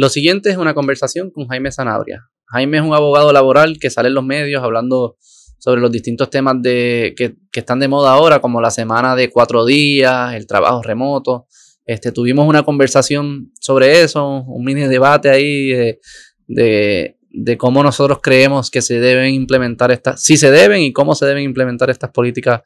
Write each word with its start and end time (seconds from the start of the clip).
Lo 0.00 0.08
siguiente 0.08 0.48
es 0.48 0.56
una 0.56 0.72
conversación 0.72 1.30
con 1.30 1.46
Jaime 1.48 1.70
Sanabria. 1.70 2.26
Jaime 2.46 2.78
es 2.78 2.82
un 2.82 2.94
abogado 2.94 3.34
laboral 3.34 3.78
que 3.78 3.90
sale 3.90 4.08
en 4.08 4.14
los 4.14 4.24
medios 4.24 4.62
hablando 4.64 5.18
sobre 5.58 5.82
los 5.82 5.92
distintos 5.92 6.30
temas 6.30 6.54
de, 6.62 7.12
que, 7.14 7.36
están 7.52 7.80
de 7.80 7.86
moda 7.86 8.12
ahora, 8.12 8.40
como 8.40 8.62
la 8.62 8.70
semana 8.70 9.14
de 9.14 9.28
cuatro 9.28 9.66
días, 9.66 10.32
el 10.32 10.46
trabajo 10.46 10.82
remoto. 10.82 11.48
Este, 11.84 12.12
tuvimos 12.12 12.48
una 12.48 12.62
conversación 12.62 13.52
sobre 13.60 14.00
eso, 14.00 14.42
un 14.46 14.64
mini 14.64 14.88
debate 14.88 15.28
ahí 15.28 15.98
de, 16.46 17.16
cómo 17.58 17.82
nosotros 17.82 18.20
creemos 18.22 18.70
que 18.70 18.80
se 18.80 19.00
deben 19.00 19.34
implementar 19.34 19.90
estas, 19.90 20.22
si 20.22 20.38
se 20.38 20.50
deben 20.50 20.80
y 20.80 20.94
cómo 20.94 21.14
se 21.14 21.26
deben 21.26 21.44
implementar 21.44 21.90
estas 21.90 22.08
políticas 22.08 22.62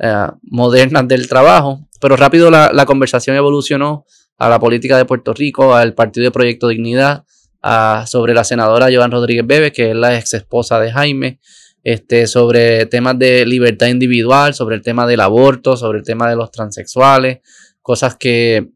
eh, 0.00 0.26
modernas 0.42 1.08
del 1.08 1.28
trabajo. 1.28 1.88
Pero 1.98 2.14
rápido 2.16 2.50
la, 2.50 2.84
conversación 2.84 3.36
evolucionó 3.36 4.04
a 4.38 4.48
la 4.48 4.58
política 4.58 4.96
de 4.96 5.04
Puerto 5.04 5.32
Rico, 5.32 5.74
al 5.74 5.94
Partido 5.94 6.24
de 6.24 6.30
Proyecto 6.30 6.68
Dignidad, 6.68 7.24
sobre 8.06 8.34
la 8.34 8.44
senadora 8.44 8.88
Joan 8.92 9.10
Rodríguez 9.10 9.46
Bebe, 9.46 9.72
que 9.72 9.90
es 9.90 9.96
la 9.96 10.16
ex 10.18 10.34
esposa 10.34 10.78
de 10.80 10.92
Jaime, 10.92 11.40
este, 11.82 12.26
sobre 12.26 12.86
temas 12.86 13.18
de 13.18 13.46
libertad 13.46 13.86
individual, 13.86 14.54
sobre 14.54 14.76
el 14.76 14.82
tema 14.82 15.06
del 15.06 15.20
aborto, 15.20 15.76
sobre 15.76 15.98
el 15.98 16.04
tema 16.04 16.28
de 16.28 16.36
los 16.36 16.50
transexuales, 16.50 17.40
cosas 17.80 18.16
que, 18.16 18.70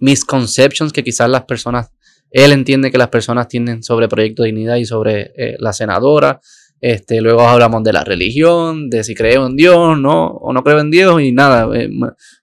misconceptions 0.00 0.92
que 0.92 1.04
quizás 1.04 1.28
las 1.28 1.44
personas, 1.44 1.92
él 2.30 2.52
entiende 2.52 2.90
que 2.90 2.98
las 2.98 3.08
personas 3.08 3.48
tienen 3.48 3.82
sobre 3.82 4.08
Proyecto 4.08 4.42
Dignidad 4.42 4.76
y 4.76 4.84
sobre 4.84 5.32
eh, 5.36 5.56
la 5.58 5.72
senadora. 5.72 6.40
Este, 6.82 7.20
luego 7.20 7.42
hablamos 7.42 7.84
de 7.84 7.92
la 7.92 8.02
religión, 8.02 8.90
de 8.90 9.04
si 9.04 9.14
creo 9.14 9.46
en 9.46 9.54
Dios, 9.54 9.96
¿no? 9.96 10.26
O 10.26 10.52
no 10.52 10.64
creo 10.64 10.80
en 10.80 10.90
Dios 10.90 11.22
y 11.22 11.30
nada. 11.30 11.68
Eh, 11.76 11.88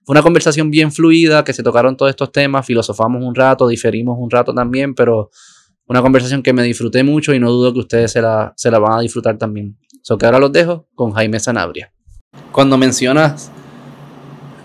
fue 0.02 0.14
una 0.14 0.22
conversación 0.22 0.70
bien 0.70 0.90
fluida, 0.90 1.44
que 1.44 1.52
se 1.52 1.62
tocaron 1.62 1.94
todos 1.94 2.08
estos 2.08 2.32
temas, 2.32 2.64
filosofamos 2.64 3.22
un 3.22 3.34
rato, 3.34 3.68
diferimos 3.68 4.16
un 4.18 4.30
rato 4.30 4.54
también, 4.54 4.94
pero 4.94 5.28
una 5.86 6.00
conversación 6.00 6.42
que 6.42 6.54
me 6.54 6.62
disfruté 6.62 7.04
mucho 7.04 7.34
y 7.34 7.38
no 7.38 7.50
dudo 7.50 7.74
que 7.74 7.80
ustedes 7.80 8.12
se 8.12 8.22
la, 8.22 8.54
se 8.56 8.70
la 8.70 8.78
van 8.78 8.98
a 8.98 9.00
disfrutar 9.02 9.36
también. 9.36 9.76
So 10.00 10.16
que 10.16 10.24
ahora 10.24 10.38
los 10.38 10.50
dejo 10.50 10.88
con 10.94 11.12
Jaime 11.12 11.38
Sanabria. 11.38 11.92
Cuando 12.50 12.78
mencionas 12.78 13.52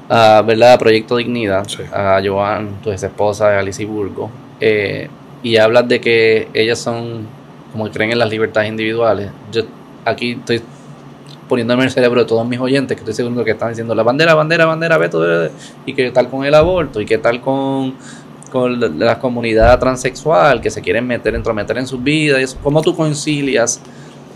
a 0.07 0.41
¿verdad? 0.41 0.79
Proyecto 0.79 1.17
Dignidad, 1.17 1.67
a 1.91 2.21
Joan, 2.23 2.81
tu 2.81 2.91
ex 2.91 3.03
esposa, 3.03 3.59
Alicia 3.59 3.85
Burgo, 3.85 4.31
eh, 4.61 5.09
y 5.43 5.57
hablas 5.57 5.85
de 5.89 5.99
que 5.99 6.47
ellas 6.53 6.79
son 6.79 7.27
como 7.75 7.91
creen 7.91 8.11
en 8.11 8.19
las 8.19 8.29
libertades 8.29 8.69
individuales. 8.69 9.29
Yo 9.51 9.63
aquí 10.05 10.31
estoy 10.31 10.61
poniéndome 11.49 11.81
en 11.83 11.87
el 11.87 11.91
cerebro 11.91 12.21
de 12.21 12.25
todos 12.25 12.47
mis 12.47 12.57
oyentes 12.57 12.95
que 12.95 13.01
estoy 13.01 13.13
seguro 13.13 13.43
que 13.43 13.51
están 13.51 13.69
diciendo 13.69 13.93
la 13.93 14.01
bandera, 14.01 14.33
bandera, 14.33 14.65
bandera, 14.65 14.97
veto, 14.97 15.21
y 15.85 15.93
qué 15.93 16.09
tal 16.11 16.29
con 16.29 16.45
el 16.45 16.55
aborto, 16.55 17.01
y 17.01 17.05
qué 17.05 17.17
tal 17.17 17.41
con, 17.41 17.95
con 18.49 18.97
la 18.97 19.19
comunidad 19.19 19.77
transexual 19.77 20.61
que 20.61 20.69
se 20.71 20.81
quieren 20.81 21.05
meter, 21.05 21.35
entrometer 21.35 21.77
en 21.77 21.85
sus 21.85 22.01
vidas, 22.01 22.57
¿cómo 22.63 22.81
tú 22.81 22.95
concilias 22.95 23.81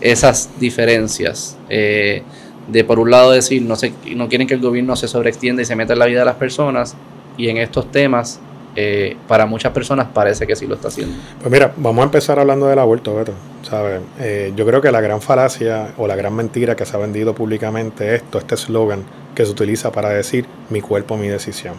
esas 0.02 0.50
diferencias. 0.58 1.56
Eh, 1.70 2.22
de 2.68 2.84
por 2.84 2.98
un 2.98 3.10
lado 3.10 3.32
decir, 3.32 3.62
no, 3.62 3.74
se, 3.74 3.92
no 4.14 4.28
quieren 4.28 4.46
que 4.46 4.54
el 4.54 4.60
gobierno 4.60 4.96
se 4.96 5.08
sobreextienda 5.08 5.62
y 5.62 5.64
se 5.64 5.74
meta 5.76 5.94
en 5.94 5.98
la 5.98 6.06
vida 6.06 6.20
de 6.20 6.26
las 6.26 6.36
personas, 6.36 6.94
y 7.38 7.48
en 7.48 7.56
estos 7.56 7.90
temas, 7.90 8.38
eh, 8.76 9.16
para 9.26 9.46
muchas 9.46 9.72
personas 9.72 10.08
parece 10.12 10.46
que 10.46 10.56
sí 10.56 10.66
lo 10.66 10.74
está 10.74 10.88
haciendo. 10.88 11.16
Pues 11.40 11.50
mira, 11.50 11.72
vamos 11.76 12.02
a 12.02 12.04
empezar 12.04 12.38
hablando 12.38 12.66
del 12.66 12.78
aborto, 12.78 13.14
Beto. 13.14 13.32
¿sabes? 13.62 14.00
Eh, 14.18 14.52
yo 14.56 14.66
creo 14.66 14.80
que 14.80 14.90
la 14.90 15.00
gran 15.00 15.20
falacia 15.20 15.92
o 15.96 16.06
la 16.06 16.16
gran 16.16 16.34
mentira 16.34 16.76
que 16.76 16.86
se 16.86 16.96
ha 16.96 17.00
vendido 17.00 17.34
públicamente 17.34 18.14
es 18.14 18.22
todo 18.22 18.40
este 18.40 18.54
eslogan 18.54 19.04
que 19.34 19.44
se 19.44 19.50
utiliza 19.50 19.92
para 19.92 20.10
decir 20.10 20.46
mi 20.70 20.80
cuerpo, 20.80 21.16
mi 21.16 21.28
decisión 21.28 21.74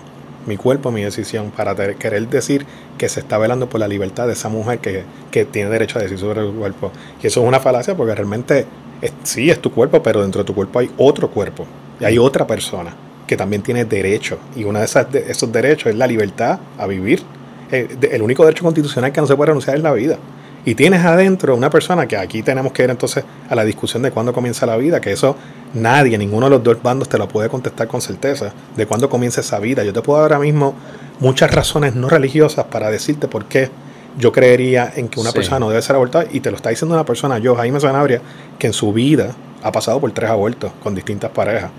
mi 0.46 0.58
cuerpo, 0.58 0.92
mi 0.92 1.04
decisión, 1.04 1.52
para 1.52 1.76
querer 1.76 2.28
decir 2.28 2.66
que 2.98 3.10
se 3.10 3.20
está 3.20 3.38
velando 3.38 3.70
por 3.70 3.80
la 3.80 3.88
libertad 3.88 4.28
de 4.28 4.34
esa 4.34 4.50
mujer 4.50 4.80
que, 4.80 5.46
tiene 5.46 5.70
derecho 5.70 6.00
a 6.00 6.02
decir 6.02 6.18
sobre 6.18 6.42
su 6.42 6.54
cuerpo. 6.54 6.92
Y 7.22 7.28
eso 7.28 7.42
es 7.42 7.48
una 7.48 7.60
falacia 7.60 7.96
porque 7.96 8.16
realmente 8.16 8.66
sí 9.24 9.50
es 9.50 9.60
tu 9.60 9.72
cuerpo, 9.72 10.02
pero 10.02 10.22
dentro 10.22 10.42
de 10.42 10.46
tu 10.46 10.56
cuerpo 10.56 10.80
hay 10.80 10.90
otro 10.98 11.30
cuerpo 11.30 11.66
y 12.00 12.06
hay 12.06 12.18
otra 12.18 12.48
persona 12.48 12.96
que 13.28 13.38
también 13.38 13.62
tiene 13.62 13.86
derecho. 13.86 14.38
Y 14.56 14.64
uno 14.64 14.80
de, 14.80 14.86
esas, 14.86 15.12
de 15.12 15.32
esos 15.32 15.52
derechos 15.52 15.88
es 15.88 15.96
la 15.96 16.08
libertad 16.08 16.60
a 16.78 16.88
vivir. 16.88 17.22
El, 17.72 17.86
eh, 17.86 18.10
el 18.12 18.22
único 18.22 18.44
derecho 18.44 18.64
constitucional 18.64 19.12
que 19.12 19.22
no 19.22 19.28
se 19.28 19.36
puede 19.36 19.48
renunciar 19.48 19.78
es 19.78 19.84
la 19.84 19.94
vida. 19.94 20.18
Y 20.64 20.76
tienes 20.76 21.04
adentro 21.04 21.56
una 21.56 21.72
persona 21.72 22.08
que 22.08 22.18
aquí 22.18 22.44
tenemos 22.44 22.72
que 22.72 22.84
ir 22.84 22.90
entonces 22.92 23.24
a 23.50 23.56
la 23.56 23.66
discusión 23.66 24.04
de 24.04 24.12
cuándo 24.12 24.32
comienza 24.32 24.66
la 24.68 24.78
vida, 24.78 25.02
que 25.02 25.12
eso 25.12 25.36
nadie, 25.74 26.18
ninguno 26.18 26.46
de 26.48 26.52
los 26.52 26.64
dos 26.64 26.84
bandos 26.84 27.10
te 27.10 27.18
lo 27.18 27.28
puede 27.28 27.50
contestar 27.50 27.88
con 27.88 28.02
certeza, 28.02 28.54
de 28.76 28.86
cuándo 28.86 29.10
comienza 29.10 29.42
esa 29.42 29.58
vida. 29.58 29.84
Yo 29.84 29.92
te 29.92 30.02
puedo 30.02 30.22
dar 30.22 30.34
ahora 30.34 30.44
mismo 30.44 30.76
muchas 31.20 31.52
razones 31.52 31.96
no 31.96 32.10
religiosas 32.10 32.66
para 32.66 32.92
decirte 32.92 33.28
por 33.28 33.46
qué 33.46 33.70
yo 34.18 34.32
creería 34.32 34.92
en 34.96 35.08
que 35.08 35.20
una 35.20 35.32
persona 35.32 35.60
no 35.60 35.70
debe 35.70 35.82
ser 35.82 35.96
abortada 35.96 36.26
y 36.32 36.42
te 36.42 36.52
lo 36.52 36.58
está 36.58 36.70
diciendo 36.70 36.94
una 36.94 37.06
persona, 37.06 37.40
yo, 37.40 37.56
Jaime 37.56 37.80
Sanabria, 37.80 38.22
que 38.60 38.68
en 38.68 38.74
su 38.74 38.94
vida 38.94 39.32
ha 39.64 39.72
pasado 39.72 40.00
por 40.00 40.12
tres 40.12 40.30
abortos 40.30 40.72
con 40.84 40.94
distintas 40.94 41.32
parejas. 41.32 41.72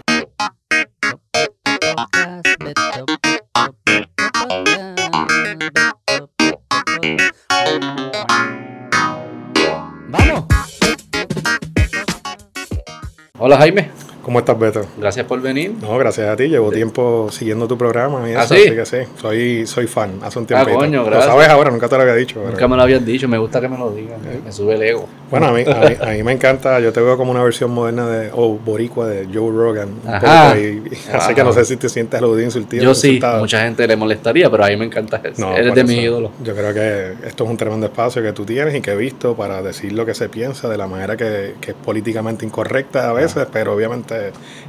Hola 13.44 13.56
Jaime. 13.58 13.91
¿Cómo 14.22 14.38
estás, 14.38 14.56
Beto? 14.56 14.87
Gracias 14.99 15.27
por 15.27 15.41
venir. 15.41 15.75
No, 15.81 15.99
gracias 15.99 16.28
a 16.28 16.37
ti. 16.37 16.44
Llevo 16.44 16.71
tiempo 16.71 17.28
siguiendo 17.33 17.66
tu 17.66 17.77
programa 17.77 18.31
y 18.31 18.34
¿Ah, 18.34 18.43
así 18.43 18.55
que 18.71 18.87
sí. 18.87 18.99
Soy, 19.21 19.66
soy 19.66 19.88
fan 19.88 20.21
hace 20.22 20.38
un 20.38 20.47
tiempo. 20.47 20.65
Ah, 20.71 20.75
coño, 20.75 21.05
gracias. 21.05 21.27
Lo 21.27 21.33
sabes 21.33 21.49
ahora, 21.49 21.72
nunca 21.72 21.88
te 21.88 21.97
lo 21.97 22.03
había 22.03 22.15
dicho. 22.15 22.41
Nunca 22.41 22.69
me 22.69 22.77
lo 22.77 22.83
habías 22.83 23.05
dicho. 23.05 23.27
Me 23.27 23.38
gusta 23.38 23.60
que 23.60 23.69
me 23.69 23.77
lo 23.77 23.91
digas. 23.91 24.19
Me 24.44 24.53
sube 24.53 24.75
el 24.75 24.83
ego. 24.83 25.09
Bueno, 25.28 25.49
a 25.49 25.53
mí, 25.53 25.65
a 26.00 26.06
mí, 26.10 26.22
me 26.22 26.33
encanta. 26.33 26.78
Yo 26.78 26.93
te 26.93 27.00
veo 27.00 27.16
como 27.16 27.33
una 27.33 27.43
versión 27.43 27.72
moderna 27.72 28.06
de, 28.06 28.31
o 28.33 28.50
boricua 28.50 29.09
de 29.09 29.27
Joe 29.27 29.50
Rogan. 29.50 29.88
Ajá. 30.06 30.53
así 31.15 31.34
que 31.34 31.43
no 31.43 31.53
sé 31.53 31.65
si 31.65 31.77
te 31.77 31.89
sientes 31.89 32.21
aludido, 32.21 32.44
insultado. 32.44 32.81
Yo 32.81 32.94
sí. 32.94 33.21
Mucha 33.41 33.62
gente 33.62 33.89
le 33.89 33.97
molestaría, 33.97 34.49
pero 34.49 34.65
a 34.65 34.69
mí 34.69 34.77
me 34.77 34.84
encanta 34.84 35.21
eso. 35.25 35.53
Eres 35.53 35.75
de 35.75 35.83
mis 35.83 35.99
ídolos. 35.99 36.31
Yo 36.44 36.54
creo 36.54 36.72
que 36.72 37.27
esto 37.27 37.43
es 37.43 37.50
un 37.50 37.56
tremendo 37.56 37.87
espacio 37.87 38.22
que 38.22 38.33
tú 38.33 38.44
tienes 38.44 38.72
y 38.77 38.81
que 38.81 38.93
he 38.93 38.97
visto 38.97 39.34
para 39.34 39.62
decir 39.62 39.93
lo 39.93 40.06
que 40.06 40.15
se 40.15 40.28
piensa 40.28 40.69
de 40.69 40.77
la 40.77 40.87
manera 40.87 41.16
que, 41.16 41.54
que 41.60 41.72
es 41.72 41.77
políticamente 41.77 42.47
incorrecta 42.47 43.10
a 43.10 43.12
veces, 43.12 43.49
pero 43.53 43.75
obviamente 43.75 44.12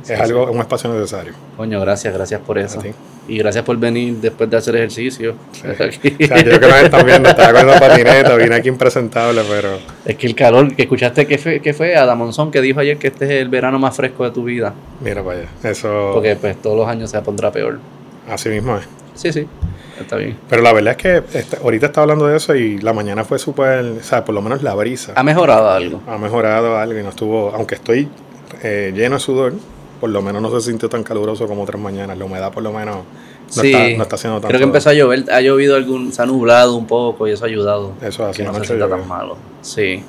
es 0.08 0.20
algo, 0.20 0.52
un 0.52 0.59
espacio 0.59 0.94
necesario. 0.94 1.34
Coño, 1.58 1.80
gracias, 1.80 2.14
gracias 2.14 2.42
por 2.42 2.58
eso. 2.58 2.81
Y 3.28 3.38
gracias 3.38 3.64
por 3.64 3.78
venir 3.78 4.16
después 4.16 4.50
de 4.50 4.58
hacer 4.58 4.76
ejercicio. 4.76 5.36
O 5.64 5.76
sea, 5.76 5.90
yo 5.90 6.59
que 6.59 6.68
nos 6.68 6.76
están 6.76 7.06
viendo, 7.06 7.30
estaba 7.30 7.59
con 7.59 7.68
la 7.68 7.80
patineta, 7.80 8.36
vine 8.36 8.56
aquí 8.56 8.70
impresentable, 8.70 9.42
pero... 9.50 9.78
Es 10.06 10.16
que 10.16 10.28
el 10.28 10.36
calor, 10.36 10.76
que 10.76 10.84
escuchaste 10.84 11.26
que 11.26 11.38
fue, 11.38 11.62
que 11.62 11.74
fue 11.74 11.96
Adam 11.96 12.18
Monzón 12.18 12.52
que 12.52 12.62
dijo 12.62 12.80
ayer 12.80 12.98
que 12.98 13.08
este 13.08 13.26
es 13.26 13.32
el 13.32 13.50
verano 13.50 13.80
más 13.80 13.96
fresco 13.96 14.24
de 14.24 14.32
tu 14.32 14.44
vida. 14.44 14.74
Mira 15.02 15.24
para 15.24 15.40
allá, 15.40 15.50
eso... 15.64 16.12
Porque 16.14 16.36
pues 16.36 16.62
todos 16.62 16.78
los 16.78 16.88
años 16.88 17.09
se 17.09 17.22
pondrá 17.22 17.52
peor. 17.52 17.80
Así 18.30 18.50
mismo 18.50 18.78
es. 18.78 18.88
Sí, 19.16 19.32
sí, 19.32 19.48
está 20.00 20.16
bien. 20.18 20.38
Pero 20.50 20.62
la 20.62 20.74
verdad 20.74 20.92
es 20.92 20.98
que 20.98 21.38
este, 21.38 21.58
ahorita 21.58 21.88
estaba 21.88 22.03
hablando 22.03 22.28
de 22.28 22.38
eso 22.38 22.56
y 22.56 22.80
la 22.80 22.94
mañana 22.94 23.24
fue 23.24 23.40
súper, 23.40 23.86
o 23.86 24.03
sea, 24.03 24.26
por 24.26 24.34
lo 24.34 24.42
menos 24.42 24.64
la 24.64 24.74
brisa. 24.74 25.14
¿Ha 25.16 25.24
mejorado 25.24 25.70
algo? 25.70 26.02
Ha 26.08 26.18
mejorado 26.18 26.78
algo 26.78 27.00
y 27.00 27.03
no 27.03 27.09
estuvo, 27.09 27.52
aunque 27.53 27.76
estoy 27.76 28.08
eh, 28.63 28.91
lleno 28.96 29.16
de 29.16 29.19
sudor, 29.19 29.53
por 30.00 30.09
lo 30.09 30.22
menos 30.22 30.41
no 30.41 30.59
se 30.59 30.69
sintió 30.69 30.90
tan 30.90 31.03
caluroso 31.03 31.47
como 31.47 31.63
otras 31.63 31.81
mañanas. 31.81 32.18
La 32.18 32.25
humedad 32.25 32.51
por 32.51 32.63
lo 32.63 32.72
menos 32.72 32.97
no, 33.56 33.63
está, 33.63 33.78
no 33.97 34.03
está 34.03 34.16
haciendo 34.16 34.40
tanto. 34.40 34.47
Creo 34.47 34.59
que 34.59 34.66
empezó 34.66 34.90
a 34.90 34.94
llover, 34.94 35.25
ha 35.31 35.41
llovido 35.41 35.75
algún, 35.75 36.12
se 36.12 36.22
ha 36.22 36.25
nublado 36.25 36.75
un 36.75 36.88
poco 36.88 37.28
y 37.28 37.31
eso 37.31 37.46
ha 37.46 37.47
ayudado. 37.47 37.94
Eso 38.02 38.25
así, 38.25 38.44
no 38.44 38.53
se 38.56 38.66
sienta 38.66 38.90
tan 38.90 39.07
malo. 39.07 39.38
Sí. 39.62 40.03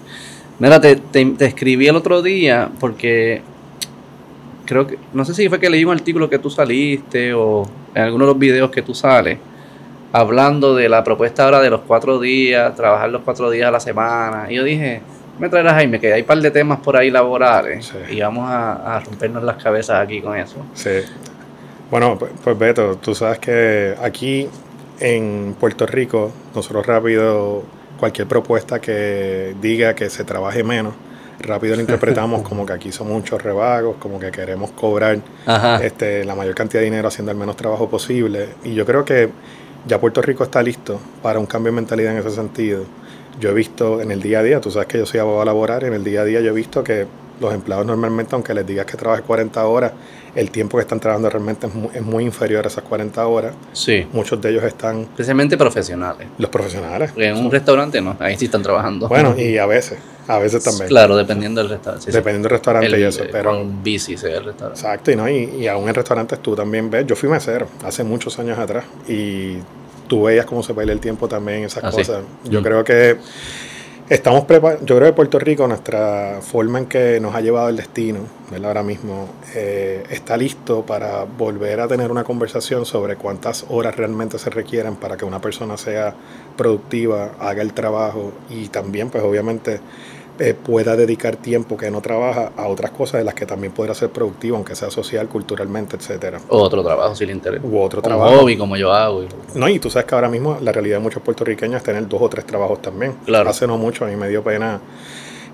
Mira, 0.59 0.81
te, 0.81 0.97
te, 0.97 1.45
escribí 1.45 1.89
el 1.89 1.97
otro 1.97 2.23
día 2.23 2.71
porque 2.79 3.43
creo 4.65 4.87
que, 4.87 4.99
no 5.13 5.25
sé 5.25 5.35
si 5.35 5.49
fue 5.49 5.59
que 5.59 5.69
leí 5.69 5.85
un 5.85 5.93
artículo 5.93 6.31
que 6.31 6.39
tú 6.39 6.49
saliste 6.49 7.35
o 7.35 7.65
en 7.95 8.03
alguno 8.03 8.27
de 8.27 8.33
los 8.33 8.39
videos 8.39 8.71
que 8.71 8.83
tú 8.83 8.95
sales, 8.95 9.39
hablando 10.13 10.75
de 10.75 10.89
la 10.89 11.03
propuesta 11.03 11.45
ahora 11.45 11.61
de 11.61 11.71
los 11.71 11.81
cuatro 11.81 12.21
días, 12.21 12.75
trabajar 12.77 13.11
los 13.11 13.23
cuatro 13.23 13.51
días 13.51 13.69
a 13.69 13.73
la 13.73 13.81
semana. 13.81 14.47
Y 14.49 14.55
yo 14.55 14.65
dije, 14.65 15.03
me 15.39 15.49
traerá 15.49 15.75
Jaime, 15.75 16.01
que 16.01 16.13
hay 16.13 16.21
un 16.23 16.27
par 16.27 16.39
de 16.39 16.51
temas 16.51 16.81
por 16.81 16.97
ahí 16.97 17.11
laborales 17.11 17.93
y 18.11 18.21
vamos 18.21 18.49
a, 18.49 19.01
rompernos 19.05 19.43
las 19.43 19.63
cabezas 19.63 20.01
aquí 20.01 20.21
con 20.21 20.37
eso. 20.37 20.57
Sí. 20.75 21.01
Bueno, 21.91 22.17
pues, 22.19 22.33
pues, 22.43 22.59
Beto, 22.59 22.97
tú 22.97 23.15
sabes 23.15 23.39
que 23.39 23.95
aquí 24.03 24.49
en 25.01 25.55
Puerto 25.59 25.87
Rico, 25.87 26.33
nosotros 26.55 26.87
rápido, 26.87 27.63
cualquier 27.99 28.27
propuesta 28.27 28.81
que 28.81 29.55
diga 29.61 29.95
que 29.95 30.09
se 30.11 30.25
trabaje 30.25 30.63
menos, 30.63 30.95
rápido 31.41 31.75
lo 31.75 31.81
interpretamos 31.83 32.43
como 32.43 32.65
que 32.65 32.73
aquí 32.73 32.93
son 32.93 33.09
muchos 33.09 33.43
rebagos, 33.43 33.97
como 33.97 34.19
que 34.19 34.31
queremos 34.31 34.71
cobrar 34.71 35.19
este, 35.83 36.25
la 36.25 36.35
mayor 36.35 36.55
cantidad 36.55 36.81
de 36.81 36.87
dinero 36.87 37.09
haciendo 37.09 37.33
el 37.33 37.39
menos 37.39 37.57
trabajo 37.57 37.89
posible. 37.89 38.51
Y 38.65 38.75
yo 38.75 38.87
creo 38.87 39.05
que 39.05 39.31
ya 39.87 40.01
Puerto 40.01 40.23
Rico 40.23 40.45
está 40.45 40.63
listo 40.63 41.01
para 41.23 41.39
un 41.39 41.47
cambio 41.47 41.73
de 41.73 41.77
mentalidad 41.77 42.13
en 42.13 42.19
ese 42.19 42.31
sentido 42.31 42.85
yo 43.41 43.51
he 43.51 43.55
visto 43.55 44.01
en 44.01 44.11
el 44.11 44.23
día 44.23 44.41
a 44.41 44.43
día, 44.43 44.61
tú 44.61 44.71
sabes 44.71 44.89
que 44.89 44.99
yo 44.99 45.07
soy 45.07 45.21
abogado 45.21 45.45
laboral, 45.45 45.85
en 45.85 45.95
el 45.95 46.05
día 46.05 46.23
a 46.23 46.25
día 46.25 46.41
yo 46.41 46.51
he 46.51 46.55
visto 46.55 46.83
que 46.85 47.07
Los 47.41 47.53
empleados 47.53 47.85
normalmente, 47.85 48.33
aunque 48.35 48.55
les 48.55 48.65
digas 48.65 48.87
que 48.87 48.97
trabajes 48.97 49.25
40 49.25 49.67
horas, 49.67 49.93
el 50.37 50.51
tiempo 50.51 50.79
que 50.79 50.83
están 50.83 51.01
trabajando 51.01 51.29
realmente 51.31 51.67
es 51.93 52.03
muy, 52.03 52.25
inferior 52.25 52.65
a 52.65 52.69
esas 52.69 52.85
40 52.85 53.27
horas. 53.27 53.55
Sí. 53.73 54.07
Muchos 54.13 54.41
de 54.41 54.51
ellos 54.51 54.63
están... 54.63 55.01
Especialmente 55.01 55.57
profesionales. 55.57 56.29
Los 56.39 56.49
profesionales. 56.51 57.11
en 57.17 57.37
un 57.37 57.51
restaurante 57.51 58.01
no, 58.01 58.17
ahí 58.21 58.37
sí 58.37 58.45
están 58.45 58.63
trabajando. 58.63 59.09
Bueno, 59.09 59.35
y 59.39 59.59
a 59.59 59.67
veces, 59.67 59.99
a 60.29 60.39
veces 60.39 60.63
también. 60.63 60.89
Claro, 60.89 61.17
dependiendo 61.17 61.61
del 61.61 61.71
restaurante. 61.71 62.13
dependiendo 62.13 62.49
del 62.49 62.57
restaurante 62.57 63.01
y 63.01 63.03
eso, 63.03 63.25
pero... 63.31 63.65
bici 63.83 64.17
se 64.17 64.33
el 64.33 64.45
restaurante. 64.45 64.81
Exacto, 64.81 65.11
y, 65.11 65.17
no, 65.17 65.29
y, 65.29 65.57
y 65.59 65.67
aún 65.67 65.89
en 65.89 65.95
restaurantes 65.95 66.41
tú 66.41 66.55
también 66.55 66.89
ves, 66.89 67.05
yo 67.05 67.17
fui 67.17 67.29
mesero 67.29 67.67
hace 67.85 68.05
muchos 68.05 68.39
años 68.39 68.59
atrás 68.59 68.85
y 69.09 69.57
tú 70.07 70.25
veías 70.25 70.47
cómo 70.47 70.63
se 70.63 70.73
baila 70.73 70.93
el 70.93 71.01
tiempo 71.01 71.29
también, 71.29 71.65
esas 71.65 71.85
ah, 71.85 71.91
cosas. 71.91 72.23
Yo 72.45 72.61
mm. 72.61 72.65
creo 72.65 72.85
que 72.85 73.19
Estamos 74.07 74.45
preparados, 74.45 74.85
yo 74.85 74.97
creo 74.97 75.09
que 75.09 75.15
Puerto 75.15 75.39
Rico, 75.39 75.67
nuestra 75.67 76.41
forma 76.43 76.79
en 76.79 76.85
que 76.85 77.19
nos 77.21 77.35
ha 77.35 77.41
llevado 77.41 77.71
el 77.71 77.77
destino, 77.77 78.19
¿verdad? 78.51 78.69
ahora 78.69 78.83
mismo, 78.83 79.31
eh, 79.55 80.05
está 80.11 80.37
listo 80.37 80.85
para 80.85 81.25
volver 81.25 81.81
a 81.81 81.89
tener 81.89 82.11
una 82.11 82.23
conversación 82.23 82.85
sobre 82.85 83.17
cuántas 83.17 83.65
horas 83.71 83.97
realmente 83.97 84.39
se 84.39 84.51
requieren 84.51 84.97
para 84.97 85.17
que 85.17 85.25
una 85.25 85.41
persona 85.41 85.79
sea 85.79 86.15
productiva, 86.55 87.31
haga 87.41 87.63
el 87.63 87.73
trabajo 87.73 88.33
y 88.51 88.69
también, 88.69 89.09
pues 89.09 89.25
obviamente, 89.25 89.81
eh, 90.39 90.55
pueda 90.55 90.97
dedicar 90.97 91.37
tiempo 91.37 91.77
que 91.77 91.91
no 91.91 92.01
trabaja 92.01 92.53
a 92.57 92.67
otras 92.67 92.91
cosas 92.91 93.21
de 93.21 93.25
las 93.25 93.35
que 93.35 93.47
también 93.47 93.73
podrá 93.73 93.95
ser 93.95 94.11
productivo, 94.11 94.57
aunque 94.57 94.75
sea 94.75 94.91
social, 94.91 95.29
culturalmente, 95.29 95.97
etcétera. 95.97 96.41
O 96.49 96.59
otro 96.59 96.83
trabajo 96.83 97.15
si 97.15 97.25
le 97.25 97.33
interesa. 97.33 97.65
U 97.65 97.81
otro 97.81 98.03
trabajo. 98.03 98.41
hobby 98.41 98.57
como 98.57 98.77
yo 98.77 98.93
hago. 98.93 99.25
No, 99.55 99.69
y 99.69 99.79
tú 99.79 99.91
sabes 99.91 100.07
que 100.07 100.15
ahora 100.15 100.29
mismo 100.29 100.59
la 100.61 100.73
realidad 100.73 100.97
de 100.97 101.03
muchos 101.03 101.23
puertorriqueños 101.23 101.77
es 101.77 101.83
tener 101.83 102.09
dos 102.09 102.21
o 102.21 102.29
tres 102.29 102.45
trabajos 102.45 102.83
también. 102.83 103.15
Claro. 103.25 103.49
Hace 103.49 103.67
no 103.67 103.79
mucho 103.79 104.05
a 104.05 104.09
mí 104.09 104.17
me 104.17 104.29
dio 104.29 104.43
pena 104.43 104.81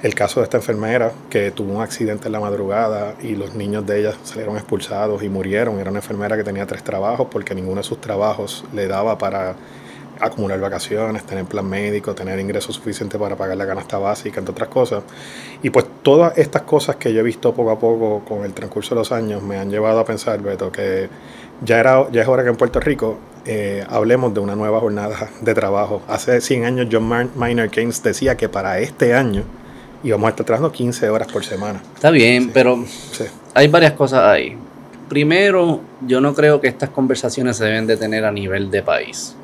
el 0.03 0.15
caso 0.15 0.41
de 0.41 0.45
esta 0.45 0.57
enfermera 0.57 1.13
que 1.29 1.51
tuvo 1.51 1.75
un 1.75 1.83
accidente 1.83 2.29
en 2.29 2.33
la 2.33 2.41
madrugada 2.41 3.17
y 3.21 3.35
los 3.35 3.55
niños 3.55 3.87
de 3.87 4.01
ella 4.01 4.15
salieron 4.23 4.57
expulsados 4.57 5.23
y 5.23 5.29
murieron. 5.29 5.79
Era 5.79 5.91
una 5.91 5.99
enfermera 5.99 6.37
que 6.37 6.45
tenía 6.45 6.67
tres 6.67 6.83
trabajos 6.83 7.29
porque 7.31 7.55
ninguno 7.55 7.83
de 7.83 7.87
sus 7.87 8.01
trabajos 8.01 8.65
le 8.73 8.87
daba 8.89 9.19
para 9.19 9.57
acumular 10.21 10.61
vacaciones, 10.61 11.25
tener 11.25 11.45
plan 11.45 11.69
médico, 11.69 12.15
tener 12.15 12.39
ingresos 12.39 12.77
suficientes 12.77 13.19
para 13.21 13.37
pagar 13.37 13.57
la 13.57 13.67
canasta 13.67 13.99
básica, 13.99 14.41
entre 14.41 14.53
otras 14.53 14.69
cosas. 14.69 15.03
Y 15.63 15.71
pues 15.71 15.87
todas 16.03 16.37
estas 16.39 16.63
cosas 16.63 16.97
que 16.97 17.13
yo 17.13 17.21
he 17.21 17.23
visto 17.23 17.55
poco 17.55 17.71
a 17.71 17.79
poco 17.79 18.23
con 18.27 18.45
el 18.45 18.53
transcurso 18.53 18.95
de 18.95 19.01
los 19.01 19.13
años 19.13 19.43
me 19.43 19.59
han 19.59 19.71
llevado 19.71 20.01
a 20.01 20.05
pensar, 20.05 20.41
Beto, 20.41 20.71
que 20.71 21.09
ya, 21.65 21.81
era, 21.81 22.11
ya 22.11 22.23
es 22.23 22.29
hora 22.29 22.43
que 22.43 22.51
en 22.51 22.57
Puerto 22.57 22.81
Rico 22.81 23.19
eh, 23.47 23.85
hablemos 23.89 24.35
de 24.35 24.41
una 24.41 24.55
nueva 24.55 24.81
jornada 24.81 25.31
de 25.41 25.55
trabajo. 25.55 26.03
Hace 26.09 26.41
100 26.41 26.65
años 26.65 26.89
John 26.91 27.31
Maynard 27.35 27.71
Keynes 27.71 28.03
decía 28.03 28.37
que 28.37 28.49
para 28.49 28.79
este 28.81 29.15
año 29.15 29.45
íbamos 30.03 30.27
a 30.27 30.31
estar 30.31 30.47
trabajando 30.47 30.73
15 30.73 31.09
horas 31.09 31.29
por 31.31 31.45
semana. 31.45 31.81
Está 31.95 32.11
bien, 32.11 32.51
pero 32.53 32.85
hay 33.55 33.69
varias 33.69 33.93
cosas 33.93 34.25
ahí. 34.25 34.57
Primero, 35.09 35.81
yo 36.07 36.21
no 36.21 36.35
creo 36.35 36.61
que 36.61 36.69
estas 36.69 36.91
conversaciones 36.91 37.57
se 37.57 37.65
deben 37.65 37.87
de 37.87 37.97
tener 37.97 38.25
a 38.25 38.31
nivel 38.31 38.71
de 38.71 38.83
país. 38.83 39.35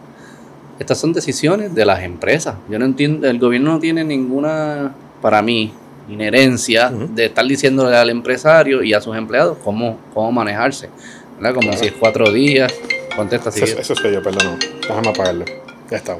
Estas 0.79 0.99
son 0.99 1.13
decisiones 1.13 1.75
de 1.75 1.85
las 1.85 2.03
empresas. 2.03 2.57
Yo 2.69 2.79
no 2.79 2.85
entiendo, 2.85 3.29
el 3.29 3.39
gobierno 3.39 3.73
no 3.73 3.79
tiene 3.79 4.05
ninguna, 4.05 4.95
para 5.23 5.41
mí, 5.43 5.73
inherencia 6.09 6.91
de 6.91 7.27
estar 7.27 7.45
diciéndole 7.47 7.97
al 7.97 8.11
empresario 8.11 8.83
y 8.83 8.93
a 8.93 9.01
sus 9.01 9.17
empleados 9.17 9.59
cómo, 9.65 9.99
cómo 10.15 10.33
manejarse. 10.33 10.89
¿verdad? 11.39 11.55
Como 11.55 11.73
si 11.73 11.87
es 11.87 11.93
cuatro 11.93 12.31
días. 12.31 12.73
Contesta 13.15 13.51
si 13.51 13.65
Eso, 13.65 13.79
eso 13.79 13.93
es 13.95 14.03
yo, 14.03 14.23
perdón. 14.23 14.59
Déjame 14.83 15.09
apagarlo. 15.09 15.45
Ya 15.91 15.97
está. 15.97 16.17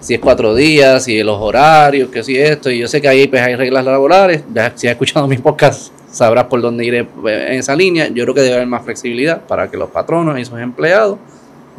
Si 0.00 0.14
es 0.14 0.20
cuatro 0.20 0.54
días, 0.54 1.04
si 1.04 1.22
los 1.22 1.40
horarios, 1.40 2.10
que 2.10 2.22
si 2.22 2.38
esto. 2.38 2.70
Y 2.70 2.78
yo 2.78 2.88
sé 2.88 3.00
que 3.00 3.08
ahí 3.08 3.26
pues, 3.26 3.42
hay 3.42 3.56
reglas 3.56 3.84
laborales. 3.84 4.44
Ya, 4.52 4.72
si 4.74 4.86
has 4.86 4.92
escuchado 4.92 5.26
mis 5.26 5.40
podcasts, 5.40 5.90
sabrás 6.10 6.44
por 6.44 6.60
dónde 6.60 6.84
iré 6.84 7.00
eh, 7.00 7.46
en 7.48 7.58
esa 7.58 7.74
línea. 7.74 8.08
Yo 8.08 8.24
creo 8.24 8.34
que 8.34 8.42
debe 8.42 8.56
haber 8.56 8.66
más 8.66 8.84
flexibilidad 8.84 9.42
para 9.46 9.70
que 9.70 9.76
los 9.76 9.90
patronos 9.90 10.38
y 10.38 10.44
sus 10.44 10.60
empleados 10.60 11.18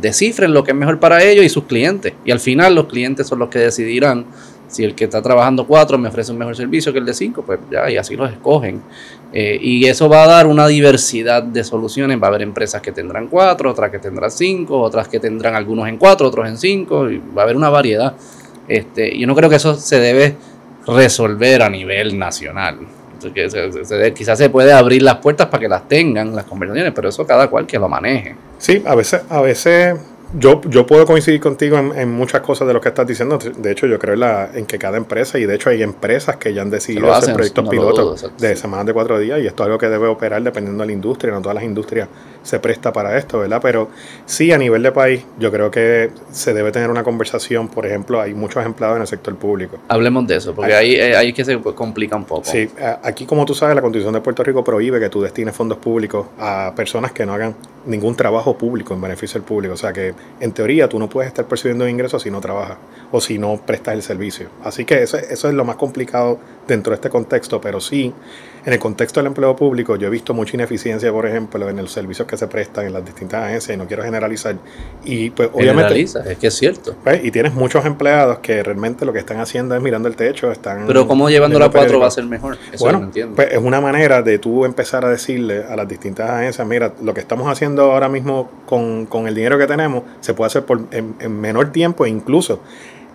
descifren 0.02 0.54
lo 0.54 0.64
que 0.64 0.72
es 0.72 0.78
mejor 0.78 1.00
para 1.00 1.24
ellos 1.24 1.46
y 1.46 1.50
sus 1.50 1.66
clientes. 1.66 2.14
Y 2.26 2.32
al 2.32 2.40
final 2.40 2.76
los 2.76 2.86
clientes 2.86 3.28
son 3.28 3.40
los 3.40 3.50
que 3.50 3.60
decidirán 3.60 4.26
si 4.68 4.84
el 4.84 4.94
que 4.94 5.06
está 5.06 5.22
trabajando 5.22 5.66
cuatro 5.66 5.98
me 5.98 6.10
ofrece 6.10 6.32
un 6.32 6.38
mejor 6.38 6.56
servicio 6.56 6.94
que 6.94 7.00
el 7.00 7.06
de 7.06 7.14
cinco, 7.14 7.44
pues 7.44 7.60
ya, 7.72 7.90
y 7.90 7.98
así 7.98 8.16
los 8.16 8.32
escogen. 8.32 8.82
Eh, 9.34 9.58
y 9.60 9.86
eso 9.86 10.08
va 10.08 10.24
a 10.24 10.28
dar 10.28 10.48
una 10.48 10.68
diversidad 10.68 11.42
de 11.42 11.64
soluciones. 11.64 12.22
Va 12.22 12.28
a 12.28 12.30
haber 12.30 12.44
empresas 12.44 12.82
que 12.82 12.92
tendrán 12.92 13.28
cuatro, 13.28 13.72
otras 13.72 13.90
que 13.90 14.00
tendrán 14.00 14.32
cinco, 14.32 14.80
otras 14.80 15.08
que 15.08 15.20
tendrán 15.20 15.56
algunos 15.56 15.88
en 15.88 15.98
cuatro, 15.98 16.28
otros 16.28 16.48
en 16.48 16.58
cinco, 16.58 17.10
y 17.10 17.18
va 17.18 17.42
a 17.42 17.46
haber 17.46 17.56
una 17.56 17.70
variedad. 17.70 18.16
Este, 18.68 19.18
yo 19.18 19.26
no 19.26 19.36
creo 19.36 19.50
que 19.50 19.56
eso 19.56 19.76
se 19.76 20.00
debe 20.00 20.36
resolver 20.86 21.64
a 21.64 21.70
nivel 21.70 22.18
nacional. 22.18 22.78
Quizás 24.14 24.38
se 24.38 24.50
puede 24.50 24.72
abrir 24.72 25.02
las 25.04 25.18
puertas 25.18 25.48
para 25.48 25.62
que 25.62 25.68
las 25.68 25.88
tengan 25.88 26.36
las 26.36 26.46
conversaciones, 26.46 26.94
pero 26.94 27.10
eso 27.10 27.26
cada 27.26 27.48
cual 27.50 27.66
que 27.66 27.78
lo 27.78 27.88
maneje. 27.90 28.36
Sí, 28.58 28.84
a 28.86 28.96
veces, 28.96 29.22
a 29.30 29.42
veces 29.42 30.00
yo, 30.38 30.62
yo 30.66 30.86
puedo 30.86 31.06
coincidir 31.06 31.40
contigo 31.40 31.78
en, 31.78 32.12
muchas 32.12 32.42
cosas 32.42 32.68
de 32.68 32.74
lo 32.74 32.82
que 32.82 32.90
estás 32.90 33.08
diciendo. 33.08 33.38
De 33.38 33.72
hecho, 33.72 33.88
yo 33.88 33.98
creo 33.98 34.14
en, 34.14 34.20
la, 34.20 34.50
en 34.54 34.66
que 34.66 34.78
cada 34.78 34.98
empresa, 34.98 35.40
y 35.40 35.46
de 35.46 35.56
hecho 35.56 35.70
hay 35.70 35.82
empresas 35.82 36.38
que 36.38 36.54
ya 36.54 36.62
han 36.62 36.70
decidido 36.70 37.12
hacer 37.14 37.34
proyectos 37.34 37.68
pilotos 37.68 38.32
de 38.38 38.56
semanas 38.56 38.86
de 38.86 38.94
cuatro 38.94 39.18
días, 39.18 39.40
y 39.40 39.48
esto 39.48 39.64
es 39.64 39.68
algo 39.68 39.78
que 39.78 39.90
debe 39.90 40.08
operar 40.08 40.44
dependiendo 40.44 40.84
de 40.84 40.88
la 40.88 40.94
industria. 40.94 41.34
No 41.34 41.42
todas 41.42 41.56
las 41.56 41.64
industrias 41.64 42.08
se 42.44 42.60
presta 42.60 42.94
para 42.94 43.18
esto, 43.18 43.40
¿verdad? 43.40 43.60
Pero 43.62 43.90
sí, 44.26 44.52
a 44.52 44.58
nivel 44.58 44.84
de 44.84 44.92
país, 44.92 45.26
yo 45.40 45.52
creo 45.52 45.72
que 45.72 46.12
se 46.32 46.54
debe 46.54 46.72
tener 46.72 46.90
una 46.90 47.04
conversación. 47.04 47.68
Por 47.68 47.86
ejemplo, 47.86 48.22
hay 48.22 48.34
muchos 48.34 48.66
empleados 48.66 48.98
en 48.98 49.02
el 49.02 49.08
sector 49.08 49.36
público. 49.36 49.78
Hablemos 49.88 50.28
de 50.28 50.38
eso, 50.38 50.54
porque 50.54 50.74
ahí, 50.74 50.96
ahí, 51.00 51.30
es 51.30 51.34
que 51.34 51.46
se 51.46 51.60
complica 51.60 52.16
un 52.16 52.26
poco. 52.26 52.46
Sí, 52.46 52.70
aquí, 53.04 53.26
como 53.26 53.46
tú 53.46 53.54
sabes, 53.54 53.76
la 53.76 53.82
Constitución 53.82 54.14
de 54.14 54.22
Puerto 54.22 54.44
Rico 54.44 54.64
prohíbe 54.64 55.00
que 55.00 55.10
tú 55.10 55.22
destines 55.22 55.56
fondos 55.56 55.78
públicos 55.78 56.28
a 56.40 56.74
personas 56.76 57.12
que 57.12 57.26
no 57.26 57.34
hagan 57.34 57.56
ningún 57.86 58.16
trabajo 58.16 58.58
público 58.58 58.94
en 58.94 59.02
beneficio 59.02 59.40
del 59.40 59.48
público. 59.48 59.74
O 59.74 59.78
sea 59.78 59.94
que, 59.94 60.14
en 60.40 60.52
teoría, 60.52 60.88
tú 60.88 61.00
no 61.00 61.10
puedes 61.10 61.28
estar 61.28 61.46
percibiendo 61.46 61.88
ingresos 61.88 62.24
si 62.24 62.32
no 62.32 62.42
trabajas 62.42 62.78
o 63.12 63.22
si 63.22 63.38
no 63.38 63.58
prestas 63.58 63.96
el 63.96 64.02
servicio. 64.02 64.50
Así 64.64 64.86
que 64.86 65.04
eso, 65.04 65.18
eso 65.18 65.48
es 65.48 65.54
lo 65.54 65.66
más 65.66 65.76
complicado 65.76 66.40
dentro 66.70 66.92
de 66.92 66.96
este 66.96 67.10
contexto, 67.10 67.60
pero 67.60 67.82
sí, 67.82 68.14
en 68.66 68.74
el 68.74 68.80
contexto 68.80 69.20
del 69.20 69.28
empleo 69.28 69.56
público, 69.56 69.96
yo 69.96 70.08
he 70.08 70.10
visto 70.10 70.34
mucha 70.34 70.56
ineficiencia, 70.56 71.12
por 71.12 71.26
ejemplo, 71.26 71.68
en 71.68 71.78
los 71.78 71.92
servicios 71.92 72.28
que 72.28 72.38
se 72.38 72.48
prestan 72.48 72.86
en 72.86 72.94
las 72.94 73.04
distintas 73.04 73.44
agencias, 73.44 73.76
y 73.76 73.78
no 73.78 73.88
quiero 73.88 74.04
generalizar. 74.04 74.56
Y 75.04 75.32
pues 75.32 75.50
obviamente... 75.52 76.02
es 76.02 76.38
que 76.40 76.48
es 76.48 76.54
cierto. 76.54 76.96
Pues, 77.04 77.26
y 77.26 77.32
tienes 77.32 77.54
muchos 77.54 77.86
empleados 77.86 78.40
que 78.40 78.64
realmente 78.64 79.06
lo 79.06 79.12
que 79.12 79.20
están 79.20 79.40
haciendo 79.40 79.76
es 79.76 79.82
mirando 79.82 80.08
el 80.08 80.16
techo, 80.16 80.52
están... 80.52 80.86
Pero 80.88 81.08
¿cómo 81.08 81.30
llevando 81.30 81.62
a 81.64 81.72
cuatro 81.72 82.00
va 82.00 82.08
a 82.08 82.12
ser 82.12 82.26
mejor? 82.26 82.58
Eso 82.72 82.86
bueno, 82.86 83.00
no 83.00 83.06
entiendo. 83.06 83.36
Pues 83.36 83.52
es 83.52 83.58
una 83.58 83.82
manera 83.82 84.22
de 84.22 84.40
tú 84.40 84.66
empezar 84.66 85.04
a 85.04 85.10
decirle 85.10 85.64
a 85.68 85.76
las 85.76 85.88
distintas 85.88 86.30
agencias, 86.30 86.66
mira, 86.68 86.94
lo 87.02 87.14
que 87.14 87.20
estamos 87.20 87.50
haciendo 87.50 87.92
ahora 87.92 88.10
mismo 88.10 88.50
con, 88.66 89.06
con 89.08 89.28
el 89.28 89.36
dinero 89.36 89.58
que 89.58 89.68
tenemos, 89.68 90.04
se 90.20 90.34
puede 90.34 90.48
hacer 90.48 90.66
por, 90.66 90.82
en, 90.92 91.16
en 91.20 91.42
menor 91.42 91.72
tiempo 91.72 92.06
e 92.06 92.10
incluso 92.10 92.62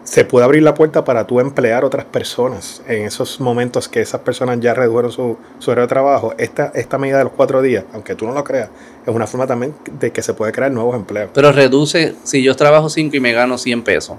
se 0.04 0.24
puede 0.24 0.44
abrir 0.44 0.62
la 0.62 0.74
puerta 0.74 1.04
para 1.04 1.26
tú 1.26 1.40
emplear 1.40 1.84
otras 1.84 2.04
personas 2.04 2.82
en 2.86 3.04
esos 3.04 3.40
momentos 3.40 3.88
que 3.88 4.00
esas 4.00 4.20
personas 4.20 4.60
ya 4.60 4.74
redujeron 4.74 5.10
su, 5.10 5.36
su 5.58 5.70
horario 5.70 5.86
de 5.86 5.88
trabajo. 5.88 6.34
Esta, 6.38 6.70
esta 6.74 6.98
medida 6.98 7.18
de 7.18 7.24
los 7.24 7.32
cuatro 7.32 7.62
días, 7.62 7.84
aunque 7.92 8.14
tú 8.14 8.26
no 8.26 8.32
lo 8.32 8.44
creas, 8.44 8.68
es 9.04 9.14
una 9.14 9.26
forma 9.26 9.46
también 9.46 9.74
de 9.98 10.12
que 10.12 10.22
se 10.22 10.34
puede 10.34 10.52
crear 10.52 10.70
nuevos 10.70 10.94
empleos. 10.94 11.30
Pero 11.34 11.52
reduce, 11.52 12.14
si 12.22 12.42
yo 12.42 12.54
trabajo 12.54 12.88
cinco 12.88 13.16
y 13.16 13.20
me 13.20 13.32
gano 13.32 13.58
100 13.58 13.82
pesos, 13.82 14.16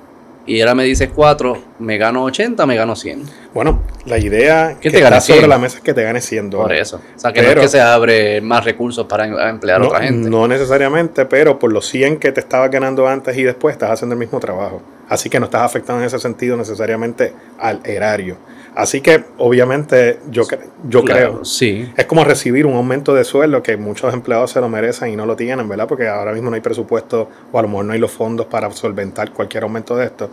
y 0.48 0.62
ahora 0.62 0.75
me 0.75 0.84
dices 0.84 1.10
4, 1.13 1.63
me 1.80 1.98
gano 1.98 2.24
80, 2.24 2.65
me 2.68 2.75
gano 2.75 2.96
100. 2.96 3.24
Bueno, 3.54 3.82
la 4.06 4.20
idea 4.20 4.77
que 4.80 4.92
te 4.92 5.00
está 5.00 5.20
sobre 5.20 5.48
la 5.48 5.58
mesa 5.58 5.77
es 5.77 5.84
que 5.84 5.94
te 5.94 6.04
ganes 6.04 6.24
100 6.25 6.51
dólares. 6.51 6.92
Por 6.92 7.00
eso. 7.00 7.15
O 7.15 7.20
sea, 7.20 7.34
que 7.34 7.42
no 7.42 7.48
es 7.50 7.56
que 7.56 7.68
se 7.68 7.82
abre 7.82 8.42
más 8.42 8.63
recursos 8.63 9.08
para 9.08 9.25
em, 9.25 9.36
emplear 9.39 9.82
a 9.82 9.88
otra 9.88 10.01
gente. 10.01 10.30
No 10.30 10.48
necesariamente, 10.48 11.25
pero 11.25 11.58
por 11.58 11.74
los 11.74 11.88
100 11.88 12.18
que 12.18 12.32
te 12.32 12.42
estabas 12.42 12.70
ganando 12.70 13.08
antes 13.08 13.36
y 13.38 13.44
después, 13.44 13.74
estás 13.74 13.89
haciendo 13.89 14.13
el 14.13 14.20
mismo 14.20 14.39
trabajo. 14.39 14.84
Así 15.10 15.30
que 15.30 15.40
no 15.40 15.46
estás 15.46 15.62
afectando 15.62 16.02
en 16.02 16.08
ese 16.08 16.20
sentido 16.20 16.58
necesariamente 16.58 17.34
al 17.60 17.80
erario. 17.84 18.38
Así 18.76 19.00
que 19.00 19.24
obviamente 19.38 20.20
yo, 20.30 20.44
yo 20.90 21.06
creo, 21.06 21.46
sí. 21.46 21.90
es 21.96 22.06
como 22.06 22.26
recibir 22.26 22.66
un 22.66 22.76
aumento 22.76 23.16
de 23.16 23.24
sueldo 23.24 23.64
que 23.64 23.78
muchos 23.78 24.14
empleados 24.14 24.52
se 24.52 24.60
lo 24.60 24.68
merecen 24.68 25.14
y 25.14 25.16
no 25.16 25.26
lo 25.26 25.38
tienen, 25.38 25.70
¿verdad? 25.70 25.88
Porque 25.88 26.10
ahora 26.10 26.34
mismo 26.34 26.50
no 26.50 26.56
hay 26.56 26.62
presupuesto 26.62 27.30
o 27.54 27.58
a 27.58 27.62
lo 27.62 27.70
mejor 27.70 27.86
no 27.86 27.94
hay 27.94 28.00
los 28.00 28.12
fondos 28.12 28.48
para 28.48 28.70
solventar 28.72 29.32
cualquier 29.32 29.64
aumento 29.64 29.96
de 29.96 30.06
esto. 30.06 30.30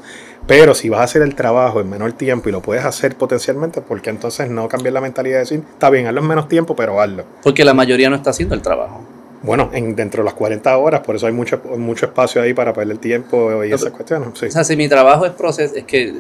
Pero 0.49 0.75
si 0.75 0.89
vas 0.89 1.01
a 1.01 1.05
hacer 1.05 1.23
el 1.23 1.37
trabajo 1.37 1.81
en 1.81 1.89
menor 1.89 2.15
tiempo 2.15 2.49
y 2.49 2.53
lo 2.53 2.61
puedes 2.61 2.85
hacer 2.85 3.15
potencialmente, 3.15 3.81
porque 3.81 4.11
entonces 4.11 4.51
no 4.51 4.69
cambiar 4.69 4.95
la 4.95 5.01
mentalidad 5.01 5.37
de 5.37 5.41
decir, 5.41 5.63
está 5.75 5.89
bien, 5.89 6.09
hazlo 6.09 6.21
en 6.21 6.27
menos 6.27 6.49
tiempo, 6.49 6.75
pero 6.75 7.01
hazlo. 7.01 7.25
Porque 7.45 7.65
la 7.65 7.75
mayoría 7.75 8.11
no 8.11 8.17
está 8.17 8.31
haciendo 8.31 8.57
el 8.57 8.63
trabajo. 8.63 9.05
Bueno, 9.43 9.71
en, 9.73 9.97
dentro 9.97 10.23
de 10.23 10.27
las 10.27 10.35
40 10.35 10.77
horas, 10.77 11.01
por 11.01 11.17
eso 11.17 11.27
hay 11.27 11.33
mucho, 11.33 11.61
mucho 11.77 12.07
espacio 12.07 12.41
ahí 12.41 12.55
para 12.55 12.73
perder 12.73 12.99
tiempo 12.99 13.65
y 13.65 13.73
esas 13.73 13.91
cuestiones. 13.91 14.29
Sí. 14.35 14.47
O 14.47 14.51
sea, 14.51 14.65
si 14.65 14.77
mi 14.77 14.89
trabajo 14.89 15.27
es 15.27 15.33
proceso, 15.33 15.75
es 15.75 15.85
que 15.85 16.15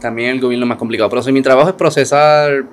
también 0.00 0.30
el 0.30 0.40
gobierno 0.40 0.66
es 0.66 0.68
más 0.68 0.78
complicado, 0.78 1.08
pero 1.08 1.22
si 1.22 1.32
mi 1.32 1.42
trabajo 1.42 1.70
es 1.70 1.74
procesar 1.74 2.64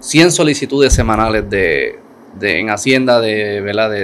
100 0.00 0.32
solicitudes 0.32 0.92
semanales 0.92 1.48
de, 1.48 1.98
en 2.40 2.70
Hacienda 2.70 3.20
de, 3.20 3.60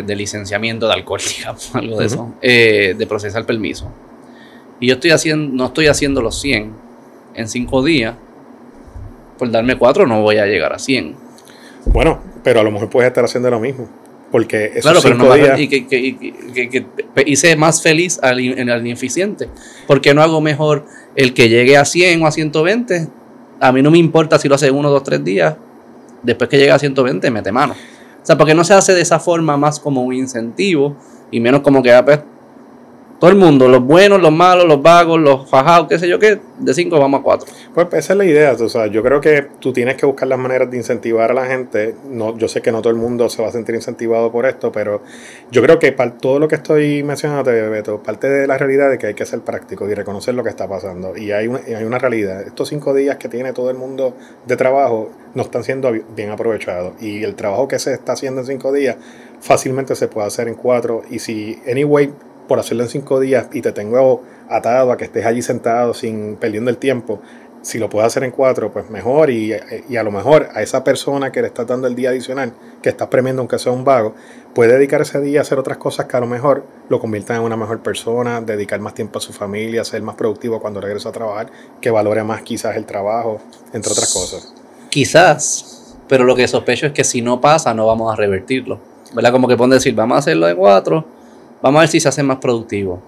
De, 0.06 0.16
licenciamiento 0.16 0.86
de 0.86 0.92
alcohol, 0.92 1.20
digamos, 1.38 1.74
algo 1.74 1.98
de 1.98 2.06
eso, 2.06 2.34
eh, 2.42 2.94
de 2.96 3.06
procesar 3.06 3.44
permiso. 3.46 3.90
Y 4.78 4.88
yo 4.88 4.94
estoy 4.94 5.10
haciendo, 5.10 5.54
no 5.54 5.66
estoy 5.66 5.88
haciendo 5.88 6.22
los 6.22 6.40
100 6.40 6.72
en 7.34 7.48
5 7.48 7.82
días, 7.82 8.14
por 9.38 9.50
darme 9.50 9.76
cuatro 9.76 10.06
no 10.06 10.20
voy 10.20 10.36
a 10.36 10.46
llegar 10.46 10.72
a 10.72 10.78
100. 10.78 11.16
Bueno, 11.86 12.20
pero 12.42 12.60
a 12.60 12.62
lo 12.62 12.70
mejor 12.70 12.88
puedes 12.90 13.08
estar 13.08 13.24
haciendo 13.24 13.50
lo 13.50 13.60
mismo. 13.60 13.88
Porque 14.30 14.66
esos 14.66 14.82
Claro, 14.82 15.00
pero 15.02 15.16
no 15.16 15.34
días... 15.34 15.58
y 15.58 15.66
que, 15.68 15.86
que- 15.88 16.86
hice 17.26 17.56
más 17.56 17.82
feliz 17.82 18.20
al, 18.22 18.38
al 18.70 18.86
ineficiente. 18.86 19.48
¿Por 19.88 20.00
qué 20.00 20.14
no 20.14 20.22
hago 20.22 20.40
mejor 20.40 20.84
el 21.16 21.34
que 21.34 21.48
llegue 21.48 21.76
a 21.76 21.84
100 21.84 22.22
o 22.22 22.26
a 22.28 22.30
120? 22.30 23.08
A 23.60 23.72
mí 23.72 23.82
no 23.82 23.90
me 23.90 23.98
importa 23.98 24.38
si 24.38 24.48
lo 24.48 24.54
hace 24.54 24.70
uno, 24.70 24.88
dos, 24.88 25.02
tres 25.02 25.24
días. 25.24 25.56
Después 26.22 26.48
que 26.48 26.58
llegue 26.58 26.70
a 26.70 26.78
120, 26.78 27.28
mete 27.30 27.50
mano. 27.50 27.74
O 27.74 28.26
sea, 28.26 28.38
porque 28.38 28.54
no 28.54 28.62
se 28.62 28.74
hace 28.74 28.92
de 28.94 29.00
esa 29.00 29.18
forma 29.18 29.56
más 29.56 29.80
como 29.80 30.02
un 30.02 30.14
incentivo 30.14 30.96
y 31.32 31.40
menos 31.40 31.60
como 31.62 31.82
que 31.82 31.92
ah, 31.92 32.04
pues, 32.04 32.20
todo 33.20 33.30
el 33.30 33.36
mundo, 33.36 33.68
los 33.68 33.84
buenos, 33.84 34.20
los 34.20 34.32
malos, 34.32 34.64
los 34.66 34.82
vagos, 34.82 35.20
los 35.20 35.48
fajados, 35.48 35.86
qué 35.88 35.98
sé 35.98 36.08
yo 36.08 36.18
qué, 36.18 36.40
de 36.58 36.74
5 36.74 36.98
vamos 36.98 37.20
a 37.20 37.22
4. 37.22 37.46
Pues 37.74 37.86
esa 37.92 38.14
es 38.14 38.16
la 38.16 38.24
idea, 38.24 38.52
o 38.58 38.68
sea, 38.70 38.86
yo 38.86 39.02
creo 39.02 39.20
que 39.20 39.46
tú 39.60 39.72
tienes 39.74 39.96
que 39.96 40.06
buscar 40.06 40.26
las 40.26 40.38
maneras 40.38 40.70
de 40.70 40.78
incentivar 40.78 41.30
a 41.30 41.34
la 41.34 41.44
gente. 41.46 41.94
No, 42.08 42.36
yo 42.38 42.48
sé 42.48 42.62
que 42.62 42.72
no 42.72 42.80
todo 42.80 42.90
el 42.92 42.98
mundo 42.98 43.28
se 43.28 43.42
va 43.42 43.48
a 43.48 43.52
sentir 43.52 43.74
incentivado 43.74 44.32
por 44.32 44.46
esto, 44.46 44.72
pero 44.72 45.02
yo 45.50 45.60
creo 45.62 45.78
que 45.78 45.92
para 45.92 46.12
todo 46.12 46.38
lo 46.38 46.48
que 46.48 46.54
estoy 46.54 47.02
mencionando, 47.02 47.50
Beto, 47.50 48.02
parte 48.02 48.28
de 48.28 48.46
la 48.46 48.56
realidad 48.56 48.88
de 48.90 48.96
que 48.96 49.08
hay 49.08 49.14
que 49.14 49.26
ser 49.26 49.40
práctico 49.42 49.86
y 49.88 49.92
reconocer 49.94 50.34
lo 50.34 50.42
que 50.42 50.48
está 50.48 50.66
pasando. 50.66 51.14
Y 51.16 51.30
hay 51.32 51.46
una, 51.46 51.60
hay 51.66 51.84
una 51.84 51.98
realidad. 51.98 52.40
Estos 52.40 52.70
cinco 52.70 52.94
días 52.94 53.16
que 53.18 53.28
tiene 53.28 53.52
todo 53.52 53.68
el 53.70 53.76
mundo 53.76 54.16
de 54.46 54.56
trabajo 54.56 55.10
no 55.34 55.42
están 55.42 55.62
siendo 55.62 55.92
bi- 55.92 56.02
bien 56.16 56.30
aprovechados. 56.30 56.94
Y 57.02 57.22
el 57.22 57.34
trabajo 57.34 57.68
que 57.68 57.78
se 57.78 57.92
está 57.92 58.12
haciendo 58.12 58.40
en 58.40 58.46
cinco 58.46 58.72
días 58.72 58.96
fácilmente 59.40 59.94
se 59.94 60.08
puede 60.08 60.26
hacer 60.26 60.48
en 60.48 60.54
cuatro. 60.54 61.02
Y 61.10 61.18
si, 61.18 61.60
anyway, 61.70 62.12
por 62.50 62.58
hacerlo 62.58 62.82
en 62.82 62.88
cinco 62.88 63.20
días 63.20 63.46
y 63.52 63.62
te 63.62 63.70
tengo 63.70 64.24
atado 64.48 64.90
a 64.90 64.96
que 64.96 65.04
estés 65.04 65.24
allí 65.24 65.40
sentado 65.40 65.94
sin 65.94 66.34
perdiendo 66.34 66.68
el 66.68 66.78
tiempo, 66.78 67.20
si 67.62 67.78
lo 67.78 67.88
puedes 67.88 68.08
hacer 68.08 68.24
en 68.24 68.32
cuatro, 68.32 68.72
pues 68.72 68.90
mejor. 68.90 69.30
Y, 69.30 69.54
y 69.88 69.96
a 69.96 70.02
lo 70.02 70.10
mejor 70.10 70.48
a 70.52 70.60
esa 70.60 70.82
persona 70.82 71.30
que 71.30 71.42
le 71.42 71.46
estás 71.46 71.68
dando 71.68 71.86
el 71.86 71.94
día 71.94 72.10
adicional, 72.10 72.52
que 72.82 72.88
estás 72.88 73.06
premiando 73.06 73.40
aunque 73.40 73.56
sea 73.60 73.70
un 73.70 73.84
vago, 73.84 74.16
puede 74.52 74.72
dedicar 74.72 75.00
ese 75.00 75.20
día 75.20 75.38
a 75.38 75.42
hacer 75.42 75.60
otras 75.60 75.78
cosas 75.78 76.06
que 76.06 76.16
a 76.16 76.18
lo 76.18 76.26
mejor 76.26 76.64
lo 76.88 76.98
conviertan 76.98 77.36
en 77.36 77.42
una 77.42 77.56
mejor 77.56 77.84
persona, 77.84 78.40
dedicar 78.40 78.80
más 78.80 78.94
tiempo 78.94 79.20
a 79.20 79.22
su 79.22 79.32
familia, 79.32 79.84
ser 79.84 80.02
más 80.02 80.16
productivo 80.16 80.58
cuando 80.58 80.80
regresa 80.80 81.10
a 81.10 81.12
trabajar, 81.12 81.52
que 81.80 81.92
valore 81.92 82.24
más 82.24 82.42
quizás 82.42 82.74
el 82.74 82.84
trabajo, 82.84 83.40
entre 83.72 83.92
otras 83.92 84.12
cosas. 84.12 84.52
Quizás, 84.88 85.94
pero 86.08 86.24
lo 86.24 86.34
que 86.34 86.48
sospecho 86.48 86.86
es 86.86 86.92
que 86.92 87.04
si 87.04 87.22
no 87.22 87.40
pasa, 87.40 87.72
no 87.74 87.86
vamos 87.86 88.12
a 88.12 88.16
revertirlo. 88.16 88.80
¿Verdad? 89.14 89.30
Como 89.30 89.46
que 89.46 89.56
pueden 89.56 89.70
decir, 89.70 89.94
vamos 89.94 90.16
a 90.16 90.18
hacerlo 90.18 90.48
de 90.48 90.56
4, 90.56 91.19
vamos 91.62 91.78
a 91.78 91.82
ver 91.82 91.88
si 91.88 92.00
se 92.00 92.08
hace 92.08 92.22
más 92.22 92.38
productivo. 92.38 93.00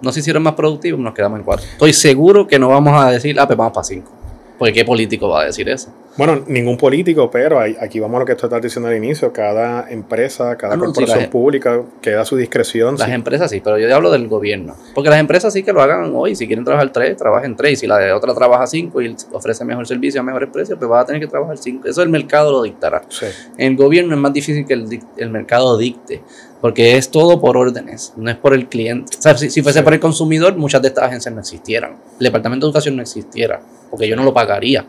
No 0.00 0.12
se 0.12 0.20
hicieron 0.20 0.42
más 0.44 0.54
productivos, 0.54 1.00
nos 1.00 1.12
quedamos 1.14 1.38
en 1.40 1.44
4. 1.44 1.66
Estoy 1.72 1.92
seguro 1.92 2.46
que 2.46 2.58
no 2.58 2.68
vamos 2.68 3.00
a 3.02 3.10
decir, 3.10 3.38
ah, 3.40 3.46
pues 3.46 3.56
vamos 3.56 3.72
para 3.72 3.84
5. 3.84 4.12
Porque 4.58 4.72
¿qué 4.72 4.84
político 4.84 5.28
va 5.28 5.42
a 5.42 5.44
decir 5.44 5.68
eso? 5.68 5.92
Bueno, 6.16 6.40
ningún 6.48 6.76
político, 6.76 7.30
pero 7.30 7.60
hay- 7.60 7.76
aquí 7.80 8.00
vamos 8.00 8.16
a 8.16 8.20
lo 8.20 8.26
que 8.26 8.34
tú 8.34 8.46
estás 8.46 8.60
diciendo 8.60 8.88
al 8.88 8.96
inicio, 8.96 9.32
cada 9.32 9.88
empresa, 9.88 10.56
cada 10.56 10.74
Ah, 10.74 10.76
no, 10.76 10.86
corporación 10.86 11.30
pública 11.30 11.80
queda 12.02 12.22
a 12.22 12.24
su 12.24 12.34
discreción. 12.36 12.96
Las 12.98 13.06
sí. 13.06 13.14
empresas 13.14 13.52
sí, 13.52 13.60
pero 13.62 13.78
yo 13.78 13.94
hablo 13.94 14.10
del 14.10 14.26
gobierno. 14.26 14.74
Porque 14.96 15.10
las 15.10 15.20
empresas 15.20 15.52
sí 15.52 15.62
que 15.62 15.72
lo 15.72 15.80
hagan 15.80 16.10
hoy. 16.12 16.34
Si 16.34 16.48
quieren 16.48 16.64
trabajar 16.64 16.90
3, 16.90 17.16
trabajen 17.16 17.54
3. 17.54 17.72
Y 17.74 17.76
si 17.76 17.86
la 17.86 17.98
de 17.98 18.12
otra 18.12 18.34
trabaja 18.34 18.66
5 18.66 19.00
y 19.00 19.14
ofrece 19.30 19.64
mejor 19.64 19.86
servicio 19.86 20.20
a 20.20 20.24
mejores 20.24 20.48
precios, 20.52 20.76
pues 20.76 20.88
vas 20.90 21.04
a 21.04 21.06
tener 21.06 21.20
que 21.20 21.28
trabajar 21.28 21.56
5. 21.56 21.86
Eso 21.86 22.02
el 22.02 22.08
mercado 22.08 22.50
lo 22.50 22.62
dictará. 22.62 23.02
Sí. 23.08 23.26
En 23.58 23.72
el 23.72 23.76
gobierno 23.76 24.12
es 24.14 24.20
más 24.20 24.32
difícil 24.32 24.66
que 24.66 24.74
el, 24.74 25.00
el 25.18 25.30
mercado 25.30 25.78
dicte, 25.78 26.20
porque 26.60 26.96
es 26.96 27.10
todo 27.10 27.40
por 27.40 27.56
órdenes, 27.56 28.12
no 28.16 28.30
es 28.30 28.36
por 28.36 28.52
el 28.54 28.68
cliente. 28.68 29.16
O 29.18 29.22
sea, 29.22 29.36
si, 29.36 29.48
si 29.50 29.62
fuese 29.62 29.78
Sí. 29.80 29.84
por 29.84 29.94
el 29.94 30.00
consumidor, 30.00 30.56
muchas 30.56 30.82
de 30.82 30.88
estas 30.88 31.04
agencias 31.04 31.34
no 31.34 31.40
existieran. 31.40 31.96
El 32.18 32.24
Departamento 32.24 32.66
de 32.66 32.70
Educación 32.70 32.96
no 32.96 33.02
existiera, 33.02 33.60
porque 33.90 34.08
yo 34.08 34.16
no 34.16 34.24
lo 34.24 34.34
pagaría, 34.34 34.84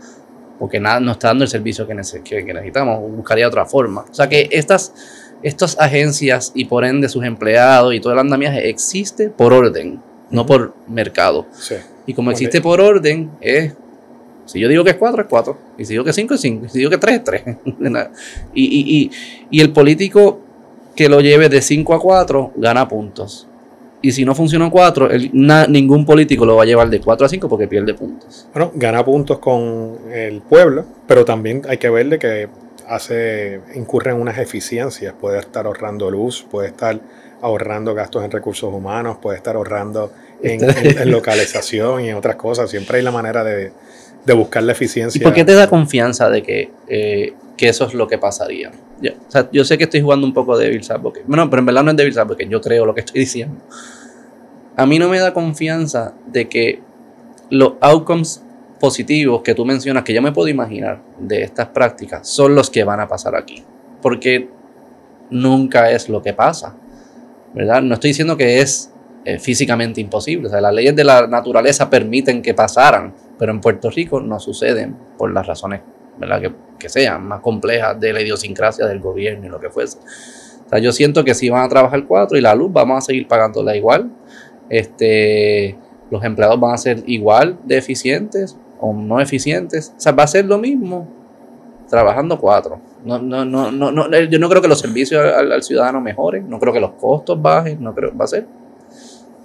porque 0.58 0.80
nada, 0.80 1.00
no 1.00 1.12
está 1.12 1.28
dando 1.30 1.44
el 1.44 1.50
servicio 1.50 1.86
que, 1.88 1.94
nece- 1.94 2.24
que- 2.24 2.44
que 2.46 2.54
necesitamos, 2.54 3.00
buscaría 3.12 3.48
otra 3.48 3.66
forma. 3.66 4.06
O 4.10 4.14
sea 4.14 4.28
que 4.28 4.50
estas, 4.52 4.94
estas 5.44 5.80
agencias 5.80 6.52
y 6.56 6.66
por 6.66 6.84
ende 6.86 7.08
sus 7.08 7.24
empleados 7.24 7.94
y 7.94 8.00
todo 8.00 8.14
el 8.14 8.20
andamiaje 8.20 8.68
existe 8.70 9.30
por 9.30 9.54
orden, 9.54 10.02
no 10.32 10.46
por 10.46 10.74
mercado. 10.88 11.46
Sí. 11.54 11.76
Y 12.08 12.14
como 12.14 12.32
existe 12.32 12.60
por 12.62 12.82
orden, 12.82 13.32
es. 13.42 13.74
Si 14.46 14.60
yo 14.60 14.68
digo 14.68 14.84
que 14.84 14.90
es 14.90 14.96
4, 14.98 15.22
es 15.22 15.28
4. 15.30 15.58
Y 15.78 15.86
si 15.86 15.94
digo 15.94 16.04
que 16.04 16.10
es 16.10 16.16
5, 16.16 16.34
es 16.34 16.42
5. 16.42 16.66
Y 16.66 16.70
si 16.70 16.80
digo 16.80 16.90
que 16.90 16.98
3, 16.98 17.18
es 17.18 17.24
3. 17.24 17.44
y, 18.56 18.64
y, 18.66 18.98
y, 18.98 19.12
y 19.52 19.62
el 19.62 19.72
político 19.72 20.42
que 21.00 21.08
lo 21.08 21.22
lleve 21.22 21.48
de 21.48 21.62
5 21.62 21.94
a 21.94 22.00
4 22.02 22.52
gana 22.58 22.86
puntos. 22.90 23.48
Y 24.02 24.12
si 24.12 24.26
no 24.26 24.36
funciona 24.36 24.70
4, 24.70 25.08
ningún 25.70 26.06
político 26.06 26.46
lo 26.46 26.58
va 26.58 26.64
a 26.64 26.66
llevar 26.66 26.90
de 26.90 27.00
4 27.00 27.26
a 27.26 27.30
5 27.30 27.48
porque 27.48 27.70
pierde 27.70 27.94
puntos. 27.94 28.50
Bueno, 28.54 28.72
gana 28.76 29.06
puntos 29.06 29.40
con 29.40 29.98
el 30.12 30.42
pueblo, 30.42 30.84
pero 31.08 31.24
también 31.24 31.62
hay 31.70 31.78
que 31.78 31.90
verle 31.90 32.20
que 32.20 32.50
hace, 32.86 33.62
incurre 33.76 34.12
en 34.12 34.18
unas 34.20 34.38
eficiencias. 34.40 35.14
Puede 35.20 35.40
estar 35.40 35.66
ahorrando 35.68 36.12
luz, 36.12 36.46
puede 36.52 36.68
estar 36.68 37.00
ahorrando 37.42 37.94
gastos 37.96 38.26
en 38.26 38.32
recursos 38.32 38.74
humanos, 38.74 39.20
puede 39.22 39.38
estar 39.38 39.56
ahorrando 39.56 40.12
en, 40.44 40.62
en- 40.70 40.98
en 40.98 41.12
localización 41.12 42.04
y 42.04 42.10
en 42.10 42.18
otras 42.18 42.36
cosas. 42.36 42.70
Siempre 42.70 42.98
hay 42.98 43.04
la 43.04 43.12
manera 43.12 43.46
de, 43.46 43.72
de 44.26 44.34
buscar 44.34 44.64
la 44.64 44.72
eficiencia. 44.72 45.20
¿Y 45.20 45.24
por 45.24 45.34
qué 45.34 45.44
te 45.44 45.54
da 45.54 45.70
confianza 45.70 46.30
de 46.30 46.44
que, 46.44 46.72
eh, 46.88 47.34
que 47.58 47.70
eso 47.70 47.86
es 47.86 47.94
lo 47.94 48.08
que 48.08 48.18
pasaría? 48.18 48.72
Ya, 49.02 49.14
o 49.28 49.32
sea, 49.32 49.50
yo 49.52 49.64
sé 49.64 49.78
que 49.78 49.86
estoy 49.86 50.02
jugando 50.02 50.28
un 50.28 50.34
poco 50.34 50.58
de 50.58 50.68
Advocate. 50.90 51.26
Bueno, 51.28 51.50
pero 51.50 51.62
en 51.62 51.66
verdad 51.66 51.84
no 51.84 51.92
es 51.92 51.98
Devil 51.98 52.20
Advocate, 52.20 52.50
yo 52.50 52.62
creo 52.62 52.86
lo 52.86 52.94
que 52.94 53.02
estoy 53.02 53.22
diciendo. 53.22 53.62
A 54.76 54.86
mí 54.86 55.00
no 55.00 55.10
me 55.10 55.20
da 55.20 55.34
confianza 55.34 56.14
de 56.28 56.48
que 56.48 56.82
los 57.50 57.74
outcomes 57.82 58.44
positivos 58.80 59.42
que 59.42 59.54
tú 59.54 59.66
mencionas, 59.66 60.04
que 60.04 60.14
yo 60.14 60.22
me 60.22 60.32
puedo 60.32 60.48
imaginar 60.48 61.02
de 61.20 61.44
estas 61.44 61.68
prácticas, 61.68 62.28
son 62.28 62.56
los 62.56 62.70
que 62.70 62.84
van 62.84 63.00
a 63.00 63.08
pasar 63.08 63.36
aquí. 63.36 63.64
Porque 64.02 64.50
nunca 65.30 65.92
es 65.92 66.10
lo 66.10 66.22
que 66.22 66.34
pasa. 66.34 66.76
¿Verdad? 67.54 67.82
No 67.82 67.96
estoy 67.96 68.12
diciendo 68.12 68.38
que 68.38 68.62
es 68.62 68.92
eh, 69.26 69.40
físicamente 69.40 70.00
imposible. 70.00 70.48
O 70.48 70.50
sea, 70.50 70.62
las 70.62 70.74
leyes 70.74 70.96
de 70.96 71.04
la 71.04 71.28
naturaleza 71.28 71.90
permiten 71.90 72.42
que 72.42 72.54
pasaran, 72.54 73.14
pero 73.40 73.52
en 73.52 73.62
Puerto 73.62 73.90
Rico 73.90 74.20
no 74.20 74.40
suceden 74.40 74.96
por 75.18 75.34
las 75.34 75.48
razones 75.48 75.82
¿verdad? 76.20 76.42
Que, 76.42 76.52
que 76.78 76.90
sean 76.90 77.26
más 77.28 77.40
complejas 77.40 78.00
de 78.00 78.14
la 78.14 78.22
idiosincrasia 78.22 78.86
del 78.86 79.00
gobierno 79.00 79.48
y 79.48 79.50
lo 79.50 79.60
que 79.60 79.70
fuese. 79.70 79.98
O 80.66 80.70
sea, 80.70 80.80
yo 80.80 80.92
siento 80.92 81.24
que 81.24 81.34
si 81.34 81.50
van 81.50 81.64
a 81.64 81.70
trabajar 81.70 82.06
cuatro 82.06 82.38
y 82.38 82.42
la 82.42 82.54
luz 82.54 82.72
vamos 82.72 82.98
a 82.98 83.02
seguir 83.02 83.28
pagándola 83.28 83.76
igual. 83.76 84.12
Este, 84.70 85.78
los 86.12 86.24
empleados 86.24 86.60
van 86.60 86.74
a 86.74 86.78
ser 86.78 87.04
igual 87.08 87.58
de 87.64 87.78
eficientes 87.78 88.58
o 88.80 88.94
no 88.94 89.20
eficientes. 89.20 89.94
O 89.98 90.00
sea, 90.00 90.12
va 90.12 90.24
a 90.24 90.28
ser 90.28 90.46
lo 90.46 90.58
mismo 90.58 91.08
trabajando 91.90 92.40
cuatro. 92.40 92.80
No, 93.04 93.18
no, 93.18 93.46
no, 93.46 93.72
no, 93.72 93.92
no, 93.92 94.10
yo 94.12 94.40
no 94.40 94.50
creo 94.50 94.62
que 94.62 94.68
los 94.68 94.80
servicios 94.80 95.24
al, 95.24 95.52
al 95.52 95.64
ciudadano 95.64 96.02
mejoren, 96.02 96.48
no 96.50 96.60
creo 96.60 96.74
que 96.74 96.82
los 96.82 96.92
costos 96.92 97.42
bajen, 97.42 97.82
no 97.82 97.96
creo, 97.96 98.16
va 98.16 98.26
a 98.26 98.28
ser 98.28 98.46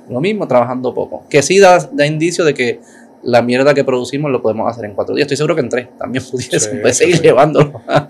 lo 0.08 0.20
mismo 0.20 0.46
trabajando 0.46 0.92
poco. 0.92 1.24
Que 1.30 1.40
sí 1.40 1.58
da, 1.58 1.78
da 1.92 2.04
indicio 2.04 2.44
de 2.44 2.52
que 2.52 2.80
la 3.25 3.43
mierda 3.43 3.75
que 3.75 3.85
producimos 3.85 4.31
lo 4.31 4.40
podemos 4.43 4.71
hacer 4.71 4.85
en 4.85 4.95
cuatro 4.95 5.14
días. 5.14 5.25
Estoy 5.26 5.37
seguro 5.38 5.54
que 5.54 5.62
en 5.62 5.69
tres 5.69 5.88
también 5.99 6.25
pudiese 6.31 6.61
Sí, 6.61 6.95
seguir 6.95 7.16
sí. 7.16 7.23
llevándolo 7.23 7.83
a, 7.88 8.07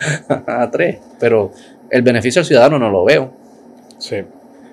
a 0.47 0.71
tres, 0.71 0.99
pero 1.19 1.53
el 1.91 2.03
beneficio 2.03 2.41
al 2.41 2.47
ciudadano 2.47 2.79
no 2.79 2.91
lo 2.91 3.05
veo. 3.05 3.33
Sí. 3.99 4.17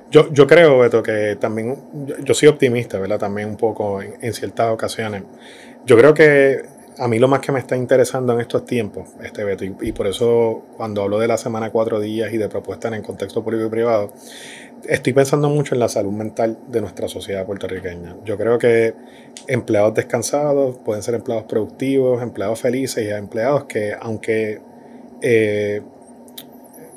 Yo, 0.10 0.32
yo 0.34 0.46
creo, 0.46 0.80
Beto, 0.80 1.02
que 1.02 1.38
también, 1.40 1.78
yo, 2.06 2.16
yo 2.20 2.34
soy 2.34 2.50
optimista, 2.50 3.00
¿verdad? 3.00 3.18
También 3.20 3.48
un 3.48 3.56
poco 3.58 4.02
en, 4.02 4.16
en 4.22 4.34
ciertas 4.34 4.70
ocasiones. 4.72 5.24
Yo 5.86 5.98
creo 5.98 6.14
que 6.14 6.64
a 6.98 7.08
mí 7.08 7.18
lo 7.18 7.28
más 7.30 7.40
que 7.40 7.52
me 7.54 7.60
está 7.60 7.78
interesando 7.78 8.34
en 8.34 8.42
estos 8.42 8.66
tiempos, 8.66 9.08
este 9.24 9.44
Beto, 9.46 9.64
y, 9.64 9.74
y 9.82 9.92
por 9.94 10.08
eso 10.08 10.64
cuando 10.76 11.02
hablo 11.02 11.18
de 11.18 11.28
la 11.28 11.38
semana 11.38 11.70
cuatro 11.70 12.00
días 12.02 12.34
y 12.34 12.38
de 12.38 12.50
propuestas 12.50 12.92
en 12.92 12.98
el 13.00 13.04
contexto 13.04 13.42
público 13.44 13.66
y 13.66 13.70
privado, 13.70 14.12
estoy 14.88 15.14
pensando 15.14 15.50
mucho 15.50 15.76
en 15.76 15.80
la 15.80 15.90
salud 15.90 16.12
mental 16.12 16.58
de 16.68 16.82
nuestra 16.82 17.08
sociedad 17.08 17.46
puertorriqueña. 17.46 18.16
Yo 18.26 18.38
creo 18.38 18.58
que 18.58 18.94
empleados 19.48 19.94
descansados 19.94 20.78
pueden 20.78 21.04
ser 21.04 21.16
empleados 21.16 21.46
productivos, 21.46 22.22
empleados 22.22 22.60
felices 22.60 23.06
y 23.06 23.10
empleados 23.10 23.66
que, 23.66 23.96
aunque 24.00 24.62
eh, 25.22 25.82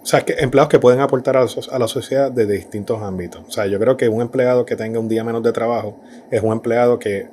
o 0.02 0.06
sea, 0.06 0.22
que 0.22 0.34
empleados 0.38 0.68
que 0.68 0.78
pueden 0.78 1.00
aportar 1.00 1.36
a 1.36 1.46
a 1.70 1.78
la 1.78 1.88
sociedad 1.88 2.30
desde 2.30 2.52
distintos 2.52 3.00
ámbitos. 3.02 3.42
O 3.48 3.50
sea, 3.50 3.66
yo 3.66 3.78
creo 3.78 3.96
que 3.96 4.08
un 4.08 4.20
empleado 4.20 4.66
que 4.66 4.76
tenga 4.76 5.00
un 5.00 5.08
día 5.08 5.24
menos 5.24 5.42
de 5.42 5.52
trabajo 5.52 5.96
es 6.30 6.42
un 6.42 6.52
empleado 6.52 6.98
que 6.98 7.28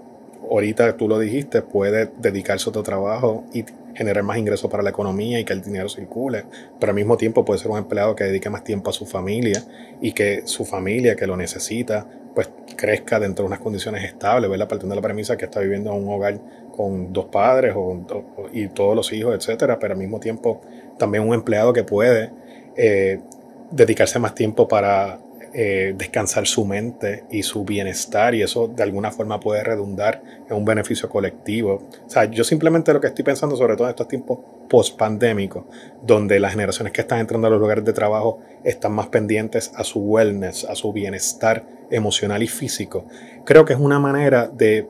ahorita 0.50 0.96
tú 0.96 1.08
lo 1.10 1.20
dijiste, 1.20 1.62
puede 1.62 2.10
dedicarse 2.18 2.70
a 2.70 2.70
otro 2.70 2.84
trabajo 2.84 3.44
y 3.54 3.66
generar 3.96 4.24
más 4.24 4.38
ingresos 4.38 4.70
para 4.70 4.84
la 4.84 4.90
economía 4.90 5.40
y 5.40 5.46
que 5.46 5.54
el 5.54 5.62
dinero 5.62 5.90
circule, 5.90 6.46
pero 6.80 6.92
al 6.92 6.96
mismo 6.96 7.18
tiempo 7.18 7.44
puede 7.46 7.60
ser 7.60 7.72
un 7.72 7.78
empleado 7.78 8.16
que 8.16 8.24
dedique 8.24 8.50
más 8.50 8.64
tiempo 8.64 8.90
a 8.90 8.94
su 8.94 9.06
familia 9.06 9.64
y 10.02 10.14
que 10.14 10.42
su 10.46 10.66
familia 10.66 11.16
que 11.16 11.28
lo 11.28 11.38
necesita, 11.38 12.06
pues 12.34 12.50
crezca 12.78 13.20
dentro 13.20 13.44
de 13.44 13.48
unas 13.48 13.60
condiciones 13.60 14.04
estables, 14.04 14.50
¿verdad? 14.50 14.68
Partiendo 14.68 14.96
de 14.96 15.02
la 15.02 15.06
premisa 15.06 15.36
que 15.38 15.46
está 15.46 15.60
viviendo 15.60 15.94
en 15.94 16.04
un 16.04 16.14
hogar 16.14 16.40
con 16.76 17.12
dos 17.12 17.26
padres 17.26 17.74
o- 17.76 18.00
y 18.54 18.68
todos 18.70 18.96
los 18.96 19.12
hijos, 19.14 19.36
etcétera, 19.36 19.78
pero 19.80 19.94
al 19.94 20.00
mismo 20.00 20.20
tiempo 20.20 20.62
también 20.98 21.28
un 21.28 21.34
empleado 21.34 21.74
que 21.74 21.84
puede 21.84 22.32
eh, 22.78 23.20
dedicarse 23.72 24.18
más 24.20 24.34
tiempo 24.34 24.68
para 24.68 25.20
eh, 25.54 25.94
descansar 25.98 26.48
su 26.48 26.66
mente 26.66 27.26
y 27.30 27.44
su 27.44 27.66
bienestar 27.66 28.34
y 28.36 28.42
eso 28.42 28.68
de 28.68 28.84
alguna 28.84 29.12
forma 29.12 29.40
puede 29.40 29.64
redundar 29.64 30.22
en 30.50 30.56
un 30.56 30.64
beneficio 30.64 31.10
colectivo. 31.10 31.84
O 32.06 32.10
sea, 32.10 32.26
yo 32.26 32.44
simplemente 32.44 32.94
lo 32.94 33.02
que 33.02 33.08
estoy 33.08 33.26
pensando, 33.26 33.56
sobre 33.56 33.76
todo 33.76 33.88
en 33.88 33.92
estos 33.92 34.08
tiempos 34.08 34.40
post-pandémicos, 34.70 35.66
donde 36.02 36.40
las 36.40 36.54
generaciones 36.54 36.94
que 36.94 37.02
están 37.02 37.20
entrando 37.20 37.48
a 37.48 37.50
los 37.50 37.60
lugares 37.60 37.84
de 37.84 37.92
trabajo 37.92 38.40
están 38.64 38.94
más 38.94 39.08
pendientes 39.08 39.74
a 39.76 39.84
su 39.84 40.00
wellness, 40.00 40.64
a 40.64 40.76
su 40.76 40.94
bienestar 40.94 41.66
emocional 41.90 42.42
y 42.42 42.48
físico, 42.48 43.06
creo 43.44 43.66
que 43.66 43.74
es 43.74 43.80
una 43.80 44.00
manera 44.00 44.48
de 44.48 44.88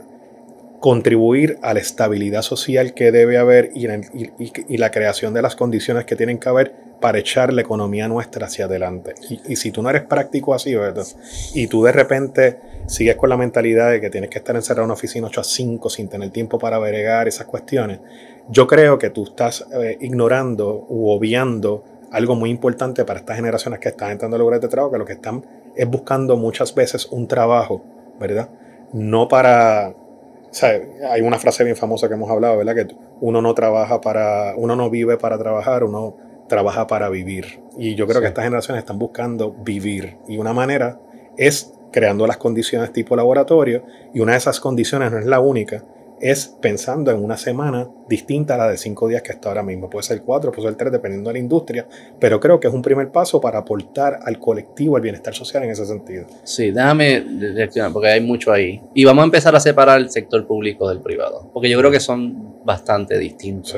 contribuir 0.81 1.59
a 1.61 1.75
la 1.75 1.79
estabilidad 1.79 2.41
social 2.41 2.95
que 2.95 3.11
debe 3.11 3.37
haber 3.37 3.71
y, 3.75 4.77
la 4.77 4.89
creación 4.89 5.31
de 5.31 5.43
las 5.43 5.55
condiciones 5.55 6.05
que 6.05 6.15
tienen 6.15 6.39
que 6.39 6.49
haber 6.49 6.73
para 6.99 7.19
echar 7.19 7.53
la 7.53 7.61
economía 7.61 8.07
nuestra 8.07 8.47
hacia 8.47 8.65
adelante. 8.65 9.13
Y, 9.47 9.55
si 9.57 9.71
tú 9.71 9.83
no 9.83 9.91
eres 9.91 10.01
práctico 10.01 10.55
así, 10.55 10.73
¿verdad? 10.73 11.05
y 11.53 11.67
tú 11.67 11.83
de 11.83 11.91
repente 11.91 12.59
sigues 12.87 13.15
con 13.15 13.29
la 13.29 13.37
mentalidad 13.37 13.91
de 13.91 14.01
que 14.01 14.09
tienes 14.09 14.31
que 14.31 14.39
estar 14.39 14.55
encerrado 14.55 14.81
en 14.81 14.85
una 14.85 14.95
oficina 14.95 15.27
8 15.27 15.41
a 15.41 15.43
5 15.43 15.89
sin 15.91 16.09
tener 16.09 16.31
tiempo 16.31 16.57
para 16.57 16.79
bregar 16.79 17.27
esas 17.27 17.45
cuestiones, 17.45 17.99
yo 18.49 18.65
creo 18.65 18.97
que 18.97 19.11
tú 19.11 19.25
estás 19.25 19.63
eh, 19.79 19.99
ignorando 20.01 20.87
u 20.89 21.11
obviando 21.11 21.83
algo 22.11 22.33
muy 22.35 22.49
importante 22.49 23.05
para 23.05 23.19
estas 23.19 23.35
generaciones 23.35 23.79
que 23.79 23.89
están 23.89 24.09
entrando 24.09 24.35
a 24.35 24.39
lugares 24.39 24.61
de 24.61 24.67
trabajo, 24.67 24.91
que 24.91 24.97
lo 24.97 25.05
que 25.05 25.13
están 25.13 25.45
es 25.75 25.87
buscando 25.87 26.37
muchas 26.37 26.73
veces 26.73 27.05
un 27.05 27.27
trabajo, 27.27 27.83
¿verdad? 28.19 28.49
No 28.93 29.27
para 29.27 29.93
hay 31.09 31.21
una 31.21 31.39
frase 31.39 31.63
bien 31.63 31.75
famosa 31.75 32.07
que 32.07 32.15
hemos 32.15 32.29
hablado, 32.29 32.57
¿verdad? 32.57 32.75
Que 32.75 32.95
uno 33.21 33.41
no 33.41 33.53
trabaja 33.53 34.01
para, 34.01 34.53
uno 34.57 34.75
no 34.75 34.89
vive 34.89 35.17
para 35.17 35.37
trabajar, 35.37 35.83
uno 35.83 36.15
trabaja 36.47 36.87
para 36.87 37.09
vivir. 37.09 37.61
Y 37.77 37.95
yo 37.95 38.07
creo 38.07 38.21
que 38.21 38.27
estas 38.27 38.43
generaciones 38.43 38.81
están 38.81 38.99
buscando 38.99 39.51
vivir. 39.51 40.17
Y 40.27 40.37
una 40.37 40.53
manera 40.53 40.99
es 41.37 41.73
creando 41.91 42.27
las 42.27 42.37
condiciones 42.37 42.91
tipo 42.91 43.15
laboratorio. 43.15 43.83
Y 44.13 44.19
una 44.19 44.33
de 44.33 44.39
esas 44.39 44.59
condiciones 44.59 45.11
no 45.11 45.19
es 45.19 45.25
la 45.25 45.39
única, 45.39 45.83
es 46.21 46.55
pensando 46.61 47.09
en 47.11 47.23
una 47.23 47.35
semana 47.35 47.89
distinta 48.07 48.53
a 48.53 48.57
la 48.57 48.67
de 48.69 48.77
cinco 48.77 49.07
días 49.07 49.23
que 49.23 49.31
está 49.31 49.49
ahora 49.49 49.63
mismo. 49.63 49.89
Puede 49.89 50.03
ser 50.03 50.21
cuatro, 50.21 50.51
puede 50.51 50.67
ser 50.67 50.77
tres, 50.77 50.91
dependiendo 50.91 51.29
de 51.29 51.33
la 51.33 51.39
industria, 51.39 51.87
pero 52.19 52.39
creo 52.39 52.59
que 52.59 52.67
es 52.67 52.73
un 52.73 52.81
primer 52.81 53.11
paso 53.11 53.41
para 53.41 53.59
aportar 53.59 54.19
al 54.23 54.37
colectivo 54.37 54.97
el 54.97 55.03
bienestar 55.03 55.33
social 55.33 55.63
en 55.63 55.71
ese 55.71 55.85
sentido. 55.85 56.27
Sí, 56.43 56.71
déjame 56.71 57.25
porque 57.91 58.09
hay 58.09 58.21
mucho 58.21 58.51
ahí. 58.51 58.81
Y 58.93 59.03
vamos 59.03 59.23
a 59.23 59.25
empezar 59.25 59.55
a 59.55 59.59
separar 59.59 59.99
el 59.99 60.09
sector 60.09 60.45
público 60.45 60.87
del 60.87 61.01
privado, 61.01 61.49
porque 61.53 61.69
yo 61.69 61.79
creo 61.79 61.89
que 61.89 61.99
son 61.99 62.63
bastante 62.63 63.17
distintos 63.17 63.77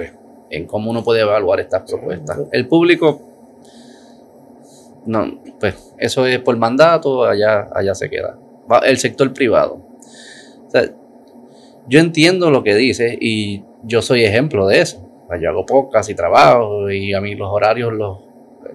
en 0.49 0.67
cómo 0.67 0.91
uno 0.91 1.03
puede 1.03 1.21
evaluar 1.21 1.61
estas 1.61 1.83
propuestas. 1.89 2.39
El 2.51 2.67
público, 2.67 3.21
no, 5.05 5.41
pues 5.59 5.93
eso 5.97 6.25
es 6.25 6.39
por 6.39 6.57
mandato, 6.57 7.23
allá, 7.23 7.69
allá 7.73 7.95
se 7.95 8.09
queda. 8.09 8.37
El 8.83 8.97
sector 8.97 9.31
privado. 9.33 9.75
O 10.67 10.69
sea, 10.69 10.93
yo 11.87 11.99
entiendo 11.99 12.51
lo 12.51 12.63
que 12.63 12.75
dice 12.75 13.17
y 13.19 13.63
yo 13.83 14.01
soy 14.01 14.23
ejemplo 14.23 14.67
de 14.67 14.81
eso. 14.81 15.09
Yo 15.41 15.49
hago 15.49 15.65
podcast 15.65 16.09
y 16.09 16.15
trabajo 16.15 16.91
y 16.91 17.13
a 17.13 17.21
mí 17.21 17.35
los 17.35 17.49
horarios 17.49 17.91
los, 17.91 18.19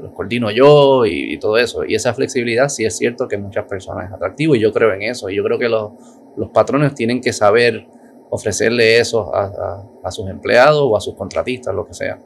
los 0.01 0.13
coordino 0.13 0.51
yo 0.51 1.07
y, 1.07 1.39
todo 1.39 1.57
eso. 1.57 1.85
Y 1.85 1.95
esa 1.95 2.15
flexibilidad 2.15 2.69
sí 2.69 2.85
es 2.85 2.97
cierto 2.97 3.29
que 3.29 3.39
muchas 3.39 3.65
personas 3.67 4.09
es 4.09 4.13
atractivo 4.13 4.55
y 4.55 4.61
yo 4.61 4.73
creo 4.73 4.93
en 4.93 5.03
eso. 5.03 5.31
Y 5.31 5.37
yo 5.37 5.45
creo 5.45 5.59
que 5.59 5.69
los, 5.69 5.93
los 6.37 6.51
patrones 6.51 6.95
tienen 6.95 7.21
que 7.21 7.33
saber 7.33 7.87
ofrecerle 8.31 8.99
eso 8.99 9.35
a, 9.35 9.85
a, 10.03 10.11
sus 10.11 10.29
empleados 10.29 10.83
o 10.83 10.97
a 10.97 11.01
sus 11.01 11.15
contratistas, 11.15 11.75
lo 11.75 11.87
que 11.87 11.95
sea. 11.95 12.19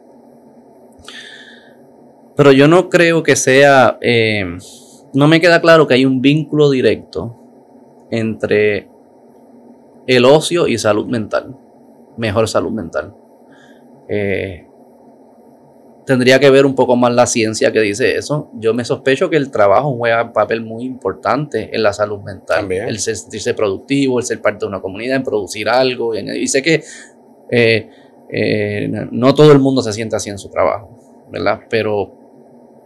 Pero 2.34 2.52
yo 2.52 2.66
no 2.66 2.88
creo 2.88 3.22
que 3.22 3.36
sea, 3.36 3.98
eh, 4.00 4.44
no 5.12 5.28
me 5.28 5.40
queda 5.40 5.60
claro 5.60 5.86
que 5.86 5.94
hay 5.94 6.04
un 6.04 6.20
vínculo 6.20 6.70
directo 6.70 7.36
entre 8.10 8.88
el 10.06 10.24
ocio 10.24 10.66
y 10.66 10.78
salud 10.78 11.06
mental, 11.06 11.56
mejor 12.16 12.48
salud 12.48 12.72
mental. 12.72 13.14
Eh, 14.08 14.66
tendría 16.04 16.40
que 16.40 16.50
ver 16.50 16.66
un 16.66 16.74
poco 16.74 16.96
más 16.96 17.12
la 17.12 17.26
ciencia 17.26 17.72
que 17.72 17.80
dice 17.80 18.16
eso. 18.16 18.50
Yo 18.54 18.74
me 18.74 18.84
sospecho 18.84 19.30
que 19.30 19.36
el 19.36 19.50
trabajo 19.50 19.96
juega 19.96 20.24
un 20.24 20.32
papel 20.32 20.62
muy 20.62 20.84
importante 20.84 21.70
en 21.72 21.82
la 21.82 21.92
salud 21.92 22.20
mental. 22.20 22.70
El 22.72 22.98
sentirse 22.98 23.54
productivo, 23.54 24.18
el 24.18 24.24
ser 24.24 24.40
parte 24.40 24.60
de 24.60 24.68
una 24.68 24.80
comunidad, 24.80 25.16
en 25.16 25.22
producir 25.22 25.68
algo. 25.68 26.14
Y, 26.14 26.46
sé 26.48 26.62
que 26.62 26.82
eh, 27.50 27.90
eh, 28.28 28.90
no 29.10 29.34
todo 29.34 29.52
el 29.52 29.58
mundo 29.58 29.82
se 29.82 29.92
siente 29.92 30.16
así 30.16 30.30
en 30.30 30.38
su 30.38 30.48
trabajo, 30.48 31.26
¿verdad? 31.30 31.60
Pero 31.68 32.21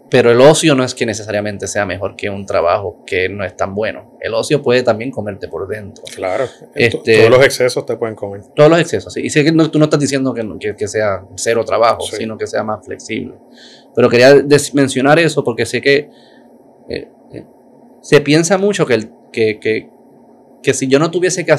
pero 0.09 0.31
el 0.31 0.41
ocio 0.41 0.75
no 0.75 0.85
es 0.85 0.95
que 0.95 1.05
necesariamente 1.05 1.67
sea 1.67 1.85
mejor 1.85 2.15
que 2.15 2.31
un 2.31 2.47
trabajo 2.47 3.03
que 3.05 3.29
no 3.29 3.45
es 3.45 3.57
tan 3.57 3.75
bueno. 3.75 4.17
El 4.21 4.35
ocio 4.35 4.63
puede 4.63 4.83
también 4.83 5.11
comerte 5.11 5.49
por 5.49 5.67
dentro. 5.67 6.05
Claro. 6.15 6.47
Este, 6.75 7.19
todos 7.19 7.31
los 7.31 7.45
excesos 7.45 7.85
te 7.85 7.97
pueden 7.97 8.15
comer. 8.15 8.43
Todos 8.55 8.71
los 8.71 8.81
excesos, 8.81 9.13
sí. 9.13 9.23
Y 9.23 9.31
sé 9.31 9.43
que 9.43 9.51
tú 9.51 9.79
no 9.79 9.85
estás 9.85 9.99
diciendo 9.99 10.33
que, 10.33 10.77
que, 10.77 10.89
sea 10.89 11.25
cero 11.35 11.65
trabajo, 11.65 12.03
sino 12.03 12.39
que 12.39 12.47
sea 12.47 12.63
más 12.63 12.85
flexible. 12.85 13.35
Pero 13.95 14.09
quería 14.09 14.45
mencionar 14.75 15.19
eso 15.19 15.43
porque 15.43 15.67
sé 15.67 15.81
que 15.81 16.09
eh, 16.89 17.09
eh, 17.33 17.45
se 18.01 18.21
piensa 18.21 18.59
mucho 18.59 18.87
que, 18.87 19.09
que, 19.33 19.59
que, 19.59 19.91
que, 20.63 20.75
si 20.75 20.87
yo 20.87 21.01
no 21.01 21.11
tuviese 21.11 21.45
que 21.45 21.55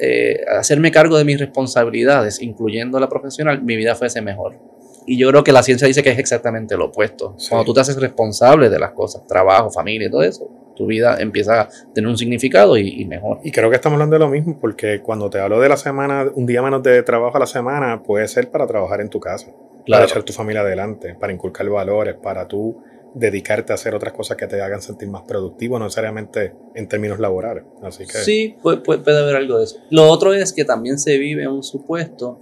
eh, 0.00 0.44
hacerme 0.58 0.90
cargo 0.90 1.16
de 1.16 1.24
mis 1.24 1.40
responsabilidades, 1.40 2.42
incluyendo 2.42 3.00
la 3.00 3.08
profesional, 3.08 3.62
mi 3.62 3.76
vida 3.76 3.94
fuese 3.94 4.20
mejor. 4.20 4.58
Y 5.06 5.16
yo 5.16 5.30
creo 5.30 5.44
que 5.44 5.52
la 5.52 5.62
ciencia 5.62 5.86
dice 5.86 6.02
que 6.02 6.10
es 6.10 6.18
exactamente 6.18 6.76
lo 6.76 6.86
opuesto. 6.86 7.36
Cuando 7.48 7.64
tú 7.64 7.74
te 7.74 7.80
haces 7.80 7.96
responsable 8.00 8.68
de 8.68 8.78
las 8.78 8.90
cosas, 8.90 9.26
trabajo, 9.26 9.70
familia 9.70 10.08
y 10.08 10.10
todo 10.10 10.22
eso, 10.22 10.50
tu 10.74 10.86
vida 10.86 11.16
empieza 11.18 11.62
a 11.62 11.68
tener 11.94 12.08
un 12.10 12.18
significado 12.18 12.76
y, 12.76 13.04
mejor. 13.06 13.38
Y 13.44 13.52
creo 13.52 13.70
que 13.70 13.76
estamos 13.76 13.94
hablando 13.94 14.14
de 14.14 14.20
lo 14.20 14.28
mismo, 14.28 14.58
porque 14.60 15.00
cuando 15.00 15.30
te 15.30 15.38
hablo 15.38 15.60
de 15.60 15.68
la 15.68 15.76
semana, 15.76 16.30
un 16.34 16.44
día 16.44 16.60
menos 16.60 16.82
de 16.82 17.02
trabajo 17.02 17.36
a 17.36 17.40
la 17.40 17.46
semana, 17.46 18.02
puede 18.02 18.26
ser 18.28 18.50
para 18.50 18.66
trabajar 18.66 19.00
en 19.00 19.08
tu 19.08 19.20
casa, 19.20 19.52
para 19.88 20.04
echar 20.04 20.22
tu 20.24 20.32
familia 20.32 20.62
adelante, 20.62 21.16
para 21.18 21.32
inculcar 21.32 21.68
valores, 21.68 22.16
para 22.22 22.46
tú 22.46 22.76
dedicarte 23.14 23.72
a 23.72 23.76
hacer 23.76 23.94
otras 23.94 24.12
cosas 24.12 24.36
que 24.36 24.46
te 24.46 24.60
hagan 24.60 24.82
sentir 24.82 25.08
más 25.08 25.22
productivo, 25.22 25.78
no 25.78 25.86
necesariamente 25.86 26.52
en 26.74 26.86
términos 26.86 27.18
laborales. 27.18 27.64
Así 27.82 28.04
que... 28.04 28.18
Sí, 28.18 28.56
puede, 28.60 28.78
puede 28.78 29.18
haber 29.18 29.36
algo 29.36 29.58
de 29.58 29.64
eso. 29.64 29.78
Lo 29.90 30.10
otro 30.10 30.34
es 30.34 30.52
que 30.52 30.66
también 30.66 30.98
se 30.98 31.16
vive 31.16 31.48
un 31.48 31.62
supuesto 31.62 32.38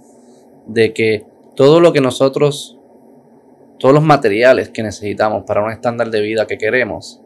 de 0.67 0.93
que 0.93 1.25
todo 1.55 1.79
lo 1.79 1.93
que 1.93 2.01
nosotros, 2.01 2.77
todos 3.79 3.93
los 3.93 4.03
materiales 4.03 4.69
que 4.69 4.83
necesitamos 4.83 5.43
para 5.45 5.63
un 5.63 5.71
estándar 5.71 6.09
de 6.09 6.21
vida 6.21 6.45
que 6.47 6.57
queremos, 6.57 7.21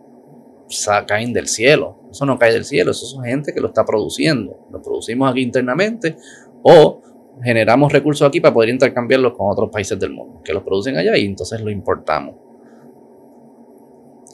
caen 1.07 1.33
del 1.33 1.47
cielo. 1.47 1.99
Eso 2.11 2.25
no 2.25 2.37
cae 2.37 2.53
del 2.53 2.65
cielo, 2.65 2.91
eso 2.91 3.05
son 3.05 3.23
gente 3.25 3.53
que 3.53 3.59
lo 3.59 3.67
está 3.67 3.85
produciendo. 3.85 4.67
Lo 4.71 4.81
producimos 4.81 5.31
aquí 5.31 5.41
internamente 5.41 6.15
o 6.63 7.01
generamos 7.43 7.91
recursos 7.91 8.27
aquí 8.27 8.41
para 8.41 8.53
poder 8.53 8.69
intercambiarlos 8.69 9.33
con 9.33 9.49
otros 9.49 9.69
países 9.69 9.99
del 9.99 10.11
mundo, 10.11 10.41
que 10.43 10.53
los 10.53 10.63
producen 10.63 10.97
allá 10.97 11.17
y 11.17 11.25
entonces 11.25 11.61
lo 11.61 11.71
importamos. 11.71 12.35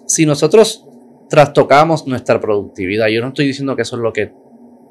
Si 0.08 0.25
nosotros 0.25 0.88
trastocamos 1.29 2.08
nuestra 2.08 2.39
productividad, 2.39 3.08
yo 3.08 3.21
no 3.21 3.29
estoy 3.29 3.47
diciendo 3.47 3.75
que 3.75 3.84
eso 3.84 3.95
es 3.95 4.01
lo 4.01 4.13
que 4.13 4.34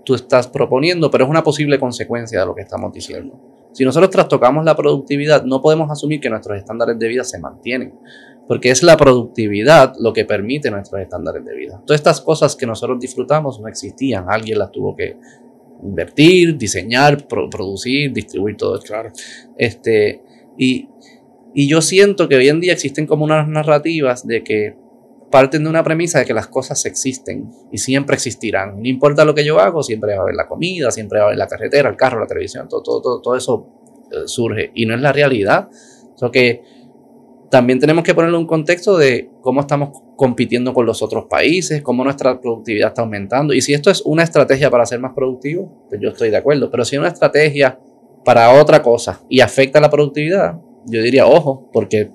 tú 0.04 0.14
estás 0.14 0.48
proponiendo, 0.48 1.10
pero 1.10 1.24
es 1.24 1.30
una 1.30 1.42
posible 1.42 1.78
consecuencia 1.78 2.40
de 2.40 2.46
lo 2.46 2.54
que 2.54 2.62
estamos 2.62 2.92
diciendo. 2.92 3.38
Si 3.74 3.84
nosotros 3.84 4.10
trastocamos 4.10 4.64
la 4.64 4.76
productividad, 4.76 5.44
no 5.44 5.60
podemos 5.60 5.90
asumir 5.90 6.20
que 6.20 6.30
nuestros 6.30 6.56
estándares 6.56 6.96
de 6.96 7.08
vida 7.08 7.24
se 7.24 7.40
mantienen, 7.40 7.92
porque 8.46 8.70
es 8.70 8.84
la 8.84 8.96
productividad 8.96 9.94
lo 9.98 10.12
que 10.12 10.24
permite 10.24 10.70
nuestros 10.70 11.02
estándares 11.02 11.44
de 11.44 11.56
vida. 11.56 11.82
Todas 11.84 12.00
estas 12.00 12.20
cosas 12.20 12.54
que 12.54 12.66
nosotros 12.66 13.00
disfrutamos 13.00 13.60
no 13.60 13.66
existían, 13.66 14.26
alguien 14.28 14.60
las 14.60 14.70
tuvo 14.70 14.94
que 14.94 15.16
invertir, 15.82 16.56
diseñar, 16.56 17.26
producir, 17.26 18.12
distribuir 18.12 18.56
todo 18.56 18.76
esto. 18.76 18.86
Claro. 18.86 19.10
Este, 19.58 20.22
y, 20.56 20.88
y 21.52 21.68
yo 21.68 21.82
siento 21.82 22.28
que 22.28 22.36
hoy 22.36 22.48
en 22.48 22.60
día 22.60 22.74
existen 22.74 23.06
como 23.08 23.24
unas 23.24 23.48
narrativas 23.48 24.24
de 24.24 24.44
que 24.44 24.83
parten 25.30 25.64
de 25.64 25.70
una 25.70 25.82
premisa 25.82 26.20
de 26.20 26.24
que 26.24 26.34
las 26.34 26.46
cosas 26.46 26.84
existen 26.86 27.50
y 27.72 27.78
siempre 27.78 28.14
existirán. 28.14 28.80
No 28.80 28.88
importa 28.88 29.24
lo 29.24 29.34
que 29.34 29.44
yo 29.44 29.58
hago, 29.58 29.82
siempre 29.82 30.12
va 30.14 30.20
a 30.20 30.22
haber 30.22 30.34
la 30.34 30.46
comida, 30.46 30.90
siempre 30.90 31.18
va 31.18 31.24
a 31.24 31.26
haber 31.28 31.38
la 31.38 31.48
carretera, 31.48 31.88
el 31.88 31.96
carro, 31.96 32.20
la 32.20 32.26
televisión, 32.26 32.68
todo, 32.68 32.82
todo, 32.82 33.20
todo, 33.20 33.36
eso 33.36 33.66
eh, 34.12 34.26
surge. 34.26 34.70
Y 34.74 34.86
no 34.86 34.94
es 34.94 35.00
la 35.00 35.12
realidad. 35.12 35.68
Eso 36.14 36.30
que 36.30 36.62
también 37.50 37.78
tenemos 37.78 38.04
que 38.04 38.14
ponerle 38.14 38.36
un 38.36 38.46
contexto 38.46 38.96
de 38.96 39.30
cómo 39.40 39.60
estamos 39.60 40.00
compitiendo 40.16 40.72
con 40.72 40.86
los 40.86 41.02
otros 41.02 41.26
países, 41.26 41.82
cómo 41.82 42.04
nuestra 42.04 42.40
productividad 42.40 42.88
está 42.88 43.02
aumentando. 43.02 43.54
Y 43.54 43.60
si 43.60 43.74
esto 43.74 43.90
es 43.90 44.02
una 44.02 44.22
estrategia 44.22 44.70
para 44.70 44.86
ser 44.86 45.00
más 45.00 45.14
productivo, 45.14 45.86
pues 45.88 46.00
yo 46.00 46.10
estoy 46.10 46.30
de 46.30 46.36
acuerdo. 46.36 46.70
Pero 46.70 46.84
si 46.84 46.96
es 46.96 47.00
una 47.00 47.08
estrategia 47.08 47.78
para 48.24 48.60
otra 48.60 48.82
cosa 48.82 49.20
y 49.28 49.40
afecta 49.40 49.80
la 49.80 49.90
productividad, 49.90 50.60
yo 50.86 51.02
diría, 51.02 51.26
ojo, 51.26 51.68
porque 51.72 52.10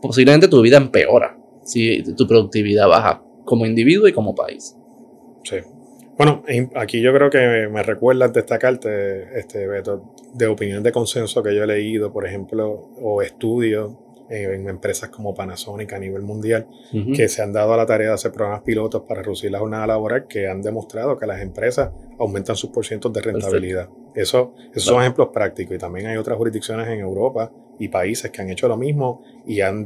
posiblemente 0.00 0.48
tu 0.48 0.60
vida 0.60 0.76
empeora 0.76 1.36
si 1.66 2.02
tu 2.14 2.26
productividad 2.26 2.88
baja 2.88 3.22
como 3.44 3.66
individuo 3.66 4.08
y 4.08 4.12
como 4.12 4.34
país. 4.34 4.76
Sí. 5.44 5.56
Bueno, 6.16 6.42
aquí 6.74 7.02
yo 7.02 7.12
creo 7.12 7.28
que 7.28 7.68
me 7.70 7.82
recuerdas 7.82 8.32
destacarte, 8.32 9.38
este, 9.38 9.66
Beto, 9.66 10.14
de 10.32 10.46
opinión 10.46 10.82
de 10.82 10.90
consenso 10.90 11.42
que 11.42 11.54
yo 11.54 11.64
he 11.64 11.66
leído, 11.66 12.10
por 12.10 12.26
ejemplo, 12.26 12.88
o 12.98 13.20
estudios 13.20 13.92
eh, 14.30 14.54
en 14.54 14.68
empresas 14.68 15.08
como 15.10 15.34
Panasonic 15.34 15.92
a 15.92 15.98
nivel 15.98 16.22
mundial, 16.22 16.66
que 17.14 17.28
se 17.28 17.42
han 17.42 17.52
dado 17.52 17.74
a 17.74 17.76
la 17.76 17.86
tarea 17.86 18.08
de 18.08 18.14
hacer 18.14 18.32
programas 18.32 18.62
pilotos 18.62 19.02
para 19.02 19.22
reducir 19.22 19.50
la 19.50 19.58
jornada 19.58 19.86
laboral, 19.86 20.26
que 20.26 20.48
han 20.48 20.62
demostrado 20.62 21.18
que 21.18 21.26
las 21.26 21.40
empresas 21.40 21.90
aumentan 22.18 22.56
sus 22.56 22.70
porcientos 22.70 23.12
de 23.12 23.20
rentabilidad. 23.20 23.88
Eso, 24.14 24.54
esos 24.70 24.84
son 24.84 25.02
ejemplos 25.02 25.28
prácticos 25.32 25.76
y 25.76 25.78
también 25.78 26.06
hay 26.06 26.16
otras 26.16 26.36
jurisdicciones 26.38 26.88
en 26.88 27.00
Europa 27.00 27.52
y 27.78 27.88
países 27.88 28.30
que 28.30 28.40
han 28.40 28.50
hecho 28.50 28.68
lo 28.68 28.76
mismo 28.76 29.22
y 29.46 29.60
han, 29.60 29.84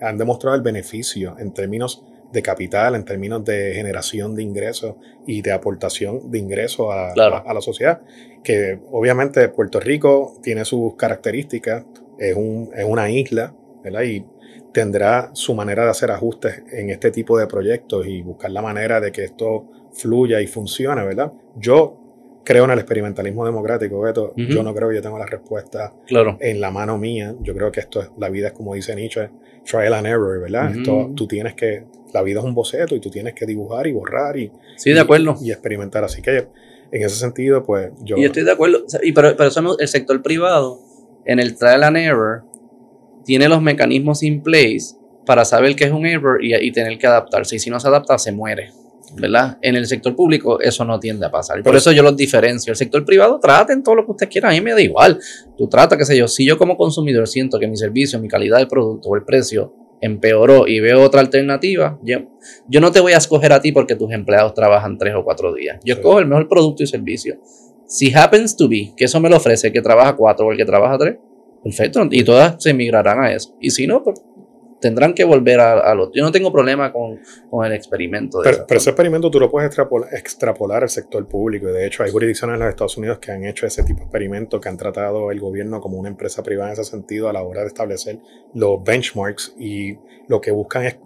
han 0.00 0.18
demostrado 0.18 0.56
el 0.56 0.62
beneficio 0.62 1.36
en 1.38 1.52
términos 1.52 2.04
de 2.32 2.42
capital, 2.42 2.94
en 2.94 3.04
términos 3.04 3.44
de 3.44 3.72
generación 3.74 4.34
de 4.34 4.42
ingresos 4.42 4.94
y 5.26 5.42
de 5.42 5.52
aportación 5.52 6.30
de 6.30 6.38
ingresos 6.38 6.88
a, 6.90 7.12
a, 7.12 7.54
la 7.54 7.60
sociedad. 7.60 8.00
Que 8.42 8.78
obviamente 8.90 9.48
Puerto 9.48 9.80
Rico 9.80 10.34
tiene 10.42 10.64
sus 10.64 10.94
características, 10.94 11.84
es, 12.18 12.36
un, 12.36 12.70
es 12.74 12.84
una 12.84 13.10
isla, 13.10 13.54
¿verdad? 13.82 14.02
Y 14.02 14.24
tendrá 14.72 15.30
su 15.32 15.54
manera 15.54 15.84
de 15.84 15.90
hacer 15.90 16.10
ajustes 16.10 16.62
en 16.72 16.90
este 16.90 17.10
tipo 17.10 17.38
de 17.38 17.46
proyectos 17.46 18.06
y 18.06 18.22
buscar 18.22 18.50
la 18.50 18.62
manera 18.62 19.00
de 19.00 19.12
que 19.12 19.24
esto 19.24 19.66
fluya 19.92 20.40
y 20.40 20.46
funcione, 20.46 21.04
¿verdad? 21.04 21.32
Yo 21.56 22.00
creo 22.44 22.64
en 22.64 22.70
el 22.70 22.78
experimentalismo 22.78 23.44
democrático, 23.44 24.00
Beto. 24.00 24.32
Yo 24.36 24.62
no 24.62 24.74
creo 24.74 24.88
que 24.88 24.96
yo 24.96 25.02
tenga 25.02 25.18
la 25.18 25.26
respuesta 25.26 25.94
en 26.08 26.60
la 26.60 26.70
mano 26.70 26.98
mía. 26.98 27.34
Yo 27.40 27.54
creo 27.54 27.70
que 27.70 27.80
esto 27.80 28.00
es, 28.00 28.10
la 28.18 28.28
vida 28.28 28.48
es 28.48 28.52
como 28.52 28.74
dice 28.74 28.94
Nietzsche, 28.94 29.30
trial 29.64 29.94
and 29.94 30.06
error, 30.06 30.40
¿verdad? 30.40 30.76
Esto, 30.76 31.10
tú 31.14 31.26
tienes 31.26 31.54
que, 31.54 31.84
la 32.12 32.22
vida 32.22 32.40
es 32.40 32.44
un 32.44 32.54
boceto 32.54 32.94
y 32.94 33.00
tú 33.00 33.10
tienes 33.10 33.34
que 33.34 33.46
dibujar 33.46 33.86
y 33.86 33.92
borrar 33.92 34.36
y, 34.36 34.50
sí, 34.76 34.92
de 34.92 35.00
acuerdo. 35.00 35.36
y, 35.40 35.50
experimentar. 35.52 36.02
Así 36.04 36.22
que 36.22 36.48
en 36.90 37.02
ese 37.02 37.16
sentido, 37.16 37.62
pues 37.62 37.92
yo... 38.02 38.16
Y 38.16 38.24
estoy 38.24 38.44
de 38.44 38.52
acuerdo. 38.52 38.84
Y 39.02 39.12
pero, 39.12 39.36
pero 39.36 39.48
eso 39.48 39.78
el 39.78 39.88
sector 39.88 40.20
privado, 40.22 40.80
en 41.24 41.38
el 41.38 41.56
trial 41.56 41.84
and 41.84 41.96
error, 41.98 42.42
tiene 43.30 43.48
los 43.48 43.62
mecanismos 43.62 44.24
in 44.24 44.42
place 44.42 44.96
para 45.24 45.44
saber 45.44 45.76
que 45.76 45.84
es 45.84 45.92
un 45.92 46.04
error 46.04 46.44
y, 46.44 46.52
y 46.52 46.72
tener 46.72 46.98
que 46.98 47.06
adaptarse. 47.06 47.54
Y 47.54 47.58
si 47.60 47.70
no 47.70 47.78
se 47.78 47.86
adapta, 47.86 48.18
se 48.18 48.32
muere. 48.32 48.72
¿verdad? 49.14 49.56
En 49.62 49.76
el 49.76 49.86
sector 49.86 50.16
público 50.16 50.60
eso 50.60 50.84
no 50.84 50.98
tiende 50.98 51.26
a 51.26 51.30
pasar. 51.30 51.62
por 51.62 51.76
eso 51.76 51.92
yo 51.92 52.02
los 52.02 52.16
diferencio. 52.16 52.72
El 52.72 52.76
sector 52.76 53.04
privado 53.04 53.38
traten 53.38 53.84
todo 53.84 53.94
lo 53.94 54.04
que 54.04 54.10
usted 54.10 54.28
quiera, 54.28 54.48
a 54.48 54.50
mí 54.50 54.60
me 54.60 54.72
da 54.72 54.80
igual. 54.80 55.20
Tú 55.56 55.68
trata, 55.68 55.96
qué 55.96 56.04
sé 56.04 56.16
yo, 56.16 56.26
si 56.26 56.44
yo 56.44 56.58
como 56.58 56.76
consumidor 56.76 57.28
siento 57.28 57.60
que 57.60 57.68
mi 57.68 57.76
servicio, 57.76 58.18
mi 58.18 58.26
calidad 58.26 58.58
de 58.58 58.66
producto 58.66 59.10
o 59.10 59.14
el 59.14 59.22
precio 59.22 59.74
empeoró 60.00 60.66
y 60.66 60.80
veo 60.80 61.00
otra 61.00 61.20
alternativa, 61.20 62.00
yo, 62.02 62.18
yo 62.66 62.80
no 62.80 62.90
te 62.90 62.98
voy 62.98 63.12
a 63.12 63.18
escoger 63.18 63.52
a 63.52 63.60
ti 63.60 63.70
porque 63.70 63.94
tus 63.94 64.10
empleados 64.10 64.54
trabajan 64.54 64.98
tres 64.98 65.14
o 65.14 65.22
cuatro 65.22 65.54
días. 65.54 65.78
Yo 65.84 65.94
escojo 65.94 66.18
el 66.18 66.26
mejor 66.26 66.48
producto 66.48 66.82
y 66.82 66.88
servicio. 66.88 67.38
Si 67.86 68.12
happens 68.12 68.56
to 68.56 68.68
be 68.68 68.92
que 68.96 69.04
eso 69.04 69.20
me 69.20 69.30
lo 69.30 69.36
ofrece 69.36 69.68
el 69.68 69.72
que 69.72 69.82
trabaja 69.82 70.16
cuatro 70.16 70.46
o 70.46 70.50
el 70.50 70.56
que 70.56 70.64
trabaja 70.64 70.98
tres, 70.98 71.16
perfecto, 71.62 72.06
y 72.10 72.24
todas 72.24 72.62
se 72.62 72.74
migrarán 72.74 73.22
a 73.22 73.32
eso. 73.32 73.56
Y 73.60 73.70
si 73.70 73.86
no, 73.86 74.02
pues 74.02 74.20
tendrán 74.80 75.14
que 75.14 75.24
volver 75.24 75.60
a, 75.60 75.94
lo... 75.94 76.10
Yo 76.12 76.22
no 76.24 76.32
tengo 76.32 76.52
problema 76.52 76.92
con, 76.92 77.20
el 77.64 77.72
experimento. 77.72 78.40
pero, 78.42 78.64
ese 78.68 78.90
experimento 78.90 79.30
tú 79.30 79.38
lo 79.38 79.50
puedes 79.50 79.70
extrapolar, 80.12 80.82
al 80.82 80.88
sector 80.88 81.26
público. 81.28 81.68
Y 81.68 81.72
de 81.72 81.86
hecho, 81.86 82.02
hay 82.02 82.10
jurisdicciones 82.10 82.54
en 82.54 82.60
los 82.60 82.70
Estados 82.70 82.96
Unidos 82.96 83.18
que 83.18 83.30
han 83.30 83.44
hecho 83.44 83.66
ese 83.66 83.84
tipo 83.84 83.98
de 83.98 84.04
experimentos, 84.04 84.60
que 84.60 84.68
han 84.68 84.76
tratado 84.76 85.30
el 85.30 85.38
gobierno 85.38 85.80
como 85.80 85.98
una 85.98 86.08
empresa 86.08 86.42
privada 86.42 86.70
en 86.70 86.72
ese 86.72 86.84
sentido 86.84 87.28
a 87.28 87.32
la 87.32 87.42
hora 87.42 87.60
de 87.60 87.68
establecer 87.68 88.18
los 88.54 88.82
benchmarks. 88.82 89.54
Y 89.58 89.98
lo 90.28 90.40
que 90.40 90.50
buscan 90.50 90.84
es, 90.86 90.96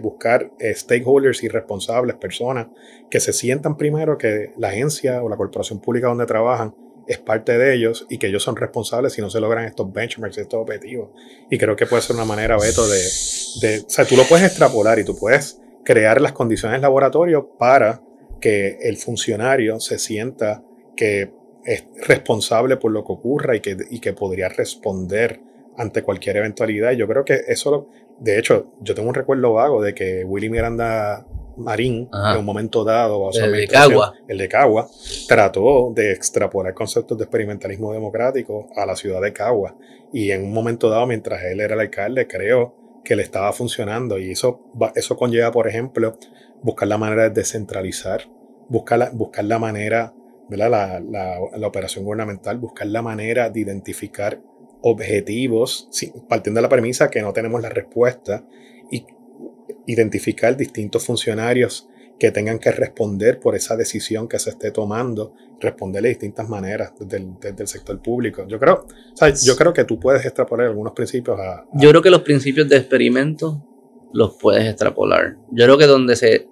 buscar 0.00 0.52
eh, 0.58 0.74
stakeholders 0.74 1.42
y 1.42 1.48
responsables, 1.48 2.16
personas 2.16 2.68
que 3.10 3.20
se 3.20 3.32
sientan 3.32 3.76
primero 3.76 4.16
que 4.16 4.52
la 4.56 4.68
agencia 4.68 5.22
o 5.22 5.28
la 5.28 5.36
corporación 5.36 5.80
pública 5.80 6.08
donde 6.08 6.26
trabajan 6.26 6.74
es 7.06 7.18
parte 7.18 7.56
de 7.56 7.74
ellos 7.74 8.06
y 8.08 8.18
que 8.18 8.28
ellos 8.28 8.42
son 8.42 8.56
responsables 8.56 9.12
si 9.12 9.20
no 9.20 9.30
se 9.30 9.40
logran 9.40 9.64
estos 9.64 9.92
benchmarks, 9.92 10.38
estos 10.38 10.60
objetivos. 10.60 11.10
Y 11.50 11.58
creo 11.58 11.76
que 11.76 11.86
puede 11.86 12.02
ser 12.02 12.16
una 12.16 12.24
manera, 12.24 12.56
Beto, 12.58 12.86
de, 12.88 12.98
de, 13.60 13.80
o 13.80 13.90
sea, 13.90 14.04
tú 14.04 14.16
lo 14.16 14.24
puedes 14.24 14.46
extrapolar 14.46 14.98
y 14.98 15.04
tú 15.04 15.16
puedes 15.16 15.60
crear 15.84 16.20
las 16.20 16.32
condiciones 16.32 16.80
laboratorio 16.80 17.56
para 17.58 18.02
que 18.40 18.78
el 18.82 18.96
funcionario 18.96 19.80
se 19.80 19.98
sienta 19.98 20.62
que 20.96 21.32
es 21.64 21.84
responsable 22.06 22.76
por 22.76 22.92
lo 22.92 23.04
que 23.04 23.12
ocurra 23.12 23.56
y 23.56 23.60
que, 23.60 23.76
y 23.90 24.00
que 24.00 24.12
podría 24.12 24.48
responder 24.48 25.40
ante 25.76 26.02
cualquier 26.02 26.38
eventualidad. 26.38 26.92
Y 26.92 26.96
yo 26.96 27.06
creo 27.06 27.24
que 27.24 27.40
eso, 27.48 27.88
de 28.18 28.38
hecho, 28.38 28.72
yo 28.80 28.94
tengo 28.94 29.08
un 29.08 29.14
recuerdo 29.14 29.54
vago 29.54 29.82
de 29.82 29.94
que 29.94 30.24
Willy 30.24 30.50
Miranda 30.50 31.26
Marín, 31.56 32.08
en 32.12 32.38
un 32.38 32.44
momento 32.44 32.84
dado, 32.84 33.30
el 33.32 33.52
de 33.52 33.68
Cagua. 33.68 34.14
el 34.28 34.38
de 34.38 34.48
Cagua, 34.48 34.88
trató 35.26 35.92
de 35.94 36.12
extrapolar 36.12 36.74
conceptos 36.74 37.16
de 37.18 37.24
experimentalismo 37.24 37.92
democrático 37.92 38.68
a 38.76 38.86
la 38.86 38.96
ciudad 38.96 39.20
de 39.20 39.32
Cagua. 39.32 39.76
Y 40.12 40.30
en 40.30 40.44
un 40.44 40.52
momento 40.52 40.90
dado, 40.90 41.06
mientras 41.06 41.42
él 41.44 41.60
era 41.60 41.74
el 41.74 41.80
alcalde, 41.80 42.26
creo 42.26 43.00
que 43.04 43.16
le 43.16 43.22
estaba 43.22 43.52
funcionando. 43.52 44.18
Y 44.18 44.32
eso, 44.32 44.60
eso 44.94 45.16
conlleva, 45.16 45.50
por 45.50 45.68
ejemplo, 45.68 46.18
buscar 46.62 46.88
la 46.88 46.98
manera 46.98 47.24
de 47.24 47.30
descentralizar, 47.30 48.22
buscar 48.68 48.98
la, 48.98 49.10
buscar 49.10 49.44
la 49.44 49.58
manera, 49.58 50.14
¿verdad? 50.48 50.70
La, 50.70 51.00
la, 51.00 51.38
la 51.56 51.66
operación 51.66 52.04
gubernamental, 52.04 52.58
buscar 52.58 52.86
la 52.86 53.02
manera 53.02 53.50
de 53.50 53.60
identificar 53.60 54.40
objetivos, 54.88 55.88
partiendo 56.28 56.58
de 56.58 56.62
la 56.62 56.68
premisa 56.68 57.10
que 57.10 57.20
no 57.20 57.32
tenemos 57.32 57.60
la 57.60 57.68
respuesta 57.68 58.44
y 58.88 59.04
identificar 59.86 60.56
distintos 60.56 61.04
funcionarios 61.04 61.88
que 62.20 62.30
tengan 62.30 62.60
que 62.60 62.70
responder 62.70 63.40
por 63.40 63.56
esa 63.56 63.76
decisión 63.76 64.28
que 64.28 64.38
se 64.38 64.50
esté 64.50 64.70
tomando, 64.70 65.34
responder 65.60 66.02
de 66.04 66.10
distintas 66.10 66.48
maneras 66.48 66.92
desde 67.00 67.62
el, 67.62 67.66
sector 67.66 68.00
público. 68.00 68.46
Yo 68.46 68.60
creo, 68.60 68.86
yo 69.44 69.56
creo 69.56 69.72
que 69.72 69.84
tú 69.84 69.98
puedes 69.98 70.24
extrapolar 70.24 70.68
algunos 70.68 70.92
principios 70.92 71.36
Yo 71.74 71.90
creo 71.90 72.00
que 72.00 72.10
los 72.10 72.22
principios 72.22 72.68
de 72.68 72.76
experimento 72.76 73.66
los 74.12 74.36
puedes 74.36 74.66
extrapolar. 74.66 75.36
Yo 75.50 75.64
creo 75.64 75.78
que 75.78 75.86
donde 75.86 76.14
se, 76.14 76.48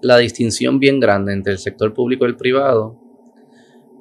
la 0.00 0.18
distinción 0.18 0.78
bien 0.78 1.00
grande 1.00 1.32
entre 1.32 1.54
el 1.54 1.58
sector 1.58 1.92
público 1.92 2.26
y 2.26 2.28
el 2.28 2.36
privado 2.36 3.01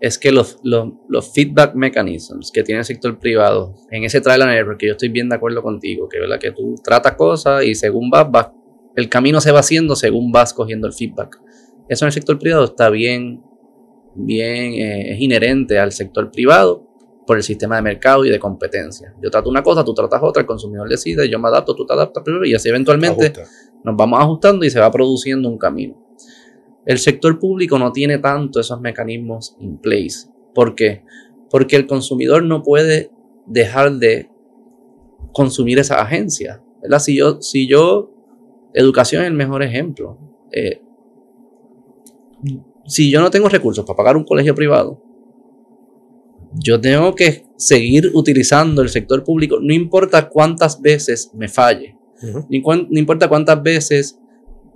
es 0.01 0.17
que 0.17 0.31
los, 0.31 0.59
los, 0.63 0.89
los, 1.07 1.31
feedback 1.31 1.75
mechanisms 1.75 2.51
que 2.51 2.63
tiene 2.63 2.79
el 2.79 2.85
sector 2.85 3.19
privado 3.19 3.75
en 3.91 4.03
ese 4.03 4.19
trial 4.19 4.41
and 4.41 4.51
error, 4.51 4.75
que 4.75 4.87
yo 4.87 4.93
estoy 4.93 5.09
bien 5.09 5.29
de 5.29 5.35
acuerdo 5.35 5.61
contigo, 5.61 6.09
que, 6.09 6.19
¿verdad? 6.19 6.39
que 6.39 6.51
tú 6.51 6.73
tratas 6.83 7.15
cosas 7.15 7.63
y 7.63 7.75
según 7.75 8.09
vas, 8.09 8.29
vas 8.29 8.49
el 8.95 9.09
camino 9.09 9.39
se 9.39 9.51
va 9.51 9.59
haciendo 9.59 9.95
según 9.95 10.31
vas 10.31 10.53
cogiendo 10.53 10.87
el 10.87 10.93
feedback. 10.93 11.39
Eso 11.87 12.05
en 12.05 12.07
el 12.07 12.13
sector 12.13 12.39
privado 12.39 12.65
está 12.65 12.89
bien, 12.89 13.43
bien, 14.15 14.73
eh, 14.73 15.13
es 15.13 15.21
inherente 15.21 15.77
al 15.77 15.91
sector 15.91 16.31
privado 16.31 16.87
por 17.27 17.37
el 17.37 17.43
sistema 17.43 17.75
de 17.75 17.83
mercado 17.83 18.25
y 18.25 18.29
de 18.29 18.39
competencia. 18.39 19.13
Yo 19.21 19.29
trato 19.29 19.49
una 19.49 19.61
cosa, 19.61 19.85
tú 19.85 19.93
tratas 19.93 20.21
otra, 20.23 20.41
el 20.41 20.47
consumidor 20.47 20.89
decide, 20.89 21.29
yo 21.29 21.39
me 21.39 21.47
adapto, 21.47 21.75
tú 21.75 21.85
te 21.85 21.93
adaptas 21.93 22.23
y 22.43 22.55
así 22.55 22.69
eventualmente 22.69 23.33
nos 23.83 23.95
vamos 23.95 24.19
ajustando 24.19 24.65
y 24.65 24.69
se 24.71 24.79
va 24.79 24.91
produciendo 24.91 25.47
un 25.47 25.59
camino. 25.59 26.10
El 26.85 26.97
sector 26.97 27.39
público 27.39 27.77
no 27.77 27.91
tiene 27.91 28.17
tanto 28.17 28.59
esos 28.59 28.81
mecanismos 28.81 29.55
in 29.59 29.77
place. 29.77 30.27
¿Por 30.53 30.75
qué? 30.75 31.03
Porque 31.49 31.75
el 31.75 31.87
consumidor 31.87 32.43
no 32.43 32.63
puede 32.63 33.11
dejar 33.45 33.93
de 33.93 34.29
consumir 35.33 35.79
esa 35.79 36.01
agencia. 36.01 36.63
Si 36.99 37.17
yo, 37.17 37.41
si 37.41 37.67
yo 37.67 38.11
Educación 38.73 39.23
es 39.23 39.27
el 39.27 39.33
mejor 39.33 39.63
ejemplo. 39.63 40.17
Eh, 40.51 40.81
si 42.85 43.11
yo 43.11 43.21
no 43.21 43.29
tengo 43.29 43.49
recursos 43.49 43.85
para 43.85 43.97
pagar 43.97 44.17
un 44.17 44.23
colegio 44.23 44.55
privado, 44.55 45.01
yo 46.53 46.79
tengo 46.79 47.13
que 47.15 47.45
seguir 47.57 48.11
utilizando 48.13 48.81
el 48.81 48.89
sector 48.89 49.23
público, 49.23 49.59
no 49.61 49.73
importa 49.73 50.27
cuántas 50.29 50.81
veces 50.81 51.31
me 51.33 51.47
falle, 51.47 51.97
no 52.21 52.99
importa 52.99 53.29
cuántas 53.29 53.61
veces 53.63 54.19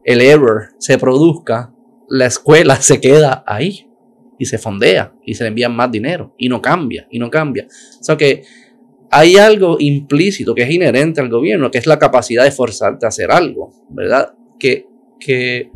el 0.04 0.22
error 0.22 0.70
se 0.78 0.98
produzca, 0.98 1.75
la 2.10 2.26
escuela 2.26 2.76
se 2.82 3.00
queda 3.00 3.44
ahí 3.48 3.90
y 4.38 4.46
se 4.46 4.58
fondea 4.58 5.14
y 5.24 5.34
se 5.36 5.44
le 5.44 5.50
envía 5.50 5.70
más 5.70 5.92
dinero 5.92 6.34
y 6.38 6.50
no 6.50 6.62
cambia 6.62 7.08
y 7.10 7.20
no 7.20 7.30
cambia. 7.30 7.68
O 8.00 8.04
sea 8.04 8.18
que 8.18 8.44
hay 9.12 9.38
algo 9.38 9.78
implícito 9.80 10.54
que 10.54 10.64
es 10.64 10.72
inherente 10.72 11.22
al 11.22 11.30
gobierno, 11.30 11.72
que 11.72 11.78
es 11.78 11.88
la 11.88 12.00
capacidad 12.00 12.44
de 12.44 12.52
forzarte 12.52 13.06
a 13.06 13.10
hacer 13.10 13.32
algo, 13.32 13.72
¿verdad? 13.90 14.34
Que, 14.60 14.88
que 15.20 15.72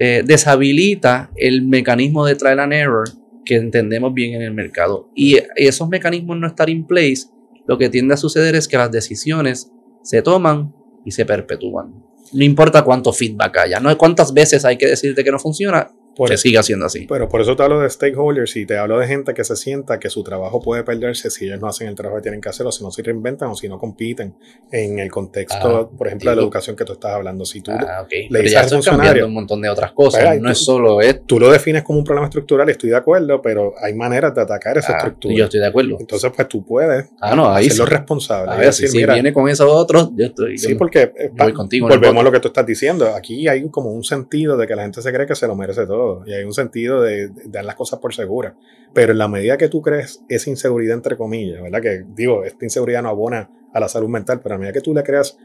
eh, 0.00 0.22
deshabilita 0.24 1.30
el 1.36 1.62
mecanismo 1.62 2.26
de 2.26 2.34
trial 2.34 2.60
and 2.60 2.72
error 2.72 3.08
que 3.44 3.56
entendemos 3.56 4.12
bien 4.14 4.34
en 4.34 4.42
el 4.42 4.52
mercado. 4.52 5.10
Y 5.14 5.38
esos 5.56 5.88
mecanismos 5.88 6.38
no 6.38 6.46
estar 6.46 6.68
in 6.68 6.86
place, 6.86 7.28
lo 7.66 7.78
que 7.78 7.88
tiende 7.88 8.14
a 8.14 8.16
suceder 8.16 8.54
es 8.54 8.68
que 8.68 8.76
las 8.76 8.90
decisiones 8.90 9.70
se 10.02 10.22
toman 10.22 10.74
y 11.04 11.12
se 11.12 11.24
perpetúan. 11.24 12.07
No 12.32 12.44
importa 12.44 12.82
cuánto 12.82 13.12
feedback 13.12 13.56
haya, 13.58 13.80
no 13.80 13.96
cuántas 13.96 14.32
veces 14.32 14.64
hay 14.64 14.76
que 14.76 14.86
decirte 14.86 15.24
que 15.24 15.30
no 15.30 15.38
funciona, 15.38 15.90
que 16.26 16.36
siga 16.36 16.62
siendo 16.62 16.86
así. 16.86 17.06
Pero 17.08 17.28
por 17.28 17.40
eso 17.40 17.54
te 17.56 17.62
hablo 17.62 17.80
de 17.80 17.90
stakeholders 17.90 18.56
y 18.56 18.66
te 18.66 18.78
hablo 18.78 18.98
de 18.98 19.06
gente 19.06 19.34
que 19.34 19.44
se 19.44 19.56
sienta 19.56 19.98
que 19.98 20.10
su 20.10 20.22
trabajo 20.22 20.60
puede 20.60 20.82
perderse 20.82 21.30
si 21.30 21.46
ellos 21.46 21.60
no 21.60 21.68
hacen 21.68 21.88
el 21.88 21.94
trabajo 21.94 22.16
que 22.16 22.22
tienen 22.22 22.40
que 22.40 22.48
hacer 22.48 22.66
o 22.66 22.72
si 22.72 22.82
no 22.82 22.90
se 22.90 23.02
reinventan 23.02 23.50
o 23.50 23.54
si 23.54 23.68
no 23.68 23.78
compiten 23.78 24.34
en 24.70 24.98
el 24.98 25.10
contexto, 25.10 25.90
por 25.96 26.06
ejemplo, 26.06 26.30
de 26.30 26.36
la 26.36 26.42
educación 26.42 26.76
que 26.76 26.84
tú 26.84 26.94
estás 26.94 27.12
hablando. 27.12 27.44
Si 27.44 27.60
tú 27.60 27.70
ah, 27.72 28.06
le 28.08 28.42
dices 28.42 28.56
al 28.56 28.68
funcionario 28.68 29.26
un 29.26 29.34
montón 29.34 29.60
de 29.60 29.68
otras 29.68 29.92
cosas, 29.92 30.24
pues, 30.24 30.40
no 30.40 30.50
es 30.50 30.58
solo 30.58 31.00
esto. 31.00 31.22
Tú 31.26 31.40
lo 31.40 31.50
defines 31.50 31.82
como 31.82 31.98
un 31.98 32.04
problema 32.04 32.26
estructural, 32.26 32.68
estoy 32.68 32.90
de 32.90 32.96
acuerdo, 32.96 33.40
pero 33.42 33.74
hay 33.80 33.94
maneras 33.94 34.34
de 34.34 34.42
atacar 34.42 34.78
esa 34.78 34.96
estructura. 34.96 35.34
Yo 35.34 35.44
estoy 35.44 35.60
de 35.60 35.66
acuerdo. 35.66 35.96
Entonces, 36.00 36.30
pues 36.34 36.48
tú 36.48 36.64
puedes 36.64 37.06
ah, 37.20 37.34
no, 37.34 37.48
ahí 37.50 37.66
hacerlo 37.66 37.86
responsable. 37.86 38.52
A 38.52 38.56
ver, 38.56 38.72
si, 38.72 38.88
viene 39.06 39.32
con 39.32 39.48
esos 39.48 39.70
otros, 39.70 40.10
yo 40.16 40.26
estoy. 40.26 40.58
Sí, 40.58 40.74
porque 40.74 41.12
eh, 41.16 41.30
voy 41.32 41.52
contigo, 41.52 41.88
volvemos 41.88 42.20
a 42.20 42.24
lo 42.24 42.32
que 42.32 42.40
tú 42.40 42.48
estás 42.48 42.66
diciendo. 42.66 43.14
Aquí 43.14 43.48
hay 43.48 43.68
como 43.68 43.90
un 43.90 44.04
sentido 44.04 44.56
de 44.56 44.66
que 44.66 44.74
la 44.74 44.82
gente 44.82 45.02
se 45.02 45.12
cree 45.12 45.26
que 45.26 45.34
se 45.34 45.46
lo 45.46 45.54
merece 45.54 45.86
todo 45.86 46.07
y 46.26 46.32
hay 46.32 46.44
un 46.44 46.52
sentido 46.52 47.02
de, 47.02 47.30
dar 47.46 47.64
las 47.64 47.74
cosas 47.74 47.98
por 47.98 48.14
seguras. 48.14 48.54
Pero 48.92 49.12
en 49.12 49.18
la 49.18 49.28
medida 49.28 49.56
que 49.56 49.68
tú 49.68 49.82
crees 49.82 50.22
esa 50.28 50.50
inseguridad, 50.50 50.96
entre 50.96 51.16
comillas, 51.16 51.62
¿verdad? 51.62 51.82
Que 51.82 52.04
digo, 52.14 52.44
esta 52.44 52.64
inseguridad 52.64 53.02
no 53.02 53.08
abona 53.08 53.50
a 53.72 53.80
la 53.80 53.88
salud 53.88 54.08
mental, 54.08 54.40
pero 54.42 54.54
a 54.54 54.58
medida 54.58 54.72
que 54.72 54.80
tú 54.80 54.94
le 54.94 55.02
creas 55.02 55.38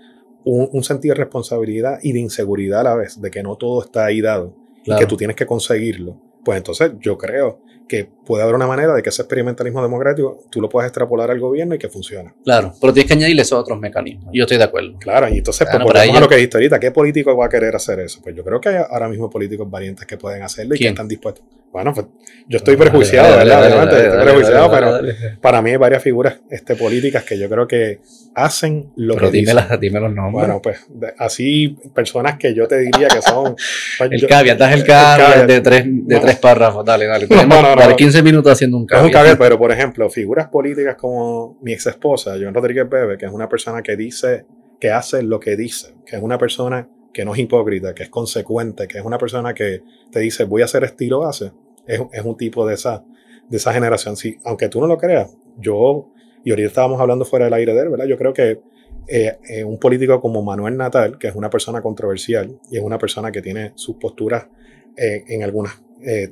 un, 0.45 0.83
sentido 0.83 1.15
de 1.15 1.19
responsabilidad 1.23 1.99
y 2.01 2.11
de 2.11 2.19
inseguridad 2.19 2.81
a 2.81 2.83
la 2.83 2.95
vez, 2.95 3.21
de 3.21 3.31
que 3.31 3.43
no 3.43 3.55
todo 3.55 3.83
está 3.83 4.05
ahí 4.05 4.21
dado 4.21 4.53
y 4.83 4.95
que 4.95 5.05
tú 5.05 5.15
tienes 5.15 5.35
que 5.35 5.45
conseguirlo, 5.45 6.19
pues 6.43 6.57
entonces 6.57 6.91
yo 6.99 7.17
creo 7.17 7.59
que 7.87 8.07
puede 8.25 8.43
haber 8.43 8.55
una 8.55 8.67
manera 8.67 8.93
de 8.93 9.03
que 9.03 9.09
ese 9.09 9.21
experimentalismo 9.21 9.81
democrático 9.81 10.43
tú 10.49 10.61
lo 10.61 10.69
puedas 10.69 10.87
extrapolar 10.87 11.29
al 11.29 11.39
gobierno 11.39 11.75
y 11.75 11.77
que 11.77 11.89
funcione. 11.89 12.33
Claro, 12.43 12.73
pero 12.79 12.93
tienes 12.93 13.07
que 13.07 13.13
añadirle 13.15 13.41
esos 13.41 13.59
otros 13.59 13.79
mecanismos. 13.79 14.29
Yo 14.33 14.43
estoy 14.43 14.57
de 14.57 14.63
acuerdo. 14.63 14.97
Claro, 14.99 15.29
y 15.29 15.37
entonces, 15.39 15.67
pues, 15.69 15.83
por 15.83 16.21
lo 16.21 16.27
que 16.27 16.35
dijiste 16.35 16.57
ahorita, 16.57 16.79
¿qué 16.79 16.91
político 16.91 17.35
va 17.35 17.45
a 17.45 17.49
querer 17.49 17.75
hacer 17.75 17.99
eso? 17.99 18.19
Pues 18.23 18.35
yo 18.35 18.43
creo 18.43 18.59
que 18.59 18.69
hay 18.69 18.75
ahora 18.89 19.09
mismo 19.09 19.29
políticos 19.29 19.69
valientes 19.69 20.05
que 20.05 20.17
pueden 20.17 20.43
hacerlo 20.43 20.75
y 20.75 20.79
que 20.79 20.87
están 20.87 21.07
dispuestos. 21.07 21.45
Bueno, 21.73 21.91
pues 21.91 22.05
yo 22.47 22.57
estoy 22.57 22.77
prejuiciado, 22.77 23.35
¿verdad? 23.35 23.91
estoy 23.91 24.21
prejuiciado, 24.21 24.69
pero 24.69 24.99
para 25.41 25.59
mí 25.63 25.71
hay 25.71 25.77
varias 25.77 26.03
figuras 26.03 26.39
este, 26.51 26.75
políticas 26.75 27.23
que 27.23 27.35
yo 27.39 27.49
creo 27.49 27.67
que 27.67 27.99
hacen 28.35 28.91
lo 28.95 29.15
pero 29.15 29.31
que 29.31 29.37
dime, 29.39 29.53
dicen. 29.53 29.79
dime 29.79 29.99
los 29.99 30.13
nombres. 30.13 30.33
Bueno, 30.33 30.61
pues 30.61 30.85
así 31.17 31.75
personas 31.95 32.37
que 32.37 32.53
yo 32.53 32.67
te 32.67 32.77
diría 32.77 33.07
que 33.07 33.23
son... 33.23 33.55
Pues, 33.97 34.11
el 34.11 34.57
das 34.57 34.73
el 34.73 34.83
caveat 34.83 35.47
de, 35.47 35.61
tres, 35.61 35.85
de 35.87 36.19
tres 36.19 36.37
párrafos, 36.37 36.83
dale, 36.85 37.05
dale. 37.05 37.27
Tenemos 37.27 37.93
15 37.95 38.23
minutos 38.23 38.51
haciendo 38.51 38.77
un 38.77 38.85
caveat. 38.85 39.05
Es 39.05 39.07
un 39.07 39.13
caveat, 39.13 39.37
pero 39.37 39.57
por 39.57 39.71
ejemplo, 39.71 40.09
figuras 40.09 40.47
políticas 40.49 40.95
como 40.95 41.57
mi 41.61 41.73
ex 41.73 41.87
esposa, 41.87 42.35
Joan 42.39 42.53
Rodríguez 42.53 42.87
Bebe, 42.89 43.17
que 43.17 43.25
es 43.25 43.31
una 43.31 43.49
persona 43.49 43.81
que 43.81 43.95
dice, 43.95 44.45
que 44.79 44.91
hace 44.91 45.23
lo 45.23 45.39
que 45.39 45.55
dice, 45.55 45.95
que 46.05 46.17
es 46.17 46.21
una 46.21 46.37
persona 46.37 46.87
que 47.13 47.23
no 47.23 47.33
es 47.33 47.39
hipócrita, 47.39 47.93
que 47.93 48.03
es 48.03 48.09
consecuente, 48.09 48.87
que 48.87 48.97
es 48.97 49.05
una 49.05 49.17
persona 49.17 49.53
que 49.53 49.81
te 50.11 50.19
dice 50.19 50.43
voy 50.45 50.63
a 50.63 50.65
hacer 50.65 50.83
estilo 50.83 51.25
hace 51.25 51.51
es, 51.87 52.01
es 52.11 52.23
un 52.23 52.37
tipo 52.37 52.67
de 52.67 52.75
esa, 52.75 53.03
de 53.49 53.57
esa 53.57 53.73
generación. 53.73 54.15
Sí, 54.15 54.37
aunque 54.43 54.69
tú 54.69 54.79
no 54.79 54.87
lo 54.87 54.97
creas, 54.97 55.35
yo, 55.57 56.11
y 56.43 56.49
ahorita 56.51 56.67
estábamos 56.67 56.99
hablando 56.99 57.25
fuera 57.25 57.45
del 57.45 57.53
aire 57.53 57.73
de 57.73 57.81
él, 57.81 57.89
¿verdad? 57.89 58.05
Yo 58.05 58.17
creo 58.17 58.33
que 58.33 58.61
eh, 59.07 59.37
eh, 59.49 59.63
un 59.63 59.79
político 59.79 60.21
como 60.21 60.41
Manuel 60.43 60.77
Natal, 60.77 61.17
que 61.17 61.27
es 61.27 61.35
una 61.35 61.49
persona 61.49 61.81
controversial 61.81 62.59
y 62.71 62.77
es 62.77 62.83
una 62.83 62.97
persona 62.97 63.31
que 63.31 63.41
tiene 63.41 63.73
sus 63.75 63.97
posturas 63.97 64.47
eh, 64.95 65.23
en 65.27 65.43
algunos 65.43 65.81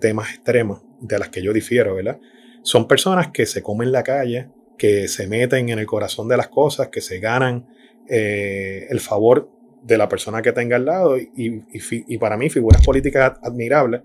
temas 0.01 0.31
extremos 0.31 0.81
de 0.99 1.17
las 1.17 1.29
que 1.29 1.41
yo 1.41 1.53
difiero, 1.53 1.95
¿verdad? 1.95 2.19
Son 2.61 2.89
personas 2.89 3.29
que 3.29 3.45
se 3.45 3.63
comen 3.63 3.93
la 3.93 4.03
calle, 4.03 4.49
que 4.77 5.07
se 5.07 5.27
meten 5.27 5.69
en 5.69 5.79
el 5.79 5.85
corazón 5.85 6.27
de 6.27 6.35
las 6.35 6.49
cosas, 6.49 6.89
que 6.89 6.99
se 6.99 7.19
ganan 7.19 7.67
el 8.09 8.99
favor 8.99 9.49
de 9.81 9.97
la 9.97 10.09
persona 10.09 10.41
que 10.41 10.51
tenga 10.51 10.75
al 10.75 10.83
lado 10.83 11.17
y, 11.17 11.29
y, 11.37 11.63
y 11.81 12.17
para 12.17 12.35
mí 12.35 12.49
figuras 12.49 12.85
políticas 12.85 13.39
admirables 13.41 14.01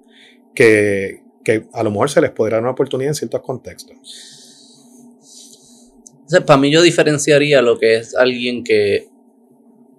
que, 0.55 1.26
que 1.47 1.69
a 1.73 1.85
lo 1.85 1.93
mejor 1.93 2.11
se 2.11 2.21
les 2.21 2.33
podrá 2.33 2.57
dar 2.57 2.65
una 2.65 2.73
oportunidad 2.73 3.11
en 3.11 3.15
ciertos 3.15 3.41
contextos. 3.41 3.97
para 6.45 6.61
mí 6.61 6.73
yo 6.73 6.83
diferenciaría 6.83 7.63
lo 7.63 7.79
que 7.79 7.95
es 7.95 8.17
alguien 8.17 8.65
que, 8.65 9.09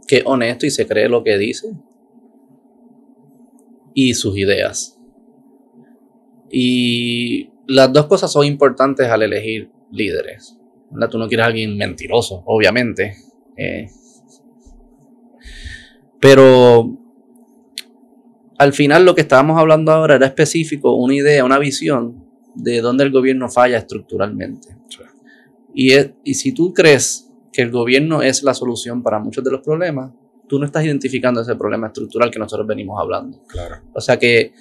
que 0.06 0.18
es 0.18 0.24
honesto 0.26 0.66
y 0.66 0.72
se 0.72 0.86
cree 0.86 1.08
lo 1.08 1.24
que 1.24 1.38
dice 1.38 1.70
y 3.94 4.14
sus 4.14 4.38
ideas. 4.38 5.00
Y 6.52 7.50
las 7.66 7.94
dos 7.94 8.08
cosas 8.08 8.30
son 8.30 8.46
importantes 8.46 9.08
al 9.08 9.24
elegir 9.24 9.72
líderes. 9.90 10.60
Tú 11.10 11.18
no 11.18 11.30
quieres 11.30 11.46
a 11.46 11.48
alguien 11.48 11.78
mentiroso, 11.78 12.44
obviamente. 12.46 13.16
Eh, 13.56 13.88
pero 16.20 17.07
al 18.58 18.74
final 18.74 19.06
lo 19.06 19.16
que 19.16 19.22
estábamos 19.22 19.60
hablando 19.60 19.92
ahora 19.92 20.16
era 20.16 20.26
específico, 20.26 20.96
una 20.96 21.16
idea, 21.16 21.46
una 21.46 21.60
visión 21.60 22.26
de 22.56 22.82
dónde 22.82 23.04
el 23.04 23.12
gobierno 23.12 23.50
falla 23.50 23.78
estructuralmente. 23.78 24.70
Y, 25.74 25.92
y 26.24 26.34
si 26.34 26.54
tú 26.54 26.74
crees 26.74 27.30
que 27.54 27.62
el 27.62 27.72
gobierno 27.72 28.22
es 28.24 28.42
la 28.42 28.54
solución 28.54 29.04
para 29.04 29.20
muchos 29.20 29.44
de 29.44 29.52
los 29.52 29.62
problemas, 29.62 30.12
tú 30.48 30.58
no 30.60 30.66
estás 30.66 30.86
identificando 30.86 31.42
ese 31.42 31.56
problema 31.56 31.88
estructural 31.88 32.32
que 32.32 32.40
nosotros 32.40 32.66
venimos 32.66 33.00
hablando. 33.00 33.44
Claro. 33.48 33.76
O 33.94 34.02
sea 34.02 34.18
que 34.18 34.54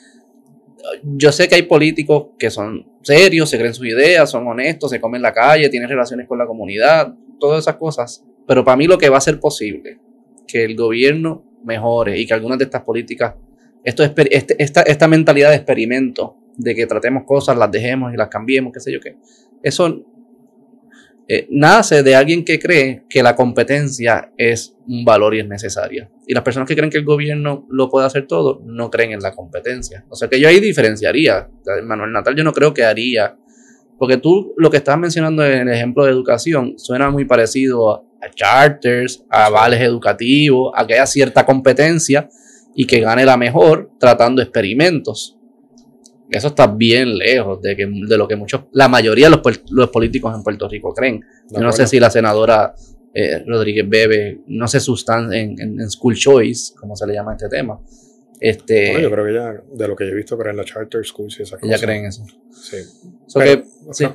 yo 1.03 1.33
sé 1.33 1.49
que 1.49 1.55
hay 1.55 1.63
políticos 1.63 2.29
que 2.39 2.51
son 2.51 2.87
serios, 3.03 3.49
se 3.49 3.59
creen 3.59 3.75
sus 3.75 3.87
ideas, 3.87 4.31
son 4.31 4.47
honestos, 4.47 4.91
se 4.91 5.01
comen 5.01 5.23
la 5.23 5.33
calle, 5.33 5.69
tienen 5.69 5.89
relaciones 5.89 6.29
con 6.29 6.39
la 6.39 6.47
comunidad, 6.47 7.15
todas 7.41 7.65
esas 7.65 7.77
cosas. 7.77 8.25
Pero 8.47 8.65
para 8.65 8.77
mí 8.77 8.87
lo 8.87 8.99
que 8.99 9.09
va 9.09 9.19
a 9.19 9.23
ser 9.23 9.41
posible, 9.41 9.99
que 10.47 10.65
el 10.65 10.77
gobierno 10.77 11.45
mejore 11.65 12.19
y 12.19 12.27
que 12.27 12.35
algunas 12.35 12.59
de 12.59 12.65
estas 12.65 12.83
políticas 12.83 13.35
esto 13.87 14.03
este, 14.03 14.62
esta, 14.62 14.83
esta 14.83 15.07
mentalidad 15.07 15.51
de 15.51 15.57
experimento, 15.57 16.37
de 16.57 16.75
que 16.75 16.87
tratemos 16.87 17.22
cosas, 17.25 17.57
las 17.57 17.70
dejemos 17.70 18.12
y 18.12 18.16
las 18.16 18.29
cambiemos, 18.29 18.72
qué 18.72 18.81
sé 18.81 18.92
yo 18.92 18.99
qué, 19.01 19.16
eso 19.62 20.05
eh, 21.29 21.46
nace 21.51 22.03
de 22.03 22.16
alguien 22.16 22.44
que 22.44 22.59
cree 22.59 23.05
que 23.09 23.22
la 23.22 23.37
competencia 23.37 24.33
es 24.37 24.77
un 24.88 25.05
valor 25.05 25.37
y 25.37 25.40
es 25.40 25.46
necesaria. 25.46 26.11
Y 26.27 26.35
las 26.35 26.42
personas 26.42 26.68
que 26.68 26.75
creen 26.75 26.90
que 26.90 26.99
el 26.99 27.05
gobierno 27.05 27.64
lo 27.70 27.88
puede 27.88 28.07
hacer 28.07 28.27
todo, 28.27 28.61
no 28.64 28.90
creen 28.90 29.12
en 29.12 29.20
la 29.20 29.33
competencia. 29.33 30.05
O 30.09 30.16
sea 30.16 30.29
que 30.29 30.40
yo 30.40 30.49
ahí 30.49 30.59
diferenciaría. 30.59 31.49
Manuel 31.85 32.12
Natal 32.12 32.35
yo 32.37 32.42
no 32.42 32.53
creo 32.53 32.75
que 32.75 32.85
haría. 32.85 33.37
Porque 33.99 34.18
tú 34.18 34.53
lo 34.57 34.70
que 34.70 34.77
estás 34.77 34.99
mencionando 34.99 35.44
en 35.44 35.68
el 35.68 35.75
ejemplo 35.75 36.05
de 36.05 36.11
educación 36.11 36.75
suena 36.77 37.11
muy 37.11 37.25
parecido 37.25 37.90
a, 37.90 38.05
a 38.20 38.31
charters, 38.31 39.25
a 39.31 39.49
vales 39.49 39.81
educativos, 39.81 40.72
a 40.77 40.87
que 40.87 40.94
haya 40.94 41.07
cierta 41.07 41.46
competencia 41.46 42.29
y 42.77 42.87
que 42.87 43.01
gane 43.01 43.25
la 43.25 43.37
mejor 43.37 43.91
tratando 43.99 44.43
experimentos. 44.43 45.37
Eso 46.31 46.49
está 46.49 46.67
bien 46.67 47.17
lejos 47.17 47.62
de, 47.62 47.75
que, 47.75 47.87
de 47.87 48.19
lo 48.19 48.29
que 48.29 48.37
muchos, 48.37 48.65
la 48.73 48.89
mayoría 48.89 49.31
de 49.31 49.37
los, 49.71 49.91
políticos 49.91 50.35
en 50.35 50.43
Puerto 50.43 50.69
Rico 50.69 50.93
creen. 50.93 51.25
Yo 51.51 51.61
no 51.61 51.73
sé 51.73 51.87
si 51.87 51.99
la 51.99 52.11
senadora 52.11 52.75
eh, 53.15 53.43
Rodríguez 53.47 53.89
Bebe, 53.89 54.41
no 54.49 54.69
se 54.69 54.79
sustancia 54.79 55.41
en, 55.41 55.59
en, 55.59 55.91
School 55.91 56.17
Choice, 56.17 56.75
como 56.79 56.95
se 56.97 57.07
le 57.07 57.15
llama 57.15 57.33
este 57.33 57.49
tema. 57.49 57.81
Este, 58.39 59.01
yo 59.01 59.11
creo 59.11 59.25
que 59.25 59.31
ella, 59.31 59.62
de 59.73 59.89
lo 59.89 59.97
que 59.97 60.05
yo 60.05 60.11
he 60.11 60.15
visto, 60.15 60.37
pero 60.37 60.51
en 60.51 60.59
la 60.59 60.65
Charter 60.65 61.03
School 61.03 61.29
y 61.39 61.43
esa 61.43 61.57
cosa. 61.57 61.67
Ella 61.67 61.83
cree 61.83 61.99
en 61.99 62.05
eso. 62.07 62.27
Sí. 62.51 62.77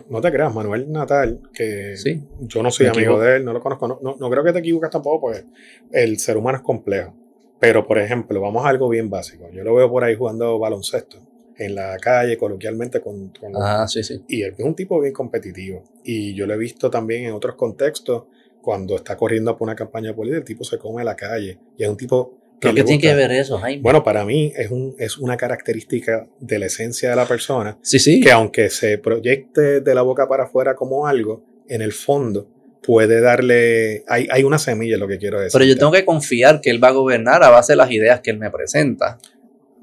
No, 0.10 0.22
te 0.22 0.32
creas, 0.32 0.54
Manuel 0.54 0.92
Natal, 0.92 1.42
que 1.52 1.96
yo 2.42 2.62
no 2.62 2.70
soy 2.70 2.88
amigo 2.88 3.20
de 3.20 3.38
él, 3.38 3.46
no 3.46 3.54
lo 3.54 3.60
conozco. 3.60 3.88
No, 3.88 4.16
no, 4.20 4.30
creo 4.30 4.44
que 4.44 4.54
te 4.54 4.60
equivoques 4.60 4.92
tampoco, 4.92 5.22
porque 5.22 5.46
el 5.92 6.20
ser 6.20 6.38
humano 6.38 6.60
es 6.60 6.64
complejo. 6.64 7.16
Pero, 7.62 7.86
por 7.86 8.00
ejemplo, 8.00 8.42
vamos 8.42 8.66
a 8.66 8.70
algo 8.70 8.90
bien 8.90 9.12
básico. 9.12 9.48
Yo 9.54 9.64
lo 9.64 9.76
veo 9.76 9.88
por 9.88 10.04
ahí 10.04 10.16
jugando 10.16 10.58
baloncesto 10.58 11.20
en 11.56 11.76
la 11.76 11.96
calle, 11.98 12.36
coloquialmente 12.36 13.02
con... 13.02 13.30
con 13.30 13.52
ah, 13.56 13.88
sí, 13.88 14.02
sí. 14.02 14.20
Y 14.28 14.42
él 14.42 14.56
es 14.58 14.66
un 14.66 14.74
tipo 14.74 15.00
bien 15.00 15.14
competitivo. 15.14 15.84
Y 16.04 16.34
yo 16.34 16.48
lo 16.48 16.56
he 16.56 16.58
visto 16.58 16.90
también 16.90 17.26
en 17.26 17.34
otros 17.34 17.56
contextos, 17.56 18.24
cuando 18.64 18.96
está 18.96 19.16
corriendo 19.16 19.56
por 19.56 19.68
una 19.68 19.76
campaña 19.76 20.12
política, 20.16 20.40
el 20.40 20.44
tipo 20.44 20.64
se 20.64 20.80
come 20.80 21.04
la 21.04 21.16
calle. 21.16 21.60
Y 21.78 21.84
es 21.84 21.90
un 21.90 21.98
tipo... 21.98 22.40
Que 22.60 22.74
¿Qué 22.74 22.84
tiene 22.84 23.00
que 23.00 23.14
ver 23.14 23.32
eso, 23.32 23.60
Jaime? 23.60 23.84
Bueno, 23.84 24.04
para 24.04 24.26
mí 24.26 24.52
es, 24.56 24.72
un, 24.72 24.96
es 24.98 25.20
una 25.20 25.38
característica 25.38 26.28
de 26.40 26.58
la 26.58 26.66
esencia 26.66 27.12
de 27.12 27.16
la 27.16 27.28
persona. 27.28 27.78
Sí, 27.84 28.00
sí. 28.00 28.22
Que 28.22 28.32
aunque 28.32 28.72
se 28.72 28.98
proyecte 28.98 29.82
de 29.82 29.96
la 29.96 30.02
boca 30.02 30.28
para 30.28 30.46
afuera 30.46 30.74
como 30.74 31.06
algo, 31.06 31.44
en 31.68 31.84
el 31.84 31.92
fondo 31.92 32.48
puede 32.82 33.22
darle, 33.22 34.04
hay, 34.08 34.28
hay 34.32 34.44
una 34.44 34.58
semilla, 34.58 34.98
lo 34.98 35.08
que 35.08 35.18
quiero 35.18 35.40
decir. 35.40 35.58
Pero 35.58 35.66
yo 35.66 35.78
tengo 35.78 35.92
que 35.92 36.06
confiar 36.06 36.62
que 36.62 36.70
él 36.70 36.84
va 36.84 36.90
a 36.90 36.92
gobernar 36.92 37.44
a 37.44 37.50
base 37.50 37.74
de 37.74 37.78
las 37.78 37.92
ideas 37.92 38.22
que 38.22 38.32
él 38.32 38.38
me 38.38 38.50
presenta. 38.50 39.20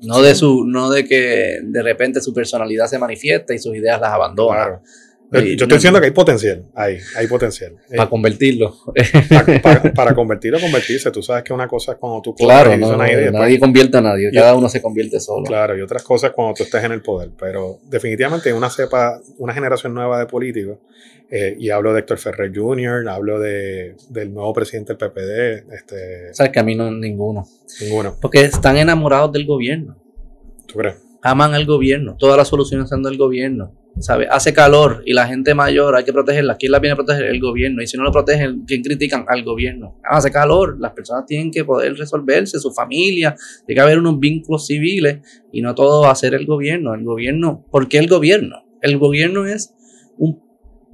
No 0.03 0.23
de 0.23 0.35
su, 0.35 0.65
no 0.65 0.91
de 0.91 1.05
que 1.05 1.59
de 1.63 1.83
repente 1.83 2.21
su 2.21 2.33
personalidad 2.33 2.87
se 2.87 2.99
manifiesta 2.99 3.55
y 3.55 3.59
sus 3.59 3.75
ideas 3.75 4.01
las 4.01 4.13
abandona. 4.13 4.81
Yo, 5.31 5.41
estoy 5.41 5.69
diciendo 5.69 6.01
que 6.01 6.07
hay 6.07 6.12
potencial, 6.12 6.64
hay, 6.75 6.99
hay 7.17 7.27
potencial. 7.27 7.77
Para 7.91 8.05
eh, 8.05 8.09
convertirlo. 8.09 8.75
Para, 9.95 10.14
convertirlo, 10.14 10.59
convertirse. 10.59 11.11
Tú 11.11 11.23
sabes 11.23 11.45
que 11.45 11.53
una 11.53 11.69
cosa 11.69 11.93
es 11.93 11.99
cuando 11.99 12.23
tú 12.23 12.35
claro, 12.35 12.75
no, 12.79 12.88
una 12.91 13.12
idea, 13.12 13.31
nadie 13.31 13.61
convierte 13.61 13.99
a 13.99 14.01
nadie, 14.01 14.31
cada 14.33 14.55
uno 14.55 14.69
se 14.69 14.81
convierte 14.81 15.21
solo. 15.21 15.45
Claro, 15.45 15.77
y 15.77 15.83
otras 15.83 16.03
cosas 16.03 16.31
cuando 16.31 16.55
tú 16.55 16.62
estés 16.62 16.83
en 16.83 16.93
el 16.93 17.03
poder. 17.03 17.31
Pero 17.38 17.79
definitivamente 17.85 18.53
una 18.53 18.71
cepa, 18.71 19.21
una 19.37 19.53
generación 19.53 19.93
nueva 19.93 20.19
de 20.19 20.27
políticos, 20.27 20.79
eh, 21.31 21.55
y 21.59 21.69
hablo 21.69 21.93
de 21.93 22.01
Héctor 22.01 22.19
Ferrer 22.19 22.51
Jr., 22.55 23.07
hablo 23.09 23.38
de, 23.38 23.97
del 24.09 24.33
nuevo 24.33 24.55
presidente 24.55 24.95
del 24.95 25.11
PPD. 25.11 25.75
Este, 25.75 26.35
Sabes 26.35 26.53
que 26.53 26.59
a 26.59 26.62
mí 26.62 26.75
no 26.75 26.91
ninguno. 26.91 27.47
Ninguno. 27.83 28.17
Porque 28.19 28.41
están 28.41 28.79
enamorados 28.79 29.31
del 29.33 29.45
gobierno. 29.45 29.95
¿Tú 30.67 30.79
crees? 30.79 31.08
Aman 31.23 31.55
al 31.55 31.67
gobierno, 31.67 32.17
todas 32.19 32.37
las 32.37 32.49
soluciones 32.49 32.89
son 32.89 33.03
del 33.03 33.17
gobierno. 33.17 33.75
¿sabe? 34.01 34.27
Hace 34.31 34.53
calor 34.53 35.03
y 35.05 35.13
la 35.13 35.27
gente 35.27 35.55
mayor 35.55 35.97
hay 35.97 36.05
que 36.05 36.13
protegerla. 36.13 36.57
¿Quién 36.57 36.73
la 36.73 36.79
viene 36.79 36.93
a 36.93 36.97
proteger? 36.97 37.27
El 37.27 37.41
gobierno. 37.41 37.83
Y 37.83 37.87
si 37.87 37.97
no 37.97 38.05
lo 38.05 38.13
protegen, 38.13 38.65
¿quién 38.67 38.83
critican? 38.83 39.25
Al 39.29 39.45
gobierno. 39.45 39.99
Hace 40.05 40.31
calor, 40.31 40.77
las 40.81 40.93
personas 40.93 41.27
tienen 41.27 41.51
que 41.51 41.65
poder 41.65 41.97
resolverse, 41.97 42.59
su 42.59 42.73
familia, 42.73 43.37
tiene 43.67 43.79
que 43.79 43.83
haber 43.83 43.99
unos 43.99 44.19
vínculos 44.19 44.67
civiles 44.67 45.19
y 45.53 45.63
no 45.63 45.75
todo 45.75 46.03
va 46.03 46.11
a 46.11 46.15
ser 46.15 46.35
el 46.35 46.47
gobierno. 46.47 46.95
El 46.95 47.05
gobierno, 47.05 47.67
¿por 47.71 47.89
qué 47.89 47.99
el 47.99 48.09
gobierno? 48.09 48.65
El 48.81 48.99
gobierno 48.99 49.47
es 49.47 49.75
un 50.17 50.48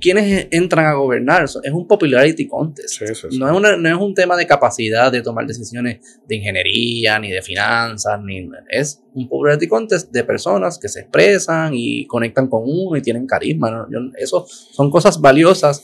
quienes 0.04 0.48
entran 0.50 0.84
a 0.84 0.92
gobernar. 0.92 1.44
Es 1.44 1.72
un 1.72 1.86
popularity 1.86 2.46
contest. 2.46 3.00
No, 3.38 3.70
es 3.70 3.78
no, 3.78 3.88
es 3.88 3.94
un 3.94 4.12
tema 4.12 4.36
de 4.36 4.46
capacidad 4.46 5.10
de 5.10 5.22
tomar 5.22 5.46
decisiones 5.46 6.20
de 6.28 6.36
ingeniería, 6.36 7.18
ni 7.18 7.30
de 7.30 7.40
finanzas, 7.40 8.20
ni 8.22 8.46
es 8.68 9.02
un 9.14 9.26
popularity 9.26 9.66
contest 9.66 10.12
de 10.12 10.22
personas 10.22 10.78
que 10.78 10.90
se 10.90 11.00
expresan 11.00 11.72
y 11.72 12.06
conectan 12.06 12.48
con 12.48 12.64
uno 12.66 12.98
y 12.98 13.00
tienen 13.00 13.26
carisma. 13.26 13.88
eso 14.18 14.44
son 14.46 14.90
cosas 14.90 15.18
valiosas, 15.18 15.82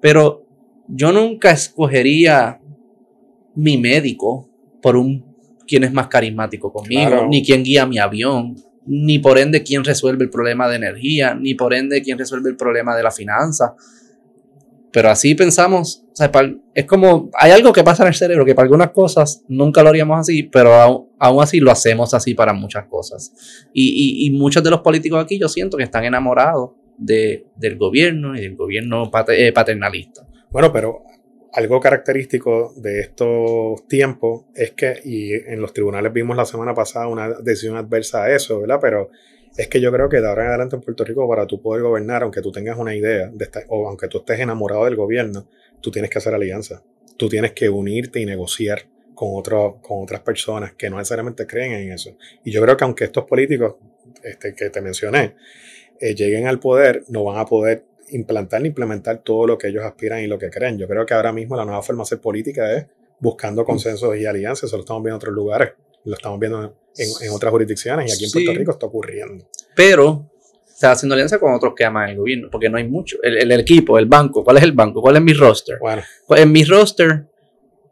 pero 0.00 0.46
yo 0.88 1.12
nunca 1.12 1.50
escogería 1.50 2.58
mi 3.54 3.76
médico 3.76 4.48
por 4.80 4.96
un 4.96 5.30
quien 5.66 5.84
es 5.84 5.92
más 5.92 6.08
carismático 6.08 6.72
conmigo, 6.72 7.26
ni 7.28 7.44
quien 7.44 7.62
guía 7.62 7.84
mi 7.84 7.98
avión 7.98 8.56
ni 8.86 9.18
por 9.18 9.38
ende 9.38 9.62
quién 9.62 9.84
resuelve 9.84 10.24
el 10.24 10.30
problema 10.30 10.68
de 10.68 10.76
energía, 10.76 11.34
ni 11.34 11.54
por 11.54 11.74
ende 11.74 12.02
quién 12.02 12.18
resuelve 12.18 12.50
el 12.50 12.56
problema 12.56 12.96
de 12.96 13.02
la 13.02 13.10
finanza. 13.10 13.74
Pero 14.92 15.08
así 15.08 15.34
pensamos, 15.34 16.04
o 16.12 16.16
sea, 16.16 16.30
es 16.74 16.84
como, 16.84 17.30
hay 17.38 17.50
algo 17.50 17.72
que 17.72 17.82
pasa 17.82 18.02
en 18.02 18.08
el 18.08 18.14
cerebro 18.14 18.44
que 18.44 18.54
para 18.54 18.64
algunas 18.64 18.90
cosas 18.90 19.42
nunca 19.48 19.82
lo 19.82 19.88
haríamos 19.88 20.20
así, 20.20 20.42
pero 20.42 20.74
aún, 21.18 21.42
así 21.42 21.60
lo 21.60 21.70
hacemos 21.70 22.12
así 22.12 22.34
para 22.34 22.52
muchas 22.52 22.86
cosas. 22.86 23.32
Y, 23.72 24.30
muchos 24.32 24.62
de 24.62 24.70
los 24.70 24.80
políticos 24.80 25.24
aquí 25.24 25.38
yo 25.38 25.48
siento 25.48 25.78
que 25.78 25.84
están 25.84 26.04
enamorados 26.04 26.72
de, 26.98 27.46
del 27.56 27.78
gobierno 27.78 28.36
y 28.36 28.42
del 28.42 28.54
gobierno 28.54 29.10
eh, 29.28 29.52
paternalista. 29.52 30.26
Bueno, 30.50 30.70
pero 30.70 31.04
algo 31.52 31.80
característico 31.80 32.72
de 32.76 33.00
estos 33.00 33.86
tiempos 33.86 34.44
es 34.54 34.72
que, 34.72 35.00
y 35.04 35.34
en 35.34 35.60
los 35.60 35.72
tribunales 35.72 36.12
vimos 36.12 36.36
la 36.36 36.46
semana 36.46 36.74
pasada 36.74 37.08
una 37.08 37.28
decisión 37.40 37.76
adversa 37.76 38.24
a 38.24 38.34
eso, 38.34 38.60
¿verdad? 38.60 38.78
Pero 38.80 39.10
es 39.56 39.68
que 39.68 39.80
yo 39.80 39.92
creo 39.92 40.08
que 40.08 40.20
de 40.20 40.28
ahora 40.28 40.44
en 40.44 40.48
adelante 40.48 40.76
en 40.76 40.82
Puerto 40.82 41.04
Rico, 41.04 41.28
para 41.28 41.46
tú 41.46 41.60
poder 41.60 41.82
gobernar, 41.82 42.22
aunque 42.22 42.40
tú 42.40 42.50
tengas 42.50 42.78
una 42.78 42.94
idea, 42.94 43.30
de 43.32 43.48
o 43.68 43.86
aunque 43.86 44.08
tú 44.08 44.18
estés 44.18 44.40
enamorado 44.40 44.86
del 44.86 44.96
gobierno, 44.96 45.46
tú 45.80 45.90
tienes 45.90 46.10
que 46.10 46.18
hacer 46.18 46.34
alianza. 46.34 46.82
Tú 47.18 47.28
tienes 47.28 47.52
que 47.52 47.68
unirte 47.68 48.20
y 48.20 48.24
negociar 48.24 48.86
con, 49.14 49.30
otro, 49.32 49.78
con 49.82 50.02
otras 50.02 50.22
personas 50.22 50.72
que 50.72 50.88
no 50.88 50.96
necesariamente 50.96 51.46
creen 51.46 51.72
en 51.72 51.92
eso. 51.92 52.16
Y 52.44 52.50
yo 52.50 52.62
creo 52.62 52.78
que 52.78 52.84
aunque 52.84 53.04
estos 53.04 53.24
políticos 53.26 53.74
este, 54.22 54.54
que 54.54 54.70
te 54.70 54.80
mencioné 54.80 55.34
eh, 56.00 56.14
lleguen 56.14 56.46
al 56.46 56.58
poder, 56.58 57.04
no 57.08 57.24
van 57.24 57.38
a 57.38 57.44
poder 57.44 57.84
implantar 58.12 58.62
ni 58.62 58.68
implementar 58.68 59.22
todo 59.22 59.46
lo 59.46 59.58
que 59.58 59.68
ellos 59.68 59.84
aspiran 59.84 60.22
y 60.22 60.26
lo 60.26 60.38
que 60.38 60.50
creen. 60.50 60.78
Yo 60.78 60.86
creo 60.86 61.04
que 61.04 61.14
ahora 61.14 61.32
mismo 61.32 61.56
la 61.56 61.64
nueva 61.64 61.82
forma 61.82 62.00
de 62.00 62.04
hacer 62.04 62.20
política 62.20 62.72
es 62.72 62.86
buscando 63.18 63.64
consensos 63.64 64.16
y 64.16 64.26
alianzas. 64.26 64.64
Eso 64.64 64.76
lo 64.76 64.82
estamos 64.82 65.02
viendo 65.02 65.16
en 65.16 65.18
otros 65.18 65.34
lugares, 65.34 65.72
lo 66.04 66.14
estamos 66.14 66.38
viendo 66.38 66.76
en, 66.96 67.30
otras 67.30 67.50
jurisdicciones 67.50 68.10
y 68.10 68.14
aquí 68.14 68.24
en 68.24 68.32
Puerto 68.32 68.58
Rico 68.58 68.70
está 68.72 68.86
ocurriendo. 68.86 69.46
Pero 69.74 70.30
está 70.66 70.92
haciendo 70.92 71.14
alianza 71.14 71.38
con 71.38 71.54
otros 71.54 71.74
que 71.76 71.84
aman 71.84 72.10
el 72.10 72.16
gobierno, 72.16 72.48
porque 72.50 72.68
no 72.68 72.78
hay 72.78 72.88
mucho. 72.88 73.18
El, 73.22 73.50
equipo, 73.52 73.98
el 73.98 74.06
banco, 74.06 74.44
¿cuál 74.44 74.58
es 74.58 74.62
el 74.64 74.72
banco? 74.72 75.00
¿Cuál 75.00 75.16
es 75.16 75.22
mi 75.22 75.32
roster? 75.32 75.78
Bueno. 75.80 76.02
Pues 76.26 76.40
en 76.40 76.52
mi 76.52 76.64
roster, 76.64 77.26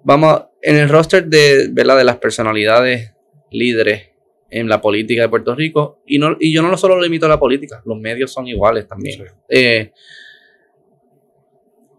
vamos, 0.03 0.45
en 0.61 0.77
el 0.77 0.89
roster 0.89 1.27
de, 1.27 1.69
¿verdad? 1.71 1.97
de 1.99 2.05
las 2.05 2.17
personalidades 2.17 3.13
líderes 3.51 4.10
en 4.51 4.69
la 4.69 4.81
política 4.81 5.23
de 5.23 5.29
Puerto 5.29 5.55
Rico. 5.55 6.03
Y, 6.07 6.19
no, 6.19 6.37
y 6.39 6.53
yo 6.53 6.63
no 6.63 6.77
solo 6.77 6.97
lo 6.97 7.03
limito 7.03 7.27
a 7.27 7.29
la 7.29 7.39
política, 7.39 7.83
los 7.85 7.99
medios 7.99 8.33
son 8.33 8.47
iguales 8.47 8.87
también. 8.87 9.25
Eh, 9.49 9.93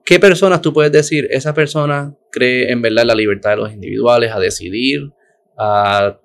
¿Qué 0.04 0.20
personas 0.20 0.62
tú 0.62 0.74
puedes 0.74 0.92
decir? 0.92 1.28
Esa 1.32 1.54
persona 1.54 2.14
cree 2.32 2.72
en 2.72 2.82
verdad 2.82 3.04
en 3.04 3.08
la 3.08 3.16
libertad 3.16 3.52
de 3.52 3.58
los 3.58 3.72
individuales 3.72 4.32
a 4.32 4.40
decidir, 4.40 5.12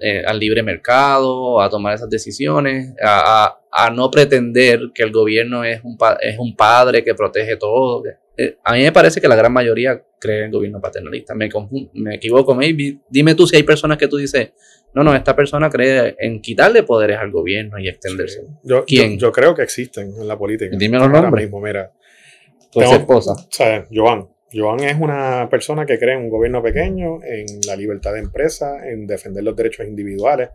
eh, 0.00 0.22
al 0.26 0.38
libre 0.38 0.62
mercado, 0.62 1.60
a 1.60 1.68
tomar 1.68 1.94
esas 1.94 2.08
decisiones, 2.08 2.94
a, 3.02 3.58
no 3.94 4.10
pretender 4.10 4.80
que 4.94 5.02
el 5.02 5.12
gobierno 5.12 5.64
es 5.64 5.82
un, 5.84 5.96
es 6.20 6.38
un 6.38 6.56
padre 6.56 7.04
que 7.04 7.14
protege 7.14 7.56
todo. 7.56 8.02
Eh, 8.36 8.56
a 8.64 8.74
mí 8.74 8.82
me 8.82 8.92
parece 8.92 9.20
que 9.20 9.28
la 9.28 9.36
gran 9.36 9.52
mayoría 9.52 10.02
cree 10.18 10.38
en 10.38 10.44
el 10.46 10.50
gobierno 10.50 10.80
paternalista. 10.80 11.34
Me, 11.34 11.48
me 11.94 12.14
equivoco, 12.14 12.54
maybe. 12.54 13.00
Dime 13.08 13.34
tú 13.34 13.46
si 13.46 13.56
hay 13.56 13.62
personas 13.62 13.98
que 13.98 14.08
tú 14.08 14.16
dices, 14.16 14.52
no, 14.94 15.04
no, 15.04 15.14
esta 15.14 15.36
persona 15.36 15.68
cree 15.68 16.16
en 16.18 16.40
quitarle 16.40 16.82
poderes 16.82 17.18
al 17.18 17.30
gobierno 17.30 17.78
y 17.78 17.86
extenderse. 17.86 18.46
Yo, 18.62 18.84
¿Quién? 18.86 19.18
Yo, 19.18 19.30
creo 19.30 19.54
que 19.54 19.62
existen 19.62 20.14
en 20.18 20.26
la 20.26 20.38
política. 20.38 20.74
Dime 20.74 20.98
los 20.98 21.10
nombres. 21.10 21.44
mismo, 21.44 21.60
mira. 21.60 21.92
Tu 22.72 22.80
esposa. 22.80 23.32
O 23.32 23.48
sea, 23.50 23.86
Joan. 23.92 24.28
Joan 24.52 24.80
es 24.80 24.96
una 24.98 25.48
persona 25.50 25.84
que 25.84 25.98
cree 25.98 26.14
en 26.14 26.22
un 26.22 26.30
gobierno 26.30 26.62
pequeño, 26.62 27.18
en 27.22 27.46
la 27.66 27.76
libertad 27.76 28.14
de 28.14 28.20
empresa, 28.20 28.88
en 28.88 29.06
defender 29.06 29.44
los 29.44 29.54
derechos 29.54 29.86
individuales. 29.86 30.48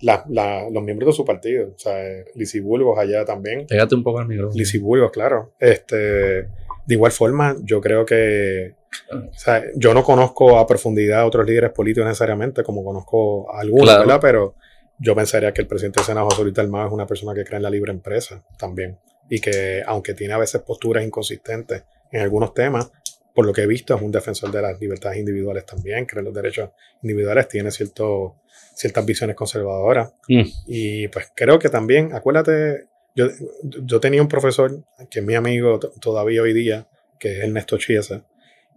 Los 0.00 0.82
miembros 0.82 1.08
de 1.08 1.16
su 1.16 1.24
partido, 1.24 1.68
o 1.74 1.78
sea, 1.78 1.96
Lisi 2.34 2.60
Burgos 2.60 2.98
allá 2.98 3.24
también. 3.24 3.66
Pégate 3.66 3.94
un 3.94 4.02
poco 4.02 4.20
al 4.20 4.28
micrófono. 4.28 4.56
Lisi 4.56 4.78
Burgos, 4.78 5.10
claro. 5.10 5.54
Este, 5.58 5.96
de 5.96 6.94
igual 6.94 7.12
forma, 7.12 7.56
yo 7.62 7.80
creo 7.80 8.06
que 8.06 8.78
o 9.12 9.38
sea, 9.38 9.64
yo 9.74 9.94
no 9.94 10.02
conozco 10.02 10.58
a 10.58 10.66
profundidad 10.66 11.20
a 11.20 11.26
otros 11.26 11.46
líderes 11.46 11.70
políticos 11.70 12.06
necesariamente, 12.06 12.62
como 12.62 12.84
conozco 12.84 13.52
a 13.54 13.60
algunos, 13.60 13.98
¿verdad? 13.98 14.18
Pero 14.20 14.54
yo 14.98 15.14
pensaría 15.14 15.52
que 15.52 15.62
el 15.62 15.66
presidente 15.66 16.00
del 16.00 16.06
Senado, 16.06 16.26
José 16.26 16.42
Luis 16.42 16.54
Dalmau, 16.54 16.86
es 16.86 16.92
una 16.92 17.06
persona 17.06 17.34
que 17.34 17.44
cree 17.44 17.58
en 17.58 17.62
la 17.62 17.70
libre 17.70 17.92
empresa 17.92 18.44
también. 18.58 18.98
Y 19.28 19.40
que, 19.40 19.82
aunque 19.86 20.14
tiene 20.14 20.34
a 20.34 20.38
veces 20.38 20.62
posturas 20.62 21.04
inconsistentes 21.04 21.84
en 22.10 22.22
algunos 22.22 22.54
temas, 22.54 22.90
por 23.34 23.46
lo 23.46 23.52
que 23.52 23.62
he 23.62 23.66
visto, 23.66 23.94
es 23.94 24.02
un 24.02 24.10
defensor 24.10 24.50
de 24.50 24.62
las 24.62 24.80
libertades 24.80 25.18
individuales 25.18 25.64
también, 25.64 26.06
cree 26.06 26.20
en 26.20 26.24
los 26.24 26.34
derechos 26.34 26.70
individuales, 27.02 27.46
tiene 27.48 27.70
cierto, 27.70 28.36
ciertas 28.78 29.04
visiones 29.04 29.34
conservadoras. 29.34 30.12
Mm. 30.28 30.42
Y 30.66 31.08
pues 31.08 31.32
creo 31.34 31.58
que 31.58 31.68
también, 31.68 32.14
acuérdate, 32.14 32.86
yo, 33.14 33.26
yo 33.62 33.98
tenía 33.98 34.22
un 34.22 34.28
profesor 34.28 34.84
que 35.10 35.18
es 35.18 35.24
mi 35.24 35.34
amigo 35.34 35.80
todavía 36.00 36.42
hoy 36.42 36.52
día, 36.52 36.86
que 37.18 37.38
es 37.38 37.44
Ernesto 37.44 37.76
Chiesa, 37.76 38.24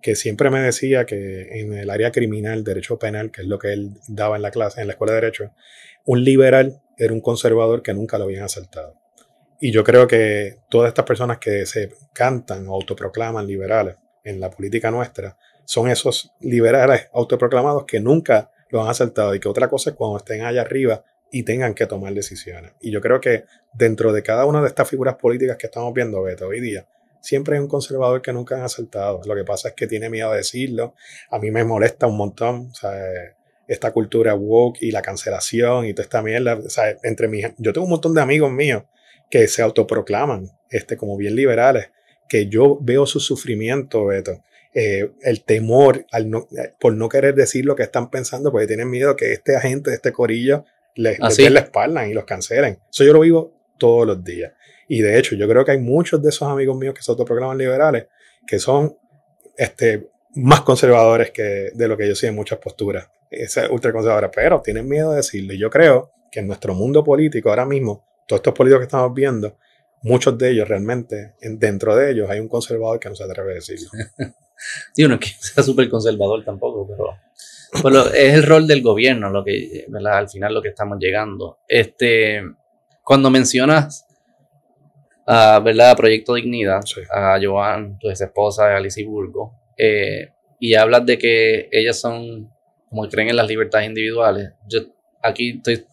que 0.02 0.16
siempre 0.16 0.50
me 0.50 0.60
decía 0.60 1.06
que 1.06 1.60
en 1.60 1.74
el 1.74 1.92
área 1.92 2.12
criminal, 2.12 2.64
derecho 2.64 2.98
penal, 2.98 3.30
que 3.30 3.42
es 3.42 3.48
lo 3.48 3.60
que 3.60 3.74
él 3.74 3.92
daba 4.08 4.36
en 4.36 4.42
la 4.42 4.50
clase, 4.50 4.82
en 4.82 4.88
la 4.88 4.94
escuela 4.94 5.14
de 5.14 5.22
derecho, 5.22 5.54
un 6.06 6.24
liberal 6.24 6.82
era 6.98 7.14
un 7.14 7.22
conservador 7.22 7.84
que 7.84 7.94
nunca 7.94 8.18
lo 8.18 8.24
habían 8.24 8.44
asaltado. 8.44 8.96
Y 9.60 9.72
yo 9.72 9.84
creo 9.84 10.08
que 10.08 10.58
todas 10.70 10.88
estas 10.88 11.06
personas 11.06 11.38
que 11.38 11.68
se 11.68 11.92
cantan 12.14 12.68
o 12.68 12.74
autoproclaman 12.74 13.46
liberales 13.46 13.98
en 14.24 14.40
la 14.40 14.50
política 14.50 14.90
nuestra 14.90 15.38
son 15.66 15.90
esos 15.90 16.32
liberales 16.40 17.10
autoproclamados 17.14 17.86
que 17.86 18.00
nunca 18.00 18.50
lo 18.72 18.84
han 18.84 18.90
asaltado 18.90 19.36
y 19.36 19.40
que 19.40 19.48
otra 19.48 19.70
cosa 19.70 19.92
es 19.92 19.96
cuando 19.96 20.18
estén 20.18 20.42
allá 20.42 20.62
arriba 20.62 21.04
y 21.32 21.44
tengan 21.44 21.74
que 21.74 21.86
tomar 21.86 22.14
decisiones. 22.14 22.74
Y 22.82 22.92
yo 22.92 23.00
creo 23.02 23.22
que 23.22 23.46
dentro 23.74 24.12
de 24.12 24.22
cada 24.24 24.46
una 24.46 24.62
de 24.62 24.68
estas 24.68 24.90
figuras 24.90 25.16
políticas 25.16 25.58
que 25.58 25.68
estamos 25.68 25.94
viendo, 25.94 26.22
Beto, 26.22 26.48
hoy 26.48 26.60
día, 26.60 26.88
siempre 27.22 27.56
hay 27.56 27.62
un 27.62 27.70
conservador 27.70 28.22
que 28.22 28.34
nunca 28.34 28.56
han 28.56 28.64
asaltado. 28.64 29.22
Lo 29.26 29.36
que 29.36 29.44
pasa 29.44 29.70
es 29.70 29.76
que 29.76 29.88
tiene 29.88 30.10
miedo 30.10 30.32
de 30.32 30.38
decirlo. 30.38 30.94
A 31.30 31.40
mí 31.40 31.52
me 31.52 31.64
molesta 31.64 32.08
un 32.08 32.18
montón. 32.18 32.72
Esta 33.68 33.92
cultura 33.92 34.36
woke 34.36 34.82
y 34.82 34.92
la 34.92 35.02
cancelación 35.02 35.86
y 35.86 35.94
toda 35.94 36.04
esta 36.04 36.22
mierda. 36.22 36.60
Entre 37.04 37.28
mis, 37.30 37.48
yo 37.58 37.72
tengo 37.72 37.86
un 37.86 37.92
montón 37.92 38.14
de 38.14 38.22
amigos 38.22 38.52
míos 38.52 38.84
que 39.30 39.48
se 39.48 39.62
autoproclaman 39.62 40.50
este, 40.70 40.98
como 40.98 41.16
bien 41.16 41.36
liberales, 41.36 41.90
que 42.28 42.48
yo 42.48 42.78
veo 42.82 43.06
su 43.06 43.22
sufrimiento, 43.22 44.06
Beto. 44.06 44.44
Eh, 44.74 45.12
el 45.22 45.44
temor 45.44 46.06
al 46.12 46.30
no, 46.30 46.48
por 46.80 46.94
no 46.94 47.10
querer 47.10 47.36
decir 47.36 47.66
lo 47.66 47.76
que 47.76 47.84
están 47.84 48.10
pensando, 48.10 48.52
porque 48.52 48.68
tienen 48.68 48.90
miedo 48.90 49.16
que 49.16 49.34
este 49.34 49.56
agente 49.56 49.94
este 49.94 50.14
corillo 50.14 50.64
les, 50.96 51.20
les 51.20 51.52
la 51.52 51.60
espalda 51.60 52.08
y 52.08 52.14
los 52.14 52.24
cancelen. 52.24 52.80
Eso 52.90 53.04
yo 53.04 53.14
lo 53.14 53.20
vivo 53.20 53.54
todos 53.78 54.08
los 54.08 54.24
días. 54.24 54.54
Y 54.88 55.02
de 55.02 55.18
hecho, 55.18 55.36
yo 55.36 55.48
creo 55.48 55.66
que 55.66 55.72
hay 55.72 55.80
muchos 55.80 56.22
de 56.22 56.30
esos 56.30 56.48
amigos 56.48 56.78
míos 56.78 56.94
que 56.94 57.02
se 57.02 57.12
autoproclaman 57.12 57.58
liberales 57.58 58.08
que 58.46 58.60
son 58.60 58.98
este, 59.58 60.10
más 60.36 60.62
conservadores 60.62 61.32
que 61.32 61.72
de 61.74 61.88
lo 61.88 61.98
que 61.98 62.08
yo 62.08 62.16
soy 62.16 62.30
en 62.30 62.36
muchas 62.36 62.60
posturas. 62.60 63.10
Esa 63.30 63.70
ultraconservadora, 63.72 64.30
pero 64.30 64.62
tienen 64.62 64.88
miedo 64.88 65.12
de 65.12 65.18
decirlo. 65.18 65.54
Y 65.54 65.58
yo 65.58 65.70
creo 65.70 66.12
que 66.32 66.40
en 66.42 66.48
nuestro 66.48 66.74
mundo 66.74 67.04
político 67.04 67.50
ahora 67.50 67.66
mismo, 67.66 68.06
todos 68.28 68.40
estos 68.40 68.54
políticos 68.54 68.82
que 68.82 68.86
estamos 68.86 69.14
viendo, 69.14 69.58
muchos 70.04 70.38
de 70.38 70.52
ellos 70.52 70.68
realmente, 70.68 71.34
dentro 71.42 71.96
de 71.96 72.12
ellos 72.12 72.30
hay 72.30 72.40
un 72.40 72.48
conservador 72.48 73.00
que 73.00 73.10
no 73.10 73.16
se 73.16 73.24
atreve 73.24 73.52
a 73.52 73.56
decirlo. 73.56 73.90
sí, 74.94 75.04
uno 75.04 75.20
que 75.20 75.28
sea 75.40 75.64
súper 75.64 75.90
conservador 75.90 76.44
tampoco, 76.44 76.88
pero 76.88 77.18
es 78.14 78.34
el 78.34 78.44
rol 78.44 78.68
del 78.68 78.82
gobierno 78.82 79.30
lo 79.30 79.44
que, 79.44 79.86
al 80.06 80.30
final 80.30 80.54
lo 80.54 80.62
que 80.62 80.70
estamos 80.70 80.98
llegando. 81.00 81.60
Este, 81.68 82.42
cuando 83.04 83.30
mencionas 83.30 84.06
a, 85.26 85.60
¿verdad? 85.60 85.96
Proyecto 85.96 86.34
Dignidad, 86.34 86.82
a 87.14 87.40
Joan, 87.42 87.98
tu 88.00 88.10
ex 88.10 88.22
esposa, 88.22 88.76
Alicia 88.76 89.06
Burgo, 89.06 89.54
eh, 89.78 90.34
y 90.60 90.76
hablas 90.76 91.06
de 91.06 91.18
que 91.18 91.70
ellas 91.72 92.00
son, 92.00 92.52
como 92.90 93.08
creen 93.08 93.30
en 93.30 93.36
las 93.38 93.48
libertades 93.48 93.88
individuales. 93.88 94.54
Yo 94.68 94.82
aquí 95.24 95.58
estoy 95.58 95.86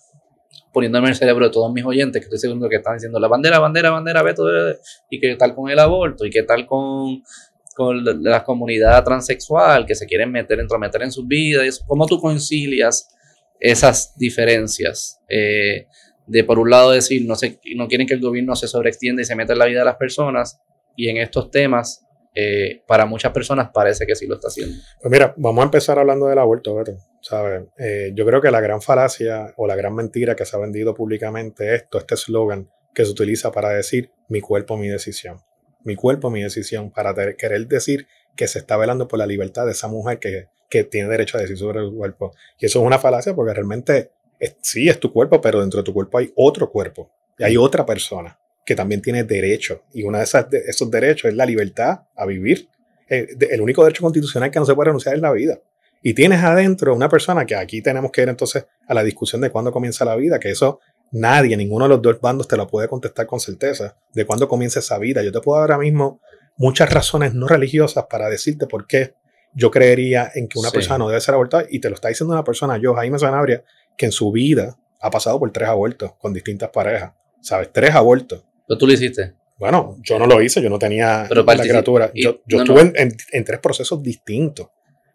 poniéndome 0.73 1.07
en 1.07 1.13
el 1.13 1.17
cerebro 1.17 1.47
de 1.47 1.53
todos 1.53 1.73
mis 1.73 1.85
oyentes, 1.85 2.21
que 2.21 2.27
estoy 2.27 2.39
seguro 2.39 2.69
que 2.69 2.77
están 2.77 2.95
diciendo 2.95 3.19
la 3.19 3.29
bandera, 3.29 3.59
bandera, 3.59 3.91
bandera, 3.91 4.23
veto, 4.23 4.45
y 5.11 5.21
qué 5.21 5.37
tal 5.37 5.55
con 5.55 5.71
el 5.71 5.79
aborto, 5.79 6.27
y 6.27 6.31
qué 6.31 6.43
tal 6.43 6.67
con, 6.67 7.23
con 7.79 8.05
la, 8.25 8.43
comunidad 8.43 9.05
transexual 9.05 9.87
que 9.87 9.95
se 9.95 10.05
quieren 10.05 10.33
meter, 10.33 10.59
entrometer 10.59 11.03
en 11.03 11.13
sus 11.13 11.29
vidas, 11.29 11.81
¿cómo 11.87 12.07
tú 12.07 12.21
concilias 12.21 13.09
esas 13.61 14.15
diferencias? 14.17 15.21
Eh, 15.29 15.87
de 16.27 16.43
por 16.43 16.59
un 16.59 16.71
lado 16.71 16.91
decir, 16.91 17.25
no, 17.25 17.37
se, 17.37 17.61
no 17.77 17.87
quieren 17.87 18.09
que 18.09 18.15
el 18.15 18.21
gobierno 18.21 18.57
se 18.57 18.67
sobreextienda 18.67 19.23
y 19.23 19.25
se 19.25 19.37
meta 19.37 19.53
en 19.53 19.61
la 19.61 19.67
vida 19.67 19.79
de 19.79 19.85
las 19.85 19.97
personas, 19.97 20.61
y 20.97 21.09
en 21.09 21.19
estos 21.19 21.53
temas, 21.53 22.05
eh, 22.35 22.83
para 22.89 23.07
muchas 23.07 23.31
personas 23.31 23.71
parece 23.73 24.05
que 24.05 24.17
sí 24.17 24.27
lo 24.27 24.35
está 24.35 24.49
haciendo. 24.49 24.75
Pues 25.01 25.13
mira, 25.13 25.33
vamos 25.37 25.63
a 25.63 25.67
empezar 25.67 26.01
hablando 26.01 26.27
del 26.27 26.41
aborto, 26.41 26.75
Beto. 26.75 26.99
¿sabes? 27.21 27.63
Eh, 27.79 28.11
yo 28.15 28.27
creo 28.27 28.41
que 28.41 28.51
la 28.51 28.61
gran 28.61 28.83
falacia 28.83 29.55
o 29.57 29.69
la 29.69 29.77
gran 29.77 29.95
mentira 29.95 30.35
que 30.35 30.45
se 30.45 30.57
ha 30.57 30.59
vendido 30.59 30.95
públicamente 30.95 31.77
esto, 31.77 31.99
este 31.99 32.17
eslogan 32.17 32.69
que 32.93 33.05
se 33.05 33.13
utiliza 33.13 33.53
para 33.53 33.71
decir 33.71 34.11
mi 34.29 34.41
cuerpo, 34.41 34.77
mi 34.77 34.89
decisión. 34.89 35.39
Mi 35.85 35.97
cuerpo, 35.97 36.31
mi 36.31 36.43
decisión, 36.43 36.91
para 36.91 37.15
querer 37.37 37.67
decir 37.67 38.07
que 38.37 38.49
se 38.49 38.59
está 38.59 38.77
velando 38.77 39.09
por 39.09 39.19
la 39.19 39.27
libertad 39.27 39.67
de 39.67 39.73
esa 39.73 39.89
mujer 39.89 40.19
que, 40.19 40.49
que 40.69 40.85
tiene 40.85 41.09
derecho 41.09 41.39
a 41.39 41.41
decir 41.41 41.59
sobre 41.59 41.81
el 41.81 41.93
cuerpo. 41.93 42.35
Y 42.59 42.67
eso 42.67 42.81
es 42.81 42.87
una 42.87 42.99
falacia 42.99 43.35
porque 43.35 43.55
realmente 43.55 44.11
sí 44.61 44.89
es 44.89 45.01
tu 45.01 45.13
cuerpo, 45.13 45.41
pero 45.41 45.61
dentro 45.61 45.81
de 45.81 45.85
tu 45.85 45.93
cuerpo 45.93 46.19
hay 46.19 46.33
otro 46.37 46.71
cuerpo 46.71 47.11
y 47.39 47.45
hay 47.45 47.57
otra 47.57 47.85
persona 47.85 48.39
que 48.65 48.75
también 48.75 49.01
tiene 49.01 49.25
derecho. 49.25 49.83
Y 49.93 50.03
uno 50.03 50.19
de, 50.19 50.25
esos 50.25 50.91
derechos 50.91 51.31
es 51.31 51.37
la 51.37 51.47
libertad 51.47 52.01
a 52.15 52.27
vivir. 52.27 52.69
El, 53.07 53.25
eh, 53.25 53.49
el, 53.51 53.61
único 53.61 53.83
derecho 53.83 54.03
constitucional 54.03 54.51
que 54.51 54.59
no 54.59 54.67
se 54.67 54.75
puede 54.75 54.87
renunciar 54.89 55.15
es 55.15 55.23
la 55.23 55.33
vida. 55.33 55.59
Y 56.03 56.15
tienes 56.15 56.43
adentro 56.43 56.95
una 56.95 57.09
persona 57.09 57.45
que 57.47 57.57
aquí 57.57 57.83
tenemos 57.83 58.13
que 58.13 58.23
ir 58.23 58.29
entonces 58.29 58.67
a 58.87 58.95
la 58.95 59.03
discusión 59.03 59.41
de 59.41 59.51
cuándo 59.51 59.73
comienza 59.73 60.05
la 60.05 60.15
vida, 60.17 60.39
que 60.39 60.51
eso 60.51 60.81
nadie, 61.13 61.57
ninguno 61.57 61.87
de 61.87 61.91
los 61.91 62.03
dos 62.03 62.21
bandos 62.21 62.49
te 62.49 62.57
lo 62.57 62.67
puede 62.67 62.89
contestar 62.89 63.27
con 63.27 63.41
certeza, 63.41 63.97
de 64.13 64.27
cuándo 64.27 64.49
comienza 64.49 64.81
esa 64.81 64.99
vida. 64.99 65.23
Yo 65.23 65.33
te 65.33 65.41
puedo 65.41 65.61
dar 65.61 65.73
ahora 65.73 65.83
mismo 65.83 66.21
muchas 66.57 66.93
razones 66.93 67.35
no 67.35 67.47
religiosas 67.49 68.07
para 68.09 68.29
decirte 68.29 68.67
por 68.67 68.87
qué 68.87 69.15
yo 69.55 69.71
creería 69.71 70.31
en 70.35 70.49
que 70.49 70.59
una 70.59 70.71
persona 70.71 70.99
no 70.99 71.09
debe 71.09 71.21
ser 71.21 71.35
abortada 71.35 71.67
y 71.69 71.81
te 71.81 71.89
lo 71.89 71.95
está 71.95 72.09
diciendo 72.09 72.33
una 72.33 72.45
persona, 72.45 72.79
yo, 72.79 72.95
Jaime 72.95 73.19
Sanabria, 73.19 73.65
que 73.97 74.07
en 74.07 74.13
su 74.13 74.31
vida 74.31 74.77
ha 75.01 75.11
pasado 75.11 75.39
por 75.39 75.51
tres 75.53 75.69
abortos 75.69 76.13
con 76.19 76.33
distintas 76.33 76.71
parejas. 76.71 77.13
¿Sabes? 77.41 77.71
Tres 77.73 77.95
abortos. 77.95 78.45
¿Pero 78.67 78.79
tú 78.79 78.87
lo 78.87 78.93
hiciste? 78.93 79.35
Bueno, 79.59 79.97
yo 80.03 80.19
no 80.19 80.27
lo 80.27 80.41
hice, 80.41 80.63
yo 80.63 80.71
no 80.71 80.79
tenía 80.79 81.29
la 81.29 81.57
criatura. 81.57 82.13
Yo, 82.15 82.41
estuve 82.47 82.93
En, 82.95 83.45
tres 83.45 83.59
procesos 83.59 84.03
distintos 84.03 84.69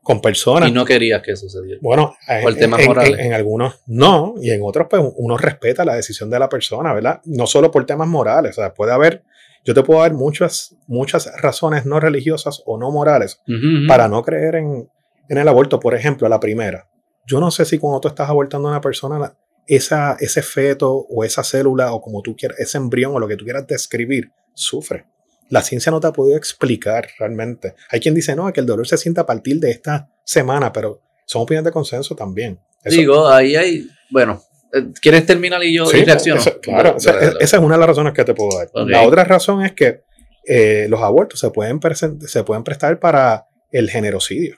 con 0.04 0.22
personas. 0.22 0.70
Y 0.70 0.72
no 0.74 0.86
querías 0.86 1.22
que 1.22 1.36
sucediera. 1.36 1.80
Bueno, 1.82 2.16
en, 2.28 3.34
algunos 3.34 3.82
no, 3.88 4.36
y 4.40 4.52
en 4.52 4.62
otros, 4.62 4.88
pues 4.90 5.02
uno 5.16 5.38
respeta 5.38 5.86
la 5.86 5.96
decisión 5.96 6.30
de 6.30 6.40
la 6.40 6.50
persona, 6.50 6.94
¿verdad? 6.94 7.22
No 7.26 7.48
solo 7.48 7.72
por 7.72 7.86
temas 7.86 8.08
morales, 8.08 8.58
o 8.58 8.62
sea, 8.62 8.74
puede 8.74 8.92
haber, 8.92 9.24
yo 9.64 9.74
te 9.74 9.82
puedo 9.82 10.02
dar 10.02 10.14
muchas, 10.14 10.76
muchas 10.88 11.32
razones 11.42 11.86
no 11.86 12.00
religiosas 12.00 12.62
o 12.66 12.78
no 12.78 12.92
morales 12.92 13.42
para 13.88 14.08
no 14.10 14.22
creer 14.22 14.56
en, 14.56 14.90
en 15.30 15.38
el 15.38 15.48
aborto. 15.48 15.80
Por 15.80 15.96
ejemplo, 15.96 16.28
la 16.28 16.40
primera, 16.40 16.90
yo 17.26 17.40
no 17.40 17.50
sé 17.50 17.64
si 17.64 17.80
cuando 17.80 18.02
tú 18.02 18.10
estás 18.10 18.30
abortando 18.30 18.68
a 18.68 18.72
una 18.72 18.82
persona, 18.82 19.34
esa, 19.68 20.18
ese 20.20 20.42
feto 20.42 20.92
o 20.94 21.24
esa 21.24 21.44
célula 21.44 21.94
o 21.94 22.02
como 22.02 22.22
tú 22.22 22.36
quieras, 22.36 22.60
ese 22.60 22.78
embrión 22.78 23.16
o 23.16 23.20
lo 23.20 23.28
que 23.28 23.38
tú 23.38 23.46
quieras 23.46 23.66
describir, 23.66 24.32
sufre. 24.54 25.06
La 25.54 25.62
ciencia 25.62 25.92
no 25.92 26.00
te 26.00 26.08
ha 26.08 26.12
podido 26.12 26.36
explicar 26.36 27.08
realmente. 27.20 27.76
Hay 27.92 28.00
quien 28.00 28.16
dice, 28.16 28.36
no, 28.36 28.52
que 28.52 28.60
el 28.60 28.66
dolor 28.66 28.88
se 28.88 28.98
siente 28.98 29.22
a 29.22 29.26
partir 29.28 29.60
de 29.60 29.70
esta 29.70 30.10
semana, 30.24 30.74
pero 30.74 31.00
son 31.28 31.44
opiniones 31.44 31.66
de 31.66 31.72
consenso 31.72 32.16
también. 32.16 32.60
Digo, 32.84 33.28
ahí 33.28 33.56
hay, 33.56 33.88
bueno, 34.10 34.42
eh, 34.74 34.88
¿quieres 35.00 35.28
terminar 35.28 35.64
y 35.64 35.76
yo 35.76 35.86
reacciono? 35.86 36.42
claro, 36.60 36.98
esa, 36.98 37.40
es 37.40 37.54
una 37.54 37.76
de 37.76 37.80
las 37.82 37.88
razones 37.88 38.14
que 38.14 38.24
te 38.24 38.34
puedo 38.34 38.58
dar. 38.58 38.70
La 38.88 39.04
otra 39.04 39.26
razón 39.26 39.64
es 39.64 39.74
que 39.74 40.02
eh, 40.44 40.88
los 40.90 41.02
abortos 41.02 41.40
se 41.40 41.52
pueden, 41.52 41.80
se 42.22 42.44
pueden 42.44 42.64
prestar 42.64 43.00
para 43.00 43.46
el 43.70 43.92
generocidio. 43.92 44.58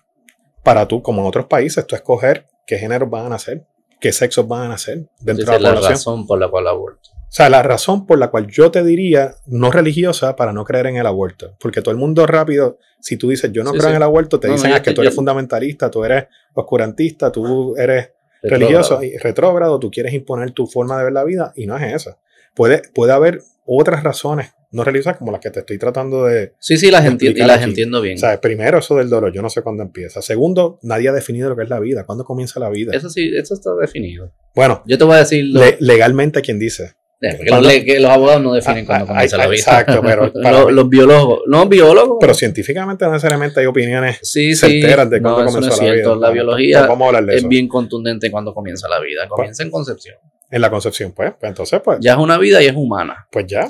Para 0.64 0.88
tú, 0.88 1.02
como 1.02 1.24
en 1.24 1.28
otros 1.28 1.48
países, 1.48 1.86
tú 1.86 1.96
escoger 1.96 2.48
qué 2.66 2.78
géneros 2.78 3.10
van 3.10 3.26
a 3.26 3.30
nacer, 3.30 3.66
qué 4.00 4.14
sexos 4.14 4.48
van 4.48 4.62
a 4.62 4.70
nacer 4.70 5.10
dentro 5.20 5.52
de 5.52 5.60
la, 5.60 5.74
la 5.74 5.90
razón 5.90 6.26
por 6.26 6.40
la 6.40 6.48
cual 6.48 6.68
aborto. 6.68 7.15
O 7.36 7.38
sea, 7.38 7.50
la 7.50 7.62
razón 7.64 8.06
por 8.06 8.18
la 8.18 8.30
cual 8.30 8.48
yo 8.48 8.72
te 8.72 8.82
diría 8.82 9.36
no 9.46 9.70
religiosa 9.70 10.38
para 10.38 10.54
no 10.54 10.64
creer 10.64 10.88
en 10.88 10.96
el 10.96 11.06
aborto. 11.06 11.58
Porque 11.60 11.82
todo 11.82 11.92
el 11.92 11.98
mundo 11.98 12.26
rápido, 12.26 12.80
si 13.02 13.18
tú 13.18 13.30
dices 13.30 13.52
yo 13.52 13.62
no 13.62 13.74
creo 13.74 13.90
en 13.90 13.98
el 13.98 14.04
aborto, 14.04 14.40
te 14.40 14.50
dicen 14.50 14.72
que 14.82 14.94
tú 14.94 15.02
eres 15.02 15.14
fundamentalista, 15.14 15.92
tú 15.92 16.06
eres 16.06 16.28
oscurantista, 16.54 17.34
tú 17.34 17.76
eres 17.76 18.12
religioso 18.42 19.04
y 19.04 19.18
retrógrado, 19.18 19.78
tú 19.82 19.92
quieres 19.92 20.14
imponer 20.14 20.52
tu 20.52 20.66
forma 20.66 20.98
de 20.98 21.04
ver 21.04 21.12
la 21.12 21.26
vida 21.26 21.52
y 21.58 21.66
no 21.66 21.76
es 21.76 21.94
esa. 21.94 22.20
Puede, 22.54 22.84
puede 22.94 23.12
haber 23.12 23.42
otras 23.66 24.02
razones 24.02 24.54
no 24.72 24.86
religiosas 24.86 25.18
como 25.18 25.34
las 25.34 25.42
que 25.42 25.50
te 25.52 25.60
estoy 25.60 25.78
tratando 25.78 26.24
de. 26.24 26.54
Sí, 26.60 26.78
sí, 26.78 26.90
las, 26.90 27.06
entiendo, 27.06 27.38
y 27.38 27.46
las 27.46 27.62
entiendo 27.62 28.02
bien. 28.02 28.16
O 28.16 28.20
sea, 28.20 28.40
primero, 28.40 28.78
eso 28.78 28.96
del 28.96 29.10
dolor, 29.10 29.34
yo 29.34 29.42
no 29.42 29.50
sé 29.50 29.62
cuándo 29.62 29.84
empieza. 29.84 30.22
Segundo, 30.22 30.80
nadie 30.84 31.10
ha 31.10 31.12
definido 31.12 31.50
lo 31.50 31.58
que 31.58 31.64
es 31.64 31.70
la 31.70 31.82
vida. 31.82 32.06
¿Cuándo 32.06 32.24
comienza 32.24 32.62
la 32.62 32.70
vida? 32.70 32.94
Eso 32.96 33.10
sí, 33.10 33.32
eso 33.36 33.56
está 33.56 33.72
definido. 33.76 34.32
Bueno, 34.54 34.84
yo 34.86 34.98
te 34.98 35.04
voy 35.04 35.16
a 35.16 35.20
decir. 35.20 35.46
legalmente, 35.80 36.42
¿quién 36.42 36.60
dice? 36.60 36.96
Que 37.20 38.00
los, 38.00 38.12
abogados 38.12 38.42
no 38.42 38.54
definen 38.54 38.84
ah, 38.84 38.88
cuándo 38.88 39.06
ah, 39.06 39.08
comienza 39.08 39.38
la 39.38 39.48
vida. 39.48 39.60
Exacto, 39.60 40.02
pero. 40.02 40.32
los, 40.72 40.90
biólogos. 40.90 41.40
No, 41.48 41.68
biólogos. 41.68 42.18
Pero 42.20 42.34
científicamente 42.34 43.06
no 43.06 43.12
necesariamente 43.12 43.60
hay 43.60 43.66
opiniones 43.66 44.20
certeras 44.22 45.10
de 45.10 45.22
cuándo 45.22 45.52
comienza 45.52 45.84
la 45.84 45.92
vida. 45.92 46.16
La 46.16 46.32
biología 46.32 46.90
es 47.32 47.48
bien 47.48 47.68
contundente 47.68 48.30
cuando 48.30 48.54
comienza 48.54 48.88
la 48.88 49.00
vida. 49.00 49.28
Comienza 49.28 49.64
en 49.64 49.72
concepción. 49.72 50.18
En 50.52 50.62
la 50.62 50.70
concepción, 50.70 51.12
pues. 51.12 51.34
pues 51.40 51.50
entonces, 51.50 51.82
pues. 51.84 51.98
Ya 52.02 52.14
es 52.14 52.20
una 52.20 52.38
vida 52.38 52.62
y 52.62 52.68
es 52.68 52.76
humana. 52.76 53.28
Pues 53.32 53.46
ya. 53.48 53.70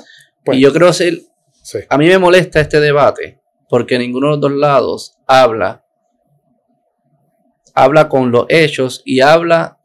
y 0.52 0.60
yo 0.60 0.72
creo 0.72 0.92
que 0.92 1.22
a 1.88 1.98
mí 1.98 2.06
me 2.06 2.18
molesta 2.18 2.60
este 2.60 2.80
debate 2.80 3.40
porque 3.68 3.98
ninguno 3.98 4.28
de 4.28 4.32
los 4.32 4.40
dos 4.40 4.52
lados 4.52 5.18
habla, 5.26 5.84
habla 7.74 8.08
con 8.08 8.30
los 8.30 8.46
hechos 8.48 9.02
y 9.04 9.20
habla 9.20 9.78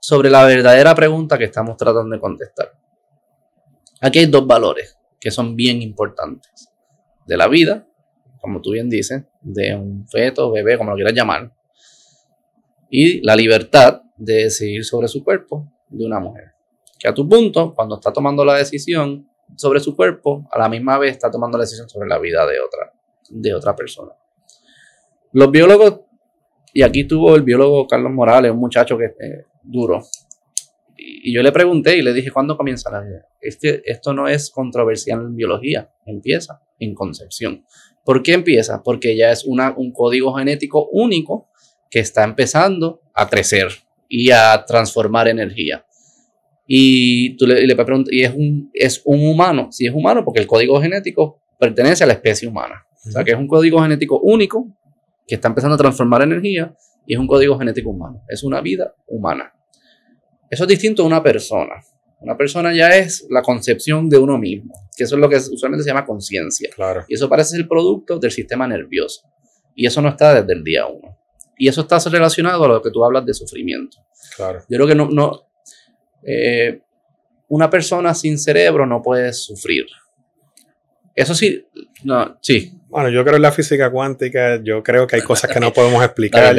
sobre 0.00 0.30
la 0.30 0.44
verdadera 0.44 0.94
pregunta 0.94 1.38
que 1.38 1.44
estamos 1.44 1.76
tratando 1.76 2.14
de 2.14 2.20
contestar. 2.20 2.72
Aquí 4.00 4.20
hay 4.20 4.26
dos 4.26 4.46
valores 4.46 4.96
que 5.20 5.30
son 5.30 5.56
bien 5.56 5.82
importantes. 5.82 6.68
De 7.26 7.36
la 7.36 7.48
vida, 7.48 7.86
como 8.40 8.60
tú 8.60 8.72
bien 8.72 8.88
dices, 8.88 9.24
de 9.40 9.74
un 9.74 10.06
feto, 10.08 10.50
bebé, 10.50 10.78
como 10.78 10.90
lo 10.90 10.96
quieras 10.96 11.14
llamar, 11.14 11.52
y 12.90 13.20
la 13.24 13.36
libertad 13.36 14.02
de 14.16 14.44
decidir 14.44 14.84
sobre 14.84 15.08
su 15.08 15.22
cuerpo 15.22 15.70
de 15.88 16.06
una 16.06 16.20
mujer. 16.20 16.52
Que 16.98 17.08
a 17.08 17.14
tu 17.14 17.28
punto, 17.28 17.74
cuando 17.74 17.96
está 17.96 18.12
tomando 18.12 18.44
la 18.44 18.54
decisión, 18.54 19.28
sobre 19.56 19.80
su 19.80 19.96
cuerpo, 19.96 20.46
a 20.52 20.58
la 20.58 20.68
misma 20.68 20.98
vez 20.98 21.12
está 21.12 21.30
tomando 21.30 21.58
la 21.58 21.64
decisión 21.64 21.88
sobre 21.88 22.08
la 22.08 22.18
vida 22.18 22.46
de 22.46 22.60
otra, 22.60 22.92
de 23.30 23.54
otra 23.54 23.74
persona. 23.74 24.12
Los 25.32 25.50
biólogos, 25.50 26.00
y 26.72 26.82
aquí 26.82 27.06
tuvo 27.06 27.34
el 27.34 27.42
biólogo 27.42 27.86
Carlos 27.86 28.12
Morales, 28.12 28.52
un 28.52 28.58
muchacho 28.58 28.96
que 28.98 29.06
eh, 29.06 29.46
duro, 29.62 30.02
y, 31.22 31.34
yo 31.34 31.42
le 31.42 31.52
pregunté 31.52 31.96
y 31.96 32.02
le 32.02 32.12
dije, 32.12 32.30
¿cuándo 32.30 32.56
comienza 32.56 32.90
la 32.90 33.00
vida? 33.00 33.26
Este, 33.40 33.82
esto 33.90 34.12
no 34.12 34.28
es 34.28 34.50
controversial 34.50 35.20
en 35.20 35.36
biología, 35.36 35.90
empieza 36.06 36.60
en 36.78 36.94
concepción. 36.94 37.64
¿Por 38.04 38.22
qué 38.22 38.32
empieza? 38.32 38.82
Porque 38.82 39.16
ya 39.16 39.30
es 39.30 39.44
una, 39.44 39.74
un 39.76 39.92
código 39.92 40.34
genético 40.34 40.88
único 40.90 41.48
que 41.90 42.00
está 42.00 42.24
empezando 42.24 43.02
a 43.14 43.28
crecer 43.28 43.68
y 44.08 44.30
a 44.30 44.64
transformar 44.66 45.28
energía 45.28 45.84
y 46.70 47.34
tú 47.38 47.46
le, 47.46 47.66
le 47.66 47.74
preguntas, 47.74 48.12
¿y 48.12 48.22
es 48.22 48.34
un, 48.34 48.70
es 48.74 49.00
un 49.06 49.26
humano? 49.26 49.68
Si 49.72 49.86
es 49.86 49.94
humano, 49.94 50.22
porque 50.22 50.40
el 50.40 50.46
código 50.46 50.78
genético 50.80 51.40
pertenece 51.58 52.04
a 52.04 52.06
la 52.06 52.12
especie 52.12 52.46
humana. 52.46 52.86
O 53.06 53.10
sea, 53.10 53.24
que 53.24 53.30
es 53.30 53.38
un 53.38 53.48
código 53.48 53.80
genético 53.80 54.20
único 54.20 54.68
que 55.26 55.36
está 55.36 55.48
empezando 55.48 55.76
a 55.76 55.78
transformar 55.78 56.20
energía 56.20 56.74
y 57.06 57.14
es 57.14 57.18
un 57.18 57.26
código 57.26 57.58
genético 57.58 57.88
humano. 57.88 58.22
Es 58.28 58.44
una 58.44 58.60
vida 58.60 58.94
humana. 59.06 59.54
Eso 60.50 60.64
es 60.64 60.68
distinto 60.68 61.02
a 61.02 61.06
una 61.06 61.22
persona. 61.22 61.82
Una 62.20 62.36
persona 62.36 62.74
ya 62.74 62.96
es 62.96 63.26
la 63.30 63.42
concepción 63.42 64.08
de 64.08 64.18
uno 64.18 64.38
mismo, 64.38 64.74
que 64.96 65.04
eso 65.04 65.14
es 65.14 65.20
lo 65.20 65.28
que 65.28 65.36
usualmente 65.36 65.84
se 65.84 65.90
llama 65.90 66.04
conciencia. 66.04 66.68
Claro. 66.74 67.04
Y 67.08 67.14
eso 67.14 67.28
parece 67.28 67.50
ser 67.50 67.60
el 67.60 67.68
producto 67.68 68.18
del 68.18 68.32
sistema 68.32 68.66
nervioso. 68.66 69.22
Y 69.74 69.86
eso 69.86 70.02
no 70.02 70.08
está 70.08 70.40
desde 70.40 70.52
el 70.52 70.64
día 70.64 70.86
uno. 70.86 71.16
Y 71.56 71.68
eso 71.68 71.82
está 71.82 71.98
relacionado 72.10 72.64
a 72.64 72.68
lo 72.68 72.82
que 72.82 72.90
tú 72.90 73.04
hablas 73.04 73.24
de 73.24 73.34
sufrimiento. 73.34 73.98
Claro. 74.36 74.60
Yo 74.68 74.76
creo 74.76 74.86
que 74.86 74.94
no, 74.94 75.08
no, 75.08 75.48
eh, 76.24 76.80
una 77.48 77.70
persona 77.70 78.14
sin 78.14 78.38
cerebro 78.38 78.86
no 78.86 79.00
puede 79.02 79.32
sufrir. 79.32 79.86
Eso 81.14 81.34
sí, 81.34 81.66
no, 82.04 82.38
sí. 82.40 82.77
Bueno, 82.88 83.10
yo 83.10 83.22
creo 83.22 83.36
en 83.36 83.42
la 83.42 83.52
física 83.52 83.90
cuántica, 83.90 84.60
yo 84.62 84.82
creo 84.82 85.06
que 85.06 85.16
hay 85.16 85.22
cosas 85.22 85.50
que 85.50 85.60
no 85.60 85.72
podemos 85.74 86.02
explicar. 86.02 86.56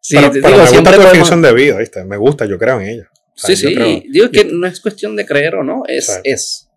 Sí, 0.00 0.16
pero, 0.20 0.50
me 0.50 0.58
gusta 0.58 0.82
tu 0.82 1.00
definición 1.00 1.42
de 1.42 1.54
vida, 1.54 1.78
¿viste? 1.78 2.04
Me 2.04 2.16
gusta, 2.16 2.44
yo 2.44 2.58
creo 2.58 2.80
en 2.80 2.88
ella. 2.88 3.10
sí, 3.34 3.56
sí, 3.56 3.74
digo 4.10 4.30
que 4.30 4.44
no 4.44 4.66
es 4.66 4.80
cuestión 4.80 5.16
de 5.16 5.24
creer 5.24 5.56
o 5.56 5.64
no, 5.64 5.82
es, 5.86 6.20
es. 6.24 6.68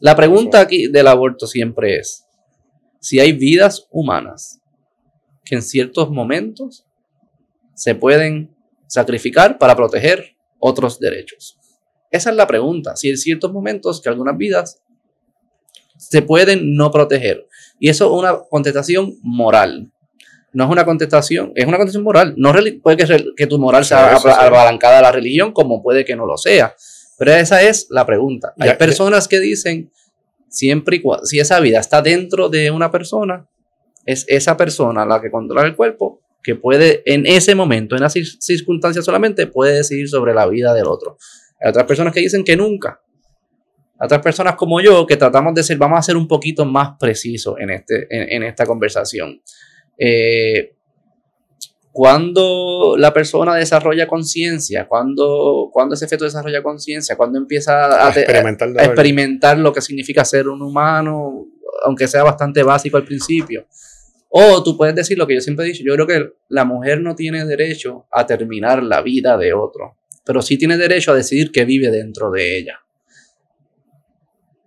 La 0.00 0.14
pregunta 0.14 0.60
aquí 0.60 0.88
del 0.88 1.06
aborto 1.06 1.46
siempre 1.46 1.96
es, 1.98 2.26
si 3.00 3.20
hay 3.20 3.32
vidas 3.32 3.86
humanas 3.90 4.60
que 5.44 5.54
en 5.54 5.62
ciertos 5.62 6.10
momentos 6.10 6.84
se 7.74 7.94
pueden 7.94 8.54
sacrificar 8.88 9.58
para 9.58 9.76
proteger 9.76 10.36
otros 10.58 10.98
derechos. 10.98 11.58
Esa 12.10 12.30
es 12.30 12.36
la 12.36 12.46
pregunta. 12.46 12.96
Si 12.96 13.08
hay 13.08 13.16
ciertos 13.16 13.52
momentos 13.52 14.00
que 14.00 14.08
algunas 14.08 14.36
vidas 14.36 14.82
se 15.98 16.22
pueden 16.22 16.74
no 16.74 16.90
proteger. 16.90 17.46
Y 17.78 17.88
eso 17.88 18.06
es 18.06 18.12
una 18.12 18.38
contestación 18.48 19.16
moral. 19.22 19.90
No 20.52 20.64
es 20.64 20.70
una 20.70 20.84
contestación, 20.84 21.52
es 21.54 21.66
una 21.66 21.76
contestación 21.76 22.04
moral. 22.04 22.34
No 22.36 22.54
puede 22.82 22.96
que, 22.96 23.24
que 23.36 23.46
tu 23.46 23.58
moral 23.58 23.84
sea 23.84 24.16
abalancada 24.16 25.00
a 25.00 25.02
la 25.02 25.12
religión, 25.12 25.52
como 25.52 25.82
puede 25.82 26.04
que 26.04 26.16
no 26.16 26.24
lo 26.24 26.36
sea. 26.38 26.74
Pero 27.18 27.32
esa 27.32 27.62
es 27.62 27.88
la 27.90 28.06
pregunta. 28.06 28.54
Hay 28.58 28.74
personas 28.74 29.28
que 29.28 29.40
dicen, 29.40 29.90
siempre 30.48 30.96
y 30.96 31.02
cuando, 31.02 31.26
si 31.26 31.40
esa 31.40 31.60
vida 31.60 31.78
está 31.78 32.02
dentro 32.02 32.48
de 32.48 32.70
una 32.70 32.90
persona, 32.90 33.46
es 34.04 34.24
esa 34.28 34.56
persona 34.56 35.04
la 35.04 35.20
que 35.20 35.30
controla 35.30 35.66
el 35.66 35.76
cuerpo, 35.76 36.20
que 36.42 36.54
puede 36.54 37.02
en 37.06 37.26
ese 37.26 37.54
momento, 37.54 37.96
en 37.96 38.04
esas 38.04 38.36
circunstancias 38.40 39.04
solamente, 39.04 39.46
puede 39.46 39.74
decidir 39.74 40.08
sobre 40.08 40.32
la 40.32 40.46
vida 40.46 40.72
del 40.74 40.86
otro. 40.86 41.18
Hay 41.60 41.70
otras 41.70 41.86
personas 41.86 42.14
que 42.14 42.20
dicen 42.20 42.44
que 42.44 42.56
nunca. 42.56 43.00
Otras 44.00 44.20
personas 44.20 44.56
como 44.56 44.80
yo 44.80 45.06
que 45.06 45.16
tratamos 45.16 45.54
de 45.54 45.62
ser, 45.62 45.78
vamos 45.78 45.98
a 45.98 46.02
ser 46.02 46.16
un 46.16 46.28
poquito 46.28 46.64
más 46.64 46.96
precisos 46.98 47.56
en, 47.58 47.70
este, 47.70 48.06
en, 48.10 48.42
esta 48.42 48.66
conversación. 48.66 49.40
Eh, 49.98 50.76
cuando 51.92 52.94
la 52.98 53.10
persona 53.14 53.54
desarrolla 53.54 54.06
conciencia, 54.06 54.86
cuando, 54.86 55.70
cuando 55.72 55.94
ese 55.94 56.04
efecto 56.04 56.26
desarrolla 56.26 56.62
conciencia, 56.62 57.16
cuando 57.16 57.38
empieza 57.38 58.06
a, 58.06 58.10
experimentar, 58.10 59.56
lo 59.58 59.72
que 59.72 59.80
significa 59.80 60.22
ser 60.22 60.46
un 60.48 60.60
humano, 60.60 61.46
aunque 61.86 62.06
sea 62.06 62.22
bastante 62.22 62.62
básico 62.62 62.98
al 62.98 63.04
principio. 63.04 63.66
O 64.28 64.62
tú 64.62 64.76
puedes 64.76 64.94
decir 64.94 65.16
lo 65.16 65.26
que 65.26 65.36
yo 65.36 65.40
siempre 65.40 65.64
he 65.64 65.68
dicho, 65.68 65.84
yo 65.86 65.94
creo 65.94 66.06
que 66.06 66.32
la 66.50 66.66
mujer 66.66 67.00
no 67.00 67.14
tiene 67.14 67.46
derecho 67.46 68.04
a 68.12 68.26
terminar 68.26 68.82
la 68.82 69.00
vida 69.00 69.38
de 69.38 69.54
otro, 69.54 69.96
pero 70.22 70.42
sí 70.42 70.58
tiene 70.58 70.76
derecho 70.76 71.12
a 71.12 71.14
decidir 71.14 71.50
que 71.50 71.64
vive 71.64 71.90
dentro 71.90 72.30
de 72.30 72.58
ella. 72.58 72.80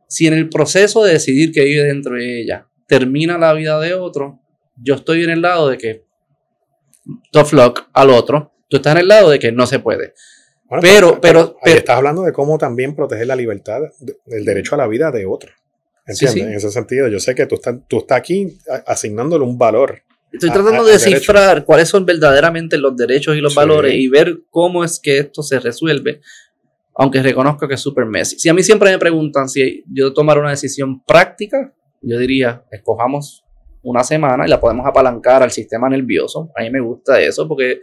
Si 0.10 0.26
en 0.26 0.34
el 0.34 0.49
proceso 0.49 1.03
de 1.03 1.14
decidir 1.14 1.51
que 1.51 1.64
vive 1.64 1.84
dentro 1.84 2.16
de 2.16 2.41
ella 2.41 2.68
termina 2.88 3.38
la 3.38 3.53
vida 3.53 3.80
de 3.80 3.93
otro, 3.93 4.39
yo 4.76 4.95
estoy 4.95 5.24
en 5.24 5.30
el 5.30 5.41
lado 5.41 5.70
de 5.70 5.78
que 5.78 6.03
tough 7.32 7.53
luck 7.53 7.88
al 7.93 8.10
otro, 8.10 8.51
tú 8.68 8.78
estás 8.78 8.95
en 8.95 9.01
el 9.01 9.07
lado 9.07 9.30
de 9.30 9.38
que 9.38 9.51
no 9.51 9.68
se 9.68 9.80
puede. 9.80 10.16
pero, 10.82 11.22
pero, 11.22 11.57
estás 11.64 11.97
hablando 11.97 12.24
de 12.24 12.34
cómo 12.34 12.57
también 12.57 12.95
proteger 12.95 13.28
la 13.28 13.36
libertad, 13.36 13.82
el 14.26 14.45
derecho 14.45 14.74
a 14.76 14.80
la 14.80 14.88
vida 14.88 15.12
de 15.12 15.28
otro. 15.28 15.51
¿Entiendes? 16.07 16.43
En 16.43 16.53
ese 16.53 16.72
sentido, 16.72 17.07
yo 17.07 17.20
sé 17.20 17.36
que 17.36 17.45
tú 17.45 17.55
estás, 17.55 17.76
tú 17.88 17.99
estás 17.99 18.18
aquí 18.18 18.57
asignándole 18.88 19.45
un 19.45 19.60
valor. 19.60 20.01
Estoy 20.32 20.49
tratando 20.49 20.84
de 20.84 20.93
descifrar 20.93 21.66
cuáles 21.66 21.88
son 21.88 22.05
verdaderamente 22.05 22.78
los 22.78 22.97
derechos 22.97 23.38
y 23.38 23.41
los 23.41 23.53
valores 23.53 23.93
y 23.93 24.07
ver 24.07 24.41
cómo 24.49 24.84
es 24.84 24.99
que 24.99 25.20
esto 25.20 25.43
se 25.43 25.60
resuelve, 25.60 26.22
aunque 27.01 27.23
reconozco 27.23 27.65
que 27.65 27.75
es 27.75 27.79
súper 27.79 28.05
messy. 28.05 28.37
Si 28.37 28.49
a 28.49 28.53
mí 28.53 28.61
siempre 28.61 28.91
me 28.91 28.99
preguntan 28.99 29.47
si 29.47 29.85
yo 29.89 30.11
tomar 30.11 30.37
una 30.37 30.49
decisión 30.49 31.01
práctica, 31.05 31.73
yo 32.01 32.19
diría, 32.19 32.65
escojamos 32.71 33.45
una 33.83 34.03
semana 34.03 34.45
y 34.45 34.49
la 34.49 34.59
podemos 34.59 34.85
apalancar 34.85 35.41
al 35.41 35.49
sistema 35.49 35.87
nervioso. 35.87 36.51
A 36.57 36.61
mí 36.61 36.69
me 36.69 36.81
gusta 36.81 37.21
eso 37.21 37.47
porque 37.47 37.79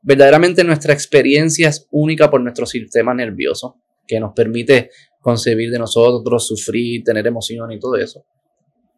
verdaderamente 0.00 0.62
nuestra 0.62 0.92
experiencia 0.92 1.70
es 1.70 1.88
única 1.90 2.30
por 2.30 2.40
nuestro 2.40 2.64
sistema 2.64 3.12
nervioso, 3.12 3.80
que 4.06 4.20
nos 4.20 4.32
permite 4.32 4.90
concebir 5.20 5.72
de 5.72 5.80
nosotros, 5.80 6.46
sufrir, 6.46 7.02
tener 7.02 7.26
emoción 7.26 7.72
y 7.72 7.80
todo 7.80 7.96
eso. 7.96 8.24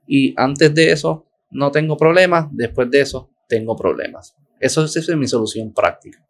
Y 0.06 0.34
antes 0.36 0.74
de 0.74 0.92
eso 0.92 1.26
no 1.52 1.70
tengo 1.70 1.96
problemas, 1.96 2.48
después 2.52 2.90
de 2.90 3.00
eso 3.00 3.30
tengo 3.48 3.74
problemas. 3.74 4.36
Eso 4.60 4.84
es, 4.84 4.94
es 4.94 5.16
mi 5.16 5.26
solución 5.26 5.72
práctica. 5.72 6.22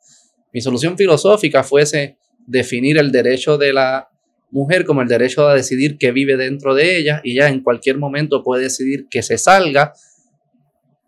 Mi 0.52 0.60
solución 0.60 0.96
filosófica 0.96 1.64
fuese 1.64 2.18
definir 2.46 2.98
el 2.98 3.10
derecho 3.10 3.58
de 3.58 3.72
la 3.72 4.08
mujer 4.50 4.84
como 4.84 5.02
el 5.02 5.08
derecho 5.08 5.48
a 5.48 5.54
decidir 5.54 5.98
que 5.98 6.12
vive 6.12 6.36
dentro 6.36 6.74
de 6.74 6.96
ella 6.96 7.20
y 7.24 7.34
ya 7.34 7.48
en 7.48 7.60
cualquier 7.60 7.98
momento 7.98 8.44
puede 8.44 8.62
decidir 8.62 9.08
que 9.10 9.22
se 9.22 9.36
salga. 9.36 9.92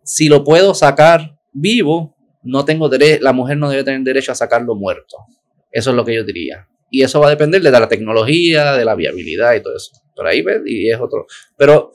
Si 0.03 0.29
lo 0.29 0.43
puedo 0.43 0.75
sacar 0.75 1.39
vivo, 1.53 2.17
no 2.43 2.65
tengo 2.65 2.91
la 3.21 3.33
mujer 3.33 3.57
no 3.57 3.71
debe 3.71 3.85
tener 3.85 4.01
derecho 4.03 4.33
a 4.33 4.35
sacarlo 4.35 4.75
muerto. 4.75 5.17
Eso 5.71 5.91
es 5.91 5.97
lo 5.97 6.05
que 6.05 6.15
yo 6.15 6.25
diría. 6.25 6.67
Y 6.91 7.03
eso 7.03 7.21
va 7.21 7.29
a 7.29 7.31
depender 7.31 7.63
de 7.63 7.71
la 7.71 7.89
tecnología, 7.89 8.73
de 8.73 8.85
la 8.85 8.95
viabilidad 8.95 9.55
y 9.55 9.63
todo 9.63 9.77
eso. 9.77 9.93
Por 10.15 10.27
ahí 10.27 10.43
ves, 10.43 10.63
y 10.65 10.91
es 10.91 10.99
otro. 11.01 11.27
Pero, 11.57 11.93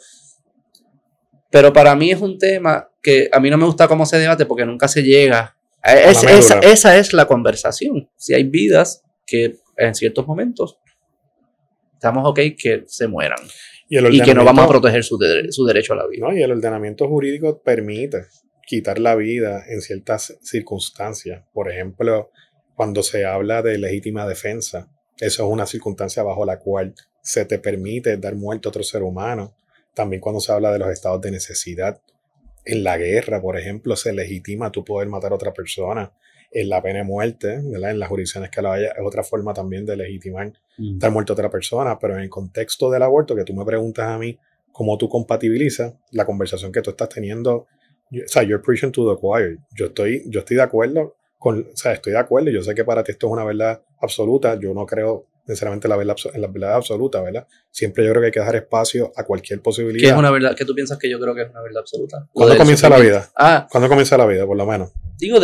pero 1.50 1.74
para 1.74 1.96
mí 1.96 2.12
es 2.12 2.22
un 2.22 2.38
tema 2.38 2.90
que 3.02 3.30
a 3.32 3.40
mí 3.40 3.50
no 3.50 3.58
me 3.58 3.66
gusta 3.66 3.88
cómo 3.88 4.06
se 4.06 4.20
debate 4.20 4.46
porque 4.46 4.66
nunca 4.66 4.88
se 4.88 5.04
llega. 5.04 5.58
esa, 5.84 6.60
esa 6.60 6.98
es 6.98 7.12
la 7.12 7.26
conversación. 7.26 8.10
Si 8.16 8.34
hay 8.34 8.44
vidas 8.44 9.04
que 9.32 9.56
en 9.78 9.96
ciertos 9.96 10.28
momentos 10.28 10.78
estamos 11.94 12.28
ok 12.28 12.40
que 12.58 12.84
se 12.88 13.08
mueran. 13.08 13.40
Y, 13.88 14.22
que 14.22 14.34
no 14.34 14.44
vamos 14.44 14.66
a 14.66 14.68
proteger 14.68 15.04
su, 15.04 15.18
su, 15.50 15.66
derecho 15.66 15.94
a 15.94 15.98
la 15.98 16.08
vida. 16.08 16.28
No, 16.28 16.36
y 16.36 16.42
el 16.42 16.52
ordenamiento 16.52 17.08
jurídico 17.08 17.62
permite 17.62 18.26
quitar 18.66 19.00
la 19.00 19.16
vida 19.16 19.64
en 19.68 19.82
ciertas 19.82 20.38
circunstancias. 20.42 21.44
Por 21.54 21.70
ejemplo, 21.70 22.32
cuando 22.76 23.04
se 23.04 23.26
habla 23.26 23.62
de 23.62 23.78
legítima 23.78 24.28
defensa, 24.28 24.90
eso 25.20 25.46
es 25.46 25.50
una 25.50 25.66
circunstancia 25.66 26.24
bajo 26.24 26.46
la 26.46 26.60
cual 26.60 26.94
se 27.22 27.46
te 27.46 27.60
permite 27.60 28.16
dar 28.18 28.36
muerte 28.36 28.68
a 28.68 28.70
otro 28.70 28.84
ser 28.84 29.04
humano. 29.04 29.56
También 29.94 30.22
cuando 30.22 30.40
se 30.40 30.54
habla 30.54 30.72
de 30.72 30.80
los 30.80 30.90
estados 30.90 31.22
de 31.22 31.32
necesidad. 31.32 32.02
En 32.64 32.84
la 32.84 32.98
guerra, 32.98 33.42
por 33.42 33.58
ejemplo, 33.58 33.96
se 33.96 34.14
legitima 34.14 34.72
tu 34.72 34.86
poder 34.86 35.10
matar 35.10 35.32
a 35.32 35.36
otra 35.36 35.54
persona 35.54 36.14
en 36.52 36.70
la 36.70 36.82
pena 36.82 37.00
de 37.00 37.06
muerte, 37.06 37.62
¿verdad? 37.64 37.92
en 37.92 38.00
las 38.00 38.10
jurisdicciones 38.10 38.52
que 38.52 38.62
la 38.62 38.74
haya, 38.74 38.90
es 38.90 39.04
otra 39.04 39.24
forma 39.24 39.54
también 39.54 39.86
de 39.86 39.96
legitimar 39.96 40.52
mm. 40.78 41.00
a 41.02 41.18
otra 41.32 41.50
persona, 41.50 41.98
pero 41.98 42.16
en 42.16 42.22
el 42.22 42.30
contexto 42.30 42.92
del 42.92 43.04
aborto, 43.04 43.36
que 43.36 43.46
tú 43.46 43.54
me 43.54 43.64
preguntas 43.64 44.08
a 44.08 44.18
mí 44.18 44.38
cómo 44.72 44.98
tú 44.98 45.08
compatibilizas 45.08 45.94
la 46.12 46.26
conversación 46.26 46.72
que 46.72 46.82
tú 46.82 46.90
estás 46.90 47.10
teniendo, 47.10 47.54
o 47.56 48.28
sea, 48.28 48.44
you're 48.44 48.62
preaching 48.62 48.92
to 48.92 49.14
the 49.14 49.20
choir. 49.20 49.60
Yo 49.76 49.88
estoy, 49.88 50.24
yo 50.28 50.42
estoy 50.42 50.58
de 50.58 50.64
acuerdo 50.64 51.16
con, 51.38 51.60
o 51.60 51.76
sea, 51.76 51.94
estoy 51.94 52.14
de 52.14 52.20
acuerdo, 52.20 52.52
yo 52.52 52.62
sé 52.62 52.76
que 52.76 52.84
para 52.84 53.04
ti 53.04 53.14
esto 53.14 53.28
es 53.28 53.34
una 53.34 53.46
verdad 53.46 53.82
absoluta, 54.00 54.60
yo 54.60 54.74
no 54.74 54.86
creo 54.86 55.28
necesariamente 55.46 55.88
la 55.88 55.96
verdad, 55.96 56.16
en 56.34 56.42
la 56.42 56.48
verdad 56.48 56.76
absoluta, 56.76 57.22
¿verdad? 57.22 57.48
Siempre 57.70 58.04
yo 58.04 58.12
creo 58.12 58.22
que 58.22 58.26
hay 58.28 58.32
que 58.32 58.40
dejar 58.40 58.56
espacio 58.56 59.12
a 59.16 59.24
cualquier 59.24 59.62
posibilidad. 59.62 60.02
¿Qué 60.02 60.14
es 60.14 60.18
una 60.18 60.32
verdad? 60.32 60.56
¿Qué 60.56 60.66
tú 60.66 60.74
piensas 60.74 60.98
que 60.98 61.10
yo 61.10 61.20
creo 61.20 61.34
que 61.36 61.44
es 61.44 61.50
una 61.50 61.62
verdad 61.62 61.80
absoluta? 61.80 62.28
¿Cuándo 62.34 62.58
comienza 62.58 62.90
la 62.90 63.00
vida? 63.00 63.30
Ah. 63.38 63.68
¿Cuándo 63.72 63.90
comienza 63.90 64.18
la 64.18 64.26
vida, 64.26 64.46
por 64.46 64.58
lo 64.58 64.66
menos? 64.66 64.92
Digo, 65.18 65.38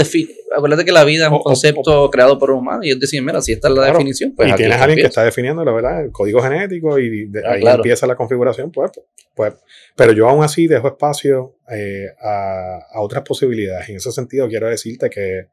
acuérdate 0.56 0.86
que 0.86 0.92
la 0.92 1.04
vida 1.04 1.28
es 1.28 1.32
un 1.32 1.40
concepto 1.40 2.10
creado 2.10 2.40
por 2.40 2.50
un 2.50 2.60
humano 2.60 2.84
y 2.84 2.90
es 2.90 3.00
decir, 3.00 3.22
mira, 3.22 3.42
si 3.42 3.54
esta 3.54 3.68
es 3.68 3.76
la 3.76 3.86
definición, 3.86 4.34
pues. 4.36 4.50
Y 4.50 4.56
tienes 4.56 4.78
a 4.78 4.84
alguien 4.84 5.00
que 5.00 5.08
está 5.08 5.24
definiendo, 5.24 5.64
la 5.64 5.72
verdad, 5.72 6.04
el 6.04 6.12
código 6.12 6.42
genético 6.42 6.98
y 6.98 7.28
de, 7.28 7.46
ah, 7.46 7.52
ahí 7.52 7.64
empieza 7.64 8.08
la 8.08 8.16
configuración, 8.16 8.72
pues, 8.72 8.92
pues. 9.36 9.54
Pero 9.96 10.14
yo 10.14 10.28
aún 10.28 10.44
así 10.44 10.66
dejo 10.66 10.88
espacio 10.88 11.58
eh, 11.70 12.08
a, 12.20 12.80
a 12.92 13.02
otras 13.02 13.24
posibilidades. 13.24 13.90
En 13.90 13.98
ese 13.98 14.12
sentido, 14.12 14.48
quiero 14.48 14.68
decirte 14.68 15.12
que 15.12 15.50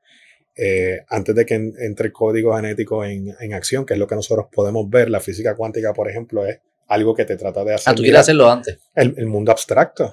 eh, 0.56 1.00
antes 1.08 1.34
de 1.34 1.44
que 1.44 1.54
entre 1.54 2.06
el 2.06 2.12
código 2.12 2.54
genético 2.56 3.04
en, 3.04 3.34
en, 3.40 3.54
acción, 3.54 3.84
que 3.84 3.94
es 3.94 3.98
lo 3.98 4.06
que 4.06 4.14
nosotros 4.14 4.46
podemos 4.52 4.88
ver, 4.88 5.10
la 5.10 5.20
física 5.20 5.56
cuántica, 5.56 5.92
por 5.92 6.08
ejemplo, 6.08 6.46
es 6.46 6.60
algo 6.88 7.14
que 7.14 7.24
te 7.24 7.36
trata 7.36 7.64
de 7.64 7.74
hacer. 7.74 7.92
Ah, 7.92 7.94
tú 7.94 8.02
quieres 8.02 8.20
hacerlo 8.20 8.50
antes. 8.50 8.78
El, 8.94 9.26
mundo 9.26 9.52
abstracto. 9.52 10.10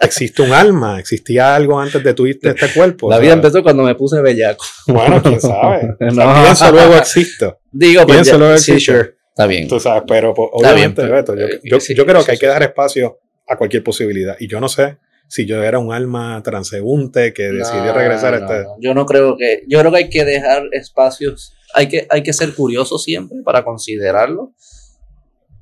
Existe 0.00 0.42
un 0.42 0.52
alma, 0.52 1.00
existía 1.00 1.54
algo 1.54 1.78
antes 1.78 2.02
de 2.04 2.14
tu 2.14 2.26
este 2.26 2.54
cuerpo. 2.74 3.10
La 3.10 3.18
vida 3.18 3.32
empezó 3.32 3.62
cuando 3.62 3.82
me 3.82 3.94
puse 3.94 4.20
bellaco. 4.20 4.64
Bueno, 4.86 5.22
quién 5.22 5.40
sabe. 5.40 5.96
no. 5.98 6.42
Pienso 6.42 6.72
luego 6.72 6.96
existo. 6.96 7.58
Digo, 7.72 8.02
pues 8.02 8.16
pienso 8.16 8.38
luego 8.38 8.54
existo. 8.54 8.92
Sí, 8.92 9.10
Está 9.28 9.46
bien. 9.46 9.66
Tú 9.66 9.80
sabes, 9.80 10.04
pero 10.06 10.32
pues, 10.32 10.48
obviamente, 10.52 11.04
Beto, 11.06 11.34
yo, 11.34 11.46
yo, 11.64 11.78
yo 11.78 12.06
creo 12.06 12.24
que 12.24 12.32
hay 12.32 12.38
que 12.38 12.46
dar 12.46 12.62
espacio 12.62 13.18
a 13.48 13.56
cualquier 13.56 13.82
posibilidad. 13.82 14.36
Y 14.38 14.46
yo 14.46 14.60
no 14.60 14.68
sé 14.68 14.98
si 15.28 15.46
yo 15.46 15.62
era 15.62 15.78
un 15.78 15.92
alma 15.92 16.42
transeúnte 16.42 17.32
que 17.32 17.44
decidió 17.44 17.92
regresar 17.92 18.34
a 18.34 18.38
este. 18.38 18.68
Yo 18.80 18.94
no 18.94 19.06
creo 19.06 19.36
que. 19.36 19.62
Yo 19.68 19.80
creo 19.80 19.90
que 19.90 19.98
hay 19.98 20.08
que 20.08 20.24
dejar 20.24 20.64
espacios. 20.72 21.54
Hay 21.74 21.88
que, 21.88 22.06
hay 22.08 22.22
que 22.22 22.32
ser 22.32 22.54
curioso 22.54 22.98
siempre 22.98 23.38
para 23.44 23.64
considerarlo. 23.64 24.54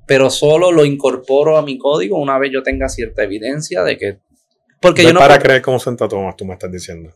Pero 0.06 0.30
solo 0.30 0.72
lo 0.72 0.84
incorporo 0.84 1.56
a 1.56 1.62
mi 1.62 1.78
código 1.78 2.18
una 2.18 2.38
vez 2.38 2.50
yo 2.52 2.62
tenga 2.62 2.88
cierta 2.88 3.22
evidencia 3.22 3.82
de 3.82 3.96
que. 3.96 4.18
Porque 4.80 5.04
yo 5.04 5.12
no. 5.12 5.20
Para 5.20 5.38
creer 5.38 5.62
como 5.62 5.78
Santo 5.78 6.06
Tomás, 6.08 6.36
tú 6.36 6.44
me 6.44 6.54
estás 6.54 6.70
diciendo. 6.70 7.14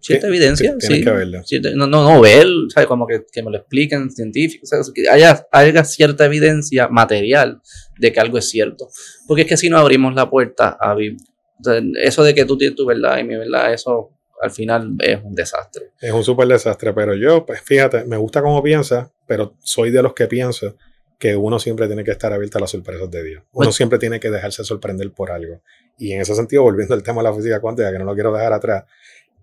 Cierta 0.00 0.28
evidencia, 0.28 0.76
sí. 0.78 1.02
que 1.02 1.10
verlo. 1.10 1.42
no, 1.74 1.86
no, 1.88 2.04
no, 2.04 2.20
ver, 2.20 2.46
¿sabes? 2.72 2.86
Como 2.86 3.06
que, 3.06 3.24
que 3.32 3.42
me 3.42 3.50
lo 3.50 3.58
expliquen 3.58 4.10
científicos, 4.10 4.70
que 4.94 5.08
haya, 5.08 5.46
haya 5.50 5.84
cierta 5.84 6.24
evidencia 6.24 6.88
material 6.88 7.60
de 7.98 8.12
que 8.12 8.20
algo 8.20 8.38
es 8.38 8.48
cierto. 8.48 8.88
Porque 9.26 9.42
es 9.42 9.48
que 9.48 9.56
si 9.56 9.68
no 9.68 9.76
abrimos 9.76 10.14
la 10.14 10.30
puerta 10.30 10.76
a, 10.80 10.94
eso 12.02 12.22
de 12.22 12.34
que 12.34 12.44
tú 12.44 12.56
tienes 12.56 12.76
tu 12.76 12.86
verdad 12.86 13.18
y 13.18 13.24
mi 13.24 13.36
verdad, 13.36 13.72
eso 13.72 14.10
al 14.40 14.50
final 14.50 14.94
es 15.00 15.18
un 15.22 15.34
desastre. 15.34 15.92
Es 16.00 16.12
un 16.12 16.24
súper 16.24 16.48
desastre, 16.48 16.92
pero 16.92 17.14
yo, 17.14 17.44
pues 17.44 17.60
fíjate, 17.60 18.04
me 18.04 18.16
gusta 18.16 18.42
cómo 18.42 18.62
piensas, 18.62 19.10
pero 19.26 19.56
soy 19.60 19.90
de 19.90 20.02
los 20.02 20.14
que 20.14 20.26
pienso 20.26 20.76
que 21.18 21.34
uno 21.34 21.58
siempre 21.58 21.88
tiene 21.88 22.04
que 22.04 22.12
estar 22.12 22.32
abierto 22.32 22.58
a 22.58 22.60
las 22.60 22.70
sorpresas 22.70 23.10
de 23.10 23.24
Dios. 23.24 23.42
Uno 23.52 23.72
siempre 23.72 23.98
tiene 23.98 24.20
que 24.20 24.30
dejarse 24.30 24.62
sorprender 24.62 25.12
por 25.12 25.32
algo. 25.32 25.62
Y 25.98 26.12
en 26.12 26.20
ese 26.20 26.34
sentido, 26.34 26.62
volviendo 26.62 26.94
al 26.94 27.02
tema 27.02 27.22
de 27.22 27.28
la 27.28 27.34
física 27.34 27.60
cuántica, 27.60 27.90
que 27.90 27.98
no 27.98 28.04
lo 28.04 28.14
quiero 28.14 28.32
dejar 28.32 28.52
atrás, 28.52 28.84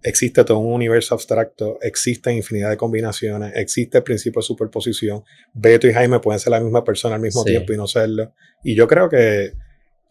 existe 0.02 0.46
todo 0.46 0.60
un 0.60 0.72
universo 0.72 1.16
abstracto, 1.16 1.78
existe 1.82 2.32
infinidad 2.32 2.70
de 2.70 2.78
combinaciones, 2.78 3.52
existe 3.56 3.98
el 3.98 4.04
principio 4.04 4.40
de 4.40 4.46
superposición. 4.46 5.24
Beto 5.54 5.88
y 5.88 5.94
Jaime 5.94 6.20
pueden 6.20 6.40
ser 6.40 6.52
la 6.52 6.62
misma 6.62 6.84
persona 6.84 7.16
al 7.16 7.22
mismo 7.22 7.44
tiempo 7.44 7.74
y 7.74 7.78
no 7.78 7.88
serlo. 7.88 8.34
Y 8.64 8.74
yo 8.76 8.88
creo 8.88 9.10
que 9.10 9.54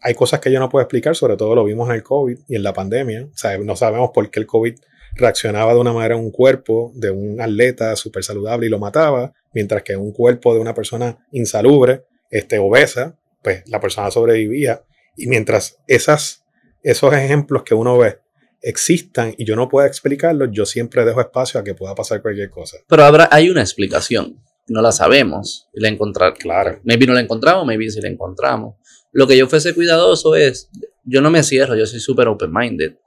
hay 0.05 0.13
cosas 0.13 0.39
que 0.39 0.51
yo 0.51 0.59
no 0.59 0.69
puedo 0.69 0.83
explicar, 0.83 1.15
sobre 1.15 1.35
todo 1.35 1.55
lo 1.55 1.63
vimos 1.63 1.89
en 1.89 1.95
el 1.95 2.03
COVID 2.03 2.37
y 2.47 2.55
en 2.55 2.61
la 2.61 2.73
pandemia. 2.73 3.23
O 3.23 3.35
sea, 3.35 3.57
no 3.57 3.75
sabemos 3.75 4.11
por 4.13 4.29
qué 4.29 4.39
el 4.39 4.45
COVID 4.45 4.75
reaccionaba 5.15 5.73
de 5.73 5.79
una 5.79 5.93
manera 5.93 6.13
en 6.13 6.21
un 6.21 6.29
cuerpo 6.29 6.91
de 6.93 7.09
un 7.09 7.41
atleta 7.41 7.95
súper 7.95 8.23
saludable 8.23 8.67
y 8.67 8.69
lo 8.69 8.77
mataba, 8.77 9.33
mientras 9.51 9.81
que 9.81 9.93
en 9.93 10.01
un 10.01 10.11
cuerpo 10.11 10.53
de 10.53 10.59
una 10.59 10.75
persona 10.75 11.25
insalubre, 11.31 12.03
este, 12.29 12.59
obesa, 12.59 13.17
pues 13.41 13.63
la 13.67 13.79
persona 13.79 14.11
sobrevivía. 14.11 14.83
Y 15.17 15.25
mientras 15.25 15.79
esas, 15.87 16.43
esos 16.83 17.11
ejemplos 17.11 17.63
que 17.63 17.73
uno 17.73 17.97
ve 17.97 18.19
existan 18.61 19.33
y 19.39 19.43
yo 19.43 19.55
no 19.55 19.69
pueda 19.69 19.87
explicarlos, 19.87 20.49
yo 20.51 20.67
siempre 20.67 21.03
dejo 21.03 21.19
espacio 21.19 21.59
a 21.59 21.63
que 21.63 21.73
pueda 21.73 21.95
pasar 21.95 22.21
cualquier 22.21 22.51
cosa. 22.51 22.77
Pero 22.87 23.03
habrá, 23.03 23.27
hay 23.31 23.49
una 23.49 23.61
explicación, 23.61 24.39
no 24.67 24.83
la 24.83 24.91
sabemos, 24.91 25.67
y 25.73 25.81
la 25.81 25.89
encontrar. 25.89 26.35
Claro. 26.35 26.79
Maybe 26.83 27.07
no 27.07 27.13
la 27.13 27.21
encontramos, 27.21 27.65
maybe 27.65 27.89
si 27.89 28.01
la 28.01 28.09
encontramos. 28.09 28.75
Lo 29.15 29.27
que 29.27 29.37
yo 29.37 29.47
fuese 29.47 29.73
cuidadoso 29.73 30.35
es, 30.35 30.69
yo 31.05 31.21
no 31.21 31.31
me 31.31 31.41
cierro, 31.41 31.73
yo 31.73 31.85
soy 31.85 32.01
súper 32.01 32.27
open-minded. 32.27 32.97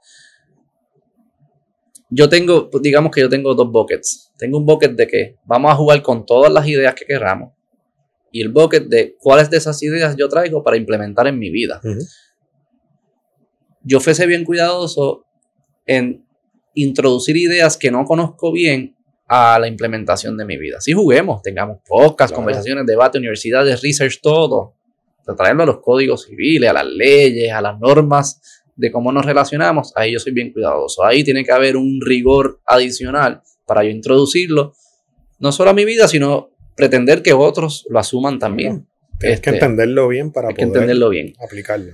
Yo 2.09 2.27
tengo, 2.27 2.67
digamos 2.81 3.11
que 3.11 3.21
yo 3.21 3.29
tengo 3.29 3.53
dos 3.53 3.71
buckets. 3.71 4.33
Tengo 4.35 4.57
un 4.57 4.65
bucket 4.65 4.93
de 4.93 5.05
que 5.05 5.35
vamos 5.45 5.71
a 5.71 5.75
jugar 5.75 6.01
con 6.01 6.25
todas 6.25 6.51
las 6.51 6.67
ideas 6.67 6.95
que 6.95 7.05
queramos. 7.05 7.53
Y 8.31 8.41
el 8.41 8.49
bucket 8.49 8.87
de 8.87 9.17
cuáles 9.19 9.51
de 9.51 9.57
esas 9.57 9.83
ideas 9.83 10.15
yo 10.17 10.27
traigo 10.27 10.63
para 10.63 10.77
implementar 10.77 11.27
en 11.27 11.37
mi 11.37 11.51
vida. 11.51 11.79
Yo 13.83 13.99
fuese 13.99 14.25
bien 14.25 14.45
cuidadoso 14.45 15.27
en 15.85 16.25
introducir 16.73 17.37
ideas 17.37 17.77
que 17.77 17.91
no 17.91 18.03
conozco 18.05 18.51
bien 18.51 18.95
a 19.27 19.59
la 19.59 19.67
implementación 19.67 20.37
de 20.37 20.45
mi 20.45 20.57
vida. 20.57 20.81
Si 20.81 20.93
juguemos, 20.93 21.43
tengamos 21.43 21.77
podcasts, 21.87 22.35
conversaciones, 22.35 22.87
debate, 22.87 23.19
universidades, 23.19 23.83
research, 23.83 24.19
todo. 24.23 24.78
Traerlo 25.35 25.63
a 25.63 25.65
los 25.65 25.79
códigos 25.79 26.25
civiles, 26.25 26.69
a 26.69 26.73
las 26.73 26.85
leyes, 26.85 27.51
a 27.51 27.61
las 27.61 27.79
normas 27.79 28.41
de 28.75 28.91
cómo 28.91 29.11
nos 29.11 29.25
relacionamos, 29.25 29.91
ahí 29.95 30.13
yo 30.13 30.19
soy 30.19 30.31
bien 30.31 30.53
cuidadoso. 30.53 31.03
Ahí 31.03 31.23
tiene 31.23 31.43
que 31.43 31.51
haber 31.51 31.75
un 31.75 31.99
rigor 32.01 32.61
adicional 32.65 33.41
para 33.65 33.83
yo 33.83 33.89
introducirlo, 33.89 34.73
no 35.39 35.51
solo 35.51 35.71
a 35.71 35.73
mi 35.73 35.85
vida, 35.85 36.07
sino 36.07 36.51
pretender 36.75 37.21
que 37.21 37.33
otros 37.33 37.85
lo 37.89 37.99
asuman 37.99 38.39
también. 38.39 38.87
Tienes 39.19 39.41
que 39.41 39.49
este, 39.49 39.65
entenderlo 39.65 40.07
bien 40.07 40.31
para 40.31 40.49
poder 40.49 40.63
entenderlo 40.63 41.09
bien. 41.09 41.33
aplicarlo. 41.43 41.93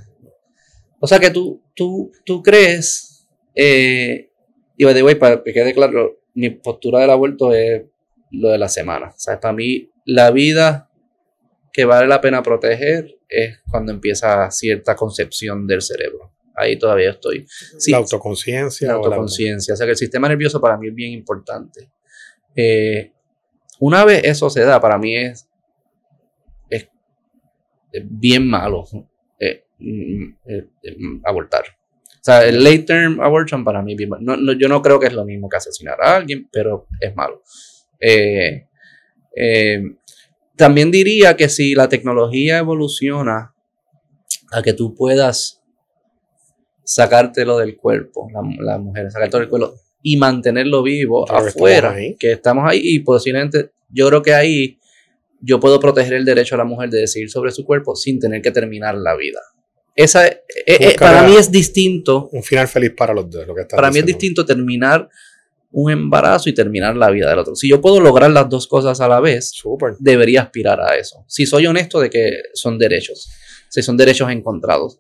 O 1.00 1.08
sea 1.08 1.20
que 1.20 1.32
tú, 1.32 1.64
tú, 1.74 2.12
tú 2.24 2.44
crees 2.44 3.28
eh, 3.56 4.30
y 4.78 4.86
the 4.86 5.04
way, 5.04 5.16
para 5.16 5.42
que 5.42 5.54
quede 5.54 5.74
claro, 5.74 6.20
mi 6.34 6.50
postura 6.50 7.00
del 7.00 7.10
aborto 7.10 7.54
es 7.54 7.84
lo 8.32 8.50
de 8.50 8.58
la 8.58 8.68
semana. 8.68 9.08
O 9.08 9.20
sea, 9.20 9.40
para 9.40 9.54
mí, 9.54 9.90
la 10.06 10.32
vida 10.32 10.85
que 11.76 11.84
vale 11.84 12.08
la 12.08 12.22
pena 12.22 12.42
proteger 12.42 13.20
es 13.28 13.60
cuando 13.70 13.92
empieza 13.92 14.50
cierta 14.50 14.96
concepción 14.96 15.68
del 15.68 15.82
cerebro. 15.82 16.32
Ahí 16.56 16.80
todavía 16.80 17.10
estoy. 17.10 17.46
la 17.88 17.98
autoconciencia. 17.98 18.88
La 18.88 18.94
autoconciencia. 18.94 19.74
O 19.74 19.78
sea 19.78 19.86
que 19.86 19.92
el 19.92 19.98
sistema 19.98 20.30
nervioso 20.30 20.62
para 20.62 20.78
mí 20.78 20.88
es 20.88 20.96
bien 20.96 21.12
importante. 21.12 21.90
Eh, 22.56 23.12
una 23.82 24.06
vez 24.06 24.24
eso 24.24 24.50
se 24.50 24.62
da, 24.62 24.80
para 24.80 24.98
mí 24.98 25.18
es, 25.18 25.50
es, 26.70 26.88
bien 28.06 28.48
malo 28.48 28.86
eh, 29.38 29.66
mm, 29.78 30.24
mm, 30.24 31.22
abortar. 31.26 31.66
O 32.10 32.22
sea, 32.22 32.46
el 32.46 32.64
late 32.64 32.84
term 32.84 33.20
abortion 33.20 33.66
para 33.66 33.82
mí, 33.82 33.98
no, 34.22 34.54
yo 34.54 34.70
no 34.70 34.82
creo 34.82 34.98
que 34.98 35.08
es 35.08 35.14
lo 35.14 35.26
mismo 35.26 35.50
que 35.50 35.58
asesinar 35.58 36.02
a 36.02 36.16
alguien, 36.16 36.48
pero 36.50 36.88
es 37.02 37.14
malo. 37.18 37.44
Eh, 38.00 38.66
eh, 39.36 39.84
también 40.56 40.92
diría 40.92 41.36
que 41.36 41.50
si 41.50 41.76
la 41.76 41.90
tecnología 41.90 42.58
evoluciona 42.58 43.54
a 44.52 44.62
que 44.62 44.74
tú 44.74 44.96
puedas 44.96 45.62
sacártelo 46.84 47.58
del 47.58 47.76
cuerpo, 47.78 48.30
la, 48.32 48.42
la 48.60 48.78
mujer, 48.78 49.12
sacártelo 49.12 49.42
del 49.42 49.50
cuerpo 49.50 49.76
y 50.02 50.18
mantenerlo 50.18 50.84
vivo 50.84 51.30
afuera, 51.30 51.96
que 52.20 52.34
estamos 52.34 52.64
ahí 52.68 52.80
y 52.84 53.00
posiblemente 53.00 53.72
yo 53.90 54.08
creo 54.08 54.22
que 54.22 54.36
ahí 54.36 54.78
yo 55.42 55.60
puedo 55.60 55.80
proteger 55.80 56.14
el 56.14 56.26
derecho 56.26 56.56
a 56.56 56.60
la 56.60 56.64
mujer 56.64 56.90
de 56.92 57.00
decidir 57.00 57.30
sobre 57.30 57.52
su 57.52 57.66
cuerpo 57.66 57.96
sin 57.96 58.20
tener 58.20 58.42
que 58.42 58.52
terminar 58.52 58.96
la 58.96 59.16
vida. 59.16 59.40
Esa, 59.96 60.28
eh, 60.28 60.38
eh, 60.68 60.96
para 61.00 61.24
mí 61.24 61.36
es 61.36 61.50
distinto. 61.52 62.30
Un 62.34 62.44
final 62.44 62.68
feliz 62.68 62.92
para 62.96 63.14
los 63.14 63.30
dos, 63.30 63.48
lo 63.48 63.56
que 63.56 63.64
Para 63.66 63.90
mí 63.90 64.00
es 64.00 64.06
distinto 64.06 64.46
terminar 64.46 65.10
un 65.78 65.92
embarazo 65.92 66.50
y 66.50 66.54
terminar 66.54 66.96
la 66.96 67.10
vida 67.10 67.30
del 67.30 67.38
otro. 67.38 67.54
Si 67.54 67.68
yo 67.68 67.82
puedo 67.82 68.00
lograr 68.00 68.32
las 68.32 68.48
dos 68.48 68.66
cosas 68.66 69.02
a 69.02 69.10
la 69.10 69.20
vez, 69.20 69.52
debería 70.00 70.44
aspirar 70.44 70.80
a 70.80 70.96
eso. 70.96 71.26
Si 71.28 71.46
soy 71.46 71.68
honesto 71.68 72.00
de 72.00 72.10
que 72.10 72.32
son 72.54 72.78
derechos, 72.78 73.30
si 73.68 73.82
son 73.82 73.98
derechos 73.98 74.32
encontrados. 74.32 74.98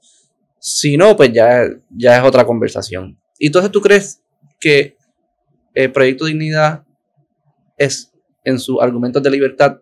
Si 0.59 0.97
no, 0.97 1.15
pues 1.15 1.31
ya, 1.31 1.65
ya 1.89 2.17
es 2.17 2.23
otra 2.25 2.43
conversación. 2.45 3.17
Y 3.39 3.47
entonces 3.47 3.71
tú 3.71 3.79
crees 3.79 4.21
que 4.59 4.97
el 5.73 5.93
Proyecto 5.93 6.25
Dignidad 6.25 6.83
es, 7.77 8.11
en 8.43 8.59
sus 8.59 8.81
argumentos 8.81 9.23
de 9.23 9.31
libertad, 9.31 9.79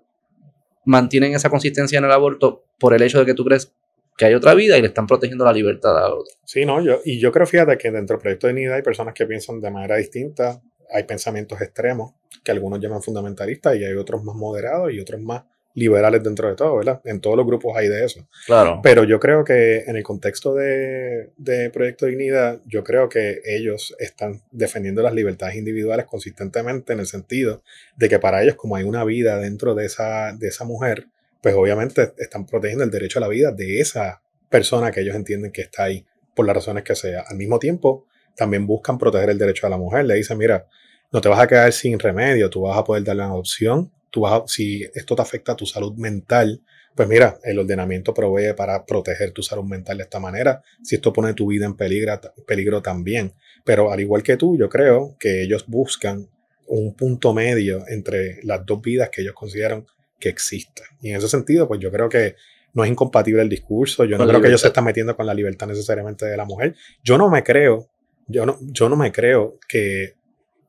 mantienen 0.86 1.34
esa 1.34 1.50
consistencia 1.50 1.98
en 1.98 2.06
el 2.06 2.12
aborto 2.12 2.66
por 2.78 2.94
el 2.94 3.02
hecho 3.02 3.18
de 3.18 3.26
que 3.26 3.34
tú 3.34 3.44
crees 3.44 3.74
que 4.16 4.26
hay 4.26 4.36
otra 4.36 4.54
vida 4.54 4.78
y 4.78 4.82
le 4.82 4.90
están 4.90 5.08
protegiendo 5.08 5.44
la 5.44 5.54
libertad 5.54 5.98
a 5.98 6.14
otro. 6.14 6.36
Sí, 6.46 6.66
no, 6.66 6.84
yo, 6.84 7.00
y 7.04 7.20
yo 7.20 7.32
creo, 7.32 7.48
fíjate, 7.48 7.80
que 7.80 7.90
dentro 7.90 8.16
del 8.16 8.22
proyecto 8.22 8.46
de 8.46 8.54
Dignidad 8.54 8.76
hay 8.76 8.84
personas 8.84 9.16
que 9.16 9.26
piensan 9.26 9.60
de 9.60 9.72
manera 9.72 9.96
distinta, 9.96 10.62
hay 10.94 11.04
pensamientos 11.04 11.62
extremos, 11.62 12.14
que 12.44 12.52
algunos 12.52 12.80
llaman 12.80 13.02
fundamentalistas, 13.02 13.76
y 13.76 13.84
hay 13.84 13.94
otros 13.94 14.24
más 14.24 14.36
moderados 14.36 14.92
y 14.94 15.00
otros 15.00 15.20
más 15.22 15.44
liberales 15.76 16.22
dentro 16.24 16.50
de 16.50 16.56
todo, 16.56 16.78
¿verdad? 16.78 17.02
En 17.04 17.20
todos 17.20 17.36
los 17.36 17.46
grupos 17.46 17.76
hay 17.76 17.88
de 17.88 18.06
eso. 18.06 18.28
Claro. 18.46 18.80
Pero 18.84 19.04
yo 19.04 19.20
creo 19.20 19.44
que 19.44 19.80
en 19.88 19.96
el 19.96 20.04
contexto 20.04 20.54
de, 20.54 21.32
de 21.38 21.70
Proyecto 21.72 22.06
Dignidad, 22.06 22.62
yo 22.66 22.84
creo 22.84 23.10
que 23.10 23.42
ellos 23.44 23.96
están 24.00 24.42
defendiendo 24.52 25.02
las 25.02 25.14
libertades 25.14 25.56
individuales 25.56 26.06
consistentemente 26.06 26.94
en 26.94 27.00
el 27.00 27.08
sentido 27.08 27.64
de 27.96 28.08
que 28.08 28.20
para 28.20 28.44
ellos, 28.44 28.56
como 28.56 28.76
hay 28.76 28.84
una 28.84 29.04
vida 29.04 29.40
dentro 29.40 29.74
de 29.74 29.86
esa, 29.86 30.34
de 30.34 30.48
esa 30.48 30.64
mujer, 30.64 31.08
pues 31.42 31.56
obviamente 31.56 32.14
están 32.18 32.46
protegiendo 32.46 32.84
el 32.84 32.92
derecho 32.92 33.20
a 33.20 33.22
la 33.22 33.28
vida 33.28 33.52
de 33.52 33.80
esa 33.80 34.22
persona 34.50 34.92
que 34.92 35.02
ellos 35.02 35.16
entienden 35.16 35.52
que 35.52 35.62
está 35.62 35.86
ahí, 35.86 36.06
por 36.36 36.46
las 36.46 36.56
razones 36.56 36.84
que 36.84 36.96
sea. 36.96 37.26
Al 37.28 37.38
mismo 37.38 37.58
tiempo, 37.60 38.06
también 38.36 38.66
buscan 38.66 38.98
proteger 38.98 39.30
el 39.30 39.38
derecho 39.38 39.68
a 39.68 39.70
la 39.70 39.78
mujer. 39.78 40.06
Le 40.06 40.16
dicen, 40.16 40.38
mira, 40.38 40.68
no 41.12 41.22
te 41.22 41.30
vas 41.30 41.40
a 41.40 41.48
quedar 41.48 41.72
sin 41.72 42.00
remedio, 42.00 42.50
tú 42.50 42.62
vas 42.62 42.78
a 42.78 42.84
poder 42.84 43.04
darle 43.04 43.24
una 43.24 43.34
adopción, 43.34 43.92
tú 44.10 44.22
vas 44.22 44.44
si 44.48 44.84
esto 44.94 45.16
te 45.16 45.22
afecta 45.22 45.52
a 45.52 45.56
tu 45.56 45.66
salud 45.66 45.94
mental, 45.96 46.62
pues 46.96 47.10
mira, 47.10 47.40
el 47.44 47.58
ordenamiento 47.58 48.14
provee 48.14 48.54
para 48.56 48.86
proteger 48.86 49.32
tu 49.32 49.42
salud 49.42 49.64
mental 49.64 49.98
de 49.98 50.04
esta 50.04 50.20
manera. 50.20 50.62
Si 50.84 50.96
esto 50.96 51.12
pone 51.12 51.34
tu 51.34 51.48
vida 51.48 51.66
en 51.66 51.76
peligro, 51.76 52.20
peligro 52.46 52.82
también. 52.82 53.34
Pero 53.64 53.92
al 53.92 54.00
igual 54.00 54.22
que 54.22 54.38
tú, 54.38 54.58
yo 54.58 54.70
creo 54.70 55.16
que 55.20 55.42
ellos 55.42 55.66
buscan 55.68 56.28
un 56.68 56.94
punto 56.96 57.34
medio 57.34 57.84
entre 57.88 58.40
las 58.44 58.66
dos 58.66 58.82
vidas 58.82 59.10
que 59.10 59.22
ellos 59.22 59.34
consideran 59.34 59.86
que 60.20 60.30
exista. 60.30 60.84
Y 61.02 61.10
en 61.10 61.18
ese 61.18 61.28
sentido, 61.28 61.68
pues 61.68 61.80
yo 61.80 61.92
creo 61.92 62.10
que 62.10 62.36
no 62.74 62.84
es 62.84 62.90
incompatible 62.90 63.42
el 63.42 63.50
discurso. 63.50 64.06
Yo 64.06 64.18
no 64.18 64.28
creo 64.28 64.42
que 64.42 64.48
ellos 64.48 64.62
se 64.62 64.68
están 64.68 64.84
metiendo 64.84 65.16
con 65.16 65.26
la 65.26 65.34
libertad 65.34 65.68
necesariamente 65.68 66.26
de 66.26 66.38
la 66.38 66.46
mujer. 66.46 66.76
Yo 67.04 67.18
no 67.18 67.30
me 67.30 67.44
creo, 67.44 67.90
yo 68.28 68.46
no, 68.46 68.58
yo 68.62 68.90
no 68.90 68.96
me 68.96 69.12
creo 69.12 69.60
que 69.68 70.16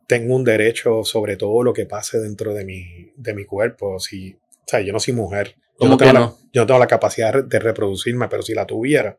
tengo 0.07 0.34
un 0.34 0.44
derecho 0.44 1.05
sobre 1.05 1.36
todo 1.36 1.62
lo 1.62 1.72
que 1.72 1.86
pase 1.86 2.20
dentro 2.20 2.55
de 2.55 2.64
mi, 2.64 3.12
de 3.16 3.34
mi 3.34 3.44
cuerpo. 3.44 3.98
Si, 3.98 4.32
o 4.32 4.64
sea, 4.66 4.80
yo 4.80 4.92
no 4.92 5.00
soy 5.00 5.14
mujer. 5.14 5.57
Yo 5.80 5.88
no, 5.88 5.96
tengo 5.96 6.12
La, 6.12 6.32
yo 6.52 6.62
no 6.62 6.66
tengo 6.66 6.78
la 6.78 6.86
capacidad 6.86 7.42
de 7.42 7.59
reproducirme, 7.59 8.28
pero 8.28 8.42
si 8.42 8.55
la 8.55 8.66
tuviera, 8.66 9.18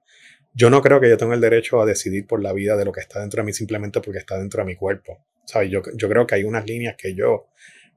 yo 0.54 0.70
no 0.70 0.82
creo 0.82 1.02
que 1.02 1.10
yo 1.10 1.18
tenga 1.18 1.36
el 1.36 1.42
derecho 1.42 1.82
a 1.82 1.86
decidir 1.86 2.26
por 2.26 2.42
la 2.42 2.54
vida 2.54 2.78
de 2.78 2.86
lo 2.86 2.94
que 2.94 3.02
está 3.02 3.20
dentro 3.20 3.42
de 3.42 3.46
mí 3.46 3.54
simplemente 3.54 4.00
porque 4.00 4.20
está 4.20 4.38
dentro 4.38 4.62
de 4.62 4.66
mi 4.66 4.76
cuerpo. 4.76 5.20
¿Sabes? 5.46 5.70
Yo, 5.70 5.82
yo 5.96 6.10
creo 6.10 6.26
que 6.26 6.36
hay 6.36 6.44
unas 6.44 6.66
líneas 6.66 6.96
que 6.98 7.14
yo 7.14 7.48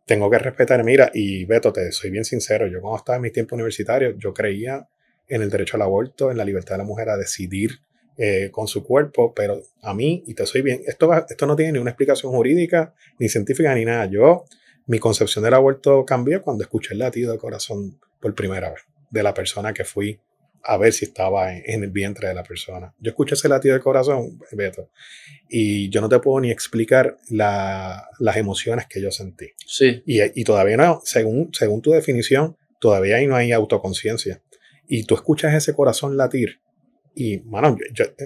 tengo 0.04 0.30
que 0.30 0.38
respetar, 0.38 0.82
mira, 0.84 1.10
y 1.14 1.44
Beto, 1.44 1.72
te 1.72 1.92
soy 1.92 2.10
bien 2.10 2.24
sincero, 2.24 2.66
yo 2.66 2.80
cuando 2.80 2.96
estaba 2.96 3.16
en 3.16 3.22
mis 3.22 3.32
tiempos 3.32 3.56
universitarios, 3.56 4.14
yo 4.18 4.32
creía 4.32 4.88
en 5.28 5.42
el 5.42 5.50
derecho 5.50 5.76
al 5.76 5.82
aborto, 5.82 6.30
en 6.30 6.38
la 6.38 6.44
libertad 6.44 6.74
de 6.74 6.78
la 6.78 6.84
mujer 6.84 7.10
a 7.10 7.16
decidir 7.16 7.82
eh, 8.20 8.50
con 8.50 8.66
su 8.66 8.82
cuerpo, 8.82 9.32
pero 9.32 9.62
a 9.80 9.94
mí, 9.94 10.24
y 10.26 10.34
te 10.34 10.44
soy 10.44 10.62
bien, 10.62 10.82
esto, 10.86 11.08
esto 11.28 11.46
no 11.46 11.54
tiene 11.54 11.72
ni 11.72 11.78
una 11.78 11.90
explicación 11.90 12.32
jurídica, 12.32 12.92
ni 13.18 13.28
científica, 13.28 13.72
ni 13.74 13.84
nada. 13.84 14.06
Yo, 14.06 14.44
mi 14.86 14.98
concepción 14.98 15.44
del 15.44 15.54
aborto 15.54 16.04
cambió 16.04 16.42
cuando 16.42 16.64
escuché 16.64 16.94
el 16.94 16.98
latido 16.98 17.30
de 17.32 17.38
corazón 17.38 18.00
por 18.20 18.34
primera 18.34 18.70
vez 18.70 18.80
de 19.10 19.22
la 19.22 19.32
persona 19.32 19.72
que 19.72 19.84
fui 19.84 20.20
a 20.64 20.76
ver 20.76 20.92
si 20.92 21.04
estaba 21.04 21.56
en, 21.56 21.84
el 21.84 21.90
vientre 21.90 22.28
de 22.28 22.34
la 22.34 22.42
persona. 22.42 22.92
Yo 22.98 23.10
escuché 23.10 23.34
ese 23.34 23.48
latido 23.48 23.74
del 23.74 23.82
corazón, 23.82 24.38
Beto, 24.52 24.90
y 25.48 25.88
yo 25.88 26.00
no 26.00 26.08
te 26.08 26.18
puedo 26.18 26.40
ni 26.40 26.50
explicar 26.50 27.16
las 27.28 28.36
emociones 28.36 28.86
que 28.86 29.00
yo 29.00 29.10
sentí. 29.10 29.46
Sí. 29.64 30.02
Y, 30.04 30.44
todavía 30.44 30.76
no, 30.76 31.00
según, 31.04 31.50
según 31.52 31.80
tu 31.80 31.92
definición, 31.92 32.56
todavía 32.80 33.16
ahí 33.16 33.26
no 33.26 33.36
hay 33.36 33.52
autoconciencia. 33.52 34.42
Y 34.86 35.04
tú 35.04 35.14
escuchas 35.14 35.54
ese 35.54 35.74
corazón 35.74 36.16
latir. 36.16 36.60
Y, 37.20 37.38
mano, 37.40 37.76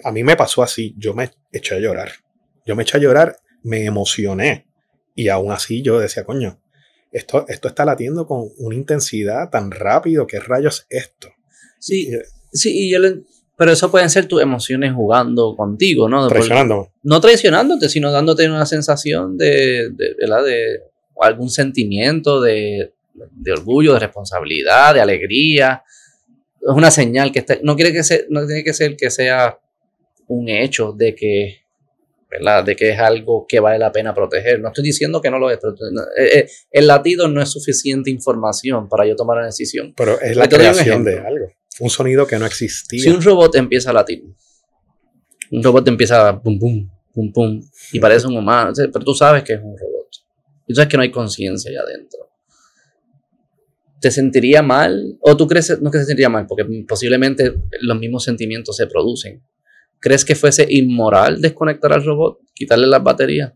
a 0.04 0.12
mí 0.12 0.22
me 0.22 0.36
pasó 0.36 0.62
así. 0.62 0.94
Yo 0.98 1.14
me 1.14 1.30
eché 1.50 1.76
a 1.76 1.78
llorar. 1.78 2.12
Yo 2.66 2.76
me 2.76 2.82
eché 2.82 2.98
a 2.98 3.00
llorar 3.00 3.36
me 3.62 3.84
emocioné. 3.84 4.66
Y 5.14 5.28
aún 5.28 5.52
así 5.52 5.82
yo 5.82 5.98
decía, 5.98 6.24
coño, 6.24 6.60
esto, 7.10 7.46
esto 7.48 7.68
está 7.68 7.84
latiendo 7.84 8.26
con 8.26 8.48
una 8.58 8.74
intensidad 8.74 9.50
tan 9.50 9.70
rápido, 9.70 10.26
¿qué 10.26 10.40
rayos 10.40 10.86
es 10.88 11.04
esto? 11.04 11.28
Sí, 11.78 12.10
sí, 12.52 12.86
y 12.86 12.90
yo 12.90 12.98
pero 13.56 13.72
eso 13.72 13.90
pueden 13.90 14.10
ser 14.10 14.26
tus 14.26 14.42
emociones 14.42 14.92
jugando 14.94 15.54
contigo, 15.54 16.08
¿no? 16.08 16.26
Traicionándome. 16.26 16.90
No 17.02 17.20
traicionándote, 17.20 17.88
sino 17.88 18.10
dándote 18.10 18.48
una 18.48 18.66
sensación 18.66 19.36
de, 19.36 19.90
de, 19.90 20.16
¿verdad? 20.18 20.44
de 20.44 20.80
algún 21.20 21.50
sentimiento 21.50 22.40
de, 22.40 22.94
de 23.14 23.52
orgullo, 23.52 23.92
de 23.92 24.00
responsabilidad, 24.00 24.94
de 24.94 25.00
alegría. 25.02 25.84
Es 26.62 26.74
una 26.74 26.90
señal 26.90 27.32
que 27.32 27.44
no, 27.62 27.74
quiere 27.74 27.92
que 27.92 28.04
sea, 28.04 28.18
no 28.28 28.46
tiene 28.46 28.62
que 28.62 28.72
ser 28.72 28.96
que 28.96 29.10
sea 29.10 29.58
un 30.28 30.48
hecho 30.48 30.92
de 30.92 31.14
que, 31.14 31.64
¿verdad? 32.30 32.64
De 32.64 32.76
que 32.76 32.90
es 32.90 32.98
algo 32.98 33.46
que 33.48 33.58
vale 33.58 33.78
la 33.78 33.90
pena 33.90 34.14
proteger. 34.14 34.60
No 34.60 34.68
estoy 34.68 34.84
diciendo 34.84 35.20
que 35.20 35.30
no 35.30 35.38
lo 35.38 35.50
es, 35.50 35.58
pero 35.60 35.74
eh, 36.16 36.38
eh, 36.38 36.48
el 36.70 36.86
latido 36.86 37.26
no 37.26 37.42
es 37.42 37.50
suficiente 37.50 38.10
información 38.10 38.88
para 38.88 39.06
yo 39.06 39.16
tomar 39.16 39.38
una 39.38 39.46
decisión. 39.46 39.92
Pero 39.96 40.20
es 40.20 40.36
la 40.36 40.48
creación 40.48 41.04
de 41.04 41.18
algo. 41.18 41.52
Un 41.80 41.90
sonido 41.90 42.26
que 42.26 42.38
no 42.38 42.46
existía. 42.46 43.02
Si 43.02 43.08
un 43.08 43.20
robot 43.20 43.56
empieza 43.56 43.90
a 43.90 43.94
latir, 43.94 44.22
un 45.50 45.62
robot 45.62 45.88
empieza 45.88 46.28
a 46.28 46.40
pum, 46.40 46.58
pum, 46.58 46.88
pum, 47.12 47.32
pum, 47.32 47.62
y 47.92 47.98
parece 47.98 48.26
un 48.26 48.36
humano, 48.36 48.72
pero 48.74 49.04
tú 49.04 49.14
sabes 49.14 49.42
que 49.42 49.54
es 49.54 49.60
un 49.60 49.76
robot. 49.76 50.08
Y 50.66 50.72
tú 50.72 50.76
sabes 50.76 50.88
que 50.88 50.96
no 50.96 51.02
hay 51.02 51.10
conciencia 51.10 51.70
allá 51.70 51.80
adentro. 51.80 52.31
¿Te 54.02 54.10
sentiría 54.10 54.62
mal? 54.62 55.16
¿O 55.20 55.36
tú 55.36 55.46
crees, 55.46 55.80
no 55.80 55.92
que 55.92 55.98
se 55.98 56.06
sentiría 56.06 56.28
mal, 56.28 56.46
porque 56.48 56.64
posiblemente 56.88 57.54
los 57.82 57.98
mismos 57.98 58.24
sentimientos 58.24 58.76
se 58.76 58.88
producen? 58.88 59.44
¿Crees 60.00 60.24
que 60.24 60.34
fuese 60.34 60.66
inmoral 60.68 61.40
desconectar 61.40 61.92
al 61.92 62.04
robot, 62.04 62.40
quitarle 62.52 62.88
las 62.88 63.00
baterías? 63.00 63.52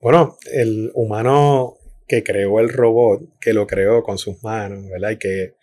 Bueno, 0.00 0.38
el 0.50 0.90
humano 0.94 1.74
que 2.08 2.24
creó 2.24 2.58
el 2.60 2.70
robot, 2.70 3.38
que 3.38 3.52
lo 3.52 3.66
creó 3.66 4.02
con 4.02 4.16
sus 4.16 4.42
manos, 4.42 4.88
¿verdad? 4.88 5.10
Y 5.10 5.18
que 5.18 5.54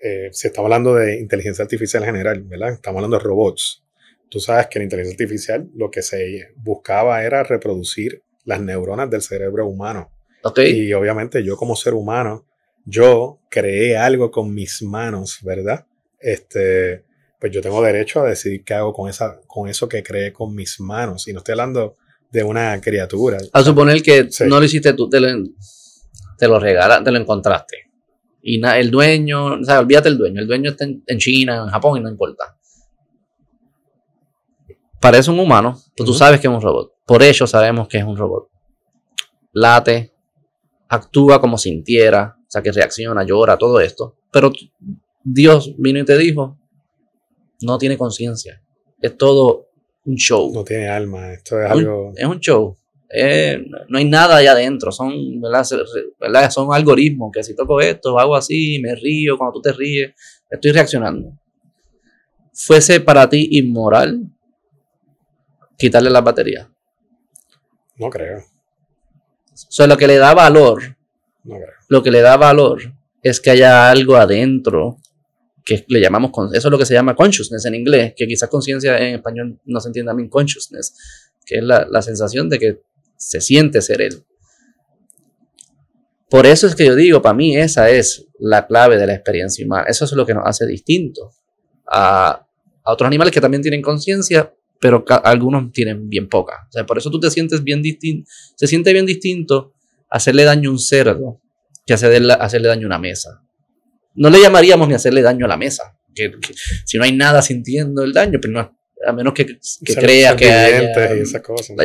eh, 0.00 0.30
si 0.32 0.48
estamos 0.48 0.66
hablando 0.66 0.96
de 0.96 1.20
inteligencia 1.20 1.62
artificial 1.62 2.02
en 2.02 2.08
general, 2.08 2.42
¿verdad? 2.42 2.72
Estamos 2.72 2.98
hablando 2.98 3.18
de 3.18 3.22
robots. 3.22 3.84
Tú 4.28 4.40
sabes 4.40 4.66
que 4.66 4.80
la 4.80 4.84
inteligencia 4.84 5.14
artificial 5.14 5.70
lo 5.76 5.92
que 5.92 6.02
se 6.02 6.48
buscaba 6.56 7.22
era 7.22 7.44
reproducir 7.44 8.24
las 8.44 8.60
neuronas 8.60 9.08
del 9.10 9.22
cerebro 9.22 9.68
humano. 9.68 10.10
Okay. 10.42 10.88
Y 10.88 10.92
obviamente 10.92 11.44
yo 11.44 11.56
como 11.56 11.76
ser 11.76 11.94
humano 11.94 12.48
yo 12.84 13.40
creé 13.50 13.96
algo 13.96 14.30
con 14.30 14.52
mis 14.52 14.82
manos, 14.82 15.38
¿verdad? 15.42 15.86
Este, 16.18 17.04
pues 17.40 17.52
yo 17.52 17.60
tengo 17.60 17.82
derecho 17.82 18.20
a 18.20 18.28
decidir 18.28 18.64
qué 18.64 18.74
hago 18.74 18.92
con, 18.92 19.08
esa, 19.08 19.40
con 19.46 19.68
eso 19.68 19.88
que 19.88 20.02
creé 20.02 20.32
con 20.32 20.54
mis 20.54 20.80
manos. 20.80 21.28
Y 21.28 21.32
no 21.32 21.38
estoy 21.38 21.52
hablando 21.52 21.96
de 22.30 22.42
una 22.42 22.80
criatura. 22.80 23.38
A 23.52 23.62
suponer 23.62 24.02
que 24.02 24.28
no 24.46 24.58
lo 24.58 24.64
hiciste 24.64 24.92
tú, 24.92 25.08
te 25.08 25.20
lo, 25.20 25.28
te 26.38 26.48
lo 26.48 26.60
te 26.60 27.10
lo 27.10 27.18
encontraste. 27.18 27.90
Y 28.42 28.62
el 28.62 28.90
dueño, 28.90 29.54
o 29.54 29.64
sea, 29.64 29.80
olvídate 29.80 30.10
el 30.10 30.18
dueño, 30.18 30.40
el 30.40 30.46
dueño 30.46 30.70
está 30.72 30.84
en, 30.84 31.18
China, 31.18 31.62
en 31.64 31.68
Japón 31.68 31.98
y 31.98 32.02
no 32.02 32.10
importa. 32.10 32.58
Parece 35.00 35.30
un 35.30 35.40
humano, 35.40 35.78
pero 35.96 36.06
tú 36.06 36.12
sabes 36.12 36.40
que 36.40 36.46
es 36.46 36.52
un 36.52 36.60
robot. 36.60 36.92
Por 37.06 37.22
ello 37.22 37.46
sabemos 37.46 37.88
que 37.88 37.98
es 37.98 38.04
un 38.04 38.16
robot. 38.16 38.48
Late, 39.52 40.12
actúa 40.88 41.40
como 41.40 41.56
sintiera, 41.56 42.36
sea, 42.54 42.62
que 42.62 42.72
reacciona, 42.72 43.24
llora, 43.24 43.56
todo 43.56 43.80
esto. 43.80 44.16
Pero 44.30 44.52
Dios 45.22 45.74
vino 45.78 45.98
y 45.98 46.04
te 46.04 46.16
dijo, 46.16 46.58
no 47.62 47.78
tiene 47.78 47.96
conciencia. 47.96 48.62
Es 49.00 49.16
todo 49.16 49.68
un 50.04 50.16
show. 50.16 50.52
No 50.52 50.64
tiene 50.64 50.88
alma, 50.88 51.32
esto 51.32 51.60
es 51.60 51.70
algo... 51.70 52.12
es 52.14 52.26
un 52.26 52.40
show. 52.40 52.76
no 53.88 53.98
hay 53.98 54.04
nada 54.04 54.36
allá 54.36 54.52
adentro, 54.52 54.92
son, 54.92 55.40
¿verdad? 55.40 55.64
son 56.50 56.72
algoritmos 56.72 57.30
que 57.32 57.42
si 57.42 57.54
toco 57.54 57.80
esto, 57.80 58.18
hago 58.18 58.36
así, 58.36 58.78
me 58.80 58.94
río, 58.94 59.36
cuando 59.38 59.54
tú 59.54 59.62
te 59.62 59.72
ríes, 59.72 60.12
estoy 60.50 60.72
reaccionando. 60.72 61.32
¿Fuese 62.52 63.00
para 63.00 63.28
ti 63.28 63.48
inmoral 63.52 64.30
quitarle 65.76 66.10
la 66.10 66.20
batería? 66.20 66.70
No 67.96 68.10
creo. 68.10 68.38
O 68.38 69.70
sea, 69.70 69.86
lo 69.86 69.96
que 69.96 70.06
le 70.06 70.18
da 70.18 70.34
valor 70.34 70.96
lo 71.94 72.02
que 72.02 72.10
le 72.10 72.22
da 72.22 72.36
valor 72.36 72.82
es 73.22 73.40
que 73.40 73.50
haya 73.50 73.88
algo 73.88 74.16
adentro 74.16 74.98
que 75.64 75.84
le 75.88 76.00
llamamos, 76.00 76.32
eso 76.52 76.68
es 76.68 76.72
lo 76.72 76.76
que 76.76 76.84
se 76.84 76.92
llama 76.92 77.14
consciousness 77.14 77.64
en 77.66 77.76
inglés, 77.76 78.14
que 78.16 78.26
quizás 78.26 78.48
conciencia 78.48 78.98
en 78.98 79.14
español 79.14 79.60
no 79.64 79.78
se 79.78 79.90
entienda 79.90 80.12
bien 80.12 80.28
consciousness, 80.28 80.92
que 81.46 81.58
es 81.58 81.62
la, 81.62 81.86
la 81.88 82.02
sensación 82.02 82.48
de 82.48 82.58
que 82.58 82.80
se 83.16 83.40
siente 83.40 83.80
ser 83.80 84.02
él. 84.02 84.24
Por 86.28 86.46
eso 86.46 86.66
es 86.66 86.74
que 86.74 86.84
yo 86.84 86.96
digo, 86.96 87.22
para 87.22 87.34
mí 87.34 87.56
esa 87.56 87.88
es 87.88 88.26
la 88.40 88.66
clave 88.66 88.98
de 88.98 89.06
la 89.06 89.14
experiencia 89.14 89.64
humana. 89.64 89.86
Eso 89.88 90.04
es 90.04 90.12
lo 90.12 90.26
que 90.26 90.34
nos 90.34 90.42
hace 90.44 90.66
distinto 90.66 91.30
a, 91.86 92.44
a 92.82 92.92
otros 92.92 93.06
animales 93.06 93.32
que 93.32 93.40
también 93.40 93.62
tienen 93.62 93.82
conciencia, 93.82 94.52
pero 94.80 95.04
algunos 95.22 95.70
tienen 95.70 96.08
bien 96.08 96.28
poca. 96.28 96.66
O 96.68 96.72
sea, 96.72 96.84
por 96.84 96.98
eso 96.98 97.08
tú 97.08 97.20
te 97.20 97.30
sientes 97.30 97.62
bien 97.62 97.82
distinto, 97.82 98.28
se 98.56 98.66
siente 98.66 98.92
bien 98.92 99.06
distinto 99.06 99.74
hacerle 100.10 100.42
daño 100.42 100.70
a 100.70 100.72
un 100.72 100.80
cerdo 100.80 101.40
que 101.86 101.94
hacerle, 101.94 102.32
hacerle 102.32 102.68
daño 102.68 102.86
a 102.86 102.86
una 102.86 102.98
mesa. 102.98 103.42
No 104.14 104.30
le 104.30 104.40
llamaríamos 104.40 104.88
ni 104.88 104.94
hacerle 104.94 105.22
daño 105.22 105.46
a 105.46 105.48
la 105.48 105.56
mesa. 105.56 105.98
Que, 106.14 106.32
si 106.84 106.98
no 106.98 107.04
hay 107.04 107.12
nada 107.12 107.42
sintiendo 107.42 108.04
el 108.04 108.12
daño, 108.12 108.38
pero 108.40 108.54
pues 108.54 108.66
no, 108.66 108.78
a 109.06 109.12
menos 109.12 109.34
que, 109.34 109.46
que 109.84 109.94
crea 109.94 110.36
que 110.36 110.50
haya, 110.50 111.16
y 111.16 111.20
esas 111.20 111.42
cosas. 111.42 111.76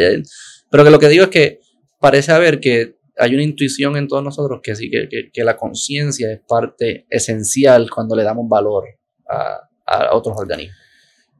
pero 0.69 0.83
que 0.83 0.89
lo 0.91 0.99
que 0.99 1.09
digo 1.09 1.23
es 1.23 1.29
que 1.29 1.59
parece 1.99 2.31
haber 2.31 2.59
que 2.59 2.97
hay 3.17 3.33
una 3.33 3.43
intuición 3.43 3.97
en 3.97 4.07
todos 4.07 4.23
nosotros 4.23 4.61
que 4.63 4.75
sí, 4.75 4.89
que, 4.89 5.29
que 5.33 5.43
la 5.43 5.57
conciencia 5.57 6.31
es 6.31 6.39
parte 6.47 7.05
esencial 7.09 7.89
cuando 7.89 8.15
le 8.15 8.23
damos 8.23 8.47
valor 8.47 8.85
a, 9.27 9.69
a 9.85 10.15
otros 10.15 10.37
organismos. 10.37 10.77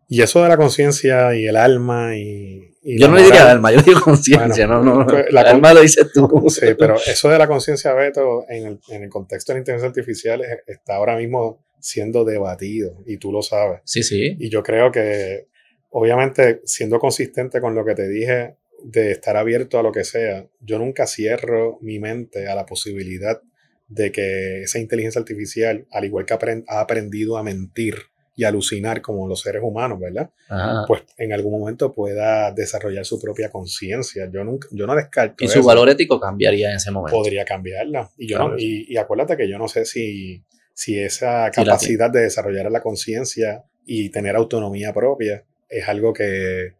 Y 0.10 0.22
eso 0.22 0.42
de 0.42 0.50
la 0.50 0.58
conciencia 0.58 1.36
y 1.36 1.46
el 1.46 1.56
alma 1.56 2.18
y, 2.18 2.69
yo 2.82 3.08
no 3.08 3.16
le 3.16 3.24
diría 3.24 3.52
alma, 3.52 3.72
yo 3.72 3.82
digo 3.82 4.02
conciencia, 4.02 4.66
no, 4.68 4.82
no. 4.82 5.06
Pues, 5.06 5.32
la 5.32 5.42
alma 5.42 5.74
lo 5.74 5.82
dices 5.82 6.12
tú. 6.14 6.46
Sí, 6.50 6.68
pero 6.78 6.96
eso 6.96 7.30
de 7.30 7.38
la 7.38 7.48
conciencia, 7.48 7.94
Beto, 7.94 8.46
en 8.50 8.68
el, 8.68 8.80
en 8.90 9.04
el, 9.04 9.10
contexto 9.10 9.52
de 9.52 9.58
la 9.58 9.60
inteligencia 9.60 9.90
artificial 9.90 10.42
está 10.66 10.96
ahora 10.96 11.18
mismo 11.18 11.66
siendo 11.80 12.26
debatido 12.26 13.04
y 13.06 13.18
tú 13.18 13.32
lo 13.32 13.42
sabes. 13.42 13.82
Sí, 13.86 14.04
sí. 14.04 14.36
Y 14.40 14.50
yo 14.50 14.64
creo 14.64 14.92
que, 14.92 15.48
obviamente, 15.90 16.62
siendo 16.66 17.00
consistente 17.00 17.60
con 17.62 17.76
lo 17.76 17.86
que 17.86 17.96
te 17.96 18.08
dije 18.08 18.56
de 18.84 19.12
estar 19.12 19.36
abierto 19.36 19.80
a 19.80 19.84
lo 19.84 19.92
que 19.92 20.04
sea, 20.04 20.46
yo 20.62 20.80
nunca 20.80 21.06
cierro 21.06 21.80
mi 21.82 22.00
mente 22.00 22.48
a 22.48 22.56
la 22.56 22.66
posibilidad 22.66 23.42
de 23.88 24.12
que 24.12 24.62
esa 24.64 24.80
inteligencia 24.80 25.20
artificial, 25.20 25.86
al 25.92 26.06
igual 26.06 26.26
que 26.26 26.34
ha 26.34 26.80
aprendido 26.80 27.38
a 27.38 27.44
mentir, 27.44 27.96
y 28.40 28.46
alucinar 28.46 29.02
como 29.02 29.28
los 29.28 29.42
seres 29.42 29.62
humanos, 29.62 30.00
¿verdad? 30.00 30.30
Pues 30.88 31.04
en 31.18 31.34
algún 31.34 31.60
momento 31.60 31.94
pueda 31.94 32.54
desarrollar 32.54 33.04
su 33.04 33.20
propia 33.20 33.52
conciencia. 33.52 34.30
Yo, 34.32 34.46
nunca, 34.46 34.70
yo 34.72 34.88
no 34.88 34.96
descarto. 34.96 35.44
Y 35.44 35.50
su 35.50 35.62
valor 35.62 35.90
ético 35.90 36.22
cambiaría 36.22 36.70
en 36.70 36.78
ese 36.78 36.90
momento. 36.90 37.18
Podría 37.18 37.44
cambiarla. 37.44 38.10
Y, 38.18 38.30
yo 38.30 38.56
y, 38.58 38.96
acuérdate 38.96 39.36
que 39.36 39.50
yo 39.50 39.58
no 39.58 39.68
sé 39.68 39.84
si, 39.84 40.42
si 40.74 40.98
esa 40.98 41.52
capacidad 41.52 42.10
de 42.10 42.22
desarrollar 42.22 42.72
la 42.72 42.82
conciencia 42.82 43.66
y 43.86 44.10
tener 44.10 44.38
autonomía 44.38 44.94
propia 44.94 45.44
es 45.68 45.90
algo 45.90 46.14
que, 46.14 46.76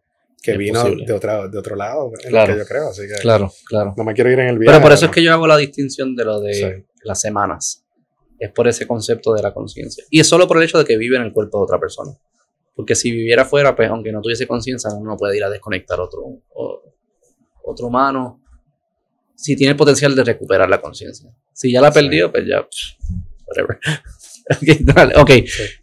vino 0.56 0.82
de, 0.82 1.12
otra, 1.12 1.46
de 1.46 1.58
otro 1.58 1.76
lado, 1.76 2.10
en 2.24 2.32
lo 2.32 2.46
que 2.46 2.56
yo 2.56 2.64
creo. 2.64 2.88
Así 2.88 3.02
que 3.02 3.20
claro, 3.20 3.52
claro. 3.66 3.92
No 3.98 4.04
me 4.04 4.14
quiero 4.14 4.30
ir 4.30 4.38
en 4.38 4.48
el 4.48 4.58
viaje. 4.58 4.78
Pero 4.78 4.82
por 4.82 4.92
eso 4.94 5.04
es 5.04 5.12
que 5.12 5.22
yo 5.22 5.30
hago 5.30 5.46
la 5.46 5.58
distinción 5.58 6.16
de 6.16 6.24
lo 6.24 6.40
de 6.40 6.86
las 7.04 7.20
semanas 7.20 7.84
es 8.40 8.50
por 8.50 8.66
ese 8.66 8.86
concepto 8.86 9.34
de 9.34 9.42
la 9.42 9.52
conciencia. 9.52 10.02
Y 10.10 10.18
es 10.18 10.26
solo 10.26 10.48
por 10.48 10.56
el 10.56 10.64
hecho 10.64 10.78
de 10.78 10.84
que 10.84 10.96
vive 10.96 11.16
en 11.16 11.22
el 11.22 11.32
cuerpo 11.32 11.58
de 11.58 11.64
otra 11.64 11.78
persona. 11.78 12.10
Porque 12.74 12.94
si 12.94 13.10
viviera 13.10 13.44
fuera, 13.44 13.76
pues 13.76 13.90
aunque 13.90 14.10
no 14.10 14.22
tuviese 14.22 14.46
conciencia, 14.46 14.90
uno 14.94 15.10
no 15.10 15.16
puede 15.16 15.36
ir 15.36 15.44
a 15.44 15.50
desconectar 15.50 16.00
otro, 16.00 16.22
otro 17.64 17.86
humano. 17.86 18.42
Si 19.34 19.54
tiene 19.54 19.72
el 19.72 19.76
potencial 19.76 20.16
de 20.16 20.24
recuperar 20.24 20.68
la 20.70 20.80
conciencia. 20.80 21.30
Si 21.52 21.70
ya 21.70 21.82
la 21.82 21.92
perdió, 21.92 22.32
pues 22.32 22.44
ya. 22.46 22.66
Whatever. 23.46 23.78
ok. 25.16 25.30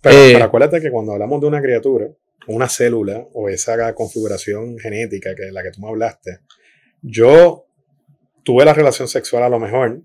Pero, 0.02 0.16
eh, 0.16 0.42
acuérdate 0.42 0.82
que 0.82 0.90
cuando 0.90 1.14
hablamos 1.14 1.40
de 1.40 1.48
una 1.48 1.62
criatura, 1.62 2.08
una 2.48 2.68
célula 2.68 3.28
o 3.34 3.50
esa 3.50 3.94
configuración 3.94 4.80
genética 4.80 5.36
que 5.36 5.52
la 5.52 5.62
que 5.62 5.72
tú 5.72 5.82
me 5.82 5.90
hablaste, 5.90 6.40
yo 7.04 7.68
tuve 8.44 8.66
la 8.66 8.74
relación 8.74 9.08
sexual 9.08 9.44
a 9.44 9.50
lo 9.50 9.60
mejor 9.60 10.02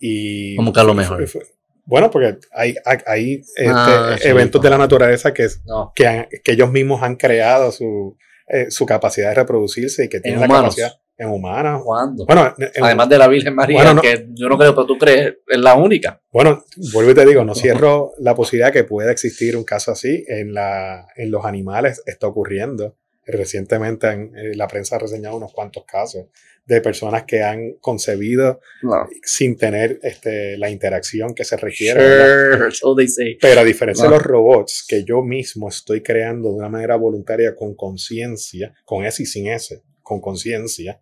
y. 0.00 0.56
Como 0.56 0.72
que 0.72 0.80
a 0.80 0.84
lo 0.84 0.94
mejor. 0.94 1.26
Bueno, 1.86 2.10
porque 2.10 2.38
hay, 2.52 2.74
hay, 3.06 3.34
este, 3.34 3.70
ah, 3.72 4.16
eventos 4.22 4.60
de 4.60 4.70
la 4.70 4.76
naturaleza 4.76 5.32
que, 5.32 5.46
que, 5.94 6.28
que, 6.42 6.52
ellos 6.52 6.70
mismos 6.70 7.02
han 7.02 7.14
creado 7.14 7.70
su, 7.70 8.16
eh, 8.48 8.70
su 8.70 8.84
capacidad 8.84 9.28
de 9.28 9.36
reproducirse 9.36 10.04
y 10.04 10.08
que 10.08 10.20
tienen 10.20 10.40
la 10.40 10.48
capacidad 10.48 10.92
en 11.16 11.28
humanas. 11.28 11.82
¿Cuándo? 11.84 12.26
Bueno, 12.26 12.54
Además 12.82 13.08
de 13.08 13.18
la 13.18 13.28
Virgen 13.28 13.54
María, 13.54 13.96
que 14.02 14.28
yo 14.34 14.48
no 14.48 14.58
creo, 14.58 14.74
pero 14.74 14.86
tú 14.86 14.98
crees, 14.98 15.36
es 15.46 15.58
la 15.58 15.74
única. 15.74 16.20
Bueno, 16.30 16.64
vuelvo 16.92 17.12
y 17.12 17.14
te 17.14 17.24
digo, 17.24 17.44
no 17.44 17.54
cierro 17.54 18.12
la 18.18 18.34
posibilidad 18.34 18.72
que 18.72 18.84
pueda 18.84 19.10
existir 19.10 19.56
un 19.56 19.64
caso 19.64 19.92
así. 19.92 20.24
En, 20.28 20.52
la, 20.52 21.06
en 21.16 21.30
los 21.30 21.44
animales 21.44 22.02
está 22.06 22.26
ocurriendo. 22.26 22.96
Recientemente 23.26 24.06
en, 24.08 24.32
eh, 24.36 24.54
la 24.54 24.68
prensa 24.68 24.96
ha 24.96 24.98
reseñado 25.00 25.36
unos 25.36 25.52
cuantos 25.52 25.84
casos 25.84 26.26
de 26.64 26.80
personas 26.80 27.24
que 27.24 27.42
han 27.42 27.74
concebido 27.80 28.60
sin 29.22 29.56
tener 29.56 29.98
este, 30.02 30.56
la 30.56 30.70
interacción 30.70 31.34
que 31.34 31.44
se 31.44 31.56
requiere. 31.56 32.00
Pero 33.40 33.60
a 33.60 33.64
diferencia 33.64 34.04
de 34.04 34.10
los 34.10 34.22
robots, 34.22 34.84
que 34.86 35.04
yo 35.04 35.22
mismo 35.22 35.68
estoy 35.68 36.02
creando 36.02 36.50
de 36.50 36.56
una 36.56 36.68
manera 36.68 36.96
voluntaria 36.96 37.54
con 37.54 37.74
conciencia, 37.74 38.74
con 38.84 39.04
S 39.04 39.22
y 39.22 39.26
sin 39.26 39.48
S, 39.48 39.82
con 40.02 40.20
conciencia, 40.20 41.00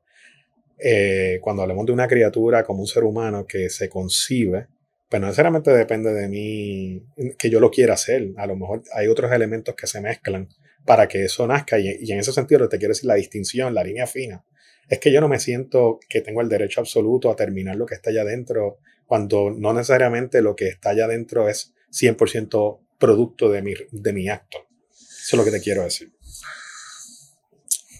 eh, 0.79 1.39
cuando 1.41 1.63
hablamos 1.63 1.87
de 1.87 1.93
una 1.93 2.09
criatura 2.09 2.65
como 2.65 2.81
un 2.81 2.87
ser 2.87 3.05
humano 3.05 3.47
que 3.47 3.71
se 3.71 3.89
concibe, 3.89 4.67
pues 5.09 5.21
no 5.21 5.29
necesariamente 5.29 5.71
depende 5.71 6.13
de 6.13 6.29
mí 6.29 7.07
que 7.39 7.49
yo 7.49 7.61
lo 7.61 7.71
quiera 7.71 7.95
hacer. 7.95 8.33
A 8.37 8.47
lo 8.47 8.57
mejor 8.57 8.83
hay 8.93 9.07
otros 9.07 9.33
elementos 9.33 9.75
que 9.75 9.87
se 9.87 10.01
mezclan 10.01 10.49
para 10.85 11.09
que 11.09 11.25
eso 11.25 11.47
nazca. 11.47 11.79
Y, 11.79 11.97
y 12.01 12.13
en 12.13 12.19
ese 12.19 12.33
sentido 12.33 12.69
te 12.69 12.79
quiero 12.79 12.93
decir 12.93 13.07
la 13.07 13.15
distinción, 13.15 13.75
la 13.75 13.85
línea 13.85 14.07
fina 14.07 14.45
es 14.89 14.99
que 14.99 15.13
yo 15.13 15.21
no 15.21 15.29
me 15.29 15.41
siento 15.41 15.99
que 16.09 16.21
tengo 16.21 16.41
el 16.41 16.49
derecho 16.49 16.81
absoluto 16.81 17.31
a 17.31 17.37
terminar 17.37 17.77
lo 17.77 17.87
que 17.87 17.95
está 17.95 18.11
allá 18.11 18.23
adentro, 18.23 18.79
cuando 19.07 19.51
no 19.51 19.73
necesariamente 19.73 20.43
lo 20.43 20.55
que 20.55 20.69
está 20.69 20.91
allá 20.91 21.07
adentro 21.07 21.49
es 21.49 21.75
100% 21.91 22.81
producto 22.99 23.51
de 23.51 23.63
mi, 23.63 23.75
de 23.91 24.13
mi 24.13 24.29
acto. 24.29 24.59
Eso 24.91 25.37
es 25.37 25.39
lo 25.39 25.45
que 25.45 25.51
te 25.51 25.61
quiero 25.61 25.83
decir. 25.83 26.13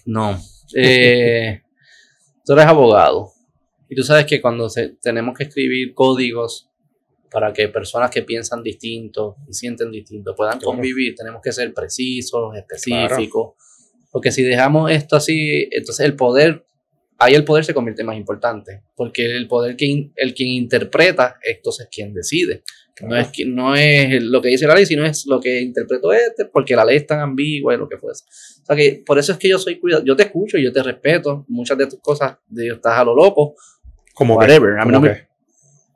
No. 0.05 0.39
Eh, 0.75 1.61
tú 2.43 2.53
eres 2.53 2.65
abogado 2.65 3.31
y 3.89 3.95
tú 3.95 4.03
sabes 4.03 4.25
que 4.25 4.41
cuando 4.41 4.67
tenemos 5.01 5.37
que 5.37 5.45
escribir 5.45 5.93
códigos 5.93 6.69
para 7.35 7.51
que 7.51 7.67
personas 7.67 8.09
que 8.09 8.21
piensan 8.21 8.63
distinto 8.63 9.35
y 9.45 9.51
sienten 9.51 9.91
distinto 9.91 10.33
puedan 10.33 10.57
convivir, 10.57 11.15
tenemos 11.15 11.41
que 11.41 11.51
ser 11.51 11.73
precisos, 11.73 12.55
específicos. 12.55 13.55
Porque 14.09 14.31
si 14.31 14.41
dejamos 14.41 14.89
esto 14.89 15.17
así, 15.17 15.67
entonces 15.69 16.05
el 16.05 16.15
poder 16.15 16.65
ahí 17.17 17.33
el 17.35 17.43
poder 17.43 17.65
se 17.65 17.73
convierte 17.73 18.05
más 18.05 18.15
importante, 18.15 18.83
porque 18.95 19.25
el 19.25 19.49
poder, 19.49 19.75
que 19.75 20.11
el 20.15 20.33
quien 20.33 20.47
interpreta, 20.47 21.37
entonces 21.43 21.89
quien 21.91 22.13
decide. 22.13 22.63
No 23.01 23.17
es, 23.17 23.31
no 23.45 23.75
es 23.75 24.23
lo 24.23 24.41
que 24.41 24.47
dice 24.47 24.65
la 24.65 24.75
ley, 24.75 24.85
sino 24.85 25.05
es 25.05 25.25
lo 25.25 25.41
que 25.41 25.59
interpreto 25.59 26.13
este, 26.13 26.45
porque 26.45 26.73
la 26.73 26.85
ley 26.85 26.95
es 26.95 27.05
tan 27.05 27.19
ambigua 27.19 27.73
y 27.73 27.77
lo 27.77 27.89
que 27.89 27.97
fuese. 27.97 28.23
O 28.61 28.65
sea 28.65 28.77
que 28.77 29.03
por 29.05 29.19
eso 29.19 29.33
es 29.33 29.37
que 29.37 29.49
yo 29.49 29.59
soy 29.59 29.77
cuidado. 29.77 30.05
Yo 30.05 30.15
te 30.15 30.23
escucho, 30.23 30.57
yo 30.57 30.71
te 30.71 30.81
respeto. 30.81 31.43
Muchas 31.49 31.77
de 31.77 31.87
tus 31.87 31.99
cosas, 31.99 32.37
de 32.47 32.69
estás 32.69 32.97
a 32.97 33.03
lo 33.03 33.13
loco. 33.13 33.55
Como 34.13 34.37
whatever. 34.37 34.79
a 34.79 34.85
mí 34.85 34.93
no 34.93 35.01
me, 35.01 35.27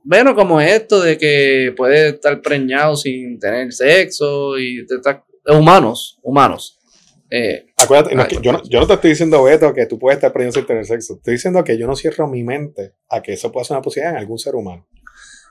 bueno, 0.03 0.35
como 0.35 0.61
esto 0.61 1.01
de 1.01 1.17
que 1.17 1.73
puede 1.75 2.09
estar 2.09 2.41
preñado 2.41 2.95
sin 2.95 3.39
tener 3.39 3.71
sexo 3.73 4.57
y 4.57 4.85
humanos, 5.45 6.19
humanos. 6.21 6.79
Eh, 7.31 7.67
Acuérdate, 7.77 8.15
yo, 8.41 8.51
no, 8.51 8.63
yo, 8.63 8.79
no, 8.79 8.87
te 8.87 8.93
estoy 8.93 9.09
diciendo, 9.11 9.43
Beto, 9.43 9.73
que 9.73 9.85
tú 9.85 9.99
puedes 9.99 10.17
estar 10.17 10.31
aprendiendo 10.31 10.59
sin 10.59 10.65
tener 10.65 10.85
sexo. 10.85 11.15
Estoy 11.15 11.33
diciendo 11.33 11.63
que 11.63 11.77
yo 11.77 11.85
no 11.85 11.95
cierro 11.95 12.27
mi 12.27 12.43
mente 12.43 12.93
a 13.07 13.21
que 13.21 13.33
eso 13.33 13.51
pueda 13.51 13.65
ser 13.65 13.75
una 13.75 13.83
posibilidad 13.83 14.13
en 14.13 14.19
algún 14.19 14.39
ser 14.39 14.55
humano. 14.55 14.87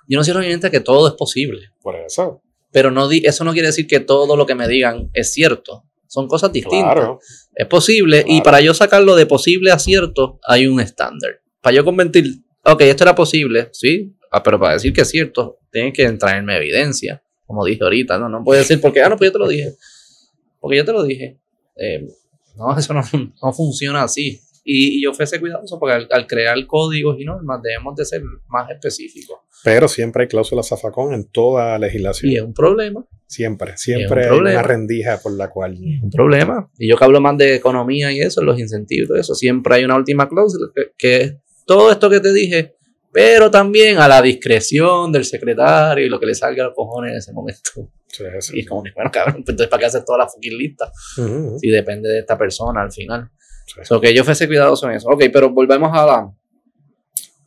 Yo 0.09 0.19
no 0.19 0.25
cierro 0.25 0.41
mi 0.41 0.49
mente 0.49 0.67
a 0.67 0.71
que 0.71 0.81
todo 0.81 1.07
es 1.07 1.15
posible. 1.15 1.71
Por 1.81 1.95
eso. 1.95 2.43
Pero 2.73 2.91
no 2.91 3.09
eso 3.11 3.45
no 3.45 3.53
quiere 3.53 3.69
decir 3.69 3.87
que 3.87 4.01
todo 4.01 4.37
lo 4.37 4.47
que 4.47 4.55
me 4.55 4.67
digan 4.67 5.11
es 5.13 5.33
cierto. 5.33 5.85
Son 6.09 6.27
cosas 6.27 6.53
distintas. 6.53 6.95
Claro. 6.95 7.21
Es 7.55 7.67
posible. 7.67 8.25
Y 8.27 8.41
para 8.41 8.61
yo 8.61 8.75
sacarlo 8.75 9.15
de 9.15 9.27
posible 9.27 9.71
a 9.71 9.79
cierto, 9.79 10.41
hay 10.47 10.67
un 10.67 10.81
estándar. 10.81 11.43
Para 11.61 11.77
yo 11.77 11.85
convertir, 11.85 12.25
ok, 12.65 12.81
esto 12.83 13.05
era 13.05 13.15
posible, 13.15 13.69
sí, 13.73 14.17
ah, 14.31 14.43
pero 14.43 14.59
para 14.59 14.75
decir 14.75 14.93
que 14.93 15.03
es 15.03 15.09
cierto, 15.09 15.59
tiene 15.71 15.93
que 15.93 16.11
traerme 16.13 16.57
evidencia. 16.57 17.23
Como 17.47 17.65
dije 17.65 17.83
ahorita, 17.83 18.19
¿no? 18.19 18.29
No 18.29 18.45
puede 18.45 18.61
decir 18.61 18.81
porque, 18.81 19.01
ah, 19.01 19.09
no, 19.09 19.17
pues 19.17 19.29
yo 19.29 19.33
te 19.33 19.39
lo 19.39 19.49
dije. 19.49 19.75
Porque 20.61 20.77
yo 20.77 20.85
te 20.85 20.93
lo 20.93 21.03
dije. 21.03 21.39
Eh, 21.77 22.07
no, 22.57 22.77
eso 22.79 22.93
no, 22.93 23.03
no, 23.43 23.53
funciona 23.53 24.03
así. 24.03 24.41
Y, 24.65 25.03
yo 25.03 25.15
fuese 25.15 25.41
cuidadoso 25.41 25.79
porque 25.79 26.07
al, 26.11 26.27
crear 26.27 26.55
códigos 26.67 27.19
y 27.19 27.25
normas 27.25 27.63
debemos 27.63 27.97
de 27.97 28.05
ser 28.05 28.23
más 28.49 28.71
específicos. 28.71 29.39
Pero 29.65 29.89
siempre 29.89 30.25
hay 30.25 30.29
cláusulas 30.29 30.69
zafacón 30.69 31.15
en 31.15 31.25
toda 31.31 31.79
legislación. 31.79 32.33
Y 32.33 32.37
es 32.37 32.43
un 32.43 32.53
problema. 32.53 33.05
Siempre, 33.27 33.77
siempre 33.79 34.29
hay 34.29 34.39
una 34.39 34.63
rendija 34.63 35.19
por 35.23 35.33
la 35.33 35.49
cual. 35.49 35.79
un 36.03 36.11
problema. 36.11 36.71
Y 36.79 36.89
yo 36.89 36.97
que 36.97 37.05
hablo 37.05 37.21
más 37.21 37.39
de 37.39 37.55
economía 37.55 38.13
y 38.13 38.21
eso, 38.21 38.43
los 38.43 38.59
incentivos, 38.59 39.19
eso, 39.19 39.35
siempre 39.35 39.77
hay 39.77 39.85
una 39.85 39.97
última 39.97 40.29
cláusula 40.29 40.71
que, 40.75 40.93
que 40.99 41.17
es 41.23 41.37
todo 41.65 41.91
esto 41.91 42.11
que 42.11 42.21
te 42.21 42.33
dije 42.33 42.78
pero 43.13 43.51
también 43.51 43.99
a 43.99 44.09
la 44.09 44.21
discreción 44.21 45.11
del 45.11 45.25
secretario 45.25 46.05
y 46.05 46.09
lo 46.09 46.21
que 46.21 46.27
le 46.27 46.35
salga 46.35 46.65
a 46.65 46.67
los 46.67 46.75
cojones 46.75 47.13
en 47.13 47.19
ese 47.19 47.33
momento. 47.33 47.91
Y 48.53 48.65
como, 48.65 48.83
bueno, 48.95 49.11
cabrón, 49.13 49.45
pues 49.45 49.51
entonces 49.51 49.69
¿para 49.69 49.81
qué 49.81 49.87
hacer 49.87 50.05
toda 50.05 50.19
la 50.19 50.29
fucking 50.29 50.57
lista? 50.57 50.91
Si 51.61 51.69
depende 51.69 52.09
de 52.09 52.21
esta 52.21 52.37
persona 52.37 52.83
al 52.83 52.93
final. 52.93 53.31
Sí. 53.67 54.01
que 54.01 54.15
yo 54.15 54.25
fuese 54.25 54.47
cuidadoso 54.47 54.89
en 54.89 54.97
eso. 54.97 55.09
Ok, 55.09 55.25
pero 55.33 55.51
volvemos 55.51 55.91
a 55.93 56.07
la... 56.07 56.35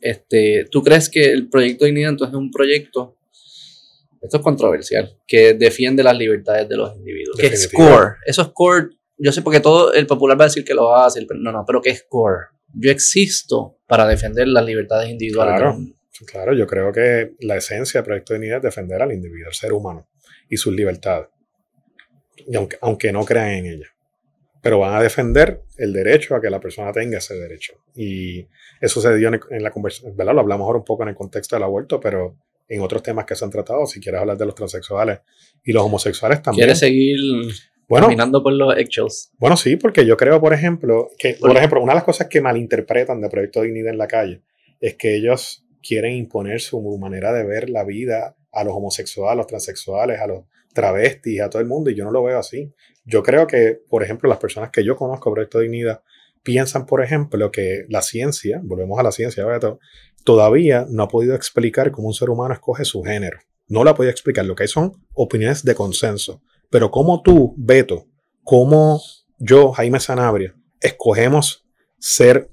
Este, 0.00 0.66
¿Tú 0.70 0.82
crees 0.82 1.08
que 1.08 1.32
el 1.32 1.48
proyecto 1.48 1.84
de 1.84 1.90
Dignidad 1.90 2.10
entonces 2.10 2.32
es 2.32 2.38
un 2.38 2.50
proyecto, 2.50 3.16
esto 4.20 4.36
es 4.36 4.42
controversial, 4.42 5.16
que 5.26 5.54
defiende 5.54 6.02
las 6.02 6.16
libertades 6.16 6.68
de 6.68 6.76
los 6.76 6.96
individuos? 6.96 7.36
Que 7.38 7.46
es 7.46 7.68
core. 7.68 8.16
Eso 8.26 8.42
es 8.42 8.48
core. 8.52 8.88
Yo 9.16 9.30
sé 9.30 9.42
porque 9.42 9.60
todo 9.60 9.92
el 9.92 10.06
popular 10.06 10.38
va 10.38 10.44
a 10.44 10.48
decir 10.48 10.64
que 10.64 10.74
lo 10.74 10.94
hace, 10.94 11.24
no, 11.36 11.52
no, 11.52 11.64
pero 11.64 11.80
que 11.80 11.90
es 11.90 12.04
core 12.08 12.46
yo 12.74 12.90
existo 12.90 13.78
para 13.86 14.06
defender 14.06 14.48
las 14.48 14.64
libertades 14.64 15.10
individuales. 15.10 15.60
Claro, 15.60 15.78
claro, 16.26 16.54
yo 16.54 16.66
creo 16.66 16.92
que 16.92 17.32
la 17.40 17.56
esencia 17.56 18.00
del 18.00 18.06
proyecto 18.06 18.32
de 18.32 18.40
unidad 18.40 18.58
es 18.58 18.62
defender 18.62 19.02
al 19.02 19.12
individuo, 19.12 19.48
al 19.48 19.54
ser 19.54 19.72
humano 19.72 20.08
y 20.48 20.56
sus 20.56 20.74
libertades, 20.74 21.28
y 22.46 22.56
aunque, 22.56 22.76
aunque 22.80 23.12
no 23.12 23.24
crean 23.24 23.50
en 23.50 23.66
ella. 23.66 23.86
Pero 24.62 24.78
van 24.78 24.94
a 24.94 25.02
defender 25.02 25.62
el 25.76 25.92
derecho 25.92 26.36
a 26.36 26.40
que 26.40 26.48
la 26.48 26.60
persona 26.60 26.92
tenga 26.92 27.18
ese 27.18 27.34
derecho. 27.34 27.74
Y 27.96 28.46
eso 28.80 29.00
se 29.00 29.16
dio 29.16 29.28
en, 29.28 29.62
la 29.62 29.72
conversación, 29.72 30.16
¿verdad? 30.16 30.34
Lo 30.34 30.40
hablamos 30.40 30.66
ahora 30.66 30.78
un 30.78 30.84
poco 30.84 31.02
en 31.02 31.08
el 31.08 31.14
contexto 31.16 31.56
del 31.56 31.64
aborto, 31.64 31.98
pero 31.98 32.36
en 32.68 32.80
otros 32.80 33.02
temas 33.02 33.24
que 33.24 33.34
se 33.34 33.44
han 33.44 33.50
tratado, 33.50 33.86
si 33.86 34.00
quieres 34.00 34.20
hablar 34.20 34.38
de 34.38 34.46
los 34.46 34.54
transexuales 34.54 35.18
y 35.64 35.72
los 35.72 35.82
homosexuales 35.82 36.42
también. 36.42 36.66
¿Quieres 36.66 36.78
seguir 36.78 37.18
bueno, 37.92 38.06
caminando 38.06 38.42
por 38.42 38.54
los 38.54 38.74
hechos. 38.76 39.30
Bueno, 39.38 39.56
sí, 39.56 39.76
porque 39.76 40.06
yo 40.06 40.16
creo, 40.16 40.40
por 40.40 40.54
ejemplo, 40.54 41.10
que, 41.18 41.34
por, 41.34 41.54
ejemplo, 41.56 41.82
una 41.82 41.92
de 41.92 41.96
las 41.96 42.04
cosas 42.04 42.28
que 42.28 42.40
malinterpretan 42.40 43.20
de 43.20 43.28
Proyecto 43.28 43.60
Dignidad 43.60 43.92
en 43.92 43.98
la 43.98 44.08
calle 44.08 44.42
es 44.80 44.96
que 44.96 45.14
ellos 45.14 45.66
quieren 45.82 46.14
imponer 46.14 46.60
su 46.60 46.80
manera 46.98 47.32
de 47.32 47.44
ver 47.44 47.68
la 47.68 47.84
vida 47.84 48.34
a 48.50 48.64
los 48.64 48.74
homosexuales, 48.74 49.32
a 49.32 49.36
los 49.36 49.46
transexuales, 49.46 50.20
a 50.20 50.26
los 50.26 50.44
travestis, 50.72 51.42
a 51.42 51.50
todo 51.50 51.60
el 51.60 51.68
mundo, 51.68 51.90
y 51.90 51.94
yo 51.94 52.04
no 52.04 52.10
lo 52.10 52.22
veo 52.22 52.38
así. 52.38 52.72
Yo 53.04 53.22
creo 53.22 53.46
que, 53.46 53.80
por 53.90 54.02
ejemplo, 54.02 54.26
las 54.26 54.38
personas 54.38 54.70
que 54.70 54.84
yo 54.84 54.96
conozco, 54.96 55.30
Proyecto 55.30 55.58
Dignidad, 55.58 56.02
piensan, 56.42 56.86
por 56.86 57.04
ejemplo, 57.04 57.50
que 57.50 57.84
la 57.90 58.00
ciencia, 58.00 58.60
volvemos 58.64 58.98
a 58.98 59.02
la 59.02 59.12
ciencia, 59.12 59.44
todavía 60.24 60.86
no 60.88 61.02
ha 61.02 61.08
podido 61.08 61.34
explicar 61.34 61.90
cómo 61.90 62.08
un 62.08 62.14
ser 62.14 62.30
humano 62.30 62.54
escoge 62.54 62.86
su 62.86 63.02
género. 63.02 63.38
No 63.68 63.84
lo 63.84 63.90
ha 63.90 63.94
podido 63.94 64.10
explicar. 64.10 64.44
Lo 64.44 64.54
que 64.54 64.64
hay 64.64 64.68
son 64.68 64.92
opiniones 65.14 65.64
de 65.64 65.74
consenso. 65.74 66.42
Pero 66.72 66.90
como 66.90 67.20
tú, 67.20 67.54
Beto, 67.58 68.06
como 68.42 68.98
yo, 69.36 69.72
Jaime 69.72 70.00
Sanabria, 70.00 70.54
escogemos 70.80 71.66
ser 71.98 72.48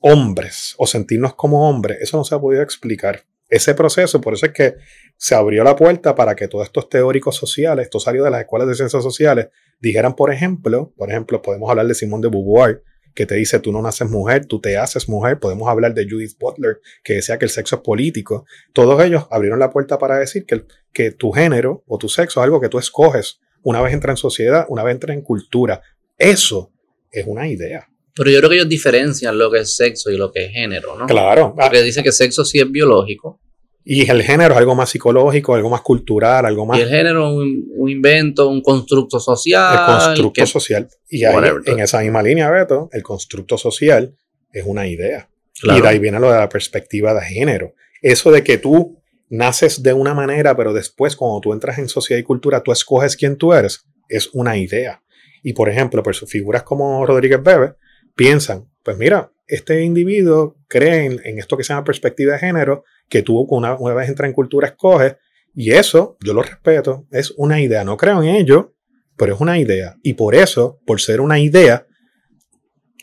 hombres 0.00 0.74
o 0.78 0.86
sentirnos 0.86 1.34
como 1.34 1.68
hombres, 1.68 1.98
eso 2.00 2.16
no 2.16 2.24
se 2.24 2.34
ha 2.34 2.40
podido 2.40 2.62
explicar. 2.62 3.26
Ese 3.50 3.74
proceso, 3.74 4.22
por 4.22 4.32
eso 4.32 4.46
es 4.46 4.52
que 4.52 4.76
se 5.18 5.34
abrió 5.34 5.64
la 5.64 5.76
puerta 5.76 6.14
para 6.14 6.34
que 6.34 6.48
todos 6.48 6.64
estos 6.64 6.88
teóricos 6.88 7.36
sociales, 7.36 7.84
esto 7.84 8.00
salió 8.00 8.24
de 8.24 8.30
las 8.30 8.40
escuelas 8.40 8.68
de 8.68 8.74
ciencias 8.74 9.02
sociales, 9.02 9.48
dijeran, 9.80 10.16
por 10.16 10.32
ejemplo, 10.32 10.90
por 10.96 11.10
ejemplo, 11.10 11.42
podemos 11.42 11.68
hablar 11.68 11.86
de 11.86 11.94
Simón 11.94 12.22
de 12.22 12.30
Beauvoir, 12.30 12.82
que 13.14 13.26
te 13.26 13.34
dice 13.34 13.58
tú 13.58 13.70
no 13.70 13.82
naces 13.82 14.08
mujer, 14.08 14.46
tú 14.46 14.60
te 14.62 14.78
haces 14.78 15.08
mujer. 15.10 15.38
Podemos 15.38 15.68
hablar 15.68 15.92
de 15.92 16.08
Judith 16.08 16.38
Butler, 16.38 16.80
que 17.04 17.14
decía 17.16 17.38
que 17.38 17.44
el 17.44 17.50
sexo 17.50 17.76
es 17.76 17.82
político. 17.82 18.46
Todos 18.72 19.02
ellos 19.04 19.26
abrieron 19.30 19.58
la 19.58 19.68
puerta 19.68 19.98
para 19.98 20.18
decir 20.18 20.46
que, 20.46 20.64
que 20.94 21.10
tu 21.10 21.32
género 21.32 21.84
o 21.86 21.98
tu 21.98 22.08
sexo 22.08 22.40
es 22.40 22.44
algo 22.44 22.58
que 22.58 22.70
tú 22.70 22.78
escoges 22.78 23.41
una 23.62 23.80
vez 23.80 23.92
entra 23.92 24.12
en 24.12 24.16
sociedad, 24.16 24.66
una 24.68 24.82
vez 24.82 24.94
entra 24.94 25.14
en 25.14 25.22
cultura. 25.22 25.82
Eso 26.18 26.72
es 27.10 27.26
una 27.26 27.48
idea. 27.48 27.88
Pero 28.14 28.30
yo 28.30 28.38
creo 28.38 28.50
que 28.50 28.56
ellos 28.56 28.68
diferencian 28.68 29.38
lo 29.38 29.50
que 29.50 29.60
es 29.60 29.74
sexo 29.74 30.10
y 30.10 30.16
lo 30.16 30.30
que 30.30 30.46
es 30.46 30.52
género, 30.52 30.96
¿no? 30.98 31.06
Claro. 31.06 31.54
Porque 31.58 31.82
dice 31.82 32.02
que 32.02 32.12
sexo 32.12 32.44
sí 32.44 32.58
es 32.58 32.70
biológico. 32.70 33.40
Y 33.84 34.08
el 34.08 34.22
género 34.22 34.54
es 34.54 34.58
algo 34.58 34.74
más 34.74 34.90
psicológico, 34.90 35.54
algo 35.54 35.68
más 35.68 35.80
cultural, 35.80 36.46
algo 36.46 36.66
más. 36.66 36.78
Y 36.78 36.82
el 36.82 36.88
género 36.88 37.30
es 37.30 37.48
un, 37.76 37.90
invento, 37.90 38.48
un 38.48 38.60
constructo 38.62 39.18
social. 39.18 39.78
El 39.78 39.96
constructo 39.96 40.46
social. 40.46 40.88
Y 41.08 41.24
ahí, 41.24 41.50
en 41.66 41.80
esa 41.80 42.00
misma 42.00 42.22
línea, 42.22 42.50
Beto, 42.50 42.88
el 42.92 43.02
constructo 43.02 43.58
social 43.58 44.14
es 44.52 44.64
una 44.66 44.86
idea. 44.86 45.28
Y 45.62 45.80
de 45.80 45.88
ahí 45.88 45.98
viene 45.98 46.20
lo 46.20 46.30
de 46.30 46.38
la 46.38 46.48
perspectiva 46.48 47.14
de 47.14 47.22
género. 47.22 47.74
Eso 48.00 48.30
de 48.30 48.44
que 48.44 48.58
tú 48.58 49.01
naces 49.32 49.82
de 49.82 49.94
una 49.94 50.12
manera, 50.12 50.54
pero 50.54 50.74
después 50.74 51.16
cuando 51.16 51.40
tú 51.40 51.52
entras 51.54 51.78
en 51.78 51.88
sociedad 51.88 52.20
y 52.20 52.22
cultura, 52.22 52.62
tú 52.62 52.70
escoges 52.70 53.16
quién 53.16 53.36
tú 53.36 53.54
eres, 53.54 53.86
es 54.08 54.28
una 54.34 54.58
idea. 54.58 55.02
Y 55.42 55.54
por 55.54 55.70
ejemplo, 55.70 56.02
por 56.02 56.14
sus 56.14 56.30
figuras 56.30 56.62
como 56.62 57.04
Rodríguez 57.06 57.42
Bebe, 57.42 57.74
piensan, 58.14 58.68
pues 58.84 58.98
mira, 58.98 59.32
este 59.46 59.82
individuo 59.82 60.56
cree 60.68 61.06
en, 61.06 61.38
esto 61.38 61.56
que 61.56 61.64
se 61.64 61.72
llama 61.72 61.84
perspectiva 61.84 62.34
de 62.34 62.40
género, 62.40 62.84
que 63.08 63.22
tú 63.22 63.40
una, 63.48 63.74
una 63.74 63.94
vez 63.94 64.10
entra 64.10 64.26
en 64.26 64.34
cultura 64.34 64.68
escoges, 64.68 65.16
y 65.54 65.72
eso, 65.72 66.18
yo 66.22 66.34
lo 66.34 66.42
respeto, 66.42 67.06
es 67.10 67.32
una 67.36 67.60
idea. 67.60 67.84
No 67.84 67.96
creo 67.96 68.22
en 68.22 68.28
ello, 68.28 68.74
pero 69.16 69.34
es 69.34 69.40
una 69.40 69.58
idea. 69.58 69.96
Y 70.02 70.14
por 70.14 70.34
eso, 70.34 70.80
por 70.86 71.00
ser 71.00 71.22
una 71.22 71.38
idea, 71.38 71.86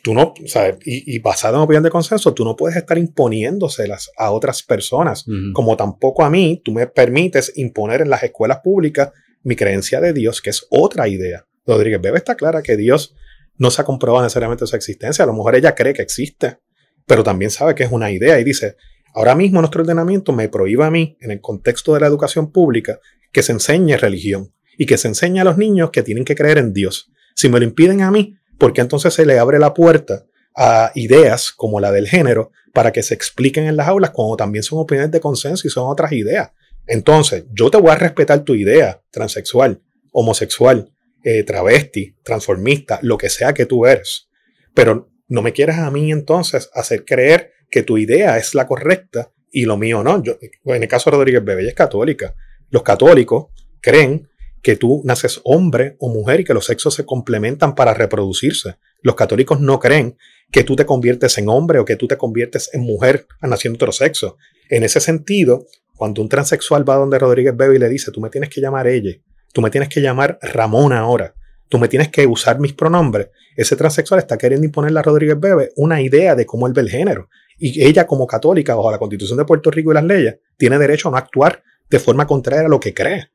tú 0.02 0.14
no, 0.14 0.34
¿sabes? 0.46 0.76
Y, 0.84 1.14
y, 1.14 1.18
basado 1.18 1.56
en 1.56 1.62
opinión 1.62 1.82
de 1.82 1.90
consenso, 1.90 2.34
tú 2.34 2.44
no 2.44 2.56
puedes 2.56 2.76
estar 2.76 2.98
imponiéndoselas 2.98 4.10
a 4.16 4.30
otras 4.30 4.62
personas, 4.62 5.24
como 5.52 5.76
tampoco 5.76 6.24
a 6.24 6.30
mí 6.30 6.60
tú 6.64 6.72
me 6.72 6.86
permites 6.86 7.52
imponer 7.56 8.00
en 8.00 8.10
las 8.10 8.22
escuelas 8.22 8.60
públicas 8.62 9.10
mi 9.42 9.56
creencia 9.56 10.00
de 10.00 10.12
Dios, 10.12 10.40
que 10.40 10.50
es 10.50 10.66
otra 10.70 11.08
idea. 11.08 11.46
Rodríguez 11.66 12.00
Bebe 12.00 12.18
está 12.18 12.34
clara 12.34 12.62
que 12.62 12.76
Dios 12.76 13.14
no 13.56 13.70
se 13.70 13.82
ha 13.82 13.84
comprobado 13.84 14.24
necesariamente 14.24 14.66
su 14.66 14.76
existencia, 14.76 15.24
a 15.24 15.26
lo 15.26 15.34
mejor 15.34 15.54
ella 15.54 15.74
cree 15.74 15.92
que 15.92 16.02
existe, 16.02 16.58
pero 17.06 17.22
también 17.22 17.50
sabe 17.50 17.74
que 17.74 17.84
es 17.84 17.92
una 17.92 18.10
idea 18.10 18.38
y 18.40 18.44
dice, 18.44 18.76
ahora 19.14 19.34
mismo 19.34 19.60
nuestro 19.60 19.82
ordenamiento 19.82 20.32
me 20.32 20.48
prohíbe 20.48 20.84
a 20.84 20.90
mí, 20.90 21.16
en 21.20 21.30
el 21.30 21.40
contexto 21.40 21.94
de 21.94 22.00
la 22.00 22.06
educación 22.06 22.52
pública, 22.52 23.00
que 23.32 23.42
se 23.42 23.52
enseñe 23.52 23.96
religión 23.96 24.52
y 24.78 24.86
que 24.86 24.96
se 24.96 25.08
enseñe 25.08 25.40
a 25.40 25.44
los 25.44 25.58
niños 25.58 25.90
que 25.90 26.02
tienen 26.02 26.24
que 26.24 26.34
creer 26.34 26.58
en 26.58 26.72
Dios. 26.72 27.10
Si 27.34 27.48
me 27.48 27.58
lo 27.58 27.64
impiden 27.64 28.00
a 28.00 28.10
mí, 28.10 28.39
porque 28.60 28.82
entonces 28.82 29.14
se 29.14 29.24
le 29.24 29.38
abre 29.38 29.58
la 29.58 29.72
puerta 29.72 30.26
a 30.54 30.92
ideas 30.94 31.50
como 31.50 31.80
la 31.80 31.90
del 31.90 32.06
género 32.06 32.52
para 32.74 32.92
que 32.92 33.02
se 33.02 33.14
expliquen 33.14 33.66
en 33.66 33.76
las 33.76 33.88
aulas, 33.88 34.10
como 34.10 34.36
también 34.36 34.62
son 34.62 34.80
opiniones 34.80 35.10
de 35.10 35.18
consenso 35.18 35.66
y 35.66 35.70
son 35.70 35.90
otras 35.90 36.12
ideas. 36.12 36.50
Entonces, 36.86 37.46
yo 37.52 37.70
te 37.70 37.78
voy 37.78 37.90
a 37.90 37.96
respetar 37.96 38.40
tu 38.44 38.54
idea 38.54 39.02
transexual, 39.10 39.80
homosexual, 40.12 40.92
eh, 41.24 41.42
travesti, 41.42 42.16
transformista, 42.22 42.98
lo 43.02 43.16
que 43.16 43.30
sea 43.30 43.54
que 43.54 43.64
tú 43.64 43.86
eres. 43.86 44.28
Pero 44.74 45.08
no 45.26 45.40
me 45.40 45.54
quieras 45.54 45.78
a 45.78 45.90
mí 45.90 46.12
entonces 46.12 46.68
hacer 46.74 47.06
creer 47.06 47.52
que 47.70 47.82
tu 47.82 47.96
idea 47.96 48.36
es 48.36 48.54
la 48.54 48.66
correcta 48.66 49.32
y 49.50 49.64
lo 49.64 49.78
mío 49.78 50.02
no. 50.02 50.22
Yo, 50.22 50.36
en 50.66 50.82
el 50.82 50.88
caso 50.88 51.10
de 51.10 51.16
Rodríguez 51.16 51.42
ella 51.46 51.68
es 51.68 51.74
católica. 51.74 52.34
Los 52.68 52.82
católicos 52.82 53.46
creen 53.80 54.28
que 54.62 54.76
tú 54.76 55.02
naces 55.04 55.40
hombre 55.44 55.96
o 55.98 56.12
mujer 56.12 56.40
y 56.40 56.44
que 56.44 56.54
los 56.54 56.66
sexos 56.66 56.94
se 56.94 57.04
complementan 57.04 57.74
para 57.74 57.94
reproducirse. 57.94 58.76
Los 59.02 59.14
católicos 59.14 59.60
no 59.60 59.78
creen 59.78 60.16
que 60.50 60.64
tú 60.64 60.76
te 60.76 60.84
conviertes 60.84 61.38
en 61.38 61.48
hombre 61.48 61.78
o 61.78 61.84
que 61.84 61.96
tú 61.96 62.06
te 62.06 62.16
conviertes 62.16 62.70
en 62.72 62.82
mujer 62.82 63.26
naciendo 63.40 63.76
otro 63.76 63.92
sexo. 63.92 64.36
En 64.68 64.82
ese 64.82 65.00
sentido, 65.00 65.66
cuando 65.96 66.22
un 66.22 66.28
transexual 66.28 66.88
va 66.88 66.96
donde 66.96 67.18
Rodríguez 67.18 67.56
Bebe 67.56 67.76
y 67.76 67.78
le 67.78 67.88
dice, 67.88 68.10
tú 68.10 68.20
me 68.20 68.30
tienes 68.30 68.50
que 68.50 68.60
llamar 68.60 68.86
ella, 68.86 69.12
tú 69.52 69.62
me 69.62 69.70
tienes 69.70 69.88
que 69.88 70.00
llamar 70.00 70.38
Ramón 70.42 70.92
ahora, 70.92 71.34
tú 71.68 71.78
me 71.78 71.88
tienes 71.88 72.08
que 72.08 72.26
usar 72.26 72.58
mis 72.58 72.72
pronombres, 72.72 73.28
ese 73.56 73.76
transexual 73.76 74.20
está 74.20 74.38
queriendo 74.38 74.64
imponerle 74.64 75.00
a 75.00 75.02
Rodríguez 75.02 75.38
Bebe 75.38 75.70
una 75.76 76.00
idea 76.00 76.34
de 76.34 76.46
cómo 76.46 76.66
él 76.66 76.72
ve 76.72 76.82
el 76.82 76.88
género. 76.88 77.28
Y 77.58 77.84
ella 77.84 78.06
como 78.06 78.26
católica, 78.26 78.74
bajo 78.74 78.90
la 78.90 78.98
constitución 78.98 79.38
de 79.38 79.44
Puerto 79.44 79.70
Rico 79.70 79.90
y 79.90 79.94
las 79.94 80.04
leyes, 80.04 80.36
tiene 80.56 80.78
derecho 80.78 81.08
a 81.08 81.10
no 81.10 81.16
actuar 81.18 81.62
de 81.90 81.98
forma 81.98 82.26
contraria 82.26 82.66
a 82.66 82.68
lo 82.68 82.78
que 82.78 82.94
cree. 82.94 83.30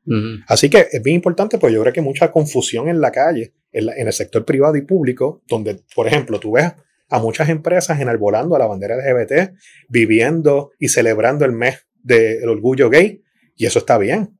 Así 0.48 0.70
que 0.70 0.88
es 0.90 1.02
bien 1.02 1.16
importante, 1.16 1.58
porque 1.58 1.74
yo 1.74 1.82
creo 1.82 1.92
que 1.92 2.00
hay 2.00 2.06
mucha 2.06 2.32
confusión 2.32 2.88
en 2.88 3.00
la 3.02 3.12
calle, 3.12 3.52
en, 3.70 4.06
el 4.06 4.12
sector 4.14 4.46
privado 4.46 4.76
y 4.76 4.82
público, 4.82 5.42
donde, 5.46 5.82
por 5.94 6.06
ejemplo, 6.06 6.40
tú 6.40 6.52
ves 6.52 6.72
a 7.10 7.18
muchas 7.18 7.50
empresas 7.50 8.00
enarbolando 8.00 8.56
a 8.56 8.58
la 8.58 8.66
bandera 8.66 8.96
LGBT, 8.96 9.52
viviendo 9.90 10.72
y 10.78 10.88
celebrando 10.88 11.44
el 11.44 11.52
mes 11.52 11.86
del 12.02 12.48
orgullo 12.48 12.88
gay, 12.88 13.22
y 13.56 13.66
eso 13.66 13.78
está 13.78 13.98
bien. 13.98 14.38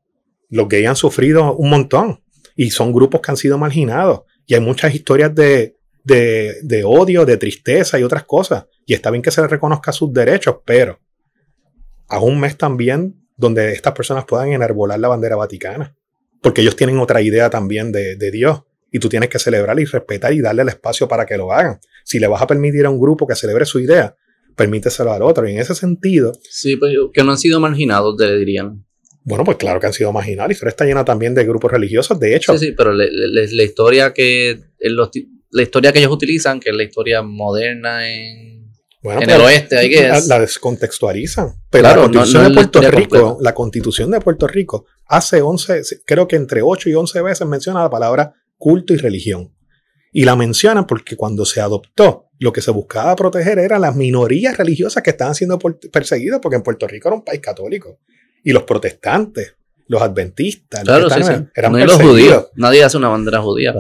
Los 0.49 0.67
gays 0.69 0.89
han 0.89 0.97
sufrido 0.97 1.55
un 1.55 1.69
montón 1.69 2.23
y 2.57 2.71
son 2.71 2.93
grupos 2.93 3.21
que 3.21 3.31
han 3.31 3.37
sido 3.37 3.59
marginados, 3.59 4.23
y 4.47 4.55
hay 4.55 4.61
muchas 4.61 4.95
historias 4.95 5.35
de, 5.35 5.77
de, 6.05 6.55
de 6.63 6.85
odio, 6.85 7.27
de 7.27 7.37
tristeza 7.37 7.99
y 7.99 8.03
otras 8.03 8.25
cosas, 8.25 8.65
y 8.87 8.95
está 8.95 9.11
bien 9.11 9.21
que 9.23 9.31
se 9.31 9.43
les 9.43 9.51
reconozca 9.51 9.93
sus 9.93 10.11
derechos, 10.11 10.57
pero 10.65 11.01
a 12.09 12.19
un 12.21 12.41
mes 12.41 12.57
también 12.57 13.26
donde 13.37 13.73
estas 13.73 13.93
personas 13.93 14.25
puedan 14.25 14.53
enarbolar 14.53 14.99
la 14.99 15.09
bandera 15.09 15.37
vaticana. 15.37 15.95
Porque 16.43 16.63
ellos 16.63 16.77
tienen 16.77 16.99
otra 16.99 17.21
idea 17.23 17.51
también 17.51 17.93
de, 17.93 18.31
Dios. 18.31 18.63
Y 18.91 18.99
tú 18.99 19.09
tienes 19.09 19.29
que 19.29 19.39
celebrar 19.39 19.79
y 19.81 19.85
respetar 19.85 20.33
y 20.33 20.41
darle 20.41 20.63
el 20.63 20.69
espacio 20.69 21.09
para 21.09 21.27
que 21.27 21.37
lo 21.37 21.53
hagan. 21.53 21.81
Si 22.05 22.19
le 22.19 22.29
vas 22.29 22.41
a 22.41 22.47
permitir 22.47 22.87
a 22.87 22.91
un 22.91 23.01
grupo 23.01 23.27
que 23.27 23.35
celebre 23.35 23.67
su 23.67 23.81
idea, 23.81 24.15
permíteselo 24.55 25.13
al 25.13 25.23
otro. 25.23 25.49
Y 25.49 25.53
en 25.53 25.59
ese 25.59 25.75
sentido. 25.75 26.33
Sí, 26.49 26.77
pues 26.77 26.95
que 27.13 27.25
no 27.25 27.33
han 27.33 27.39
sido 27.39 27.61
marginados, 27.61 28.17
te 28.17 28.37
dirían. 28.39 28.85
Bueno, 29.25 29.45
pues 29.45 29.57
claro 29.57 29.81
que 29.81 29.87
han 29.87 29.93
sido 29.93 30.13
marginados. 30.13 30.51
La 30.51 30.53
historia 30.53 30.71
está 30.71 30.85
llena 30.85 31.05
también 31.05 31.35
de 31.35 31.45
grupos 31.45 31.73
religiosos. 31.73 32.19
De 32.21 32.37
hecho. 32.37 32.57
Sí, 32.57 32.67
sí, 32.67 32.73
pero 32.73 32.93
la 32.93 33.63
historia 33.63 34.15
que. 34.15 34.61
la 35.51 35.63
historia 35.63 35.93
que 35.93 35.99
ellos 35.99 36.13
utilizan, 36.13 36.61
que 36.61 36.71
es 36.71 36.77
la 36.77 36.85
historia 36.85 37.23
moderna 37.23 38.09
en 38.09 38.56
en 39.13 39.31
el 39.31 39.41
oeste, 39.41 39.79
hay 39.79 39.91
que 39.91 40.09
la, 40.09 40.41
descontextualizan. 40.41 41.55
Pero 41.71 41.89
la 41.89 41.97
constitución 41.97 42.45
de 42.45 42.55
Puerto 42.55 42.81
Rico, 42.91 43.39
la 43.41 43.55
constitución 43.55 44.11
de 44.11 44.21
Puerto 44.21 44.47
Rico 44.47 44.87
hace 45.07 45.41
11, 45.41 45.83
creo 46.05 46.27
que 46.27 46.37
entre 46.37 46.63
8 46.63 46.91
y 46.91 46.95
11 46.95 47.23
veces 47.23 47.47
menciona 47.47 47.83
la 47.83 47.91
palabra 47.91 48.35
culto 48.57 48.95
y 48.95 48.97
religión. 48.97 49.53
Y 50.13 50.25
la 50.25 50.37
mencionan 50.37 50.87
porque 50.87 51.17
cuando 51.17 51.45
se 51.45 51.61
adoptó, 51.61 52.31
lo 52.39 52.53
que 52.53 52.63
se 52.63 52.71
buscaba 52.71 53.15
proteger 53.17 53.59
eran 53.59 53.83
las 53.83 53.95
minorías 53.95 54.57
religiosas 54.57 55.03
que 55.03 55.11
estaban 55.11 55.35
siendo 55.35 55.59
perseguidas, 55.59 56.41
porque 56.41 56.57
en 56.57 56.63
Puerto 56.63 56.87
Rico 56.87 57.09
era 57.09 57.17
un 57.17 57.25
país 57.25 57.41
católico. 57.41 57.99
Y 58.43 58.53
los 58.53 58.63
protestantes, 58.63 59.57
los 59.89 60.01
adventistas, 60.01 60.83
eran 61.55 61.87
los 61.87 62.01
judíos. 62.01 62.49
Nadie 62.55 62.85
hace 62.85 62.97
una 62.97 63.09
bandera 63.09 63.41
judía 63.41 63.75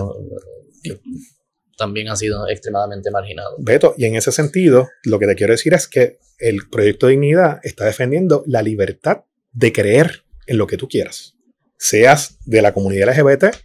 también 1.77 2.09
ha 2.09 2.17
sido 2.17 2.49
extremadamente 2.49 3.11
marginado. 3.11 3.57
Beto, 3.59 3.95
y 3.97 4.07
en 4.07 4.17
ese 4.17 4.33
sentido, 4.33 4.89
lo 5.05 5.19
que 5.19 5.27
te 5.27 5.35
quiero 5.35 5.53
decir 5.53 5.75
es 5.75 5.87
que 5.87 6.19
el 6.39 6.69
proyecto 6.71 7.07
de 7.07 7.13
dignidad 7.13 7.61
está 7.63 7.85
defendiendo 7.85 8.43
la 8.47 8.63
libertad 8.63 9.25
de 9.53 9.73
creer 9.73 10.25
en 10.47 10.59
lo 10.59 10.67
que 10.67 10.77
tú 10.77 10.89
quieras, 10.89 11.35
seas 11.79 12.39
de 12.45 12.63
la 12.63 12.73
comunidad 12.73 13.09
LGBT 13.11 13.57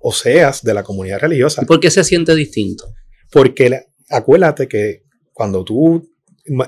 o 0.00 0.12
seas 0.12 0.62
de 0.62 0.74
la 0.74 0.82
comunidad 0.82 1.20
religiosa. 1.20 1.62
por 1.62 1.80
qué 1.80 1.90
se 1.90 2.04
siente 2.04 2.34
distinto? 2.34 2.94
Porque 3.30 3.86
acuérdate 4.08 4.66
que 4.66 5.04
cuando 5.32 5.64
tú 5.64 6.10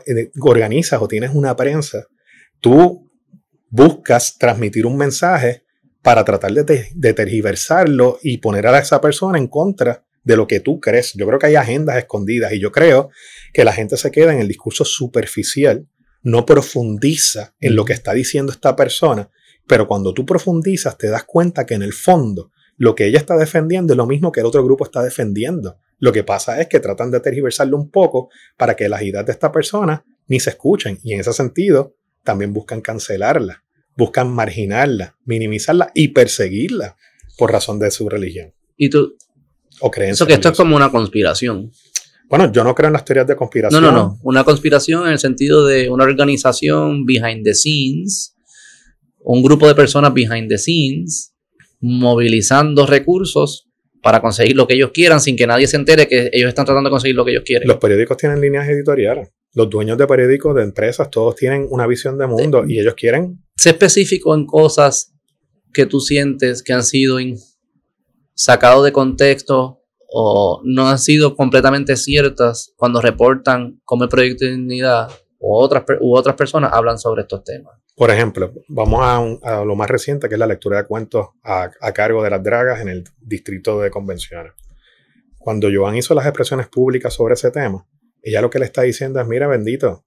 eh, 0.07 0.31
organizas 0.41 1.01
o 1.01 1.09
tienes 1.09 1.31
una 1.33 1.57
prensa, 1.57 2.07
tú 2.61 3.11
buscas 3.69 4.37
transmitir 4.39 4.87
un 4.87 4.97
mensaje 4.97 5.65
para 6.03 6.25
tratar 6.25 6.53
de, 6.53 6.89
de 6.95 7.15
tergiversarlo 7.15 8.19
y 8.23 8.39
poner 8.39 8.67
a 8.67 8.79
esa 8.79 9.01
persona 9.01 9.39
en 9.39 9.47
contra 9.47 10.05
de 10.25 10.37
lo 10.37 10.47
que 10.47 10.61
tú 10.61 10.81
crees. 10.81 11.13
Yo 11.15 11.27
creo 11.27 11.39
que 11.39 11.47
hay 11.47 11.57
agendas 11.57 11.97
escondidas 11.97 12.53
y 12.53 12.61
yo 12.61 12.73
creo 12.73 13.11
que 13.53 13.65
la 13.65 13.73
gente 13.73 13.97
se 13.97 14.11
queda 14.11 14.33
en 14.33 14.41
el 14.41 14.49
discurso 14.49 14.85
superficial, 14.85 15.87
no 16.23 16.47
profundiza 16.47 17.55
en 17.61 17.77
lo 17.77 17.85
que 17.85 17.93
está 17.93 18.13
diciendo 18.13 18.53
esta 18.53 18.77
persona, 18.77 19.31
pero 19.67 19.87
cuando 19.87 20.15
tú 20.15 20.25
profundizas 20.25 20.97
te 20.99 21.09
das 21.09 21.25
cuenta 21.25 21.67
que 21.67 21.75
en 21.75 21.83
el 21.83 21.93
fondo 21.93 22.53
lo 22.77 22.95
que 22.95 23.07
ella 23.07 23.19
está 23.19 23.37
defendiendo 23.37 23.93
es 23.93 23.97
lo 23.97 24.07
mismo 24.07 24.33
que 24.33 24.41
el 24.41 24.47
otro 24.47 24.65
grupo 24.65 24.85
está 24.85 25.03
defendiendo. 25.03 25.79
Lo 25.99 26.13
que 26.13 26.25
pasa 26.25 26.61
es 26.61 26.69
que 26.69 26.81
tratan 26.81 27.11
de 27.11 27.21
tergiversarlo 27.21 27.77
un 27.77 27.91
poco 27.91 28.31
para 28.57 28.75
que 28.75 28.89
las 28.89 29.03
ideas 29.03 29.25
de 29.25 29.33
esta 29.33 29.53
persona 29.53 30.05
ni 30.27 30.41
se 30.41 30.51
escuchen 30.51 30.99
y 31.03 31.13
en 31.13 31.21
ese 31.21 31.33
sentido 31.33 31.97
también 32.25 32.53
buscan 32.53 32.81
cancelarla, 32.81 33.65
buscan 33.97 34.33
marginarla, 34.33 35.17
minimizarla 35.25 35.91
y 35.95 36.09
perseguirla 36.09 36.97
por 37.39 37.53
razón 37.53 37.79
de 37.79 37.91
su 37.91 38.09
religión. 38.09 38.53
Y 38.77 38.91
tú, 38.91 39.17
o 39.83 39.91
creencias. 39.91 40.19
Eso 40.19 40.27
que 40.27 40.35
esto 40.35 40.49
es 40.49 40.57
como 40.57 40.75
una 40.77 40.91
conspiración. 40.91 41.71
Bueno, 42.29 42.51
yo 42.51 42.65
no 42.65 42.75
creo 42.75 42.87
en 42.87 42.95
las 42.95 43.05
teorías 43.05 43.27
de 43.27 43.37
conspiración. 43.37 43.83
No, 43.83 43.93
no, 43.93 43.97
no. 43.97 44.19
Una 44.23 44.43
conspiración 44.43 45.07
en 45.07 45.13
el 45.13 45.19
sentido 45.19 45.67
de 45.67 45.91
una 45.91 46.05
organización 46.05 47.05
behind 47.05 47.45
the 47.45 47.55
scenes, 47.55 48.35
un 49.19 49.43
grupo 49.43 49.69
de 49.69 49.75
personas 49.75 50.15
behind 50.15 50.49
the 50.49 50.57
scenes, 50.57 51.35
movilizando 51.81 52.87
recursos 52.87 53.69
para 54.03 54.21
conseguir 54.21 54.57
lo 54.57 54.67
que 54.67 54.75
ellos 54.75 54.91
quieran 54.93 55.21
sin 55.21 55.37
que 55.37 55.47
nadie 55.47 55.67
se 55.67 55.77
entere 55.77 56.09
que 56.09 56.31
ellos 56.33 56.49
están 56.49 56.65
tratando 56.65 56.89
de 56.89 56.93
conseguir 56.93 57.17
lo 57.17 57.25
que 57.25 57.33
ellos 57.33 57.45
quieren. 57.45 57.69
Los 57.69 57.77
periódicos 57.77 58.17
tienen 58.17 58.41
líneas 58.41 58.69
editoriales. 58.69 59.31
Los 59.55 59.69
dueños 59.69 59.99
de 59.99 60.07
periódicos, 60.07 60.55
de 60.57 60.63
empresas, 60.63 61.11
todos 61.11 61.37
tienen 61.37 61.67
una 61.69 61.87
visión 61.87 62.17
de 62.17 62.27
mundo 62.27 62.65
y 62.67 62.81
ellos 62.81 62.95
quieren... 62.95 63.45
Sé 63.57 63.71
específico 63.71 64.35
en 64.35 64.47
cosas 64.47 65.13
que 65.73 65.87
tú 65.87 66.01
sientes 66.01 66.63
que 66.63 66.73
han 66.73 66.83
sido 66.83 67.19
sacado 68.35 68.83
de 68.83 68.93
contexto 68.93 69.81
o 70.09 70.61
no 70.65 70.89
han 70.89 70.99
sido 70.99 71.37
completamente 71.37 71.97
ciertas 71.97 72.73
cuando 72.77 73.01
reportan 73.01 73.81
como 73.85 74.05
el 74.05 74.11
proyecto 74.11 74.45
de 74.45 74.53
dignidad 74.53 75.11
u 75.39 75.55
otras, 75.55 75.85
u 76.01 76.15
otras 76.15 76.37
personas 76.37 76.73
hablan 76.73 76.99
sobre 76.99 77.23
estos 77.23 77.43
temas. 77.45 77.83
Por 77.95 78.11
ejemplo, 78.11 78.53
vamos 78.69 79.41
a, 79.43 79.65
lo 79.65 79.77
más 79.77 79.89
reciente, 79.89 80.29
que 80.29 80.35
es 80.35 80.39
la 80.39 80.47
lectura 80.47 80.79
de 80.79 80.87
cuentos 80.87 81.29
a, 81.43 81.71
cargo 81.93 82.23
de 82.23 82.31
las 82.31 82.43
dragas 82.43 82.81
en 82.81 82.89
el 82.89 83.05
distrito 83.21 83.81
de 83.81 83.91
convenciones. 83.91 84.53
Cuando 85.39 85.69
Joan 85.73 85.97
hizo 85.97 86.15
las 86.15 86.25
expresiones 86.25 86.69
públicas 86.69 87.13
sobre 87.13 87.35
ese 87.35 87.51
tema, 87.51 87.87
ella 88.23 88.41
lo 88.41 88.51
que 88.51 88.59
le 88.59 88.65
está 88.65 88.83
diciendo 88.83 89.21
es, 89.21 89.27
mira, 89.27 89.47
bendito, 89.47 90.05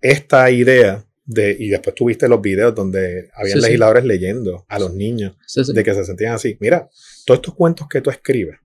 esta 0.00 0.50
idea 0.50 1.04
de, 1.30 1.56
y 1.56 1.68
después 1.68 1.94
tuviste 1.94 2.28
los 2.28 2.40
videos 2.40 2.74
donde 2.74 3.30
habían 3.34 3.60
legisladores 3.60 4.04
leyendo 4.04 4.66
a 4.68 4.80
los 4.80 4.92
niños 4.92 5.36
de 5.72 5.84
que 5.84 5.94
se 5.94 6.04
sentían 6.04 6.34
así. 6.34 6.56
Mira, 6.58 6.88
todos 7.24 7.38
estos 7.38 7.54
cuentos 7.54 7.86
que 7.88 8.00
tú 8.00 8.10
escribes, 8.10 8.58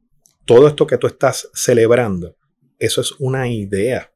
todo 0.45 0.67
esto 0.67 0.87
que 0.87 0.97
tú 0.97 1.05
estás 1.05 1.47
celebrando, 1.53 2.35
eso 2.79 3.01
es 3.01 3.11
una 3.19 3.47
idea, 3.47 4.11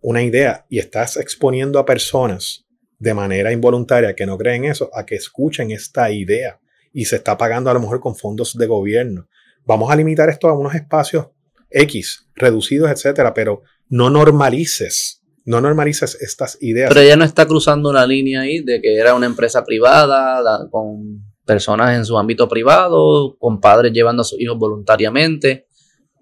una 0.00 0.22
idea, 0.22 0.66
y 0.68 0.80
estás 0.80 1.16
exponiendo 1.16 1.78
a 1.78 1.86
personas 1.86 2.66
de 2.98 3.14
manera 3.14 3.52
involuntaria 3.52 4.16
que 4.16 4.26
no 4.26 4.36
creen 4.36 4.64
eso, 4.64 4.90
a 4.92 5.06
que 5.06 5.14
escuchen 5.14 5.70
esta 5.70 6.10
idea, 6.10 6.60
y 6.92 7.04
se 7.04 7.16
está 7.16 7.38
pagando 7.38 7.70
a 7.70 7.74
lo 7.74 7.80
mejor 7.80 8.00
con 8.00 8.16
fondos 8.16 8.58
de 8.58 8.66
gobierno. 8.66 9.28
Vamos 9.64 9.90
a 9.92 9.96
limitar 9.96 10.28
esto 10.28 10.48
a 10.48 10.58
unos 10.58 10.74
espacios 10.74 11.28
X, 11.70 12.26
reducidos, 12.34 12.90
etcétera, 12.90 13.32
pero 13.34 13.62
no 13.88 14.10
normalices, 14.10 15.22
no 15.44 15.60
normalices 15.60 16.16
estas 16.20 16.58
ideas. 16.60 16.88
Pero 16.88 17.00
ella 17.00 17.16
no 17.16 17.24
está 17.24 17.46
cruzando 17.46 17.90
una 17.90 18.06
línea 18.06 18.42
ahí 18.42 18.60
de 18.60 18.80
que 18.80 18.96
era 18.96 19.14
una 19.14 19.26
empresa 19.26 19.64
privada, 19.64 20.68
con 20.70 21.22
personas 21.44 21.96
en 21.96 22.04
su 22.04 22.16
ámbito 22.16 22.48
privado, 22.48 23.36
con 23.38 23.60
padres 23.60 23.92
llevando 23.92 24.22
a 24.22 24.24
sus 24.24 24.40
hijos 24.40 24.58
voluntariamente 24.58 25.66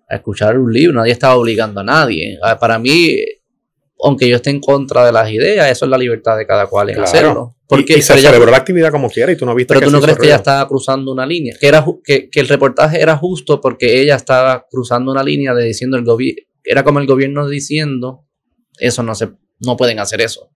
a 0.09 0.17
escuchar 0.17 0.59
un 0.59 0.73
libro, 0.73 0.99
nadie 0.99 1.13
estaba 1.13 1.37
obligando 1.37 1.81
a 1.81 1.85
nadie. 1.85 2.39
Ah, 2.43 2.59
para 2.59 2.79
mí, 2.79 3.17
aunque 4.05 4.29
yo 4.29 4.37
esté 4.37 4.51
en 4.51 4.61
contra 4.61 5.07
de 5.07 5.13
las 5.13 5.31
ideas, 5.31 5.71
eso 5.71 5.87
es 5.87 5.91
la 5.91 5.97
libertad 5.97 6.37
de 6.37 6.47
cada 6.47 6.67
cual 6.67 6.91
en 6.91 7.01
hacerlo. 7.01 7.57
Porque 7.67 7.97
y, 7.97 8.03
se 8.03 8.19
celebró 8.19 8.51
la 8.51 8.59
actividad 8.59 8.91
como 8.91 9.09
quiera 9.09 9.33
y 9.33 9.37
tú 9.37 9.47
no 9.47 9.55
viste 9.55 9.73
Pero 9.73 9.87
tú 9.87 9.93
no 9.93 10.03
crees 10.03 10.19
que 10.19 10.27
ella 10.27 10.37
estaba 10.37 10.69
cruzando 10.69 11.13
una 11.13 11.25
línea, 11.25 11.57
que, 11.59 11.67
era, 11.67 11.83
que, 12.05 12.29
que 12.29 12.41
el 12.41 12.49
reportaje 12.49 13.01
era 13.01 13.17
justo 13.17 13.61
porque 13.61 14.03
ella 14.03 14.17
estaba 14.17 14.67
cruzando 14.71 15.11
una 15.13 15.23
línea 15.23 15.55
de 15.55 15.65
diciendo 15.65 15.97
el 15.97 16.05
gobierno, 16.05 16.43
era 16.63 16.85
como 16.85 16.99
el 16.99 17.07
gobierno 17.07 17.49
diciendo, 17.49 18.27
eso 18.79 19.03
no 19.03 19.15
se, 19.15 19.31
no 19.61 19.77
pueden 19.77 19.99
hacer 19.99 20.21
eso. 20.21 20.51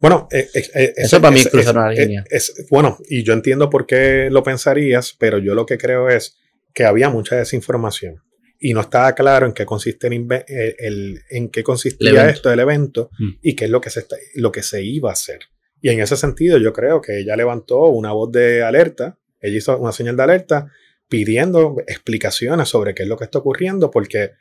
Bueno, 0.00 0.28
eh, 0.30 0.48
eh, 0.52 0.64
eh, 0.74 0.92
eso 0.96 1.20
para 1.20 1.30
mí 1.30 1.40
es 1.40 1.48
cruzar 1.48 1.76
una 1.76 1.90
línea. 1.90 2.24
bueno, 2.70 2.98
y 3.08 3.22
yo 3.22 3.32
entiendo 3.32 3.70
por 3.70 3.86
qué 3.86 4.28
lo 4.30 4.42
pensarías, 4.42 5.16
pero 5.18 5.38
yo 5.38 5.54
lo 5.54 5.64
que 5.64 5.78
creo 5.78 6.08
es 6.08 6.36
que 6.74 6.84
había 6.84 7.08
mucha 7.08 7.36
desinformación 7.36 8.22
y 8.58 8.74
no 8.74 8.80
estaba 8.80 9.14
claro 9.14 9.46
en 9.46 9.52
qué 9.52 9.64
consiste 9.64 10.08
el, 10.08 11.22
en 11.30 11.48
qué 11.48 11.62
consistía 11.62 12.28
esto 12.28 12.50
del 12.50 12.60
evento 12.60 13.10
mm. 13.18 13.30
y 13.42 13.54
qué 13.54 13.66
es 13.66 13.70
lo 13.70 13.80
que 13.80 13.90
se 13.90 14.06
lo 14.34 14.52
que 14.52 14.62
se 14.62 14.82
iba 14.82 15.10
a 15.10 15.14
hacer. 15.14 15.40
Y 15.80 15.90
en 15.90 16.00
ese 16.00 16.16
sentido 16.16 16.58
yo 16.58 16.72
creo 16.72 17.00
que 17.00 17.20
ella 17.20 17.36
levantó 17.36 17.84
una 17.86 18.12
voz 18.12 18.32
de 18.32 18.62
alerta, 18.62 19.18
ella 19.40 19.56
hizo 19.56 19.78
una 19.78 19.92
señal 19.92 20.16
de 20.16 20.22
alerta 20.22 20.66
pidiendo 21.08 21.76
explicaciones 21.86 22.68
sobre 22.68 22.94
qué 22.94 23.04
es 23.04 23.08
lo 23.08 23.16
que 23.16 23.24
está 23.24 23.38
ocurriendo 23.38 23.90
porque 23.90 24.32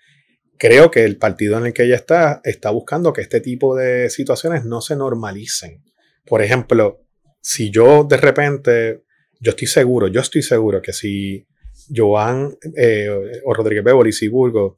creo 0.58 0.92
que 0.92 1.04
el 1.04 1.18
partido 1.18 1.58
en 1.58 1.68
el 1.68 1.74
que 1.74 1.84
ella 1.84 1.96
está 1.96 2.42
está 2.44 2.70
buscando 2.70 3.14
que 3.14 3.22
este 3.22 3.42
tipo 3.42 3.76
de 3.76 4.10
situaciones 4.10 4.66
no 4.66 4.82
se 4.82 4.96
normalicen. 4.96 5.84
Por 6.26 6.42
ejemplo, 6.42 7.02
si 7.42 7.70
yo 7.70 8.04
de 8.04 8.18
repente, 8.18 9.04
yo 9.40 9.52
estoy 9.52 9.68
seguro, 9.68 10.08
yo 10.08 10.22
estoy 10.22 10.42
seguro 10.42 10.82
que 10.82 10.94
si 10.94 11.48
Joan 11.94 12.58
eh, 12.76 13.10
o 13.44 13.54
Rodríguez 13.54 13.84
Bebe, 13.84 14.10
y 14.20 14.28
Burgo 14.28 14.78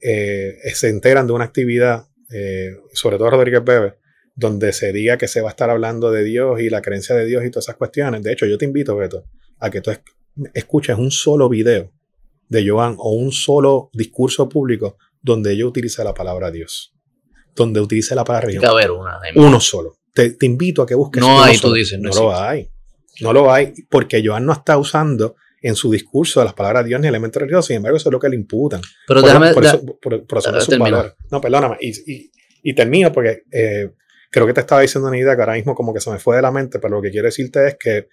eh, 0.00 0.56
se 0.74 0.88
enteran 0.88 1.26
de 1.26 1.32
una 1.32 1.44
actividad, 1.44 2.06
eh, 2.30 2.76
sobre 2.92 3.16
todo 3.16 3.30
Rodríguez 3.30 3.64
Bebe, 3.64 3.94
donde 4.34 4.72
se 4.72 4.92
diga 4.92 5.16
que 5.16 5.28
se 5.28 5.40
va 5.40 5.48
a 5.48 5.52
estar 5.52 5.70
hablando 5.70 6.10
de 6.10 6.24
Dios 6.24 6.60
y 6.60 6.70
la 6.70 6.82
creencia 6.82 7.14
de 7.14 7.26
Dios 7.26 7.44
y 7.44 7.50
todas 7.50 7.66
esas 7.66 7.76
cuestiones. 7.76 8.22
De 8.22 8.32
hecho, 8.32 8.46
yo 8.46 8.58
te 8.58 8.64
invito, 8.64 8.96
Beto, 8.96 9.24
a 9.58 9.70
que 9.70 9.80
tú 9.80 9.90
escuches 10.54 10.96
un 10.96 11.10
solo 11.10 11.48
video 11.48 11.92
de 12.48 12.68
Joan 12.68 12.96
o 12.98 13.14
un 13.14 13.32
solo 13.32 13.90
discurso 13.92 14.48
público 14.48 14.98
donde 15.22 15.52
ella 15.52 15.66
utilice 15.66 16.02
la 16.04 16.12
palabra 16.12 16.50
Dios, 16.50 16.92
donde 17.54 17.80
utilice 17.80 18.14
la 18.14 18.24
palabra 18.24 18.46
religión. 18.46 18.64
uno 19.36 19.60
solo. 19.60 19.98
Te, 20.12 20.36
invito 20.42 20.82
a 20.82 20.86
que 20.86 20.94
busques. 20.94 21.22
No 21.22 21.42
hay, 21.42 21.58
tú 21.58 21.72
dices. 21.72 21.98
No, 21.98 22.10
lo 22.10 22.38
hay. 22.38 22.68
No 23.20 23.32
lo 23.32 23.52
hay 23.52 23.72
porque 23.88 24.22
Joan 24.24 24.44
no 24.44 24.52
está 24.52 24.76
usando 24.76 25.36
en 25.62 25.76
su 25.76 25.90
discurso 25.90 26.42
las 26.42 26.54
palabras 26.54 26.84
Dios 26.84 27.00
ni 27.00 27.06
elementos 27.06 27.40
religiosos, 27.40 27.66
sin 27.66 27.76
embargo, 27.76 27.96
eso 27.96 28.08
es 28.08 28.12
lo 28.12 28.18
que 28.18 28.28
le 28.28 28.36
imputan. 28.36 28.80
Pero 29.06 29.20
por, 29.20 29.28
déjame. 29.28 29.54
Por, 29.54 29.64
eso, 29.64 29.80
por, 30.00 30.24
No, 31.30 31.40
perdóname. 31.40 31.76
Y, 31.80 32.30
y, 32.62 32.74
termino 32.74 33.12
porque 33.12 33.44
eh, 33.50 33.90
creo 34.30 34.46
que 34.46 34.52
te 34.52 34.60
estaba 34.60 34.80
diciendo 34.80 35.08
una 35.08 35.18
idea 35.18 35.36
que 35.36 35.42
ahora 35.42 35.54
mismo 35.54 35.74
como 35.74 35.94
que 35.94 36.00
se 36.00 36.10
me 36.10 36.18
fue 36.18 36.36
de 36.36 36.42
la 36.42 36.50
mente, 36.50 36.78
pero 36.78 36.96
lo 36.96 37.02
que 37.02 37.10
quiero 37.10 37.26
decirte 37.26 37.68
es 37.68 37.76
que 37.78 38.08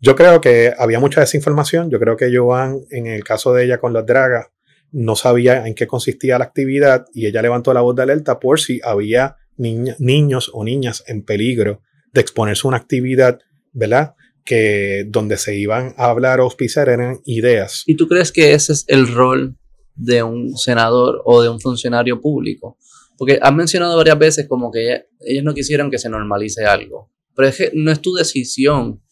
yo 0.00 0.16
creo 0.16 0.40
que 0.40 0.74
había 0.76 0.98
mucha 0.98 1.20
desinformación. 1.20 1.90
Yo 1.90 2.00
creo 2.00 2.16
que 2.16 2.34
Joan, 2.34 2.80
en 2.90 3.06
el 3.06 3.22
caso 3.22 3.52
de 3.52 3.64
ella 3.64 3.78
con 3.78 3.92
las 3.92 4.04
dragas, 4.04 4.48
no 4.92 5.16
sabía 5.16 5.66
en 5.66 5.74
qué 5.74 5.86
consistía 5.86 6.38
la 6.38 6.44
actividad 6.44 7.06
y 7.14 7.26
ella 7.26 7.42
levantó 7.42 7.72
la 7.72 7.80
voz 7.80 7.96
de 7.96 8.02
alerta 8.02 8.40
por 8.40 8.60
si 8.60 8.80
había 8.82 9.36
niños 9.56 10.50
o 10.52 10.64
niñas 10.64 11.04
en 11.06 11.22
peligro 11.22 11.82
de 12.12 12.20
exponerse 12.20 12.62
a 12.64 12.68
una 12.68 12.78
actividad, 12.78 13.38
¿verdad? 13.72 14.14
que 14.44 15.04
donde 15.08 15.36
se 15.36 15.56
iban 15.56 15.94
a 15.96 16.06
hablar 16.06 16.40
o 16.40 16.44
auspiciar 16.44 16.88
eran 16.88 17.20
ideas. 17.24 17.84
¿Y 17.86 17.96
tú 17.96 18.08
crees 18.08 18.32
que 18.32 18.52
ese 18.52 18.72
es 18.72 18.84
el 18.88 19.06
rol 19.06 19.56
de 19.94 20.22
un 20.22 20.56
senador 20.56 21.22
o 21.24 21.42
de 21.42 21.48
un 21.48 21.60
funcionario 21.60 22.20
público? 22.20 22.76
Porque 23.16 23.38
has 23.40 23.54
mencionado 23.54 23.96
varias 23.96 24.18
veces 24.18 24.48
como 24.48 24.70
que 24.70 25.04
ellos 25.20 25.44
no 25.44 25.54
quisieron 25.54 25.90
que 25.90 25.98
se 25.98 26.08
normalice 26.08 26.64
algo, 26.64 27.12
pero 27.36 27.48
es 27.48 27.56
que 27.56 27.70
no 27.74 27.92
es 27.92 28.00
tu 28.00 28.12
decisión 28.14 29.02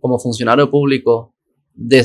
como 0.00 0.18
funcionario 0.18 0.70
público, 0.70 1.34
de, 1.78 2.04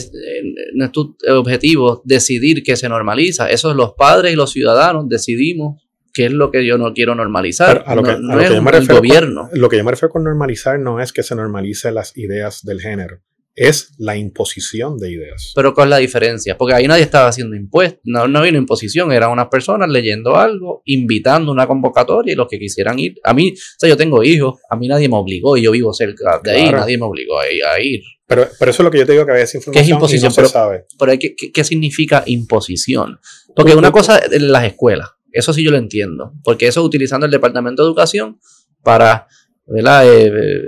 no 0.76 0.86
es 0.86 0.92
tu 0.92 1.18
objetivo 1.30 2.02
decidir 2.06 2.64
que 2.64 2.76
se 2.76 2.88
normaliza, 2.88 3.50
eso 3.50 3.72
es 3.72 3.76
los 3.76 3.94
padres 3.94 4.34
y 4.34 4.36
los 4.36 4.52
ciudadanos 4.52 5.10
decidimos 5.10 5.82
qué 6.14 6.26
es 6.26 6.32
lo 6.32 6.52
que 6.52 6.66
yo 6.66 6.78
no 6.78 6.94
quiero 6.94 7.16
normalizar. 7.16 7.84
A 7.88 7.96
lo 7.96 8.04
que, 8.04 8.16
no, 8.20 8.42
yo 8.42 8.62
me 8.62 8.72
refiero 8.72 8.98
gobierno. 8.98 9.50
lo 9.52 9.70
que 9.70 9.78
yo 9.78 9.84
me 9.84 9.92
refiero 9.92 10.12
con 10.12 10.24
normalizar 10.24 10.80
no 10.80 11.02
es 11.02 11.12
que 11.12 11.24
se 11.24 11.36
normalice 11.36 11.92
las 11.92 12.16
ideas 12.16 12.62
del 12.64 12.82
género, 12.82 13.20
es 13.56 13.94
la 13.98 14.16
imposición 14.16 15.00
de 15.00 15.12
ideas. 15.12 15.54
Pero 15.56 15.74
¿cuál 15.74 15.88
es 15.88 15.90
la 15.90 15.98
diferencia? 15.98 16.56
Porque 16.56 16.76
ahí 16.76 16.88
nadie 16.88 17.04
estaba 17.04 17.28
haciendo 17.28 17.56
impuestos, 17.56 18.02
no, 18.04 18.28
no 18.28 18.40
había 18.40 18.52
una 18.52 18.60
imposición, 18.60 19.12
eran 19.12 19.32
unas 19.32 19.48
personas 19.48 19.90
leyendo 19.90 20.36
algo, 20.36 20.84
invitando 20.86 21.52
una 21.52 21.66
convocatoria 21.66 22.34
y 22.34 22.36
los 22.36 22.48
que 22.48 22.60
quisieran 22.60 23.00
ir. 23.00 23.16
A 23.24 23.34
mí, 23.34 23.52
o 23.52 23.80
sea, 23.80 23.90
yo 23.90 23.98
tengo 23.98 24.24
hijos, 24.24 24.60
a 24.70 24.76
mí 24.76 24.88
nadie 24.88 25.10
me 25.10 25.16
obligó 25.16 25.58
y 25.58 25.64
yo 25.64 25.72
vivo 25.72 25.94
cerca 25.94 26.40
de 26.44 26.52
ahí, 26.52 26.72
nadie 26.72 27.00
me 27.00 27.06
obligó 27.06 27.40
a 27.40 27.82
ir. 27.82 28.02
Pero, 28.36 28.50
pero, 28.60 28.72
eso 28.72 28.82
es 28.82 28.86
lo 28.86 28.92
que 28.92 28.98
yo 29.00 29.06
te 29.06 29.12
digo 29.14 29.26
que 29.26 29.32
había 29.32 29.44
información. 29.44 29.74
¿Qué 29.74 29.80
es 29.80 29.90
imposición? 29.90 30.34
no 30.36 30.44
se 30.44 30.48
sabe. 30.48 30.86
Pero 30.98 31.12
¿qué, 31.20 31.36
qué, 31.36 31.64
significa 31.64 32.24
imposición? 32.26 33.20
Porque 33.56 33.76
una 33.76 33.92
cosa 33.92 34.20
en 34.32 34.52
las 34.52 34.66
escuelas, 34.66 35.10
eso 35.32 35.54
sí 35.54 35.64
yo 35.64 35.72
lo 35.72 35.78
entiendo, 35.78 36.34
porque 36.44 36.68
eso 36.68 36.84
utilizando 36.84 37.26
el 37.26 37.32
Departamento 37.32 37.84
de 37.84 37.88
Educación 37.88 38.40
para 38.82 39.28
eh, 39.68 39.82
eh, 40.06 40.62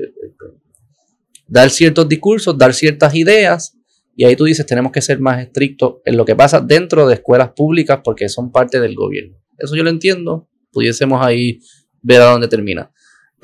dar 1.47 1.69
ciertos 1.69 2.07
discursos, 2.07 2.57
dar 2.57 2.73
ciertas 2.73 3.13
ideas, 3.15 3.77
y 4.15 4.25
ahí 4.25 4.35
tú 4.35 4.45
dices, 4.45 4.65
tenemos 4.65 4.91
que 4.91 5.01
ser 5.01 5.19
más 5.19 5.41
estrictos 5.41 5.95
en 6.05 6.15
lo 6.15 6.25
que 6.25 6.35
pasa 6.35 6.61
dentro 6.61 7.07
de 7.07 7.15
escuelas 7.15 7.51
públicas 7.53 7.99
porque 8.03 8.29
son 8.29 8.51
parte 8.51 8.79
del 8.79 8.95
gobierno. 8.95 9.37
Eso 9.57 9.75
yo 9.75 9.83
lo 9.83 9.89
entiendo, 9.89 10.49
pudiésemos 10.71 11.25
ahí 11.25 11.59
ver 12.01 12.21
a 12.21 12.31
dónde 12.31 12.47
termina. 12.47 12.91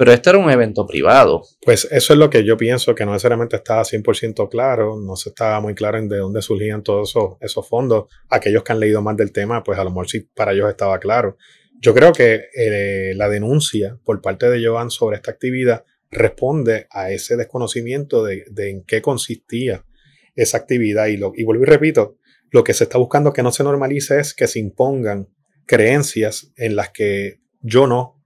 Pero 0.02 0.14
este 0.14 0.32
era 0.32 0.40
un 0.40 0.50
evento 0.50 0.88
privado. 0.88 1.44
Pues 1.64 1.88
eso 1.92 2.14
es 2.14 2.18
lo 2.18 2.32
que 2.32 2.44
yo 2.44 2.58
pienso 2.58 2.96
que 2.96 3.06
no 3.06 3.12
necesariamente 3.12 3.58
estaba 3.58 3.84
100% 3.84 4.50
claro, 4.50 5.00
no 5.00 5.16
se 5.16 5.30
estaba 5.30 5.62
muy 5.62 5.76
claro 5.76 6.00
en 6.00 6.10
de 6.10 6.18
dónde 6.18 6.42
surgían 6.42 6.82
todos 6.82 7.14
esos, 7.40 7.70
fondos. 7.70 8.06
Aquellos 8.28 8.64
que 8.64 8.72
han 8.72 8.80
leído 8.80 9.04
más 9.04 9.16
del 9.16 9.32
tema, 9.32 9.62
pues 9.62 9.78
a 9.78 9.84
lo 9.84 9.92
mejor 9.92 10.10
sí 10.10 10.22
para 10.22 10.54
ellos 10.54 10.72
estaba 10.72 10.98
claro. 11.00 11.38
Yo 11.80 11.94
creo 11.94 12.14
que 12.14 12.46
eh, 12.58 13.14
la 13.16 13.30
denuncia 13.30 14.00
por 14.04 14.24
parte 14.24 14.50
de 14.50 14.66
Joan 14.66 14.90
sobre 14.90 15.18
esta 15.18 15.30
actividad 15.30 15.86
responde 16.10 16.88
a 16.90 17.12
ese 17.12 17.38
desconocimiento 17.38 18.24
de, 18.24 18.46
en 18.58 18.84
qué 18.84 19.04
consistía 19.04 19.86
esa 20.34 20.58
actividad. 20.58 21.10
Y, 21.10 21.20
y 21.36 21.44
vuelvo 21.44 21.62
y 21.62 21.68
repito, 21.68 22.18
lo 22.50 22.64
que 22.64 22.74
se 22.74 22.86
está 22.86 22.98
buscando 22.98 23.34
que 23.34 23.44
no 23.44 23.52
se 23.52 23.64
normalice 23.64 24.20
es 24.20 24.34
que 24.34 24.48
se 24.48 24.58
impongan 24.58 25.28
creencias 25.68 26.52
en 26.56 26.76
las 26.76 26.90
que 26.90 27.36
yo 27.62 27.86
no 27.86 28.21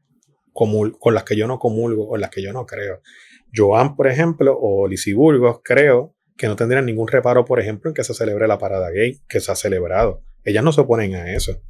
con 0.55 1.13
las 1.13 1.23
que 1.25 1.35
yo 1.35 1.47
no 1.47 1.59
comulgo 1.59 2.07
o 2.07 2.15
en 2.15 2.21
las 2.21 2.29
que 2.29 2.41
yo 2.41 2.53
no 2.53 2.65
creo. 2.65 3.01
Joan, 3.53 3.95
por 3.95 4.07
ejemplo, 4.07 4.57
o 4.59 4.87
Burgos, 5.15 5.59
creo 5.63 6.15
que 6.37 6.47
no 6.47 6.55
tendrían 6.55 6.85
ningún 6.85 7.07
reparo, 7.07 7.45
por 7.45 7.59
ejemplo, 7.59 7.89
en 7.89 7.93
que 7.93 8.03
se 8.03 8.13
celebre 8.13 8.47
la 8.47 8.57
parada 8.57 8.89
gay, 8.89 9.21
que 9.27 9.39
se 9.39 9.51
ha 9.51 9.55
celebrado. 9.55 10.21
Ellas 10.43 10.63
no 10.63 10.71
se 10.71 10.81
oponen 10.81 11.15
a 11.15 11.33
eso. 11.33 11.61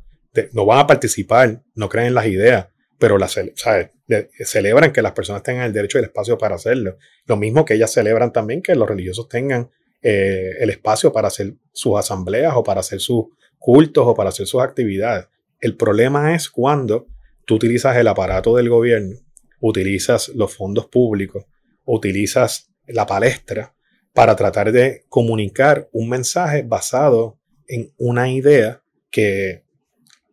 no 0.54 0.66
van 0.66 0.80
a 0.80 0.88
participar, 0.88 1.64
no 1.74 1.90
creen 1.90 2.08
en 2.08 2.14
las 2.14 2.28
ideas, 2.28 2.68
pero 3.00 3.18
la, 3.18 3.28
celebran 3.28 4.94
que 4.94 5.02
las 5.02 5.12
personas 5.14 5.44
tengan 5.44 5.66
el 5.66 5.74
derecho 5.74 5.98
y 5.98 6.00
el 6.00 6.06
espacio 6.06 6.38
para 6.38 6.56
hacerlo. 6.56 6.98
Lo 7.26 7.38
mismo 7.38 7.66
que 7.66 7.74
ellas 7.74 7.92
celebran 7.92 8.32
también 8.32 8.62
que 8.62 8.76
los 8.76 8.88
religiosos 8.88 9.28
tengan 9.28 9.72
eh, 10.02 10.52
el 10.60 10.70
espacio 10.70 11.12
para 11.12 11.28
hacer 11.30 11.56
sus 11.74 11.98
asambleas 11.98 12.54
o 12.56 12.64
para 12.64 12.82
hacer 12.82 13.00
sus 13.00 13.26
cultos 13.58 14.06
o 14.08 14.14
para 14.14 14.30
hacer 14.30 14.46
sus 14.46 14.62
actividades. 14.62 15.28
El 15.60 15.76
problema 15.76 16.36
es 16.36 16.50
cuando 16.50 17.08
tú 17.46 17.56
utilizas 17.56 17.96
el 17.98 18.08
aparato 18.08 18.56
del 18.56 18.70
gobierno, 18.70 19.18
utilizas 19.60 20.30
los 20.30 20.54
fondos 20.54 20.88
públicos, 20.88 21.46
utilizas 21.86 22.72
la 22.88 23.06
palestra 23.06 23.76
para 24.14 24.36
tratar 24.36 24.72
de 24.72 25.06
comunicar 25.10 25.90
un 25.92 26.10
mensaje 26.10 26.64
basado 26.64 27.40
en 27.68 27.92
una 27.98 28.32
idea 28.32 28.82
que, 29.10 29.64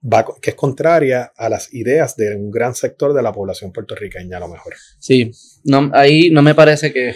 va, 0.03 0.25
que 0.41 0.51
es 0.51 0.57
contraria 0.57 1.33
a 1.37 1.49
las 1.49 1.73
ideas 1.75 2.17
de 2.17 2.35
un 2.37 2.51
gran 2.51 2.75
sector 2.75 3.13
de 3.13 3.23
la 3.23 3.33
población 3.33 3.73
puertorriqueña 3.73 4.37
a 4.37 4.41
lo 4.41 4.49
mejor. 4.49 4.75
Sí, 4.99 5.31
no, 5.65 5.91
ahí 5.95 6.31
no 6.31 6.43
me 6.43 6.55
parece 6.55 6.93
que 6.93 7.15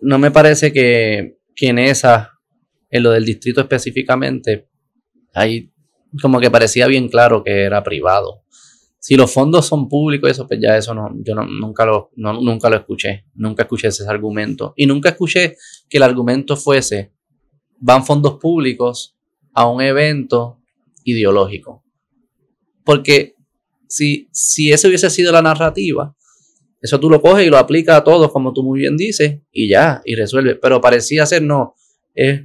no 0.00 0.18
me 0.18 0.30
parece 0.30 0.72
que, 0.72 1.38
que 1.54 1.68
en 1.68 1.78
esa, 1.78 2.32
en 2.90 3.02
lo 3.02 3.10
del 3.10 3.24
distrito 3.24 3.60
específicamente, 3.60 4.68
hay 5.32 5.72
como 6.20 6.40
que 6.40 6.50
parecía 6.50 6.86
bien 6.86 7.08
claro 7.08 7.42
que 7.42 7.62
era 7.62 7.82
privado. 7.82 8.42
Si 8.98 9.14
los 9.14 9.32
fondos 9.32 9.66
son 9.66 9.88
públicos, 9.88 10.30
eso, 10.30 10.48
pues 10.48 10.58
ya 10.60 10.76
eso 10.76 10.92
no, 10.92 11.14
yo 11.22 11.34
nunca, 11.34 11.86
lo, 11.86 12.10
nunca 12.16 12.68
lo 12.68 12.76
escuché, 12.76 13.24
nunca 13.34 13.62
escuché 13.62 13.88
ese 13.88 14.08
argumento. 14.08 14.74
Y 14.76 14.86
nunca 14.86 15.10
escuché 15.10 15.56
que 15.88 15.98
el 15.98 16.02
argumento 16.02 16.56
fuese, 16.56 17.12
van 17.78 18.04
fondos 18.04 18.38
públicos 18.40 19.16
a 19.52 19.68
un 19.68 19.80
evento 19.80 20.60
ideológico. 21.04 21.84
Porque 22.84 23.36
si, 23.88 24.28
si 24.32 24.72
esa 24.72 24.88
hubiese 24.88 25.08
sido 25.08 25.30
la 25.30 25.42
narrativa, 25.42 26.16
eso 26.80 27.00
tú 27.00 27.08
lo 27.08 27.20
coges 27.20 27.46
y 27.46 27.50
lo 27.50 27.58
aplicas 27.58 27.96
a 27.96 28.04
todos, 28.04 28.30
como 28.32 28.52
tú 28.52 28.62
muy 28.62 28.80
bien 28.80 28.96
dices, 28.96 29.40
y 29.52 29.68
ya, 29.68 30.02
y 30.04 30.14
resuelve. 30.14 30.56
Pero 30.56 30.80
parecía 30.80 31.26
ser 31.26 31.42
no. 31.42 31.74
Es, 32.14 32.42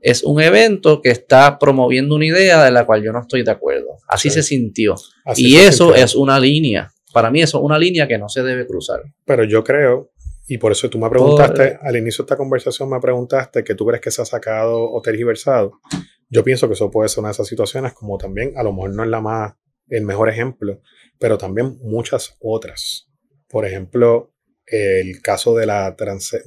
es 0.00 0.22
un 0.22 0.40
evento 0.40 1.00
que 1.02 1.10
está 1.10 1.58
promoviendo 1.58 2.14
una 2.14 2.26
idea 2.26 2.64
de 2.64 2.70
la 2.70 2.86
cual 2.86 3.02
yo 3.02 3.12
no 3.12 3.20
estoy 3.20 3.42
de 3.42 3.50
acuerdo. 3.50 3.96
Así 4.08 4.30
se 4.30 4.42
sintió. 4.42 4.94
y 5.36 5.56
eso 5.56 5.94
es 5.94 6.14
una 6.14 6.38
línea. 6.38 6.92
Para 7.12 7.30
mí 7.30 7.40
eso 7.40 7.58
es 7.58 7.64
una 7.64 7.78
línea 7.78 8.06
que 8.06 8.18
no 8.18 8.28
se 8.28 8.42
debe 8.42 8.66
cruzar. 8.66 9.00
Pero 9.24 9.44
yo 9.44 9.64
creo, 9.64 10.12
y 10.46 10.58
por 10.58 10.72
eso 10.72 10.88
tú 10.88 10.98
me 10.98 11.10
preguntaste, 11.10 11.78
al 11.82 11.96
inicio 11.96 12.22
de 12.22 12.26
esta 12.26 12.36
conversación 12.36 12.88
me 12.90 13.00
preguntaste 13.00 13.64
que 13.64 13.74
tú 13.74 13.86
crees 13.86 14.00
que 14.00 14.10
se 14.10 14.22
ha 14.22 14.24
sacado 14.24 14.90
o 14.90 15.00
tergiversado. 15.02 15.80
Yo 16.28 16.44
pienso 16.44 16.68
que 16.68 16.74
eso 16.74 16.90
puede 16.90 17.08
ser 17.08 17.20
una 17.20 17.28
de 17.28 17.32
esas 17.32 17.48
situaciones, 17.48 17.92
como 17.94 18.18
también, 18.18 18.52
a 18.56 18.62
lo 18.62 18.72
mejor 18.72 18.94
no 18.94 19.02
es 19.02 19.08
la 19.08 19.20
más, 19.20 19.54
el 19.88 20.04
mejor 20.04 20.28
ejemplo, 20.28 20.80
pero 21.18 21.38
también 21.38 21.78
muchas 21.80 22.36
otras. 22.40 23.08
Por 23.48 23.64
ejemplo, 23.64 24.34
el 24.66 25.22
caso 25.22 25.54
de 25.56 25.66
la, 25.66 25.96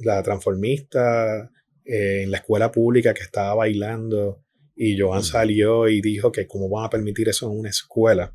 la 0.00 0.22
transformista 0.22 1.50
eh, 1.84 2.22
en 2.22 2.30
la 2.30 2.38
escuela 2.38 2.70
pública 2.70 3.14
que 3.14 3.22
estaba 3.22 3.54
bailando 3.54 4.42
y 4.74 4.98
Joan 4.98 5.20
mm. 5.20 5.24
salió 5.24 5.88
y 5.88 6.00
dijo 6.00 6.32
que 6.32 6.46
cómo 6.46 6.68
van 6.68 6.86
a 6.86 6.90
permitir 6.90 7.28
eso 7.28 7.50
en 7.50 7.58
una 7.58 7.70
escuela. 7.70 8.34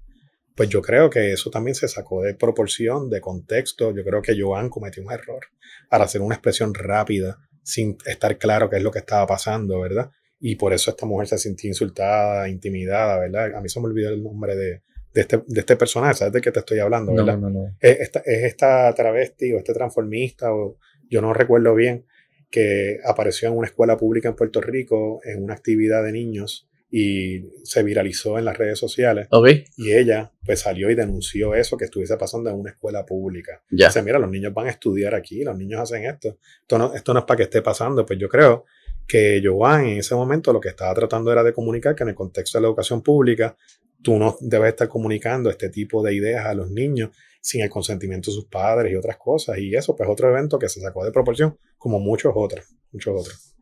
Pues 0.55 0.69
yo 0.69 0.81
creo 0.81 1.09
que 1.09 1.33
eso 1.33 1.51
también 1.51 1.75
se 1.75 1.87
sacó 1.87 2.23
de 2.23 2.33
proporción, 2.33 3.09
de 3.09 3.21
contexto. 3.21 3.93
Yo 3.93 4.03
creo 4.03 4.21
que 4.21 4.39
Joan 4.39 4.69
cometió 4.69 5.03
un 5.03 5.11
error 5.11 5.45
al 5.89 6.01
hacer 6.01 6.21
una 6.21 6.35
expresión 6.35 6.73
rápida 6.73 7.37
sin 7.63 7.97
estar 8.05 8.37
claro 8.37 8.69
qué 8.69 8.77
es 8.77 8.83
lo 8.83 8.91
que 8.91 8.99
estaba 8.99 9.27
pasando, 9.27 9.81
¿verdad? 9.81 10.09
Y 10.39 10.55
por 10.55 10.73
eso 10.73 10.89
esta 10.89 11.05
mujer 11.05 11.27
se 11.27 11.37
sintió 11.37 11.67
insultada, 11.67 12.47
intimidada, 12.49 13.19
¿verdad? 13.19 13.55
A 13.55 13.61
mí 13.61 13.69
se 13.69 13.79
me 13.79 13.87
olvidó 13.87 14.09
el 14.09 14.23
nombre 14.23 14.55
de, 14.55 14.81
este, 15.13 15.43
de 15.45 15.59
este 15.59 15.75
personaje, 15.75 16.13
¿sabes 16.15 16.33
de 16.33 16.41
qué 16.41 16.51
te 16.51 16.59
estoy 16.59 16.79
hablando, 16.79 17.13
verdad? 17.13 17.37
No, 17.37 17.49
no, 17.49 17.61
no. 17.61 17.75
Es, 17.79 17.99
esta, 17.99 18.19
es 18.19 18.43
esta 18.43 18.93
travesti 18.93 19.53
o 19.53 19.57
este 19.57 19.73
transformista, 19.73 20.53
o 20.53 20.77
yo 21.09 21.21
no 21.21 21.33
recuerdo 21.33 21.75
bien, 21.75 22.05
que 22.49 22.99
apareció 23.05 23.49
en 23.49 23.57
una 23.57 23.67
escuela 23.67 23.97
pública 23.97 24.29
en 24.29 24.35
Puerto 24.35 24.61
Rico 24.61 25.19
en 25.23 25.43
una 25.43 25.53
actividad 25.53 26.03
de 26.03 26.11
niños 26.11 26.67
y 26.89 27.43
se 27.63 27.83
viralizó 27.83 28.39
en 28.39 28.45
las 28.45 28.57
redes 28.57 28.79
sociales. 28.79 29.27
Y 29.75 29.93
ella 29.93 30.31
pues 30.45 30.61
salió 30.61 30.89
y 30.89 30.95
denunció 30.95 31.53
eso 31.53 31.75
que 31.75 31.85
estuviese 31.85 32.15
pasando 32.15 32.49
en 32.49 32.55
una 32.55 32.71
escuela 32.71 33.05
pública. 33.05 33.61
Ya. 33.69 33.87
Dice, 33.87 34.01
mira, 34.01 34.19
los 34.19 34.29
niños 34.29 34.53
van 34.53 34.67
a 34.67 34.71
estudiar 34.71 35.13
aquí, 35.13 35.43
los 35.43 35.57
niños 35.57 35.81
hacen 35.81 36.05
esto. 36.05 36.37
Esto 36.61 36.77
no, 36.77 36.93
esto 36.93 37.13
no 37.13 37.19
es 37.19 37.25
para 37.25 37.37
que 37.37 37.43
esté 37.43 37.61
pasando. 37.61 38.05
Pues 38.05 38.17
yo 38.17 38.29
creo 38.29 38.65
que 39.05 39.41
Joan 39.43 39.85
en 39.85 39.97
ese 39.97 40.15
momento 40.15 40.53
lo 40.53 40.61
que 40.61 40.69
estaba 40.69 40.93
tratando 40.93 41.31
era 41.31 41.43
de 41.43 41.53
comunicar 41.53 41.95
que 41.95 42.03
en 42.03 42.09
el 42.09 42.15
contexto 42.15 42.57
de 42.57 42.61
la 42.63 42.67
educación 42.69 43.01
pública 43.01 43.57
tú 44.01 44.17
no 44.17 44.37
debes 44.39 44.69
estar 44.69 44.87
comunicando 44.87 45.49
este 45.49 45.69
tipo 45.69 46.03
de 46.03 46.13
ideas 46.13 46.45
a 46.45 46.53
los 46.53 46.69
niños 46.69 47.09
sin 47.41 47.61
el 47.61 47.69
consentimiento 47.69 48.31
de 48.31 48.35
sus 48.35 48.45
padres 48.45 48.91
y 48.91 48.95
otras 48.95 49.17
cosas. 49.17 49.57
Y 49.57 49.75
eso, 49.75 49.95
pues, 49.95 50.09
otro 50.09 50.29
evento 50.29 50.59
que 50.59 50.69
se 50.69 50.81
sacó 50.81 51.05
de 51.05 51.11
proporción, 51.11 51.57
como 51.77 51.99
muchos 51.99 52.33
otros, 52.35 52.65
muchos 52.91 53.21
otros. 53.21 53.53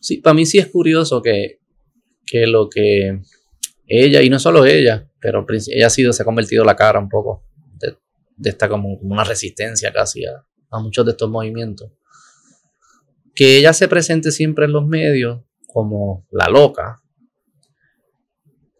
Sí, 0.00 0.18
para 0.18 0.34
mí 0.34 0.46
sí 0.46 0.58
es 0.58 0.68
curioso 0.68 1.22
que, 1.22 1.60
que 2.24 2.46
lo 2.46 2.68
que 2.68 3.20
ella, 3.86 4.22
y 4.22 4.30
no 4.30 4.38
solo 4.38 4.64
ella, 4.64 5.08
pero 5.20 5.46
ella 5.48 5.86
ha 5.86 5.90
sido, 5.90 6.12
se 6.12 6.22
ha 6.22 6.24
convertido 6.24 6.64
la 6.64 6.76
cara 6.76 6.98
un 6.98 7.08
poco 7.08 7.44
de, 7.78 8.50
esta 8.50 8.68
como, 8.68 8.94
una 8.96 9.24
resistencia 9.24 9.92
casi 9.92 10.24
a, 10.26 10.80
muchos 10.80 11.04
de 11.06 11.12
estos 11.12 11.30
movimientos. 11.30 11.90
Que 13.34 13.58
ella 13.58 13.72
se 13.72 13.88
presente 13.88 14.30
siempre 14.30 14.66
en 14.66 14.72
los 14.72 14.86
medios 14.86 15.42
como 15.66 16.26
la 16.30 16.48
loca. 16.48 17.02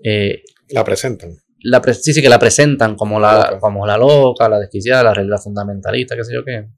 Eh, 0.02 0.42
la 0.68 0.84
presentan 0.84 1.36
la 1.62 1.82
sí, 1.92 2.12
sí, 2.12 2.22
que 2.22 2.28
la 2.28 2.38
presentan 2.38 2.96
como 2.96 3.18
la, 3.18 3.58
como 3.60 3.86
la 3.86 3.96
loca, 3.96 4.48
la 4.48 4.58
desquiciada, 4.58 5.02
la 5.02 5.14
regla 5.14 5.38
fundamentalista, 5.38 6.16
qué 6.16 6.24
sé 6.24 6.34
yo 6.34 6.44
qué. 6.44 6.68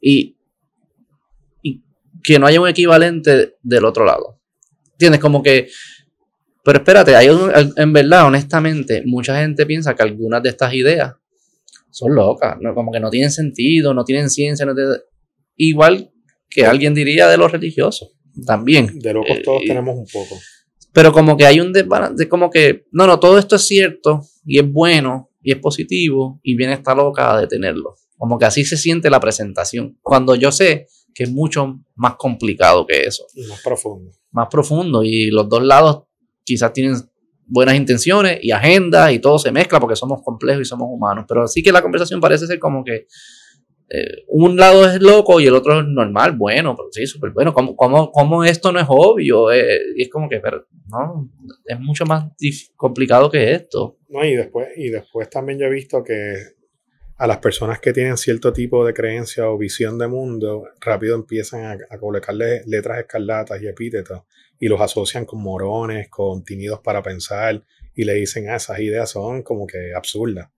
Y, 0.00 0.36
y 1.62 1.82
que 2.22 2.38
no 2.38 2.46
haya 2.46 2.60
un 2.60 2.68
equivalente 2.68 3.56
del 3.62 3.84
otro 3.84 4.04
lado. 4.04 4.40
¿Entiendes? 4.92 5.20
Como 5.20 5.42
que. 5.42 5.68
Pero 6.62 6.78
espérate, 6.78 7.16
hay 7.16 7.28
en 7.76 7.92
verdad, 7.92 8.26
honestamente, 8.26 9.02
mucha 9.06 9.40
gente 9.40 9.64
piensa 9.64 9.94
que 9.94 10.02
algunas 10.02 10.42
de 10.42 10.50
estas 10.50 10.74
ideas 10.74 11.14
son 11.90 12.14
locas, 12.14 12.56
¿no? 12.60 12.74
como 12.74 12.92
que 12.92 13.00
no 13.00 13.10
tienen 13.10 13.30
sentido, 13.30 13.94
no 13.94 14.04
tienen 14.04 14.30
ciencia. 14.30 14.66
No 14.66 14.74
Igual 15.56 16.10
que 16.48 16.66
alguien 16.66 16.94
diría 16.94 17.28
de 17.28 17.36
los 17.36 17.50
religiosos, 17.50 18.12
también. 18.46 18.98
De 18.98 19.12
locos 19.12 19.42
todos 19.42 19.62
eh, 19.62 19.66
tenemos 19.66 19.96
un 19.96 20.06
poco. 20.06 20.38
Pero 20.92 21.12
como 21.12 21.36
que 21.36 21.46
hay 21.46 21.60
un 21.60 21.72
desbalance, 21.72 22.28
como 22.28 22.50
que, 22.50 22.86
no, 22.90 23.06
no, 23.06 23.20
todo 23.20 23.38
esto 23.38 23.56
es 23.56 23.66
cierto 23.66 24.22
y 24.44 24.58
es 24.58 24.70
bueno 24.70 25.30
y 25.42 25.52
es 25.52 25.58
positivo 25.58 26.40
y 26.42 26.56
viene 26.56 26.74
esta 26.74 26.94
loca 26.94 27.32
a 27.32 27.40
detenerlo. 27.40 27.94
Como 28.16 28.38
que 28.38 28.44
así 28.44 28.64
se 28.64 28.76
siente 28.76 29.08
la 29.08 29.20
presentación. 29.20 29.98
Cuando 30.02 30.34
yo 30.34 30.52
sé 30.52 30.88
que 31.14 31.24
es 31.24 31.30
mucho 31.30 31.80
más 31.94 32.14
complicado 32.16 32.86
que 32.86 33.02
eso. 33.02 33.24
Y 33.34 33.46
más 33.46 33.62
profundo. 33.62 34.10
Más 34.32 34.48
profundo. 34.50 35.02
Y 35.02 35.30
los 35.30 35.48
dos 35.48 35.62
lados 35.62 36.04
quizás 36.44 36.72
tienen 36.72 36.96
buenas 37.46 37.74
intenciones 37.74 38.38
y 38.42 38.50
agendas 38.50 39.12
y 39.12 39.18
todo 39.18 39.38
se 39.38 39.50
mezcla 39.52 39.80
porque 39.80 39.96
somos 39.96 40.22
complejos 40.22 40.62
y 40.62 40.64
somos 40.64 40.88
humanos. 40.90 41.24
Pero 41.28 41.46
sí 41.48 41.62
que 41.62 41.72
la 41.72 41.82
conversación 41.82 42.20
parece 42.20 42.46
ser 42.46 42.58
como 42.58 42.84
que 42.84 43.06
eh, 43.92 44.24
un 44.28 44.56
lado 44.56 44.88
es 44.88 45.00
loco 45.02 45.40
y 45.40 45.46
el 45.46 45.54
otro 45.54 45.80
es 45.80 45.86
normal, 45.86 46.36
bueno, 46.36 46.76
pero 46.76 46.88
sí, 46.92 47.06
súper 47.06 47.30
bueno. 47.30 47.52
¿Cómo, 47.52 47.74
cómo, 48.12 48.44
esto 48.44 48.70
no 48.70 48.78
es 48.78 48.86
obvio? 48.88 49.50
Eh, 49.50 49.80
es 49.96 50.08
como 50.08 50.28
que, 50.28 50.38
pero, 50.38 50.66
no, 50.88 51.28
es 51.66 51.80
mucho 51.80 52.04
más 52.06 52.26
complicado 52.76 53.28
que 53.28 53.52
esto. 53.52 53.98
No, 54.08 54.24
y 54.24 54.36
después, 54.36 54.68
y 54.76 54.90
después 54.90 55.28
también 55.28 55.58
yo 55.58 55.66
he 55.66 55.70
visto 55.70 56.04
que 56.04 56.34
a 57.16 57.26
las 57.26 57.38
personas 57.38 57.80
que 57.80 57.92
tienen 57.92 58.16
cierto 58.16 58.52
tipo 58.52 58.86
de 58.86 58.94
creencia 58.94 59.50
o 59.50 59.58
visión 59.58 59.98
de 59.98 60.06
mundo, 60.06 60.68
rápido 60.80 61.16
empiezan 61.16 61.64
a, 61.64 61.76
a 61.90 61.98
colocarle 61.98 62.62
letras 62.66 63.00
escarlatas 63.00 63.60
y 63.60 63.66
epítetos 63.66 64.22
y 64.60 64.68
los 64.68 64.80
asocian 64.80 65.24
con 65.24 65.42
morones, 65.42 66.08
con 66.08 66.44
tímidos 66.44 66.78
para 66.80 67.02
pensar 67.02 67.60
y 67.94 68.04
le 68.04 68.14
dicen, 68.14 68.48
ah, 68.50 68.56
esas 68.56 68.78
ideas 68.78 69.10
son 69.10 69.42
como 69.42 69.66
que 69.66 69.94
absurdas. 69.94 70.48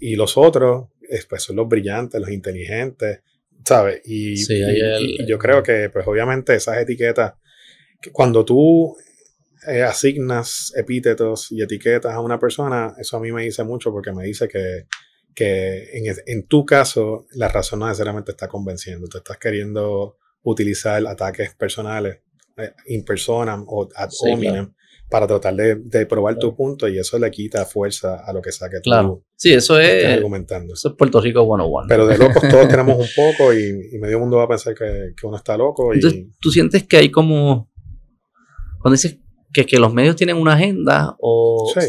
Y 0.00 0.16
los 0.16 0.36
otros 0.36 0.88
pues, 1.28 1.42
son 1.42 1.56
los 1.56 1.68
brillantes, 1.68 2.20
los 2.20 2.30
inteligentes, 2.30 3.20
¿sabes? 3.64 4.00
Y, 4.04 4.36
yo 5.26 5.38
creo 5.38 5.62
que, 5.62 5.90
pues 5.90 6.06
obviamente 6.06 6.54
esas 6.54 6.78
etiquetas, 6.78 7.34
cuando 8.12 8.44
tú 8.44 8.96
eh, 9.66 9.82
asignas 9.82 10.72
epítetos 10.76 11.52
y 11.52 11.62
etiquetas 11.62 12.14
a 12.14 12.20
una 12.20 12.38
persona, 12.38 12.94
eso 12.98 13.16
a 13.16 13.20
mí 13.20 13.30
me 13.32 13.42
dice 13.42 13.62
mucho 13.64 13.92
porque 13.92 14.12
me 14.12 14.24
dice 14.24 14.48
que, 14.48 14.86
que 15.34 15.90
en, 15.92 16.14
en, 16.26 16.46
tu 16.46 16.64
caso 16.64 17.26
la 17.32 17.48
razón 17.48 17.80
no 17.80 17.88
necesariamente 17.88 18.30
está 18.32 18.48
convenciendo, 18.48 19.06
te 19.08 19.18
estás 19.18 19.38
queriendo 19.38 20.16
utilizar 20.42 21.06
ataques 21.06 21.54
personales 21.54 22.20
eh, 22.56 22.72
in 22.86 23.04
persona 23.04 23.62
o 23.66 23.88
ad 23.94 24.10
hominem 24.22 24.72
para 25.10 25.26
tratar 25.26 25.54
de, 25.56 26.06
probar 26.06 26.38
tu 26.38 26.54
punto 26.54 26.88
y 26.88 26.96
eso 26.96 27.18
le 27.18 27.30
quita 27.32 27.66
fuerza 27.66 28.24
a 28.24 28.32
lo 28.32 28.40
que 28.40 28.52
saque 28.52 28.76
tú. 28.76 28.90
Claro. 28.90 29.24
Sí, 29.34 29.52
eso 29.52 29.78
es, 29.78 30.04
argumentando. 30.06 30.74
Eso 30.74 30.90
es 30.90 30.94
Puerto 30.96 31.20
Rico 31.20 31.42
101. 31.42 31.86
Pero 31.88 32.06
de 32.06 32.16
locos 32.16 32.42
todos 32.48 32.68
tenemos 32.68 32.96
un 32.96 33.08
poco 33.16 33.52
y, 33.52 33.98
medio 33.98 34.20
mundo 34.20 34.36
va 34.36 34.44
a 34.44 34.48
pensar 34.48 34.72
que, 34.74 35.12
uno 35.24 35.36
está 35.36 35.56
loco. 35.56 35.92
Entonces, 35.92 36.26
¿tú 36.40 36.50
sientes 36.50 36.86
que 36.86 36.96
hay 36.96 37.10
como... 37.10 37.68
Cuando 38.80 38.94
dices 38.94 39.18
que, 39.52 39.66
que 39.66 39.80
los 39.80 39.92
medios 39.92 40.14
tienen 40.14 40.36
una 40.36 40.54
agenda 40.54 41.16
o... 41.18 41.70
Sí. 41.74 41.86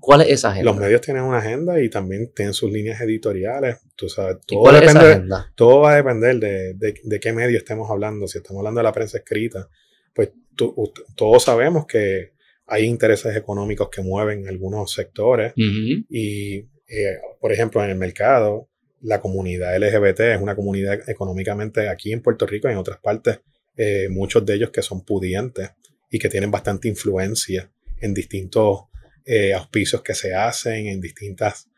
¿Cuál 0.00 0.22
es 0.22 0.30
esa 0.30 0.50
agenda? 0.50 0.72
Los 0.72 0.80
medios 0.80 1.00
tienen 1.00 1.22
una 1.22 1.38
agenda 1.38 1.80
y 1.80 1.88
también 1.88 2.32
tienen 2.34 2.52
sus 2.52 2.70
líneas 2.70 3.00
editoriales. 3.00 3.78
Tú 3.94 4.08
sabes, 4.08 4.38
todo, 4.44 4.58
cuál 4.58 4.76
es 4.76 4.90
esa 4.90 5.00
agenda? 5.00 5.52
todo 5.54 5.80
va 5.80 5.92
a 5.92 5.96
depender 5.96 6.38
de, 6.40 6.74
de, 6.74 7.20
qué 7.20 7.32
medio 7.32 7.56
estemos 7.56 7.88
hablando. 7.90 8.26
Si 8.26 8.38
estamos 8.38 8.60
hablando 8.60 8.80
de 8.80 8.84
la 8.84 8.92
prensa 8.92 9.18
escrita, 9.18 9.68
pues 10.12 10.32
todos 10.56 11.42
sabemos 11.42 11.86
que 11.86 12.34
hay 12.66 12.84
intereses 12.84 13.36
económicos 13.36 13.88
que 13.90 14.02
mueven 14.02 14.48
algunos 14.48 14.92
sectores 14.92 15.52
y, 15.56 16.56
eh, 16.56 17.18
por 17.40 17.52
ejemplo, 17.52 17.84
en 17.84 17.90
el 17.90 17.96
mercado, 17.96 18.68
la 19.02 19.20
comunidad 19.20 19.76
LGBT 19.76 20.20
es 20.20 20.40
una 20.40 20.56
comunidad 20.56 21.08
económicamente 21.08 21.88
aquí 21.88 22.12
en 22.12 22.22
Puerto 22.22 22.46
Rico 22.46 22.68
y 22.68 22.72
en 22.72 22.78
otras 22.78 22.98
partes, 23.00 23.40
eh, 23.76 24.08
muchos 24.08 24.46
de 24.46 24.54
ellos 24.54 24.70
que 24.70 24.82
son 24.82 25.04
pudientes 25.04 25.70
y 26.10 26.18
que 26.18 26.28
tienen 26.28 26.50
bastante 26.50 26.88
influencia 26.88 27.70
en 28.00 28.14
distintos 28.14 28.84
eh, 29.26 29.52
auspicios 29.52 30.02
que 30.02 30.14
se 30.14 30.34
hacen, 30.34 30.86
en 30.86 31.00
distintas 31.00 31.68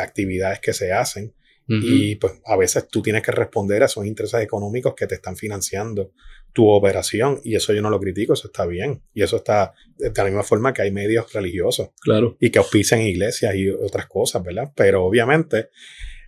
actividades 0.00 0.58
que 0.58 0.72
se 0.72 0.92
hacen. 0.92 1.32
Y 1.70 2.16
pues 2.16 2.32
a 2.46 2.56
veces 2.56 2.88
tú 2.88 3.02
tienes 3.02 3.22
que 3.22 3.30
responder 3.30 3.82
a 3.82 3.86
esos 3.86 4.06
intereses 4.06 4.40
económicos 4.40 4.94
que 4.96 5.06
te 5.06 5.16
están 5.16 5.36
financiando 5.36 6.12
tu 6.52 6.68
operación 6.68 7.40
y 7.44 7.54
eso 7.54 7.72
yo 7.72 7.82
no 7.82 7.90
lo 7.90 8.00
critico, 8.00 8.32
eso 8.32 8.48
está 8.48 8.66
bien. 8.66 9.02
Y 9.14 9.22
eso 9.22 9.36
está 9.36 9.74
de 9.96 10.12
la 10.16 10.24
misma 10.24 10.42
forma 10.42 10.72
que 10.72 10.82
hay 10.82 10.90
medios 10.90 11.32
religiosos. 11.32 11.90
Claro. 12.00 12.36
Y 12.40 12.50
que 12.50 12.58
auspician 12.58 13.00
iglesias 13.00 13.54
y 13.54 13.68
otras 13.70 14.06
cosas, 14.06 14.42
¿verdad? 14.42 14.72
Pero 14.74 15.04
obviamente 15.04 15.68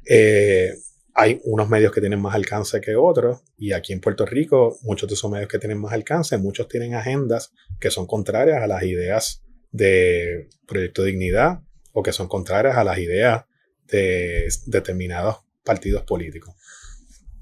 eh, 0.07 0.73
hay 1.15 1.41
unos 1.45 1.69
medios 1.69 1.93
que 1.93 2.01
tienen 2.01 2.21
más 2.21 2.35
alcance 2.35 2.81
que 2.81 2.97
otros 2.97 3.41
y 3.59 3.73
aquí 3.73 3.93
en 3.93 4.01
Puerto 4.01 4.25
Rico 4.25 4.79
muchos 4.83 5.09
de 5.09 5.15
esos 5.15 5.31
medios 5.31 5.49
que 5.49 5.59
tienen 5.59 5.79
más 5.79 5.93
alcance, 5.93 6.39
muchos 6.39 6.69
tienen 6.69 6.95
agendas 6.95 7.53
que 7.79 7.91
son 7.91 8.07
contrarias 8.07 8.63
a 8.63 8.67
las 8.67 8.83
ideas 8.85 9.43
de 9.73 10.49
Proyecto 10.67 11.03
Dignidad 11.03 11.61
o 11.93 12.03
que 12.03 12.13
son 12.13 12.29
contrarias 12.29 12.77
a 12.77 12.85
las 12.85 12.99
ideas 12.99 13.45
de 13.89 14.49
determinados 14.67 15.39
partidos 15.65 16.03
políticos. 16.05 16.55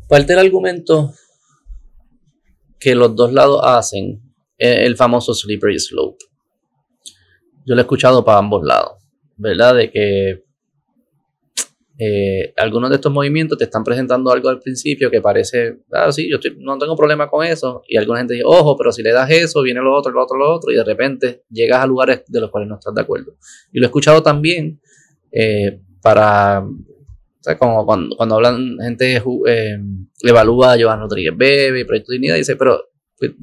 Parte 0.08 0.32
del 0.32 0.44
argumento 0.44 1.14
que 2.78 2.94
los 2.94 3.14
dos 3.14 3.32
lados 3.32 3.60
hacen 3.62 4.22
es 4.56 4.86
el 4.86 4.96
famoso 4.96 5.34
slippery 5.34 5.78
slope. 5.78 6.18
Yo 7.66 7.74
lo 7.74 7.80
he 7.80 7.82
escuchado 7.82 8.24
para 8.24 8.38
ambos 8.38 8.64
lados, 8.64 9.02
¿verdad? 9.36 9.76
De 9.76 9.90
que 9.90 10.44
eh, 12.00 12.54
algunos 12.56 12.90
de 12.90 12.96
estos 12.96 13.12
movimientos 13.12 13.58
te 13.58 13.64
están 13.64 13.82
presentando 13.82 14.30
algo 14.30 14.48
al 14.48 14.60
principio 14.60 15.10
que 15.10 15.20
parece, 15.20 15.78
ah, 15.92 16.12
sí, 16.12 16.30
yo 16.30 16.38
no 16.58 16.78
tengo 16.78 16.96
problema 16.96 17.28
con 17.28 17.44
eso. 17.44 17.82
Y 17.88 17.96
alguna 17.96 18.20
gente 18.20 18.34
dice, 18.34 18.44
ojo, 18.46 18.76
pero 18.76 18.92
si 18.92 19.02
le 19.02 19.12
das 19.12 19.28
eso, 19.30 19.62
viene 19.62 19.80
lo 19.80 19.94
otro, 19.94 20.12
lo 20.12 20.22
otro, 20.22 20.38
lo 20.38 20.54
otro, 20.54 20.70
y 20.70 20.76
de 20.76 20.84
repente 20.84 21.42
llegas 21.50 21.82
a 21.82 21.86
lugares 21.86 22.22
de 22.28 22.40
los 22.40 22.50
cuales 22.50 22.68
no 22.68 22.76
estás 22.76 22.94
de 22.94 23.02
acuerdo. 23.02 23.36
Y 23.72 23.80
lo 23.80 23.86
he 23.86 23.88
escuchado 23.88 24.22
también 24.22 24.80
eh, 25.32 25.80
para, 26.00 26.64
o 27.40 27.42
sea, 27.42 27.56
como 27.56 27.86
cuando, 27.86 28.16
cuando 28.16 28.36
hablan, 28.36 28.76
gente 28.80 29.22
eh, 29.46 29.78
evalúa 30.22 30.72
a 30.72 30.80
Joan 30.80 31.00
Rodríguez 31.00 31.36
Bebe, 31.36 31.84
Proyecto 31.84 32.12
Dignidad, 32.12 32.36
dice, 32.36 32.56
pero 32.56 32.80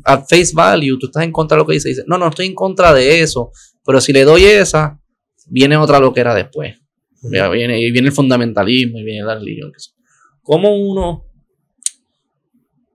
a 0.04 0.18
face 0.18 0.52
value, 0.54 0.98
tú 1.00 1.08
estás 1.08 1.24
en 1.24 1.32
contra 1.32 1.56
de 1.56 1.64
lo 1.64 1.68
que 1.68 1.74
dice. 1.74 1.90
Dice, 1.90 2.04
no, 2.08 2.18
no 2.18 2.28
estoy 2.28 2.48
en 2.48 2.56
contra 2.56 2.94
de 2.94 3.22
eso, 3.22 3.52
pero 3.86 4.02
si 4.02 4.14
le 4.14 4.24
doy 4.24 4.44
esa, 4.44 5.00
viene 5.48 5.78
otra 5.78 6.00
lo 6.00 6.14
que 6.14 6.22
era 6.22 6.34
después. 6.34 6.76
Viene, 7.22 7.82
y 7.82 7.92
viene 7.92 8.10
el 8.10 8.14
fundamentalismo 8.14 9.00
y 9.00 9.04
viene 9.04 9.26
la 9.26 9.36
religión. 9.36 9.72
¿Cómo 10.42 10.78
uno... 10.78 11.24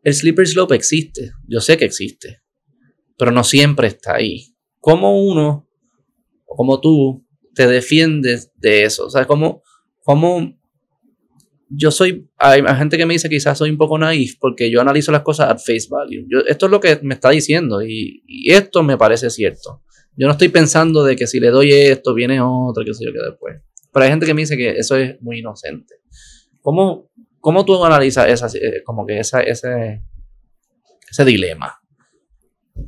El 0.02 0.14
slippery 0.14 0.46
slope 0.46 0.74
existe, 0.74 1.32
yo 1.46 1.60
sé 1.60 1.76
que 1.76 1.84
existe, 1.84 2.40
pero 3.18 3.32
no 3.32 3.44
siempre 3.44 3.86
está 3.88 4.14
ahí. 4.14 4.54
¿Cómo 4.78 5.22
uno, 5.22 5.68
como 6.46 6.80
tú, 6.80 7.26
te 7.54 7.66
defiendes 7.66 8.50
de 8.56 8.84
eso? 8.84 9.06
O 9.06 9.10
sea, 9.10 9.26
¿cómo, 9.26 9.62
cómo 10.02 10.58
yo 11.72 11.92
soy, 11.92 12.28
hay, 12.36 12.62
gente 12.76 12.98
que 12.98 13.06
me 13.06 13.14
dice 13.14 13.28
quizás 13.28 13.56
soy 13.56 13.70
un 13.70 13.78
poco 13.78 13.96
naif 13.96 14.36
porque 14.40 14.70
yo 14.70 14.80
analizo 14.80 15.12
las 15.12 15.22
cosas 15.22 15.50
at 15.50 15.58
face 15.58 15.86
value. 15.88 16.26
esto 16.48 16.66
es 16.66 16.72
lo 16.72 16.80
que 16.80 16.98
me 17.02 17.14
está 17.14 17.30
diciendo 17.30 17.80
y, 17.82 18.22
esto 18.46 18.82
me 18.82 18.98
parece 18.98 19.30
cierto. 19.30 19.82
Yo 20.16 20.26
no 20.26 20.32
estoy 20.32 20.48
pensando 20.48 21.04
de 21.04 21.14
que 21.14 21.28
si 21.28 21.38
le 21.38 21.50
doy 21.50 21.72
esto 21.72 22.12
viene 22.12 22.40
otro, 22.40 22.84
que 22.84 22.92
sé 22.92 23.04
yo, 23.04 23.12
que 23.12 23.30
después. 23.30 23.62
Pero 23.92 24.04
hay 24.04 24.10
gente 24.10 24.26
que 24.26 24.34
me 24.34 24.42
dice 24.42 24.56
que 24.56 24.70
eso 24.70 24.96
es 24.96 25.20
muy 25.22 25.38
inocente. 25.38 25.94
¿Cómo, 26.60 27.10
cómo 27.38 27.64
tú 27.64 27.82
analizas 27.84 28.28
esa, 28.28 28.46
eh, 28.58 28.82
como 28.84 29.06
que 29.06 29.20
esa, 29.20 29.40
ese, 29.40 30.02
ese 31.08 31.24
dilema? 31.24 31.80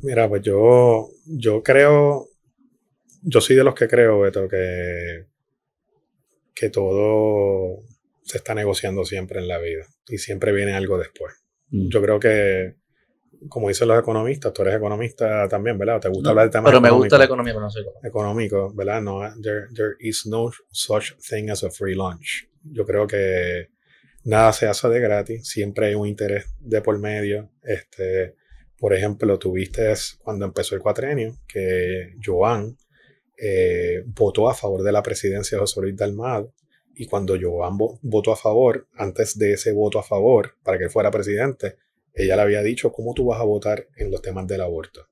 Mira, 0.01 0.27
pues 0.27 0.41
yo, 0.41 1.09
yo 1.25 1.63
creo, 1.63 2.27
yo 3.21 3.41
soy 3.41 3.55
de 3.55 3.63
los 3.63 3.73
que 3.73 3.87
creo, 3.87 4.19
Beto, 4.19 4.47
que, 4.49 5.27
que 6.53 6.69
todo 6.69 7.83
se 8.23 8.37
está 8.37 8.55
negociando 8.55 9.05
siempre 9.05 9.39
en 9.39 9.47
la 9.47 9.59
vida 9.59 9.85
y 10.07 10.17
siempre 10.17 10.51
viene 10.51 10.73
algo 10.73 10.97
después. 10.97 11.33
Mm. 11.69 11.89
Yo 11.89 12.01
creo 12.01 12.19
que 12.19 12.75
como 13.49 13.67
dicen 13.67 13.87
los 13.87 13.99
economistas, 13.99 14.53
tú 14.53 14.61
eres 14.61 14.75
economista 14.75 15.47
también, 15.47 15.77
¿verdad? 15.77 15.99
¿Te 15.99 16.09
gusta 16.09 16.29
hablar 16.29 16.45
del 16.45 16.51
tema 16.51 16.65
Pero 16.65 16.81
me 16.81 16.91
gusta 16.91 17.17
la 17.17 17.25
economía, 17.25 17.53
pero 17.53 17.65
no 17.65 17.69
soy 17.69 17.85
económico. 18.03 18.73
¿verdad? 18.73 19.01
No, 19.01 19.21
there, 19.41 19.67
there 19.75 19.95
is 19.99 20.25
no 20.25 20.51
such 20.71 21.13
thing 21.29 21.49
as 21.49 21.63
a 21.63 21.69
free 21.69 21.95
lunch. 21.95 22.47
Yo 22.63 22.85
creo 22.85 23.07
que 23.07 23.69
nada 24.23 24.53
se 24.53 24.67
hace 24.67 24.87
de 24.89 24.99
gratis, 24.99 25.47
siempre 25.47 25.87
hay 25.87 25.95
un 25.95 26.07
interés 26.07 26.45
de 26.59 26.81
por 26.81 26.97
medio. 26.99 27.51
Este, 27.61 28.35
por 28.77 28.93
ejemplo, 28.93 29.37
tuviste 29.37 29.93
cuando 30.19 30.45
empezó 30.45 30.75
el 30.75 30.81
cuatrenio 30.81 31.37
que 31.47 32.13
Joan 32.23 32.77
eh, 33.37 34.03
votó 34.05 34.49
a 34.49 34.53
favor 34.53 34.83
de 34.83 34.91
la 34.91 35.03
presidencia 35.03 35.57
de 35.57 35.61
José 35.61 35.81
Luis 35.81 35.95
Dalmado 35.95 36.53
y 36.95 37.07
cuando 37.07 37.35
Joan 37.39 37.77
votó 38.01 38.31
a 38.31 38.35
favor, 38.35 38.87
antes 38.95 39.37
de 39.37 39.53
ese 39.53 39.71
voto 39.71 39.99
a 39.99 40.03
favor 40.03 40.55
para 40.63 40.77
que 40.77 40.89
fuera 40.89 41.11
presidente, 41.11 41.77
ella 42.13 42.35
le 42.35 42.41
había 42.43 42.61
dicho, 42.61 42.91
¿cómo 42.91 43.13
tú 43.13 43.25
vas 43.25 43.39
a 43.39 43.43
votar 43.43 43.87
en 43.95 44.11
los 44.11 44.21
temas 44.21 44.47
del 44.47 44.61
aborto? 44.61 45.07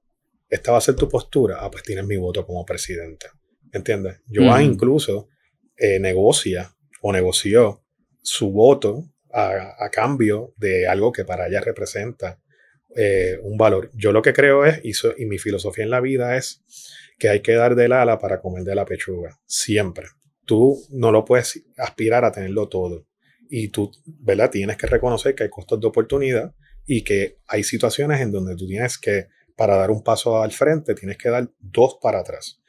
¿Esta 0.49 0.71
va 0.71 0.77
a 0.77 0.81
ser 0.81 0.95
tu 0.95 1.09
postura? 1.09 1.57
Ah, 1.59 1.71
pues 1.71 1.83
tienes 1.83 2.05
mi 2.05 2.17
voto 2.17 2.45
como 2.45 2.65
presidente. 2.65 3.27
¿Entiendes? 3.71 4.19
Joan 4.31 4.63
incluso 4.63 5.29
eh, 5.77 5.97
negocia 5.99 6.75
o 7.01 7.11
negoció 7.11 7.83
su 8.21 8.51
voto 8.51 9.05
a, 9.33 9.89
cambio 9.91 10.53
de 10.57 10.87
algo 10.87 11.11
que 11.11 11.23
para 11.23 11.47
ella 11.47 11.61
representa 11.61 12.39
eh, 12.95 13.39
un 13.43 13.57
valor. 13.57 13.89
Yo 13.93 14.11
lo 14.11 14.21
que 14.21 14.33
creo 14.33 14.65
es, 14.65 14.81
y, 14.83 14.91
y 15.17 15.25
mi 15.25 15.37
filosofía 15.37 15.85
en 15.85 15.89
la 15.89 16.01
vida 16.01 16.35
es 16.35 16.61
que 17.17 17.29
hay 17.29 17.39
que 17.39 17.53
dar 17.53 17.75
del 17.75 17.93
ala 17.93 18.19
para 18.19 18.41
comer 18.41 18.63
de 18.63 18.75
la 18.75 18.85
pechuga. 18.85 19.39
Siempre. 19.45 20.07
Tú 20.45 20.77
no 20.89 21.11
lo 21.11 21.25
puedes 21.25 21.63
aspirar 21.77 22.25
a 22.25 22.31
tenerlo 22.31 22.67
todo. 22.67 23.05
Y 23.49 23.69
tú, 23.69 23.91
¿verdad? 24.05 24.49
Tienes 24.49 24.77
que 24.77 24.87
reconocer 24.87 25.35
que 25.35 25.43
hay 25.43 25.49
costos 25.49 25.79
de 25.79 25.87
oportunidad 25.87 26.55
y 26.85 27.03
que 27.03 27.37
hay 27.47 27.63
situaciones 27.63 28.21
en 28.21 28.31
donde 28.31 28.55
tú 28.55 28.67
tienes 28.67 28.97
que, 28.97 29.27
para 29.55 29.75
dar 29.75 29.91
un 29.91 30.03
paso 30.03 30.41
al 30.41 30.51
frente, 30.51 30.95
tienes 30.95 31.17
que 31.17 31.29
dar 31.29 31.49
dos 31.59 31.97
para 32.01 32.19
atrás. 32.19 32.61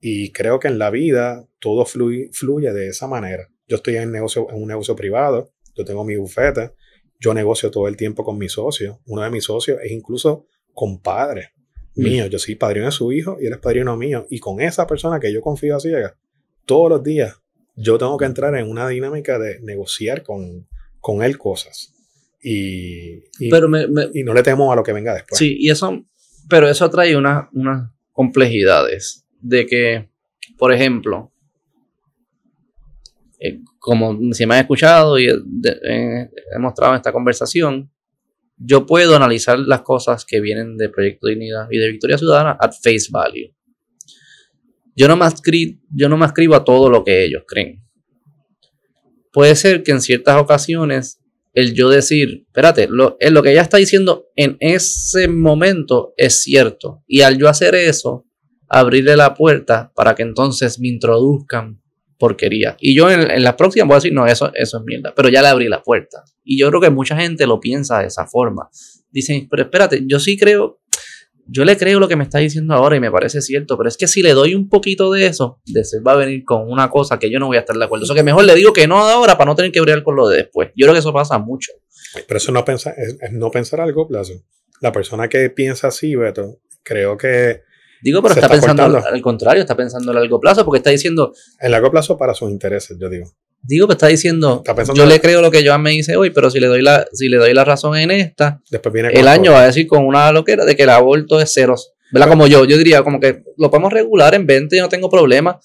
Y 0.00 0.32
creo 0.32 0.58
que 0.58 0.68
en 0.68 0.78
la 0.78 0.90
vida 0.90 1.46
todo 1.58 1.84
fluye, 1.84 2.30
fluye 2.32 2.72
de 2.72 2.88
esa 2.88 3.06
manera. 3.06 3.48
Yo 3.68 3.76
estoy 3.76 3.96
en, 3.96 4.10
negocio, 4.10 4.48
en 4.50 4.62
un 4.62 4.68
negocio 4.68 4.96
privado, 4.96 5.52
yo 5.74 5.84
tengo 5.84 6.04
mi 6.04 6.16
bufete, 6.16 6.72
yo 7.20 7.34
negocio 7.34 7.70
todo 7.70 7.86
el 7.86 7.96
tiempo 7.96 8.24
con 8.24 8.38
mi 8.38 8.48
socio. 8.48 9.00
Uno 9.06 9.22
de 9.22 9.30
mis 9.30 9.44
socios 9.44 9.78
es 9.82 9.92
incluso 9.92 10.46
compadre 10.72 11.50
mm. 11.94 12.02
mío. 12.02 12.26
Yo 12.26 12.38
soy 12.38 12.54
padrino 12.54 12.86
de 12.86 12.92
su 12.92 13.12
hijo 13.12 13.36
y 13.40 13.46
él 13.46 13.52
es 13.52 13.58
padrino 13.58 13.96
mío. 13.96 14.26
Y 14.30 14.40
con 14.40 14.60
esa 14.60 14.86
persona 14.86 15.20
que 15.20 15.32
yo 15.32 15.42
confío 15.42 15.76
a 15.76 15.80
ciega, 15.80 16.16
todos 16.70 16.88
los 16.88 17.02
días 17.02 17.36
yo 17.74 17.98
tengo 17.98 18.16
que 18.16 18.26
entrar 18.26 18.54
en 18.54 18.70
una 18.70 18.86
dinámica 18.86 19.40
de 19.40 19.58
negociar 19.58 20.22
con, 20.22 20.68
con 21.00 21.24
él 21.24 21.36
cosas 21.36 21.92
y, 22.40 23.24
y, 23.40 23.50
no 23.50 24.32
le 24.32 24.42
temo 24.44 24.72
a 24.72 24.76
lo 24.76 24.84
que 24.84 24.92
venga 24.92 25.12
después. 25.12 25.36
Sí, 25.36 25.56
y 25.58 25.68
eso, 25.68 26.06
pero 26.48 26.68
eso 26.68 26.88
trae 26.88 27.16
unas 27.16 27.48
complejidades 28.12 29.26
de 29.40 29.66
que, 29.66 30.10
por 30.56 30.72
ejemplo, 30.72 31.32
eh, 33.40 33.58
como 33.80 34.32
si 34.32 34.46
me 34.46 34.54
han 34.54 34.60
escuchado 34.60 35.18
y 35.18 35.26
he 35.26 36.58
mostrado 36.60 36.92
en 36.92 36.98
esta 36.98 37.12
conversación, 37.12 37.90
yo 38.56 38.86
puedo 38.86 39.16
analizar 39.16 39.58
las 39.58 39.80
cosas 39.80 40.24
que 40.24 40.40
vienen 40.40 40.76
de 40.76 40.88
Proyecto 40.88 41.26
Dignidad 41.26 41.66
y 41.68 41.78
de 41.78 41.88
Victoria 41.88 42.16
Ciudadana 42.16 42.56
at 42.60 42.74
face 42.80 43.08
value. 43.10 43.52
Yo 44.96 45.08
no, 45.08 45.16
me 45.16 45.26
escribo, 45.26 45.80
yo 45.90 46.08
no 46.08 46.16
me 46.16 46.26
escribo 46.26 46.54
a 46.54 46.64
todo 46.64 46.90
lo 46.90 47.04
que 47.04 47.24
ellos 47.24 47.44
creen. 47.46 47.82
Puede 49.32 49.54
ser 49.56 49.82
que 49.82 49.92
en 49.92 50.00
ciertas 50.00 50.36
ocasiones 50.40 51.20
el 51.52 51.74
yo 51.74 51.88
decir, 51.88 52.44
espérate, 52.46 52.86
lo, 52.88 53.16
eh, 53.20 53.30
lo 53.30 53.42
que 53.42 53.52
ella 53.52 53.62
está 53.62 53.76
diciendo 53.76 54.28
en 54.36 54.56
ese 54.60 55.28
momento 55.28 56.14
es 56.16 56.42
cierto. 56.42 57.02
Y 57.06 57.22
al 57.22 57.38
yo 57.38 57.48
hacer 57.48 57.74
eso, 57.74 58.26
abrirle 58.68 59.16
la 59.16 59.34
puerta 59.34 59.92
para 59.94 60.14
que 60.14 60.22
entonces 60.22 60.78
me 60.78 60.88
introduzcan 60.88 61.80
porquería. 62.18 62.76
Y 62.78 62.94
yo 62.94 63.10
en, 63.10 63.42
la 63.42 63.56
próxima 63.56 63.86
voy 63.86 63.94
a 63.94 63.96
decir, 63.96 64.12
no, 64.12 64.26
eso, 64.26 64.52
eso 64.54 64.78
es 64.78 64.84
mierda. 64.84 65.12
Pero 65.16 65.28
ya 65.28 65.42
le 65.42 65.48
abrí 65.48 65.68
la 65.68 65.82
puerta. 65.82 66.22
Y 66.44 66.58
yo 66.58 66.68
creo 66.68 66.80
que 66.80 66.90
mucha 66.90 67.16
gente 67.16 67.46
lo 67.46 67.58
piensa 67.58 68.00
de 68.00 68.06
esa 68.06 68.26
forma. 68.26 68.68
Dicen, 69.10 69.48
pero 69.50 69.64
espérate, 69.64 70.02
yo 70.06 70.20
sí 70.20 70.36
creo 70.36 70.80
yo 71.52 71.64
le 71.64 71.76
creo 71.76 71.98
lo 71.98 72.06
que 72.06 72.14
me 72.14 72.22
está 72.22 72.38
diciendo 72.38 72.74
ahora 72.74 72.96
y 72.96 73.00
me 73.00 73.10
parece 73.10 73.40
cierto, 73.40 73.76
pero 73.76 73.88
es 73.88 73.96
que 73.96 74.06
si 74.06 74.22
le 74.22 74.34
doy 74.34 74.54
un 74.54 74.68
poquito 74.68 75.10
de 75.10 75.26
eso, 75.26 75.60
después 75.66 76.00
va 76.06 76.12
a 76.12 76.16
venir 76.16 76.44
con 76.44 76.70
una 76.70 76.88
cosa 76.90 77.18
que 77.18 77.28
yo 77.28 77.40
no 77.40 77.48
voy 77.48 77.56
a 77.56 77.60
estar 77.60 77.76
de 77.76 77.84
acuerdo. 77.84 78.04
Eso 78.04 78.14
que 78.14 78.22
mejor 78.22 78.44
le 78.44 78.54
digo 78.54 78.72
que 78.72 78.86
no 78.86 78.98
ahora 78.98 79.36
para 79.36 79.50
no 79.50 79.56
tener 79.56 79.72
que 79.72 79.80
bregar 79.80 80.04
con 80.04 80.14
lo 80.14 80.28
de 80.28 80.38
después. 80.38 80.68
Yo 80.76 80.84
creo 80.84 80.92
que 80.94 81.00
eso 81.00 81.12
pasa 81.12 81.38
mucho. 81.38 81.72
Pero 82.26 82.38
eso 82.38 82.52
no 82.52 82.64
pensa, 82.64 82.94
es, 82.96 83.32
no 83.32 83.50
pensar 83.50 83.80
a 83.80 83.86
largo 83.86 84.06
plazo. 84.06 84.34
La 84.80 84.92
persona 84.92 85.28
que 85.28 85.50
piensa 85.50 85.88
así, 85.88 86.14
Beto, 86.14 86.60
creo 86.84 87.16
que. 87.16 87.62
Digo, 88.00 88.22
pero 88.22 88.34
está, 88.34 88.48
pensando 88.48 88.82
al, 88.84 89.20
contrario, 89.20 89.60
está 89.60 89.76
pensando 89.76 90.12
a 90.12 90.14
largo 90.14 90.38
plazo 90.38 90.64
porque 90.64 90.78
está 90.78 90.90
diciendo. 90.90 91.32
En 91.58 91.72
largo 91.72 91.90
plazo 91.90 92.16
para 92.16 92.32
sus 92.32 92.50
intereses, 92.50 92.96
yo 92.98 93.08
digo. 93.08 93.26
Digo, 93.62 93.86
que 93.86 93.92
está 93.92 94.06
diciendo, 94.06 94.64
yo 94.94 95.06
le 95.06 95.20
creo 95.20 95.42
lo 95.42 95.50
que 95.50 95.66
Joan 95.66 95.82
me 95.82 95.90
dice 95.90 96.16
hoy, 96.16 96.30
pero 96.30 96.50
si 96.50 96.60
le 96.60 96.66
doy 96.66 96.82
la, 96.82 97.06
si 97.12 97.28
le 97.28 97.36
doy 97.36 97.52
la 97.52 97.64
razón 97.64 97.96
en 97.96 98.10
esta, 98.10 98.60
Después 98.70 98.92
viene 98.92 99.10
el 99.10 99.28
año 99.28 99.52
va 99.52 99.62
a 99.62 99.66
decir 99.66 99.86
con 99.86 100.06
una 100.06 100.32
loquera 100.32 100.64
de 100.64 100.76
que 100.76 100.84
el 100.84 100.90
aborto 100.90 101.40
es 101.40 101.52
cero. 101.52 101.76
¿Verdad? 102.12 102.28
Como 102.28 102.46
yo, 102.48 102.64
yo 102.64 102.76
diría 102.76 103.02
como 103.02 103.20
que 103.20 103.44
lo 103.56 103.70
podemos 103.70 103.92
regular 103.92 104.34
en 104.34 104.46
20 104.46 104.76
y 104.76 104.80
no 104.80 104.88
tengo 104.88 105.08
problema. 105.08 105.60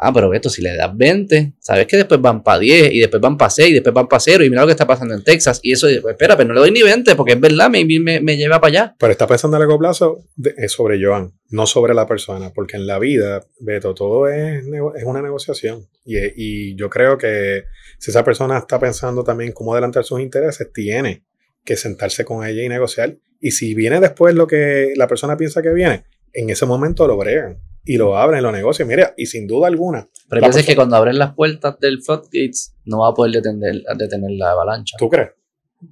Ah, 0.00 0.12
pero 0.12 0.32
esto, 0.32 0.48
si 0.48 0.62
le 0.62 0.76
das 0.76 0.96
20, 0.96 1.54
sabes 1.58 1.88
que 1.88 1.96
después 1.96 2.20
van 2.20 2.44
para 2.44 2.60
10 2.60 2.92
y 2.92 3.00
después 3.00 3.20
van 3.20 3.36
para 3.36 3.50
6 3.50 3.68
y 3.68 3.74
después 3.74 3.92
van 3.92 4.06
para 4.06 4.20
0 4.20 4.44
y 4.44 4.48
mira 4.48 4.62
lo 4.62 4.68
que 4.68 4.72
está 4.72 4.86
pasando 4.86 5.12
en 5.12 5.24
Texas. 5.24 5.58
Y 5.60 5.72
eso, 5.72 5.88
pues, 6.00 6.12
espera, 6.12 6.36
pero 6.36 6.46
no 6.46 6.54
le 6.54 6.60
doy 6.60 6.70
ni 6.70 6.82
20 6.82 7.16
porque 7.16 7.32
es 7.32 7.40
verdad, 7.40 7.68
me, 7.68 7.84
me, 7.84 8.36
lleva 8.36 8.60
para 8.60 8.68
allá. 8.70 8.96
Pero 8.96 9.10
está 9.10 9.26
pensando 9.26 9.56
a 9.56 9.60
largo 9.60 9.76
plazo 9.76 10.24
sobre 10.68 11.04
Joan, 11.04 11.32
no 11.50 11.66
sobre 11.66 11.94
la 11.94 12.06
persona, 12.06 12.52
porque 12.54 12.76
en 12.76 12.86
la 12.86 13.00
vida, 13.00 13.44
Beto, 13.58 13.92
todo 13.92 14.28
es, 14.28 14.64
es 14.64 15.04
una 15.04 15.20
negociación. 15.20 15.88
Y, 16.04 16.16
y 16.36 16.76
yo 16.76 16.88
creo 16.88 17.18
que 17.18 17.64
si 17.98 18.12
esa 18.12 18.22
persona 18.22 18.56
está 18.58 18.78
pensando 18.78 19.24
también 19.24 19.50
cómo 19.50 19.72
adelantar 19.72 20.04
sus 20.04 20.20
intereses, 20.20 20.72
tiene 20.72 21.24
que 21.64 21.76
sentarse 21.76 22.24
con 22.24 22.46
ella 22.46 22.62
y 22.62 22.68
negociar. 22.68 23.16
Y 23.40 23.50
si 23.50 23.74
viene 23.74 23.98
después 23.98 24.36
lo 24.36 24.46
que 24.46 24.92
la 24.94 25.08
persona 25.08 25.36
piensa 25.36 25.60
que 25.60 25.72
viene, 25.72 26.04
en 26.32 26.50
ese 26.50 26.66
momento 26.66 27.08
lo 27.08 27.16
bregan 27.16 27.58
y 27.88 27.96
lo 27.96 28.18
abren, 28.18 28.42
lo 28.42 28.52
negocian. 28.52 28.86
Mira, 28.86 29.14
y 29.16 29.24
sin 29.24 29.46
duda 29.46 29.66
alguna. 29.66 30.06
Pero 30.28 30.46
veces 30.46 30.66
que 30.66 30.76
cuando 30.76 30.94
abren 30.94 31.18
las 31.18 31.34
puertas 31.34 31.80
del 31.80 32.02
floodgates 32.02 32.76
no 32.84 33.00
va 33.00 33.08
a 33.08 33.14
poder 33.14 33.32
detener, 33.32 33.82
detener 33.96 34.30
la 34.32 34.50
avalancha. 34.50 34.96
¿Tú 34.98 35.08
crees? 35.08 35.30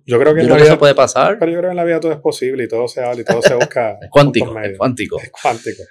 Yo 0.04 0.18
creo 0.18 0.34
que, 0.34 0.42
en 0.42 0.48
la 0.50 0.56
vida, 0.56 0.66
eso 0.66 0.78
puede 0.78 0.94
pasar. 0.94 1.38
Pero 1.38 1.52
yo 1.52 1.58
creo 1.58 1.70
que 1.70 1.72
en 1.72 1.76
la 1.76 1.84
vida 1.84 1.98
todo 1.98 2.12
es 2.12 2.18
posible 2.18 2.64
y 2.64 2.68
todo 2.68 2.86
se 2.86 3.02
habla 3.02 3.22
y 3.22 3.24
todo 3.24 3.40
se 3.40 3.54
busca. 3.54 3.92
es 4.02 4.10
cuántico, 4.10 4.60
es 4.60 4.76
cuántico. 4.76 5.18
Es 5.18 5.30
cuántico. 5.30 5.82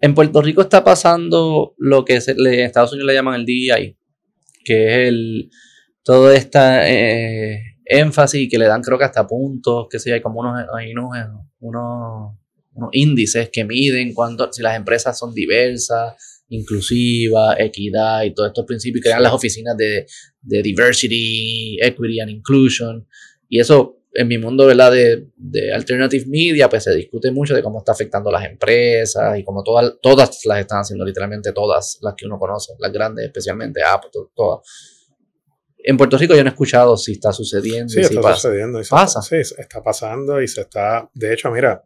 En 0.00 0.14
Puerto 0.14 0.40
Rico 0.40 0.62
está 0.62 0.82
pasando 0.82 1.74
lo 1.76 2.06
que 2.06 2.22
en 2.26 2.60
Estados 2.60 2.92
Unidos 2.92 3.08
le 3.08 3.14
llaman 3.14 3.34
el 3.34 3.44
DEI, 3.44 3.98
que 4.64 4.86
es 4.86 5.08
el 5.08 5.50
todo 6.02 6.32
esta 6.32 6.88
eh, 6.88 7.60
énfasis 7.84 8.48
que 8.50 8.56
le 8.56 8.64
dan 8.64 8.80
creo 8.80 8.96
que 8.96 9.04
hasta 9.04 9.26
puntos, 9.26 9.88
que 9.90 9.98
sé 9.98 10.14
hay 10.14 10.22
como 10.22 10.40
unos, 10.40 10.64
hay 10.74 10.92
unos, 10.92 11.10
unos, 11.60 12.38
unos, 12.78 12.90
índices 12.92 13.50
que 13.50 13.64
miden 13.64 14.14
cuánto, 14.14 14.52
si 14.52 14.62
las 14.62 14.76
empresas 14.76 15.18
son 15.18 15.34
diversas, 15.34 16.44
inclusivas, 16.48 17.56
equidad 17.58 18.22
y 18.22 18.34
todos 18.34 18.48
estos 18.48 18.64
principios, 18.64 19.02
crean 19.04 19.22
las 19.22 19.32
oficinas 19.32 19.76
de, 19.76 20.06
de 20.40 20.62
diversity, 20.62 21.78
equity 21.82 22.20
and 22.20 22.30
inclusion. 22.30 23.06
Y 23.48 23.60
eso 23.60 23.96
en 24.14 24.26
mi 24.26 24.38
mundo 24.38 24.66
¿verdad? 24.66 24.90
De, 24.90 25.28
de, 25.36 25.72
alternative 25.72 26.24
media, 26.26 26.68
pues 26.68 26.84
se 26.84 26.94
discute 26.94 27.30
mucho 27.30 27.54
de 27.54 27.62
cómo 27.62 27.78
está 27.78 27.92
afectando 27.92 28.30
a 28.30 28.32
las 28.32 28.46
empresas 28.46 29.38
y 29.38 29.44
cómo 29.44 29.62
todas, 29.62 29.94
todas 30.00 30.40
las 30.46 30.60
están 30.60 30.80
haciendo, 30.80 31.04
literalmente 31.04 31.52
todas 31.52 31.98
las 32.00 32.14
que 32.16 32.26
uno 32.26 32.38
conoce, 32.38 32.72
las 32.78 32.92
grandes 32.92 33.26
especialmente, 33.26 33.80
Apple, 33.82 34.10
todas 34.34 34.60
en 35.88 35.96
Puerto 35.96 36.18
Rico 36.18 36.34
yo 36.34 36.42
no 36.42 36.50
he 36.50 36.52
escuchado 36.52 36.96
si 36.96 37.12
está 37.12 37.32
sucediendo. 37.32 37.88
Sí, 37.88 38.00
está 38.00 38.34
sucediendo. 38.34 38.80
Y 38.80 38.84
pasa. 38.84 39.22
sí, 39.22 39.36
está 39.36 39.82
pasando 39.82 40.42
y 40.42 40.48
se 40.48 40.62
está. 40.62 41.08
De 41.14 41.32
hecho, 41.32 41.50
mira, 41.50 41.82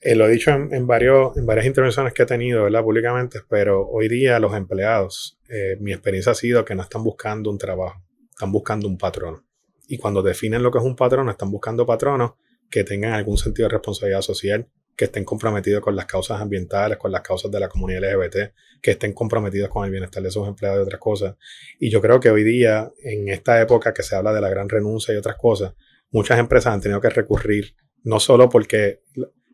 eh, 0.00 0.14
lo 0.14 0.26
he 0.26 0.30
dicho 0.30 0.50
en, 0.50 0.86
varios, 0.86 1.36
en 1.36 1.44
varias 1.44 1.66
intervenciones 1.66 2.12
que 2.12 2.22
he 2.22 2.26
tenido, 2.26 2.64
¿verdad? 2.64 2.82
Públicamente, 2.82 3.40
pero 3.48 3.86
hoy 3.88 4.08
día 4.08 4.38
los 4.38 4.54
empleados, 4.54 5.38
eh, 5.48 5.76
mi 5.80 5.92
experiencia 5.92 6.32
ha 6.32 6.34
sido 6.36 6.64
que 6.64 6.74
no 6.74 6.82
están 6.82 7.02
buscando 7.02 7.50
un 7.50 7.58
trabajo, 7.58 8.02
están 8.30 8.52
buscando 8.52 8.86
un 8.86 8.96
patrono. 8.96 9.44
Y 9.88 9.98
cuando 9.98 10.22
definen 10.22 10.62
lo 10.62 10.70
que 10.70 10.78
es 10.78 10.84
un 10.84 10.94
patrono, 10.94 11.30
están 11.30 11.50
buscando 11.50 11.84
patronos 11.84 12.32
que 12.70 12.84
tengan 12.84 13.14
algún 13.14 13.38
sentido 13.38 13.68
de 13.68 13.72
responsabilidad 13.72 14.20
social, 14.20 14.68
que 14.94 15.06
estén 15.06 15.24
comprometidos 15.24 15.80
con 15.80 15.96
las 15.96 16.06
causas 16.06 16.40
ambientales, 16.40 16.98
con 16.98 17.10
las 17.10 17.22
causas 17.22 17.50
de 17.50 17.60
la 17.60 17.68
comunidad 17.68 18.02
LGBT, 18.02 18.52
que 18.82 18.90
estén 18.90 19.12
comprometidos 19.12 19.70
con 19.70 19.84
el 19.84 19.90
bienestar 19.90 20.22
de 20.22 20.30
sus 20.30 20.46
empleados 20.46 20.80
y 20.80 20.82
otras 20.82 21.00
cosas. 21.00 21.36
Y 21.78 21.88
yo 21.88 22.00
creo 22.00 22.20
que 22.20 22.30
hoy 22.30 22.44
día, 22.44 22.90
en 23.02 23.28
esta 23.28 23.60
época 23.60 23.94
que 23.94 24.02
se 24.02 24.16
habla 24.16 24.32
de 24.32 24.40
la 24.40 24.48
gran 24.48 24.68
renuncia 24.68 25.14
y 25.14 25.16
otras 25.16 25.36
cosas, 25.36 25.74
muchas 26.10 26.38
empresas 26.38 26.74
han 26.74 26.80
tenido 26.80 27.00
que 27.00 27.10
recurrir, 27.10 27.76
no 28.02 28.18
solo 28.20 28.48
porque, 28.48 29.02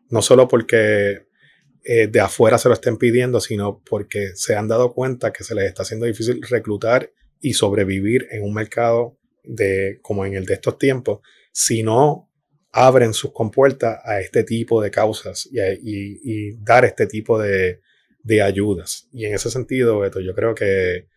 no 0.09 0.21
solo 0.21 0.47
porque 0.47 1.25
eh, 1.83 2.07
de 2.07 2.19
afuera 2.19 2.57
se 2.57 2.67
lo 2.67 2.73
estén 2.73 2.97
pidiendo, 2.97 3.39
sino 3.39 3.81
porque 3.87 4.31
se 4.35 4.55
han 4.55 4.67
dado 4.67 4.93
cuenta 4.93 5.31
que 5.31 5.43
se 5.43 5.53
les 5.53 5.65
está 5.65 5.83
haciendo 5.83 6.05
difícil 6.05 6.41
reclutar 6.49 7.11
y 7.39 7.53
sobrevivir 7.53 8.27
en 8.31 8.43
un 8.43 8.53
mercado 8.53 9.17
de, 9.43 9.99
como 10.01 10.25
en 10.25 10.33
el 10.33 10.45
de 10.45 10.55
estos 10.55 10.77
tiempos, 10.77 11.19
si 11.51 11.83
no 11.83 12.29
abren 12.71 13.13
sus 13.13 13.31
compuertas 13.31 13.99
a 14.03 14.19
este 14.19 14.43
tipo 14.43 14.81
de 14.81 14.91
causas 14.91 15.47
y, 15.51 16.57
dar 16.57 16.83
este 16.83 17.07
tipo 17.07 17.39
de, 17.39 17.79
ayudas. 18.43 19.07
Y 19.13 19.25
en 19.25 19.35
ese 19.35 19.49
sentido, 19.49 19.99
Beto, 19.99 20.19
yo 20.19 20.33
creo 20.33 20.55
que, 20.55 21.07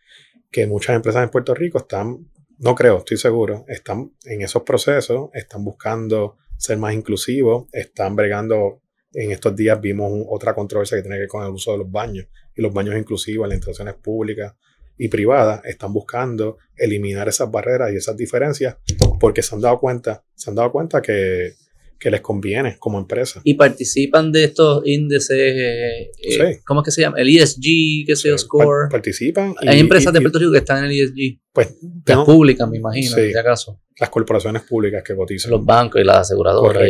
muchas 0.69 0.97
empresas 0.97 1.25
en 1.25 1.31
Puerto 1.31 1.55
Rico 1.55 1.79
están, 1.79 2.31
no 2.59 2.75
creo, 2.75 2.99
estoy 2.99 3.17
seguro, 3.17 3.65
están 3.69 4.13
en 4.25 4.43
esos 4.43 4.63
procesos, 4.63 5.31
están 5.33 5.65
buscando 5.65 6.37
ser 6.59 6.77
más 6.77 6.93
inclusivos, 6.93 7.67
están 7.73 8.15
bregando. 8.15 8.83
En 9.15 9.33
estos 9.33 9.57
días 9.57 9.81
vimos 9.81 10.13
otra 10.29 10.55
controversia 10.55 10.99
que 10.99 11.03
tiene 11.03 11.17
que 11.17 11.21
ver 11.21 11.29
con 11.29 11.43
el 11.43 11.51
uso 11.51 11.73
de 11.73 11.79
los 11.79 11.91
baños 11.91 12.27
y 12.55 12.61
los 12.61 12.75
baños 12.75 12.95
inclusivos 12.95 13.47
en 13.47 13.49
las 13.49 13.57
instituciones 13.57 13.95
públicas 13.95 14.55
y 14.99 15.09
privadas 15.09 15.65
están 15.65 15.95
buscando 15.95 16.59
eliminar 16.77 17.27
esas 17.27 17.51
barreras 17.51 17.91
y 17.93 17.97
esas 17.97 18.17
diferencias 18.19 18.77
porque 19.19 19.43
se 19.43 19.55
han 19.55 19.63
dado 19.63 19.79
cuenta, 19.79 20.25
se 20.35 20.51
han 20.51 20.57
dado 20.57 20.71
cuenta 20.71 21.01
que, 21.01 21.55
les 22.05 22.21
conviene 22.21 22.77
como 22.79 22.99
empresa. 22.99 23.41
Y 23.45 23.55
participan 23.55 24.31
de 24.33 24.45
estos 24.45 24.83
índices, 24.87 25.31
eh, 25.31 26.11
eh, 26.23 26.61
¿cómo 26.65 26.81
es 26.81 26.85
que 26.87 26.91
se 26.91 27.03
llama? 27.03 27.19
El 27.19 27.29
ESG, 27.29 28.07
que 28.07 28.17
se 28.17 28.37
Score. 28.39 28.89
participan. 28.91 29.55
Hay 29.67 29.81
empresas 29.81 30.13
de 30.13 30.21
Puerto 30.21 30.39
Rico 30.39 30.53
que 30.53 30.59
están 30.59 30.85
en 30.85 30.91
el 30.91 31.01
ESG. 31.01 31.41
Pues. 31.53 31.77
Las 32.07 32.25
públicas, 32.25 32.69
me 32.69 32.79
imagino, 32.79 33.17
si 33.17 33.37
acaso. 33.37 33.81
Las 33.99 34.11
corporaciones 34.11 34.63
públicas 34.63 35.03
que 35.03 35.17
cotizan. 35.17 35.51
Los 35.51 35.65
bancos 35.65 36.01
y 36.01 36.05
las 36.05 36.19
aseguradoras. 36.19 36.89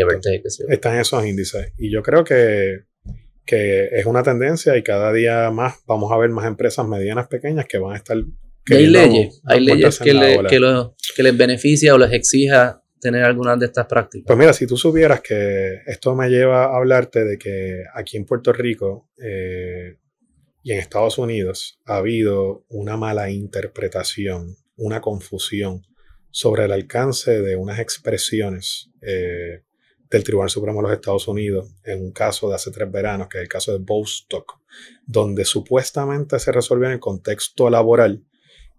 están 0.69 0.95
en 0.95 1.01
esos 1.01 1.25
índices. 1.25 1.73
Y 1.79 1.91
yo 1.91 2.03
creo 2.03 2.23
que 2.23 2.89
que 3.49 3.89
es 3.93 4.05
una 4.05 4.23
tendencia 4.23 4.77
y 4.77 4.83
cada 4.83 5.11
día 5.11 5.51
más 5.51 5.77
vamos 5.87 6.13
a 6.13 6.19
ver 6.19 6.29
más 6.29 6.45
empresas 6.45 6.87
medianas, 6.87 7.29
pequeñas 7.29 7.65
que 7.67 7.79
van 7.79 7.95
a 7.95 7.97
estar... 7.97 8.19
hay 8.71 8.87
leyes, 8.87 9.41
hay 9.47 9.61
leyes 9.61 9.99
que, 9.99 10.13
que, 11.17 11.23
les 11.23 11.37
beneficia 11.37 11.95
o 11.95 11.99
les 11.99 12.13
exija 12.13 12.83
tener 13.01 13.25
algunas 13.25 13.59
de 13.59 13.67
estas 13.67 13.87
prácticas. 13.87 14.27
Pues 14.27 14.39
mira, 14.39 14.53
si 14.53 14.67
tú 14.67 14.77
supieras 14.77 15.21
que 15.21 15.83
esto 15.87 16.15
me 16.15 16.29
lleva 16.29 16.65
a 16.65 16.77
hablarte 16.77 17.25
de 17.25 17.39
que 17.39 17.85
aquí 17.95 18.17
en 18.17 18.25
Puerto 18.25 18.53
Rico 18.53 19.09
eh, 19.19 19.97
y 20.63 20.73
en 20.73 20.79
Estados 20.79 21.19
Unidos 21.19 21.81
ha 21.87 21.97
habido 21.97 22.65
una 22.69 22.97
mala 22.97 23.31
interpretación, 23.31 24.57
una 24.77 25.01
confusión 25.01 25.87
sobre 26.31 26.65
el 26.65 26.73
alcance 26.73 27.41
de 27.41 27.57
unas 27.57 27.79
expresiones 27.79 28.91
eh, 29.01 29.63
del 30.11 30.25
Tribunal 30.25 30.51
Supremo 30.51 30.81
de 30.81 30.89
los 30.89 30.93
Estados 30.93 31.29
Unidos 31.29 31.75
en 31.85 32.03
un 32.03 32.13
caso 32.13 32.49
de 32.49 32.55
hace 32.55 32.71
tres 32.71 32.91
veranos, 32.91 33.29
que 33.29 33.39
es 33.39 33.43
el 33.43 33.49
caso 33.49 33.73
de 33.73 33.79
Bostock, 33.79 34.61
donde 35.07 35.45
supuestamente 35.45 36.39
se 36.39 36.53
resolvió 36.53 36.87
en 36.87 36.95
el 36.95 37.01
contexto 37.01 37.69
laboral 37.71 38.25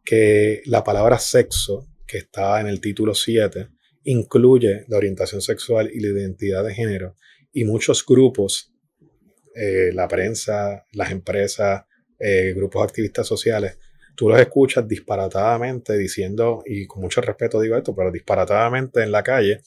que 0.03 0.61
la 0.65 0.83
palabra 0.83 1.19
sexo, 1.19 1.87
que 2.07 2.17
está 2.19 2.59
en 2.61 2.67
el 2.67 2.81
título 2.81 3.13
7, 3.13 3.69
incluye 4.09 4.85
la 4.87 4.97
orientación 4.97 5.39
sexual 5.39 5.91
y 5.93 5.99
la 5.99 6.19
identidad 6.19 6.63
de 6.63 6.73
género. 6.73 7.15
Y 7.53 7.63
muchos 7.63 8.03
grupos, 8.03 8.73
eh, 9.53 9.91
la 9.93 10.07
prensa, 10.07 10.87
las 10.93 11.11
empresas, 11.11 11.83
eh, 12.17 12.53
grupos 12.55 12.83
activistas 12.83 13.27
sociales, 13.27 13.77
tú 14.15 14.27
los 14.27 14.39
escuchas 14.39 14.87
disparatadamente 14.87 15.95
diciendo, 15.95 16.63
y 16.65 16.87
con 16.87 17.03
mucho 17.03 17.21
respeto 17.21 17.61
digo 17.61 17.77
esto, 17.77 17.95
pero 17.95 18.11
disparatadamente 18.11 19.03
en 19.03 19.11
la 19.11 19.21
calle, 19.21 19.61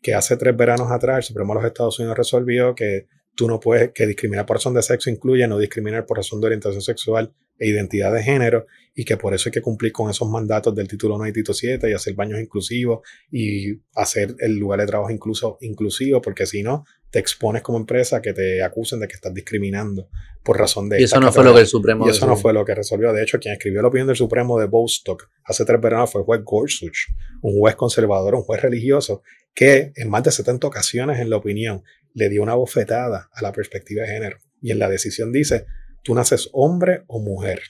que 0.00 0.14
hace 0.14 0.36
tres 0.36 0.56
veranos 0.56 0.92
atrás 0.92 1.18
el 1.18 1.22
Supremo 1.24 1.54
de 1.54 1.60
los 1.60 1.66
Estados 1.66 1.98
Unidos 1.98 2.16
resolvió 2.16 2.76
que 2.76 3.08
tú 3.34 3.48
no 3.48 3.58
puedes, 3.58 3.90
que 3.92 4.06
discriminar 4.06 4.46
por 4.46 4.58
razón 4.58 4.74
de 4.74 4.82
sexo 4.82 5.10
incluye 5.10 5.46
no 5.48 5.58
discriminar 5.58 6.06
por 6.06 6.18
razón 6.18 6.40
de 6.40 6.46
orientación 6.46 6.82
sexual 6.82 7.34
e 7.58 7.68
identidad 7.68 8.12
de 8.12 8.22
género, 8.22 8.66
y 8.94 9.04
que 9.04 9.16
por 9.16 9.32
eso 9.32 9.48
hay 9.48 9.52
que 9.52 9.62
cumplir 9.62 9.92
con 9.92 10.10
esos 10.10 10.28
mandatos 10.28 10.74
del 10.74 10.88
título 10.88 11.14
1 11.16 11.28
y 11.28 11.32
título 11.32 11.54
7 11.54 11.88
y 11.88 11.92
hacer 11.92 12.14
baños 12.14 12.40
inclusivos 12.40 13.06
y 13.30 13.74
hacer 13.94 14.34
el 14.40 14.56
lugar 14.56 14.80
de 14.80 14.86
trabajo 14.86 15.12
incluso 15.12 15.56
inclusivo, 15.60 16.20
porque 16.20 16.46
si 16.46 16.64
no, 16.64 16.84
te 17.10 17.18
expones 17.20 17.62
como 17.62 17.78
empresa 17.78 18.16
a 18.16 18.22
que 18.22 18.32
te 18.32 18.62
acusen 18.62 19.00
de 19.00 19.08
que 19.08 19.14
estás 19.14 19.32
discriminando 19.32 20.08
por 20.42 20.58
razón 20.58 20.88
de... 20.88 21.00
Y 21.00 21.04
eso 21.04 21.20
no 21.20 21.32
fue 21.32 21.44
lo 21.44 21.54
que 21.54 21.60
el 21.60 21.66
Supremo... 21.66 22.06
Y 22.06 22.10
eso 22.10 22.26
no 22.26 22.36
fue 22.36 22.52
lo 22.52 22.64
que 22.64 22.74
resolvió. 22.74 23.12
De 23.12 23.22
hecho, 23.22 23.38
quien 23.38 23.54
escribió 23.54 23.82
la 23.82 23.88
opinión 23.88 24.08
del 24.08 24.16
Supremo 24.16 24.58
de 24.58 24.66
Bostock 24.66 25.30
hace 25.44 25.64
tres 25.64 25.80
veranos 25.80 26.10
fue 26.10 26.22
el 26.22 26.24
juez 26.24 26.40
Gorsuch, 26.44 27.08
un 27.42 27.56
juez 27.56 27.76
conservador, 27.76 28.34
un 28.34 28.42
juez 28.42 28.60
religioso, 28.60 29.22
que 29.54 29.92
en 29.94 30.10
más 30.10 30.24
de 30.24 30.32
70 30.32 30.66
ocasiones 30.66 31.20
en 31.20 31.30
la 31.30 31.36
opinión 31.36 31.82
le 32.14 32.28
dio 32.28 32.42
una 32.42 32.54
bofetada 32.54 33.30
a 33.32 33.42
la 33.42 33.52
perspectiva 33.52 34.02
de 34.02 34.08
género. 34.08 34.38
Y 34.60 34.72
en 34.72 34.78
la 34.80 34.88
decisión 34.88 35.32
dice, 35.32 35.66
tú 36.08 36.14
naces 36.14 36.48
hombre 36.54 37.04
o 37.06 37.20
mujer. 37.20 37.60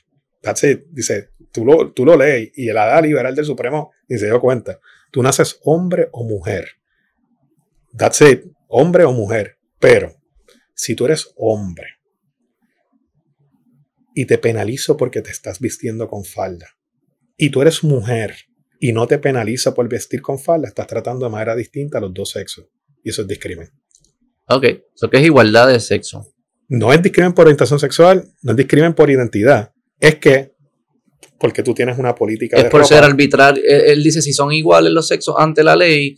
That's 0.43 0.63
it. 0.63 0.85
Dice, 0.91 1.31
tú 1.51 1.65
lo, 1.65 1.91
tú 1.91 2.05
lo 2.05 2.17
lees 2.17 2.53
y 2.55 2.69
el 2.69 2.79
ADA 2.79 3.01
liberal 3.01 3.35
del 3.35 3.45
Supremo 3.45 3.91
ni 4.09 4.17
se 4.17 4.27
dio 4.27 4.41
cuenta. 4.41 4.79
Tú 5.11 5.25
naces 5.25 5.59
hombre 5.65 6.09
o 6.13 6.23
mujer. 6.23 6.69
That's 7.97 8.21
it 8.21 8.45
hombre 8.69 9.03
o 9.03 9.13
mujer. 9.13 9.59
Pero 9.81 10.15
si 10.73 10.95
tú 10.95 11.07
eres 11.07 11.33
hombre 11.35 11.99
y 14.15 14.25
te 14.27 14.39
penalizo 14.39 14.97
porque 14.97 15.21
te 15.21 15.33
estás 15.33 15.59
vistiendo 15.59 16.07
con 16.07 16.25
falda, 16.25 16.69
y 17.37 17.51
tú 17.51 17.61
eres 17.61 17.83
mujer 17.83 18.37
y 18.79 18.93
no 18.93 19.09
te 19.09 19.19
penaliza 19.19 19.75
por 19.75 19.89
vestir 19.89 20.23
con 20.23 20.39
falda, 20.39 20.69
estás 20.69 20.87
tratando 20.87 21.27
de 21.27 21.33
manera 21.33 21.57
distinta 21.57 21.99
a 21.99 22.01
los 22.01 22.15
dos 22.15 22.31
sexos. 22.31 22.67
Y 23.03 23.11
eso 23.11 23.23
es 23.23 23.27
discrimen. 23.27 23.69
Ok, 24.47 24.65
eso 24.95 25.11
que 25.11 25.17
es 25.17 25.25
igualdad 25.25 25.67
de 25.67 25.81
sexo. 25.81 26.25
No 26.69 26.93
es 26.93 27.03
discrimen 27.03 27.33
por 27.33 27.47
orientación 27.47 27.81
sexual, 27.81 28.25
no 28.43 28.53
es 28.53 28.57
discrimen 28.57 28.95
por 28.95 29.11
identidad. 29.11 29.73
Es 29.99 30.17
que, 30.17 30.53
porque 31.39 31.63
tú 31.63 31.75
tienes 31.75 31.99
una 31.99 32.15
política 32.15 32.57
es 32.57 32.65
por 32.65 32.85
ser 32.87 33.05
arbitrario. 33.05 33.63
él 33.67 34.03
dice 34.03 34.21
si 34.23 34.33
son 34.33 34.53
iguales 34.53 34.93
los 34.93 35.09
sexos 35.09 35.35
ante 35.39 35.65
la 35.65 35.77
ley, 35.77 36.17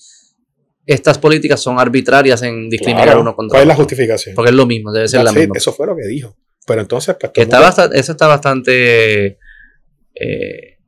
estas 0.87 1.19
políticas 1.19 1.61
son 1.61 1.79
arbitrarias 1.79 2.43
en 2.43 2.69
discriminar 2.69 3.19
uno 3.19 3.37
contra 3.37 3.59
otro. 3.59 3.59
¿Cuál 3.59 3.63
es 3.63 3.69
la 3.69 3.75
justificación? 3.77 4.35
Porque 4.35 4.51
es 4.51 4.57
lo 4.57 4.67
mismo, 4.67 4.93
debe 4.93 5.07
ser 5.07 5.23
la 5.23 5.33
misma. 5.33 5.55
Eso 5.57 5.73
fue 5.73 5.87
lo 5.87 5.95
que 5.95 6.07
dijo. 6.07 6.37
Pero 6.67 6.81
entonces, 6.81 7.17
pues. 7.19 7.33
está 7.37 7.91
eso 7.93 8.13
está 8.13 8.27
bastante. 8.27 9.39
Eh, 10.15 10.79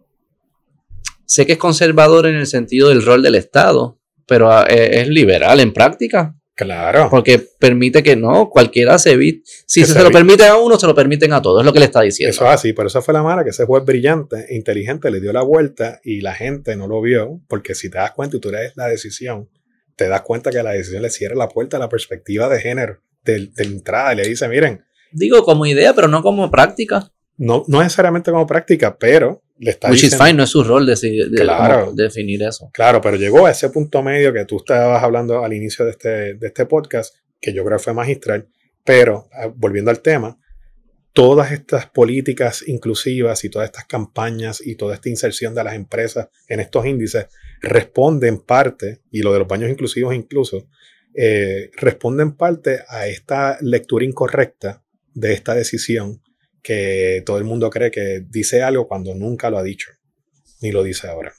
sé 1.25 1.47
que 1.47 1.53
es 1.53 1.59
conservador 1.59 2.27
en 2.27 2.35
el 2.35 2.47
sentido 2.47 2.89
del 2.89 3.05
rol 3.05 3.23
del 3.23 3.37
Estado, 3.37 4.01
pero 4.27 4.51
ah, 4.51 4.67
eh, 4.69 5.01
es 5.01 5.09
liberal 5.09 5.61
en 5.61 5.73
práctica. 5.73 6.37
Claro. 6.65 7.09
Porque 7.11 7.39
permite 7.59 8.03
que 8.03 8.17
no, 8.17 8.49
cualquiera 8.51 8.99
se 8.99 9.13
evite. 9.13 9.43
Si 9.67 9.81
Que 9.81 9.87
se, 9.87 9.93
se 9.93 9.99
se 9.99 9.99
lo 10.01 10.07
evite. 10.07 10.19
permiten 10.19 10.47
a 10.49 10.57
uno, 10.57 10.79
se 10.79 10.87
lo 10.87 10.95
permiten 10.95 11.33
a 11.33 11.43
todos. 11.43 11.61
Es 11.63 11.67
lo 11.67 11.73
que 11.73 11.79
le 11.79 11.85
está 11.87 12.01
diciendo. 12.03 12.31
Eso 12.31 12.45
es 12.45 12.51
así, 12.51 12.73
pero 12.73 12.89
esa 12.89 13.03
fue 13.03 13.15
la 13.15 13.23
mala 13.23 13.45
que 13.45 13.51
ese 13.51 13.65
juez 13.65 13.85
brillante, 13.85 14.47
e 14.49 14.57
inteligente, 14.57 15.11
le 15.11 15.21
dio 15.21 15.33
la 15.33 15.43
vuelta 15.43 16.01
y 16.05 16.21
la 16.21 16.35
gente 16.35 16.77
no 16.77 16.87
lo 16.89 17.01
vio, 17.01 17.41
porque 17.49 17.75
si 17.75 17.91
te 17.91 17.99
das 17.99 18.13
cuenta 18.13 18.37
y 18.37 18.41
tú 18.41 18.51
lees 18.51 18.73
la 18.77 18.87
decisión, 18.89 19.49
te 19.97 20.09
das 20.09 20.23
cuenta 20.23 20.51
que 20.51 20.63
la 20.63 20.73
decisión 20.73 21.03
le 21.03 21.11
cierra 21.11 21.35
la 21.37 21.49
puerta 21.49 21.77
a 21.77 21.81
la 21.81 21.89
perspectiva 21.89 22.49
de 22.49 22.61
género 22.61 22.99
de, 23.25 23.49
de 23.55 23.63
entrada 23.65 24.13
y 24.13 24.17
le 24.17 24.27
dice, 24.29 24.49
miren, 24.49 24.85
Digo 25.15 25.43
como 25.45 25.67
idea, 25.67 25.93
pero 25.95 26.09
no 26.09 26.23
como 26.23 26.51
práctica. 26.51 27.13
no, 27.37 27.65
no 27.69 27.83
necesariamente 27.83 28.31
como 28.31 28.47
práctica, 28.47 28.97
pero 28.99 29.43
le 29.63 29.71
está 29.71 29.91
Which 29.91 30.03
is 30.03 30.17
fine, 30.17 30.35
no 30.35 30.43
es 30.43 30.51
su 30.51 30.65
rol 30.65 30.85
de, 30.87 30.97
Claro. 31.37 31.93
definir 31.95 32.43
eso. 32.43 32.69
Claro, 32.73 33.01
pero 33.01 33.17
llegó 33.17 33.47
a 33.47 33.53
ese 33.53 33.71
punto 33.71 34.03
medio 34.03 34.33
que 34.33 34.45
tú 34.45 34.57
estabas 34.57 35.01
hablando 35.03 35.45
al 35.45 35.53
inicio 35.53 35.85
de 35.85 35.93
este, 35.93 36.35
de 36.35 36.47
este 36.49 36.67
podcast, 36.67 37.15
que 37.41 37.55
yo 37.55 37.65
creo 37.65 37.79
que 37.79 37.85
fue 37.85 37.95
magistral, 37.95 38.49
pero 38.85 39.29
ah, 39.33 39.47
volviendo 39.55 39.93
al 39.93 40.01
tema, 40.01 40.37
todas 41.13 41.53
estas 41.53 41.87
políticas 41.87 42.65
inclusivas 42.67 43.45
y 43.45 43.51
todas 43.51 43.67
estas 43.67 43.85
campañas 43.85 44.61
y 44.67 44.75
toda 44.75 44.95
esta 44.95 45.09
inserción 45.09 45.55
de 45.55 45.63
las 45.63 45.75
empresas 45.75 46.29
en 46.49 46.59
estos 46.59 46.85
índices 46.85 47.27
responde 47.61 48.27
en 48.27 48.41
parte, 48.41 49.03
y 49.13 49.23
lo 49.23 49.33
de 49.33 49.39
los 49.39 49.49
baños 49.49 49.71
inclusivos 49.71 50.13
incluso, 50.13 50.69
eh, 51.15 51.71
responde 51.77 52.25
en 52.25 52.33
parte 52.33 52.81
a 52.89 53.07
esta 53.07 53.59
lectura 53.61 54.05
incorrecta 54.05 54.83
de 55.15 55.35
esta 55.35 55.55
decisión 55.55 56.22
que 56.63 57.23
todo 57.27 57.39
el 57.39 57.45
mundo 57.45 57.71
cree 57.71 57.91
que 57.91 58.25
dice 58.29 58.63
algo 58.63 58.87
cuando 58.87 59.15
nunca 59.15 59.51
lo 59.51 59.59
ha 59.59 59.63
dicho, 59.63 59.91
ni 60.61 60.71
lo 60.71 60.83
dice 60.83 61.09
ahora. 61.09 61.33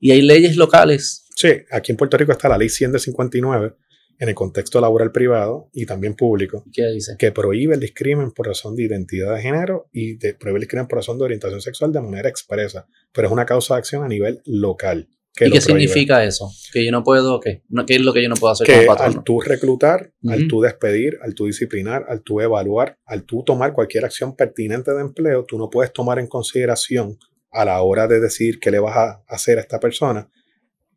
Y 0.00 0.10
hay 0.10 0.22
leyes 0.22 0.56
locales. 0.56 1.24
Sí, 1.34 1.48
aquí 1.70 1.92
en 1.92 1.96
Puerto 1.96 2.16
Rico 2.16 2.32
está 2.32 2.48
la 2.48 2.58
ley 2.58 2.68
100 2.68 2.92
de 2.92 2.98
59 2.98 3.74
en 4.18 4.28
el 4.28 4.34
contexto 4.34 4.80
laboral 4.80 5.12
privado 5.12 5.70
y 5.72 5.86
también 5.86 6.14
público, 6.14 6.64
¿Qué 6.72 6.86
dice? 6.86 7.14
que 7.18 7.30
prohíbe 7.30 7.74
el 7.74 7.80
discrimen 7.80 8.32
por 8.32 8.48
razón 8.48 8.74
de 8.74 8.82
identidad 8.82 9.34
de 9.34 9.42
género 9.42 9.88
y 9.92 10.16
de, 10.16 10.34
prohíbe 10.34 10.58
el 10.58 10.62
discrimen 10.62 10.88
por 10.88 10.98
razón 10.98 11.18
de 11.18 11.24
orientación 11.24 11.60
sexual 11.60 11.92
de 11.92 12.00
manera 12.00 12.28
expresa, 12.28 12.88
pero 13.12 13.28
es 13.28 13.32
una 13.32 13.46
causa 13.46 13.74
de 13.74 13.78
acción 13.78 14.02
a 14.02 14.08
nivel 14.08 14.42
local. 14.44 15.08
Que 15.34 15.46
¿Y 15.46 15.50
qué 15.52 15.60
significa 15.60 16.24
eso? 16.24 16.50
Que 16.72 16.84
yo 16.84 16.90
no 16.90 17.04
puedo, 17.04 17.38
¿qué? 17.38 17.62
¿Qué 17.86 17.94
es 17.94 18.00
lo 18.00 18.12
que 18.12 18.22
yo 18.22 18.28
no 18.28 18.34
puedo 18.34 18.52
hacer 18.52 18.66
Que 18.66 18.86
como 18.86 18.98
al 18.98 19.22
tú 19.22 19.40
reclutar, 19.40 20.12
al 20.26 20.48
tú 20.48 20.62
despedir, 20.62 21.18
al 21.22 21.34
tú 21.34 21.46
disciplinar, 21.46 22.06
al 22.08 22.22
tú 22.22 22.40
evaluar, 22.40 22.98
al 23.04 23.24
tú 23.24 23.44
tomar 23.44 23.72
cualquier 23.72 24.04
acción 24.04 24.34
pertinente 24.34 24.92
de 24.92 25.00
empleo, 25.00 25.44
tú 25.44 25.56
no 25.58 25.70
puedes 25.70 25.92
tomar 25.92 26.18
en 26.18 26.26
consideración 26.26 27.18
a 27.50 27.64
la 27.64 27.80
hora 27.82 28.08
de 28.08 28.20
decir 28.20 28.58
qué 28.58 28.70
le 28.70 28.78
vas 28.80 28.96
a 28.96 29.22
hacer 29.28 29.58
a 29.58 29.60
esta 29.60 29.78
persona, 29.78 30.28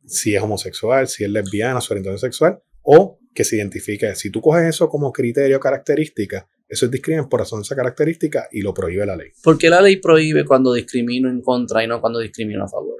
si 0.05 0.35
es 0.35 0.41
homosexual, 0.41 1.07
si 1.07 1.23
es 1.23 1.29
lesbiana, 1.29 1.79
su 1.79 1.93
orientación 1.93 2.19
sexual, 2.19 2.59
o 2.81 3.19
que 3.33 3.43
se 3.43 3.57
identifique. 3.57 4.15
Si 4.15 4.29
tú 4.29 4.41
coges 4.41 4.67
eso 4.67 4.89
como 4.89 5.11
criterio 5.11 5.59
característica, 5.59 6.47
eso 6.67 6.85
es 6.85 6.91
discrimen 6.91 7.27
por 7.27 7.39
razón 7.41 7.59
de 7.59 7.63
esa 7.63 7.75
característica 7.75 8.47
y 8.51 8.61
lo 8.61 8.73
prohíbe 8.73 9.05
la 9.05 9.15
ley. 9.15 9.29
¿Por 9.43 9.57
qué 9.57 9.69
la 9.69 9.81
ley 9.81 9.97
prohíbe 9.97 10.45
cuando 10.45 10.73
discrimino 10.73 11.29
en 11.29 11.41
contra 11.41 11.83
y 11.83 11.87
no 11.87 11.99
cuando 11.99 12.19
discrimino 12.19 12.63
a 12.63 12.67
favor? 12.67 12.95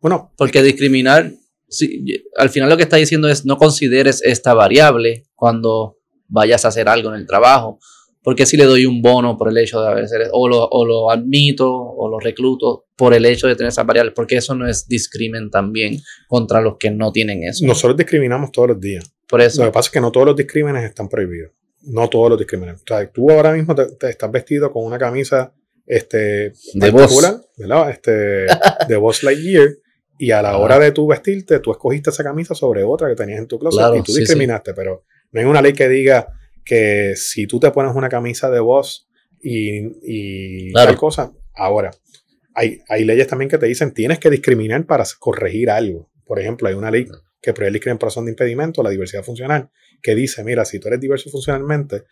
Bueno, 0.00 0.32
Porque 0.36 0.62
discriminar, 0.62 1.32
sí, 1.68 2.04
al 2.36 2.50
final 2.50 2.68
lo 2.70 2.76
que 2.76 2.84
está 2.84 2.96
diciendo 2.96 3.28
es 3.28 3.44
no 3.44 3.56
consideres 3.56 4.22
esta 4.22 4.54
variable 4.54 5.26
cuando 5.34 5.98
vayas 6.28 6.64
a 6.64 6.68
hacer 6.68 6.88
algo 6.88 7.10
en 7.10 7.16
el 7.20 7.26
trabajo. 7.26 7.78
Porque 8.22 8.44
si 8.46 8.56
le 8.56 8.64
doy 8.64 8.84
un 8.84 9.00
bono 9.00 9.38
por 9.38 9.48
el 9.48 9.56
hecho 9.56 9.80
de 9.80 9.88
haber 9.88 10.06
sido- 10.08 10.28
o 10.32 10.48
lo, 10.48 10.62
o 10.68 10.84
lo 10.84 11.10
admito 11.10 11.72
o 11.72 12.08
lo 12.10 12.18
recluto 12.18 12.86
por 12.96 13.14
el 13.14 13.24
hecho 13.24 13.46
de 13.46 13.54
tener 13.56 13.68
esas 13.70 13.86
variables, 13.86 14.12
porque 14.14 14.36
eso 14.36 14.54
no 14.54 14.68
es 14.68 14.86
discrimen 14.86 15.50
también 15.50 15.98
contra 16.26 16.60
los 16.60 16.76
que 16.78 16.90
no 16.90 17.10
tienen 17.12 17.44
eso. 17.44 17.64
nosotros 17.64 17.96
discriminamos 17.96 18.52
todos 18.52 18.68
los 18.70 18.80
días. 18.80 19.04
por 19.28 19.40
Lo 19.40 19.46
eso, 19.46 19.64
que 19.64 19.70
pasa 19.70 19.86
es 19.88 19.92
que 19.92 20.00
no 20.00 20.12
todos 20.12 20.26
los 20.26 20.36
discrímenes 20.36 20.84
están 20.84 21.08
prohibidos. 21.08 21.52
No 21.82 22.08
todos 22.08 22.28
los 22.30 22.38
discrímenes. 22.38 22.80
O 22.82 22.84
sea, 22.86 23.10
tú 23.10 23.30
ahora 23.30 23.52
mismo 23.52 23.74
te, 23.74 23.86
te 23.96 24.10
estás 24.10 24.30
vestido 24.30 24.70
con 24.72 24.84
una 24.84 24.98
camisa 24.98 25.54
este, 25.86 26.52
De 26.74 26.92
particular, 26.92 27.40
¿verdad? 27.56 27.90
Este, 27.90 28.10
de 28.88 28.96
Boss 28.96 29.22
Lightyear. 29.22 29.70
Y 30.18 30.32
a 30.32 30.42
la 30.42 30.58
hora 30.58 30.78
de 30.78 30.90
tú 30.92 31.06
vestirte, 31.06 31.60
tú 31.60 31.70
escogiste 31.70 32.10
esa 32.10 32.24
camisa 32.24 32.54
sobre 32.54 32.82
otra 32.82 33.08
que 33.08 33.14
tenías 33.14 33.38
en 33.38 33.46
tu 33.46 33.58
closet 33.58 33.78
Claro, 33.78 33.96
y 33.96 34.02
tú 34.02 34.12
sí, 34.12 34.20
discriminaste. 34.20 34.74
Pero 34.74 35.04
no 35.32 35.40
hay 35.40 35.46
una 35.46 35.62
ley 35.62 35.72
que 35.72 35.88
diga 35.88 36.28
que 36.64 37.14
si 37.16 37.46
tú 37.46 37.60
te 37.60 37.70
pones 37.70 37.94
una 37.94 38.08
camisa 38.08 38.50
de 38.50 38.60
Boss 38.60 39.08
y, 39.40 39.78
y 40.02 40.72
Claro. 40.72 40.88
tal 40.88 40.96
cosa, 40.96 41.32
ahora. 41.54 41.90
Hay, 42.54 42.80
hay 42.88 43.04
leyes 43.04 43.28
también 43.28 43.48
que 43.48 43.58
te 43.58 43.66
dicen 43.66 43.94
tienes 43.94 44.18
que 44.18 44.30
discriminar 44.30 44.84
para 44.84 45.04
corregir 45.20 45.70
algo. 45.70 46.10
Por 46.26 46.40
ejemplo, 46.40 46.68
hay 46.68 46.74
una 46.74 46.90
ley 46.90 47.06
que 47.40 47.52
prohíbe 47.52 47.68
el 47.68 47.74
discrimen 47.74 47.98
por 47.98 48.08
razón 48.08 48.24
de 48.24 48.32
impedimento, 48.32 48.82
la 48.82 48.90
diversidad 48.90 49.22
funcional, 49.22 49.70
que 50.02 50.14
dice, 50.16 50.42
mira, 50.42 50.64
si 50.64 50.80
tú 50.80 50.88
eres 50.88 51.00
diverso 51.00 51.30
funcionalmente, 51.30 52.02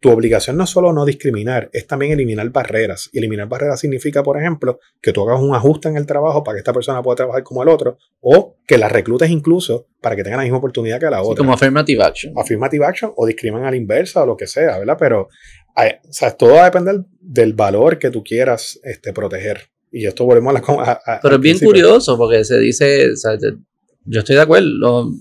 tu 0.00 0.10
obligación 0.10 0.56
no 0.58 0.64
es 0.64 0.70
solo 0.70 0.92
no 0.92 1.06
discriminar, 1.06 1.70
es 1.72 1.86
también 1.86 2.12
eliminar 2.12 2.50
barreras. 2.50 3.08
Y 3.12 3.18
eliminar 3.18 3.48
barreras 3.48 3.80
significa, 3.80 4.22
por 4.22 4.38
ejemplo, 4.38 4.78
que 5.00 5.12
tú 5.12 5.22
hagas 5.22 5.40
un 5.42 5.54
ajuste 5.54 5.88
en 5.88 5.96
el 5.96 6.04
trabajo 6.04 6.44
para 6.44 6.56
que 6.56 6.58
esta 6.58 6.74
persona 6.74 7.02
pueda 7.02 7.16
trabajar 7.16 7.42
como 7.42 7.62
el 7.62 7.70
otro, 7.70 7.96
o 8.20 8.56
que 8.66 8.76
la 8.76 8.88
reclutes 8.90 9.30
incluso 9.30 9.86
para 10.02 10.14
que 10.14 10.22
tenga 10.22 10.36
la 10.36 10.42
misma 10.42 10.58
oportunidad 10.58 11.00
que 11.00 11.06
la 11.06 11.18
sí, 11.18 11.22
otra. 11.24 11.36
como 11.38 11.54
affirmative 11.54 12.02
action. 12.04 12.34
Affirmative 12.36 12.84
action 12.84 13.12
o 13.16 13.26
discrimen 13.26 13.64
a 13.64 13.70
la 13.70 13.76
inversa 13.76 14.22
o 14.22 14.26
lo 14.26 14.36
que 14.36 14.46
sea, 14.46 14.78
¿verdad? 14.78 14.96
Pero 14.98 15.28
hay- 15.74 15.92
o 16.06 16.12
sea, 16.12 16.32
todo 16.32 16.52
va 16.54 16.62
a 16.62 16.64
depender 16.66 16.96
del 17.20 17.54
valor 17.54 17.98
que 17.98 18.10
tú 18.10 18.22
quieras 18.22 18.78
este, 18.84 19.12
proteger. 19.14 19.70
Y 19.90 20.06
esto 20.06 20.24
volvemos 20.26 20.54
a 20.54 20.60
la... 20.60 20.82
a- 20.84 21.00
a- 21.14 21.20
Pero 21.22 21.36
es 21.36 21.40
bien 21.40 21.54
principio. 21.58 21.68
curioso 21.68 22.18
porque 22.18 22.44
se 22.44 22.58
dice, 22.58 23.12
o 23.12 23.16
sea, 23.16 23.38
te- 23.38 23.56
yo 24.04 24.18
estoy 24.18 24.36
de 24.36 24.42
acuerdo, 24.42 25.12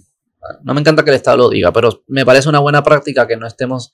no 0.63 0.73
me 0.73 0.81
encanta 0.81 1.03
que 1.05 1.11
el 1.11 1.15
Estado 1.15 1.37
lo 1.37 1.49
diga, 1.49 1.71
pero 1.71 2.03
me 2.07 2.25
parece 2.25 2.49
una 2.49 2.59
buena 2.59 2.83
práctica 2.83 3.25
que 3.27 3.37
no 3.37 3.47
estemos 3.47 3.93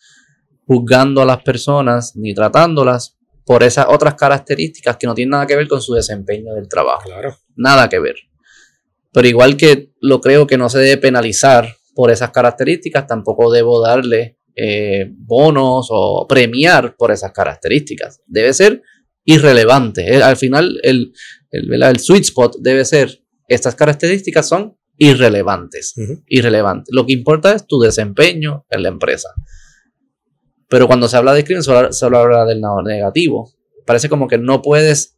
juzgando 0.70 1.24
a 1.24 1.26
las 1.26 1.42
personas 1.42 2.16
ni 2.16 2.36
tratándolas 2.36 3.18
por 3.44 3.64
esas 3.64 3.88
otras 3.90 4.14
características 4.14 4.98
que 4.98 5.08
no 5.08 5.16
tienen 5.16 5.32
nada 5.32 5.48
que 5.48 5.56
ver 5.56 5.68
con 5.68 5.82
su 5.82 5.96
desempeño 5.96 6.54
del 6.54 6.70
trabajo. 6.70 7.06
Claro. 7.06 7.36
Nada 7.56 7.90
que 7.90 7.98
ver. 7.98 8.14
Pero 9.12 9.28
igual 9.28 9.58
que 9.58 9.94
lo 10.00 10.22
creo 10.22 10.46
que 10.46 10.60
no 10.60 10.70
se 10.70 10.78
debe 10.78 10.98
penalizar 10.98 11.74
por 11.96 12.12
esas 12.12 12.30
características, 12.30 13.08
tampoco 13.08 13.52
debo 13.52 13.82
darle 13.82 14.38
eh, 14.56 15.12
bonos 15.12 15.88
o 15.90 16.28
premiar 16.30 16.96
por 16.96 17.12
esas 17.12 17.32
características. 17.32 18.22
Debe 18.28 18.54
ser 18.54 18.84
irrelevante. 19.26 20.18
Eh, 20.18 20.22
Al 20.22 20.38
final, 20.38 20.80
el, 20.84 21.12
el, 21.50 21.82
el 21.82 22.00
sweet 22.00 22.26
spot 22.26 22.58
debe 22.60 22.86
ser, 22.86 23.24
estas 23.48 23.74
características 23.74 24.48
son 24.48 24.78
irrelevantes. 25.00 25.96
Irrelevantes. 26.28 26.94
Lo 26.94 27.08
que 27.08 27.14
importa 27.14 27.56
es 27.56 27.66
tu 27.66 27.80
desempeño 27.80 28.68
en 28.70 28.84
la 28.84 28.90
empresa. 28.90 29.30
Pero 30.70 30.88
cuando 30.88 31.08
se 31.08 31.18
habla 31.18 31.32
de 31.32 31.38
discriminación, 31.38 31.64
solo, 31.74 31.78
habla- 31.80 31.92
solo 31.94 32.18
habla 32.20 32.46
del 32.46 32.62
lado 32.62 32.82
negativo. 32.84 33.52
Parece 33.86 34.08
como 34.08 34.28
que 34.28 34.38
no 34.38 34.62
puedes 34.62 35.18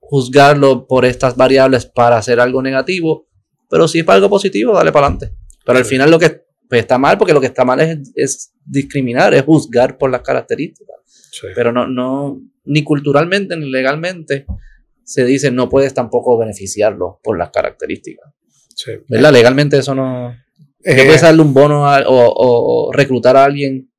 juzgarlo 0.00 0.86
por 0.86 1.04
estas 1.04 1.36
variables 1.36 1.86
para 1.86 2.18
hacer 2.18 2.38
algo 2.40 2.62
negativo, 2.62 3.26
pero 3.70 3.88
si 3.88 4.00
es 4.00 4.04
para 4.04 4.16
algo 4.16 4.28
positivo, 4.28 4.74
dale 4.74 4.92
para 4.92 5.06
adelante. 5.06 5.34
Pero 5.64 5.78
al 5.78 5.84
final 5.84 6.10
lo 6.10 6.18
que 6.18 6.42
pues, 6.68 6.82
está 6.82 6.98
mal, 6.98 7.16
porque 7.16 7.32
lo 7.32 7.40
que 7.40 7.46
está 7.46 7.64
mal 7.64 7.80
es, 7.80 8.12
es 8.14 8.54
discriminar, 8.64 9.32
es 9.34 9.42
juzgar 9.42 9.96
por 9.96 10.10
las 10.10 10.20
características. 10.22 10.96
Sí. 11.30 11.46
Pero 11.54 11.72
no, 11.72 11.86
no, 11.86 12.38
ni 12.64 12.84
culturalmente 12.84 13.56
ni 13.56 13.70
legalmente 13.70 14.44
se 15.04 15.24
dice 15.24 15.50
no 15.50 15.68
puedes 15.68 15.94
tampoco 15.94 16.36
beneficiarlo 16.38 17.20
por 17.22 17.38
las 17.38 17.50
características. 17.50 18.32
sí. 18.76 18.92
¿Verdad? 19.08 19.32
Legalmente 19.32 19.78
eso 19.78 19.94
no. 19.94 20.30
Eh, 20.84 20.96
¿Qué 20.96 21.04
puedes 21.04 21.22
darle 21.22 21.42
un 21.42 21.54
bono 21.54 21.86
a- 21.88 22.02
o, 22.06 22.26
o- 22.26 22.88
o 22.88 22.92
reclutar 22.92 23.36
a 23.36 23.44
alguien 23.44 23.90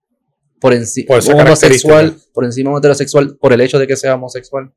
por, 0.64 0.74
enci- 0.74 1.06
Por 1.06 1.20
esa 1.20 1.36
un 1.36 1.42
homosexual, 1.42 2.16
por 2.34 2.46
encima 2.46 2.76
heterosexual, 2.78 3.38
por 3.38 3.52
el 3.52 3.60
hecho 3.62 3.78
de 3.80 3.86
que 3.86 3.98
sea 3.98 4.16
homosexual? 4.16 4.72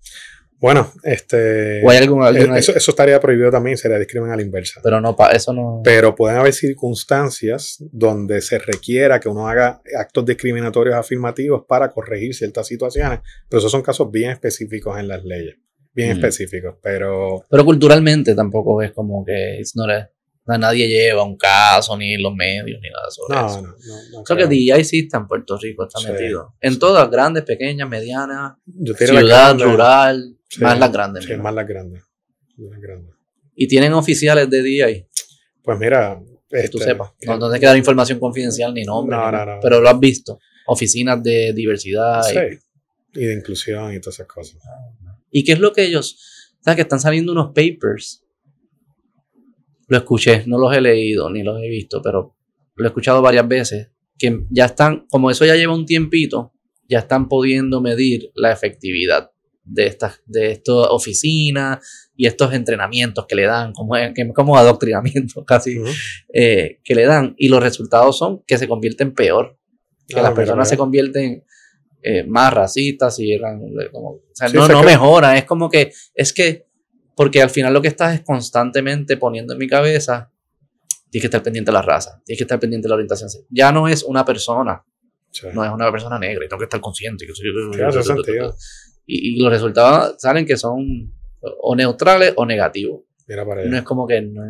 Bueno, 0.58 0.90
este. 1.04 1.82
¿O 1.84 1.90
hay 1.90 1.98
algún, 1.98 2.22
eh, 2.22 2.26
algún- 2.28 2.56
eso, 2.56 2.74
eso 2.74 2.90
estaría 2.90 3.20
prohibido 3.20 3.50
también, 3.50 3.76
sería 3.76 3.98
discrimen 3.98 4.30
a 4.32 4.36
la 4.36 4.42
inversa. 4.42 4.80
Pero 4.82 5.00
no, 5.00 5.14
pa- 5.14 5.30
eso 5.32 5.52
no. 5.52 5.80
Pero 5.84 6.14
pueden 6.14 6.38
haber 6.38 6.54
circunstancias 6.54 7.76
donde 7.92 8.40
se 8.40 8.58
requiera 8.58 9.20
que 9.20 9.28
uno 9.28 9.46
haga 9.48 9.80
actos 9.98 10.24
discriminatorios 10.24 10.96
afirmativos 10.96 11.64
para 11.68 11.90
corregir 11.92 12.34
ciertas 12.34 12.66
situaciones, 12.66 13.20
pero 13.48 13.58
esos 13.58 13.70
son 13.70 13.82
casos 13.82 14.10
bien 14.10 14.30
específicos 14.30 14.98
en 14.98 15.08
las 15.08 15.22
leyes, 15.24 15.56
bien 15.92 16.08
Mm. 16.10 16.12
específicos, 16.24 16.74
pero 16.82 17.44
Pero 17.50 17.64
culturalmente 17.64 18.34
tampoco 18.34 18.82
es 18.82 18.92
como 18.92 19.24
que 19.24 19.58
it's 19.60 19.76
not 19.76 19.90
a- 19.90 20.10
nadie 20.46 20.86
lleva 20.88 21.22
un 21.24 21.36
caso, 21.36 21.96
ni 21.96 22.16
los 22.16 22.34
medios, 22.34 22.80
ni 22.80 22.88
nada 22.88 23.10
sobre 23.10 23.36
no, 23.40 23.46
eso. 23.46 23.62
no, 23.62 23.68
no, 23.68 24.18
no 24.18 24.22
Creo 24.24 24.38
que. 24.38 24.46
DI 24.54 24.84
sí 24.84 24.98
está 25.00 25.18
en 25.18 25.26
Puerto 25.26 25.58
Rico, 25.58 25.86
está 25.86 25.98
Sí, 26.00 26.10
metido. 26.12 26.54
En 26.60 26.78
todas, 26.78 27.10
grandes, 27.10 27.42
pequeñas, 27.44 27.88
medianas, 27.88 28.54
te 28.96 29.06
ciudad, 29.06 29.58
rural, 29.58 30.36
sí, 30.48 30.60
más 30.62 30.78
las 30.78 30.92
grandes. 30.92 31.24
Sí, 31.24 31.30
mira. 31.30 31.42
más 31.42 31.54
las 31.54 31.66
grandes. 31.66 32.02
las 32.56 32.80
grandes. 32.80 33.14
Y 33.54 33.66
tienen 33.68 33.92
oficiales 33.94 34.48
de 34.50 34.62
DI, 34.62 35.06
Pues 35.62 35.78
mira, 35.78 36.20
que 36.48 36.68
tú 36.68 36.78
este, 36.78 36.90
sepas. 36.92 37.10
No, 37.26 37.32
no 37.38 37.46
tienes 37.46 37.60
que 37.60 37.66
dar 37.66 37.76
información 37.76 38.18
confidencial 38.20 38.72
ni 38.72 38.84
nombre. 38.84 39.16
No, 39.16 39.26
ni 39.26 39.32
no, 39.32 39.32
nada. 39.38 39.54
no. 39.56 39.60
Pero 39.62 39.80
lo 39.80 39.88
has 39.88 39.98
visto. 39.98 40.38
Oficinas 40.68 41.22
de 41.22 41.52
diversidad. 41.54 42.22
y- 42.30 42.32
sí, 42.34 42.58
y 43.14 43.24
de 43.24 43.34
inclusión 43.34 43.94
y 43.94 44.00
todas 44.00 44.16
esas 44.16 44.26
cosas. 44.26 44.58
¿Y 45.30 45.42
qué 45.42 45.52
es 45.52 45.58
lo 45.58 45.72
que 45.72 45.84
ellos? 45.84 46.54
¿Sabes 46.60 46.76
que 46.76 46.82
están 46.82 47.00
saliendo 47.00 47.32
unos 47.32 47.48
papers? 47.54 48.22
Lo 49.86 49.98
escuché, 49.98 50.42
no 50.46 50.58
los 50.58 50.74
he 50.76 50.80
leído 50.80 51.30
ni 51.30 51.42
los 51.42 51.60
he 51.62 51.68
visto, 51.68 52.00
pero 52.02 52.34
lo 52.74 52.84
he 52.84 52.88
escuchado 52.88 53.22
varias 53.22 53.46
veces, 53.46 53.90
que 54.18 54.40
ya 54.50 54.66
están, 54.66 55.06
como 55.08 55.30
eso 55.30 55.44
ya 55.44 55.54
lleva 55.54 55.74
un 55.74 55.86
tiempito, 55.86 56.52
ya 56.88 57.00
están 57.00 57.28
pudiendo 57.28 57.80
medir 57.80 58.30
la 58.34 58.52
efectividad 58.52 59.30
de 59.66 59.86
estas 59.86 60.22
de 60.26 60.52
estas 60.52 60.86
oficinas 60.90 62.10
y 62.14 62.26
estos 62.26 62.54
entrenamientos 62.54 63.26
que 63.26 63.34
le 63.34 63.42
dan, 63.42 63.72
como, 63.72 63.94
como 64.34 64.56
adoctrinamiento 64.56 65.44
casi, 65.46 65.78
eh, 66.32 66.80
que 66.84 66.94
le 66.94 67.04
dan. 67.04 67.34
Y 67.36 67.48
los 67.48 67.62
resultados 67.62 68.16
son 68.16 68.42
que 68.46 68.58
se 68.58 68.68
convierten 68.68 69.12
peor, 69.12 69.58
que 70.06 70.20
ah, 70.20 70.22
las 70.22 70.32
personas 70.32 70.68
se 70.68 70.76
convierten 70.76 71.44
eh, 72.02 72.24
más 72.24 72.54
racistas 72.54 73.18
y 73.18 73.32
eran 73.32 73.60
como, 73.92 74.10
o 74.10 74.22
sea, 74.32 74.48
no, 74.48 74.68
no 74.68 74.82
mejora, 74.82 75.36
es 75.36 75.44
como 75.44 75.68
que, 75.68 75.92
es 76.14 76.32
que, 76.32 76.66
porque 77.16 77.42
al 77.42 77.50
final 77.50 77.72
lo 77.72 77.82
que 77.82 77.88
estás 77.88 78.14
es 78.14 78.20
constantemente 78.20 79.16
poniendo 79.16 79.54
en 79.54 79.58
mi 79.58 79.66
cabeza, 79.66 80.30
tienes 81.10 81.22
que 81.22 81.26
estar 81.26 81.42
pendiente 81.42 81.70
de 81.70 81.72
la 81.72 81.82
raza, 81.82 82.22
tienes 82.24 82.38
que 82.38 82.44
estar 82.44 82.60
pendiente 82.60 82.86
de 82.86 82.90
la 82.90 82.96
orientación. 82.96 83.30
Ya 83.48 83.72
no 83.72 83.88
es 83.88 84.04
una 84.04 84.24
persona, 84.24 84.84
no 85.54 85.64
es 85.64 85.70
una 85.72 85.90
persona 85.90 86.18
negra 86.18 86.44
y 86.44 86.48
tengo 86.48 86.60
que 86.60 86.66
estar 86.66 86.80
consciente. 86.80 87.26
Que 87.26 87.32
y, 89.06 89.34
y, 89.34 89.40
los 89.40 89.50
resultados 89.50 90.16
salen 90.18 90.44
que 90.44 90.58
son 90.58 91.12
o 91.40 91.74
neutrales 91.74 92.34
o 92.36 92.44
negativos. 92.44 93.02
No 93.70 93.78
es 93.78 93.82
como 93.82 94.06
que 94.06 94.20
no, 94.20 94.42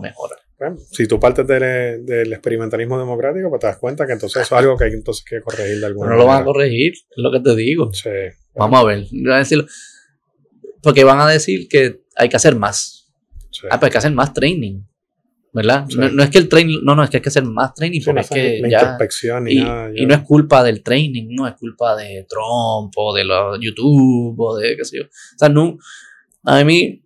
mejora. 0.00 0.36
Bueno, 0.58 0.78
si 0.90 1.06
tú 1.06 1.20
partes 1.20 1.46
del, 1.46 2.32
experimentalismo 2.32 2.98
democrático, 2.98 3.50
pues 3.50 3.60
te 3.60 3.66
das 3.66 3.76
cuenta 3.76 4.06
que 4.06 4.14
entonces 4.14 4.42
eso 4.42 4.54
es 4.54 4.58
algo 4.58 4.76
que 4.76 4.84
hay 4.84 4.92
entonces 4.92 5.22
que 5.22 5.42
corregir 5.42 5.80
de 5.80 5.86
alguna 5.86 6.08
Pero 6.08 6.16
no 6.16 6.22
lo 6.22 6.28
van 6.28 6.42
a 6.42 6.44
corregir, 6.44 6.94
es 6.94 7.16
lo 7.16 7.30
que 7.30 7.40
te 7.40 7.54
digo. 7.54 7.90
Vamos 8.54 8.80
a 8.80 8.84
ver. 8.84 9.06
porque 10.82 11.04
van 11.04 11.20
a 11.20 11.28
decir 11.28 11.68
que 11.68 12.05
hay 12.16 12.28
que 12.28 12.36
hacer 12.36 12.56
más. 12.56 13.12
Ah, 13.70 13.78
pues 13.78 13.84
hay 13.84 13.90
que 13.90 13.98
hacer 13.98 14.12
más 14.12 14.32
training. 14.32 14.82
¿verdad? 15.56 15.86
No, 15.88 16.22
es 16.22 16.28
que 16.28 16.36
el 16.36 16.50
training, 16.50 16.80
no, 16.82 16.94
no, 16.94 17.02
es 17.02 17.08
que 17.08 17.16
hay 17.16 17.22
que 17.22 17.30
hacer 17.30 17.44
más 17.44 17.72
training, 17.72 18.02
porque 18.04 18.20
es 18.20 18.28
que 18.28 18.62
ya, 18.68 18.98
y, 19.46 19.58
y, 20.02 20.04
no 20.04 20.14
es 20.14 20.20
culpa 20.20 20.62
del 20.62 20.82
training, 20.82 21.28
no 21.30 21.48
es 21.48 21.54
culpa 21.54 21.96
de 21.96 22.26
Trump 22.28 22.92
o 22.94 23.14
de 23.14 23.24
los 23.24 23.58
YouTube 23.58 24.38
o 24.38 24.56
de 24.58 24.76
qué 24.76 24.84
sé 24.84 24.98
yo. 24.98 25.04
O 25.04 25.38
sea, 25.38 25.48
no, 25.48 25.78
a 26.44 26.62
mí 26.62 27.05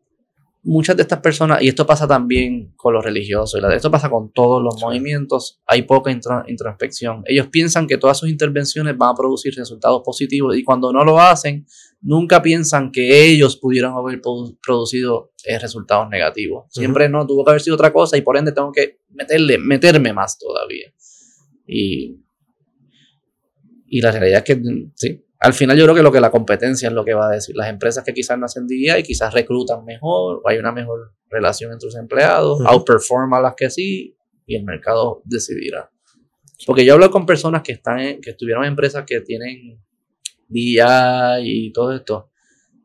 muchas 0.62 0.96
de 0.96 1.02
estas 1.02 1.20
personas, 1.20 1.62
y 1.62 1.68
esto 1.68 1.86
pasa 1.86 2.06
también 2.06 2.72
con 2.76 2.92
los 2.92 3.04
religiosos, 3.04 3.62
esto 3.72 3.90
pasa 3.90 4.10
con 4.10 4.30
todos 4.32 4.62
los 4.62 4.80
movimientos, 4.80 5.60
hay 5.66 5.82
poca 5.82 6.10
introspección. 6.10 7.22
Ellos 7.26 7.48
piensan 7.48 7.86
que 7.86 7.96
todas 7.96 8.18
sus 8.18 8.28
intervenciones 8.28 8.96
van 8.96 9.10
a 9.10 9.14
producir 9.14 9.54
resultados 9.54 10.02
positivos 10.04 10.56
y 10.56 10.62
cuando 10.62 10.92
no 10.92 11.04
lo 11.04 11.18
hacen, 11.18 11.66
nunca 12.02 12.42
piensan 12.42 12.92
que 12.92 13.30
ellos 13.30 13.56
pudieran 13.56 13.92
haber 13.92 14.20
producido 14.20 15.32
eh, 15.44 15.58
resultados 15.58 16.08
negativos. 16.10 16.66
Siempre 16.70 17.08
no, 17.08 17.26
tuvo 17.26 17.44
que 17.44 17.52
haber 17.52 17.62
sido 17.62 17.76
otra 17.76 17.92
cosa 17.92 18.16
y 18.16 18.22
por 18.22 18.36
ende 18.36 18.52
tengo 18.52 18.72
que 18.72 19.00
meterle, 19.10 19.58
meterme 19.58 20.12
más 20.12 20.38
todavía. 20.38 20.92
Y, 21.66 22.16
y 23.86 24.00
la 24.00 24.12
realidad 24.12 24.38
es 24.38 24.44
que 24.44 24.62
sí, 24.94 25.24
al 25.40 25.54
final 25.54 25.76
yo 25.76 25.84
creo 25.84 25.94
que 25.94 26.02
lo 26.02 26.12
que 26.12 26.20
la 26.20 26.30
competencia 26.30 26.88
es 26.88 26.94
lo 26.94 27.02
que 27.02 27.14
va 27.14 27.28
a 27.28 27.30
decir. 27.30 27.56
Las 27.56 27.70
empresas 27.70 28.04
que 28.04 28.12
quizás 28.12 28.38
no 28.38 28.44
hacen 28.44 28.66
día 28.66 28.98
y 28.98 29.02
quizás 29.02 29.32
reclutan 29.32 29.84
mejor, 29.86 30.42
o 30.44 30.48
hay 30.48 30.58
una 30.58 30.70
mejor 30.70 31.14
relación 31.30 31.72
entre 31.72 31.88
sus 31.88 31.98
empleados, 31.98 32.60
outperform 32.66 33.32
a 33.32 33.40
las 33.40 33.54
que 33.54 33.70
sí, 33.70 34.16
y 34.44 34.56
el 34.56 34.64
mercado 34.64 35.22
decidirá. 35.24 35.90
Porque 36.66 36.84
yo 36.84 36.92
hablo 36.92 37.10
con 37.10 37.24
personas 37.24 37.62
que 37.62 37.72
están 37.72 38.20
que 38.20 38.30
estuvieron 38.30 38.64
en 38.64 38.70
empresas 38.70 39.04
que 39.06 39.22
tienen 39.22 39.82
día 40.46 41.38
y 41.40 41.72
todo 41.72 41.94
esto. 41.94 42.30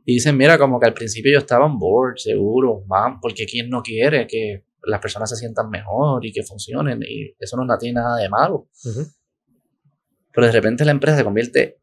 Y 0.06 0.14
dicen, 0.14 0.38
mira, 0.38 0.57
como 0.57 0.80
que 0.80 0.86
al 0.86 0.94
principio 0.94 1.34
yo 1.34 1.40
estaba 1.40 1.65
on 1.65 1.77
board, 1.77 2.19
seguro, 2.19 2.84
man, 2.88 3.19
porque 3.19 3.45
quién 3.45 3.69
no 3.69 3.82
quiere 3.82 4.27
que 4.27 4.64
las 4.84 5.02
personas 5.02 5.30
se 5.30 5.36
sientan 5.36 5.69
mejor 5.69 6.23
y 6.26 6.32
que 6.32 6.44
funcionen, 6.44 7.02
y 7.03 7.36
eso 7.38 7.57
no 7.57 7.77
tiene 7.77 7.99
nada 7.99 8.15
de 8.18 8.30
malo. 8.30 8.69
Pero 10.32 10.48
de 10.48 10.53
repente 10.53 10.86
la 10.86 10.91
empresa 10.91 11.18
se 11.18 11.23
convierte 11.26 11.80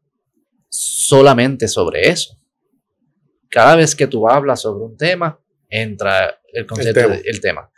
solamente 0.73 1.67
sobre 1.67 2.09
eso. 2.09 2.35
Cada 3.49 3.75
vez 3.75 3.95
que 3.95 4.07
tú 4.07 4.27
hablas 4.27 4.61
sobre 4.61 4.83
un 4.83 4.97
tema, 4.97 5.39
entra 5.69 6.39
el 6.51 6.65
concepto 6.65 7.09
del 7.09 7.39
tema. 7.39 7.69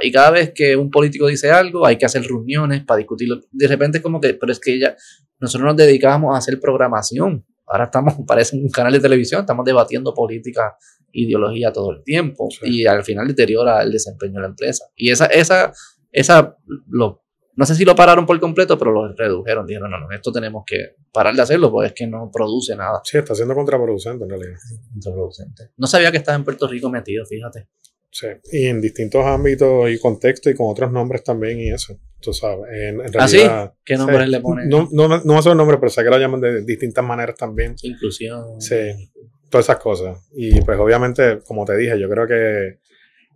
Y 0.00 0.10
cada 0.10 0.30
vez 0.30 0.52
que 0.54 0.74
un 0.74 0.90
político 0.90 1.26
dice 1.26 1.50
algo, 1.50 1.86
hay 1.86 1.96
que 1.96 2.06
hacer 2.06 2.22
reuniones 2.22 2.82
para 2.84 2.98
discutirlo. 2.98 3.40
De 3.50 3.68
repente 3.68 3.98
es 3.98 4.02
como 4.02 4.20
que, 4.20 4.32
pero 4.34 4.52
es 4.52 4.58
que 4.58 4.78
ya, 4.78 4.96
nosotros 5.38 5.66
nos 5.66 5.76
dedicábamos 5.76 6.34
a 6.34 6.38
hacer 6.38 6.58
programación. 6.58 7.44
Ahora 7.66 7.84
estamos, 7.84 8.14
parece 8.26 8.56
un 8.56 8.70
canal 8.70 8.92
de 8.92 9.00
televisión, 9.00 9.40
estamos 9.40 9.66
debatiendo 9.66 10.14
política, 10.14 10.76
ideología 11.12 11.72
todo 11.72 11.92
el 11.92 12.02
tiempo. 12.02 12.48
Y 12.62 12.86
al 12.86 13.04
final 13.04 13.28
deteriora 13.28 13.82
el 13.82 13.92
desempeño 13.92 14.34
de 14.34 14.40
la 14.40 14.48
empresa. 14.48 14.86
Y 14.96 15.10
esa, 15.10 15.26
esa, 15.26 15.72
esa, 16.10 16.56
lo, 16.88 17.22
no 17.56 17.66
sé 17.66 17.74
si 17.74 17.84
lo 17.84 17.94
pararon 17.94 18.26
por 18.26 18.38
completo, 18.40 18.78
pero 18.78 18.92
lo 18.92 19.12
redujeron. 19.12 19.66
Dijeron, 19.66 19.90
no, 19.90 19.98
no, 19.98 20.10
esto 20.12 20.32
tenemos 20.32 20.64
que 20.66 20.96
parar 21.12 21.34
de 21.34 21.42
hacerlo 21.42 21.70
porque 21.70 21.88
es 21.88 21.94
que 21.94 22.06
no 22.06 22.30
produce 22.32 22.76
nada. 22.76 23.00
Sí, 23.04 23.18
está 23.18 23.34
siendo 23.34 23.54
contraproducente 23.54 24.24
en 24.24 24.30
realidad. 24.30 24.56
Contraproducente. 24.92 25.70
No 25.76 25.86
sabía 25.86 26.10
que 26.10 26.18
estaba 26.18 26.36
en 26.36 26.44
Puerto 26.44 26.66
Rico 26.68 26.88
metido, 26.88 27.24
fíjate. 27.26 27.68
Sí, 28.12 28.26
y 28.50 28.66
en 28.66 28.80
distintos 28.80 29.24
ámbitos 29.24 29.88
y 29.88 29.98
contextos 29.98 30.52
y 30.52 30.56
con 30.56 30.68
otros 30.68 30.90
nombres 30.90 31.22
también 31.22 31.60
y 31.60 31.70
eso, 31.70 31.96
tú 32.20 32.32
sabes. 32.32 32.66
En, 32.72 33.00
¿Ah, 33.16 33.28
sí? 33.28 33.42
¿Qué 33.84 33.96
nombres 33.96 34.28
le 34.28 34.40
ponen? 34.40 34.68
No, 34.68 34.88
no, 34.90 35.08
no 35.08 35.34
me 35.34 35.42
sé 35.42 35.50
el 35.50 35.56
nombre, 35.56 35.78
pero 35.78 35.90
sé 35.90 36.02
que 36.02 36.10
lo 36.10 36.18
llaman 36.18 36.40
de 36.40 36.64
distintas 36.64 37.04
maneras 37.04 37.36
también. 37.36 37.76
Inclusión. 37.82 38.60
Sí, 38.60 39.12
todas 39.48 39.66
esas 39.66 39.76
cosas. 39.76 40.18
Y 40.32 40.60
pues 40.62 40.78
obviamente, 40.78 41.40
como 41.44 41.64
te 41.64 41.76
dije, 41.76 42.00
yo 42.00 42.08
creo 42.08 42.26
que 42.26 42.80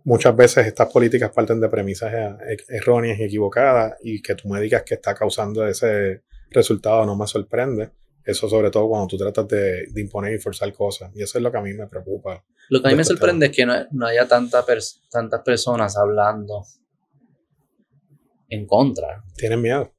muchas 0.05 0.35
veces 0.35 0.65
estas 0.67 0.91
políticas 0.91 1.31
parten 1.31 1.59
de 1.59 1.67
premisas 1.67 2.13
e, 2.13 2.57
erróneas 2.69 3.19
y 3.19 3.23
equivocadas 3.23 3.95
y 4.01 4.21
que 4.21 4.35
tú 4.35 4.47
me 4.47 4.61
digas 4.61 4.83
que 4.83 4.93
está 4.93 5.13
causando 5.13 5.67
ese 5.67 6.21
resultado 6.51 7.05
no 7.05 7.15
me 7.17 7.27
sorprende. 7.27 7.91
Eso 8.23 8.49
sobre 8.49 8.71
todo 8.71 8.87
cuando 8.87 9.07
tú 9.07 9.17
tratas 9.17 9.47
de, 9.47 9.87
imponer 9.97 10.33
y 10.33 10.39
forzar 10.39 10.71
cosas. 10.73 11.11
Y 11.15 11.21
eso 11.21 11.37
es 11.37 11.43
lo 11.43 11.51
que 11.51 11.57
a 11.57 11.61
mí 11.61 11.73
me 11.73 11.85
preocupa. 11.85 12.43
Lo 12.69 12.81
que 12.81 12.87
a 12.87 12.91
mí 12.91 12.97
me 12.97 13.03
sorprende 13.03 13.47
es 13.47 13.51
que 13.51 13.65
no, 13.65 14.05
haya 14.07 14.27
tanta 14.27 14.65
tantas 15.11 15.41
personas 15.41 15.95
hablando 15.95 16.63
en 18.49 18.65
contra. 18.65 19.23
Tienen 19.35 19.61
miedo. 19.61 19.91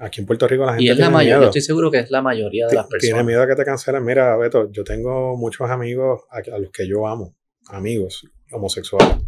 Aquí 0.00 0.20
en 0.20 0.26
Puerto 0.26 0.46
Rico 0.46 0.64
la 0.64 0.72
gente 0.72 0.84
y 0.84 0.90
es 0.90 0.98
la 0.98 1.10
mayoría, 1.10 1.40
yo 1.40 1.46
estoy 1.46 1.60
seguro 1.60 1.90
que 1.90 1.98
es 1.98 2.10
la 2.10 2.22
mayoría 2.22 2.68
de 2.68 2.74
las 2.76 2.86
personas. 2.86 3.14
Tiene 3.14 3.24
miedo 3.24 3.42
a 3.42 3.48
que 3.48 3.56
te 3.56 3.64
cancelen. 3.64 4.04
Mira, 4.04 4.36
Beto, 4.36 4.70
yo 4.70 4.84
tengo 4.84 5.36
muchos 5.36 5.68
amigos 5.70 6.22
a, 6.30 6.40
los 6.58 6.70
que 6.70 6.86
yo 6.86 7.06
amo, 7.06 7.34
amigos 7.68 8.24
homosexuales, 8.52 9.18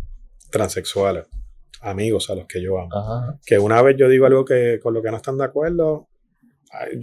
transexuales, 0.50 1.26
amigos 1.80 2.30
a 2.30 2.34
los 2.34 2.46
que 2.46 2.62
yo 2.62 2.78
amo. 2.78 3.38
Que 3.44 3.58
una 3.58 3.80
vez 3.82 3.96
yo 3.98 4.08
digo 4.08 4.26
algo 4.26 4.44
que 4.44 4.78
con 4.82 4.94
lo 4.94 5.02
que 5.02 5.10
no 5.10 5.16
están 5.16 5.38
de 5.38 5.44
acuerdo, 5.44 6.08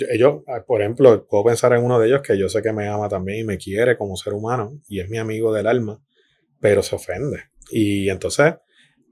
ellos, 0.10 0.44
por 0.66 0.82
ejemplo, 0.82 1.28
puedo 1.28 1.44
pensar 1.44 1.74
en 1.74 1.84
uno 1.84 2.00
de 2.00 2.08
ellos 2.08 2.22
que 2.22 2.38
yo 2.38 2.48
sé 2.48 2.62
que 2.62 2.72
me 2.72 2.88
ama 2.88 3.10
también 3.10 3.40
y 3.40 3.44
me 3.44 3.58
quiere 3.58 3.98
como 3.98 4.16
ser 4.16 4.34
humano 4.34 4.80
y 4.88 5.02
es 5.02 5.10
mi 5.10 5.18
amigo 5.18 5.54
del 5.54 5.68
alma, 5.68 6.02
pero 6.60 6.82
se 6.82 6.96
ofende. 6.96 7.44
Y 7.70 8.10
entonces 8.10 8.56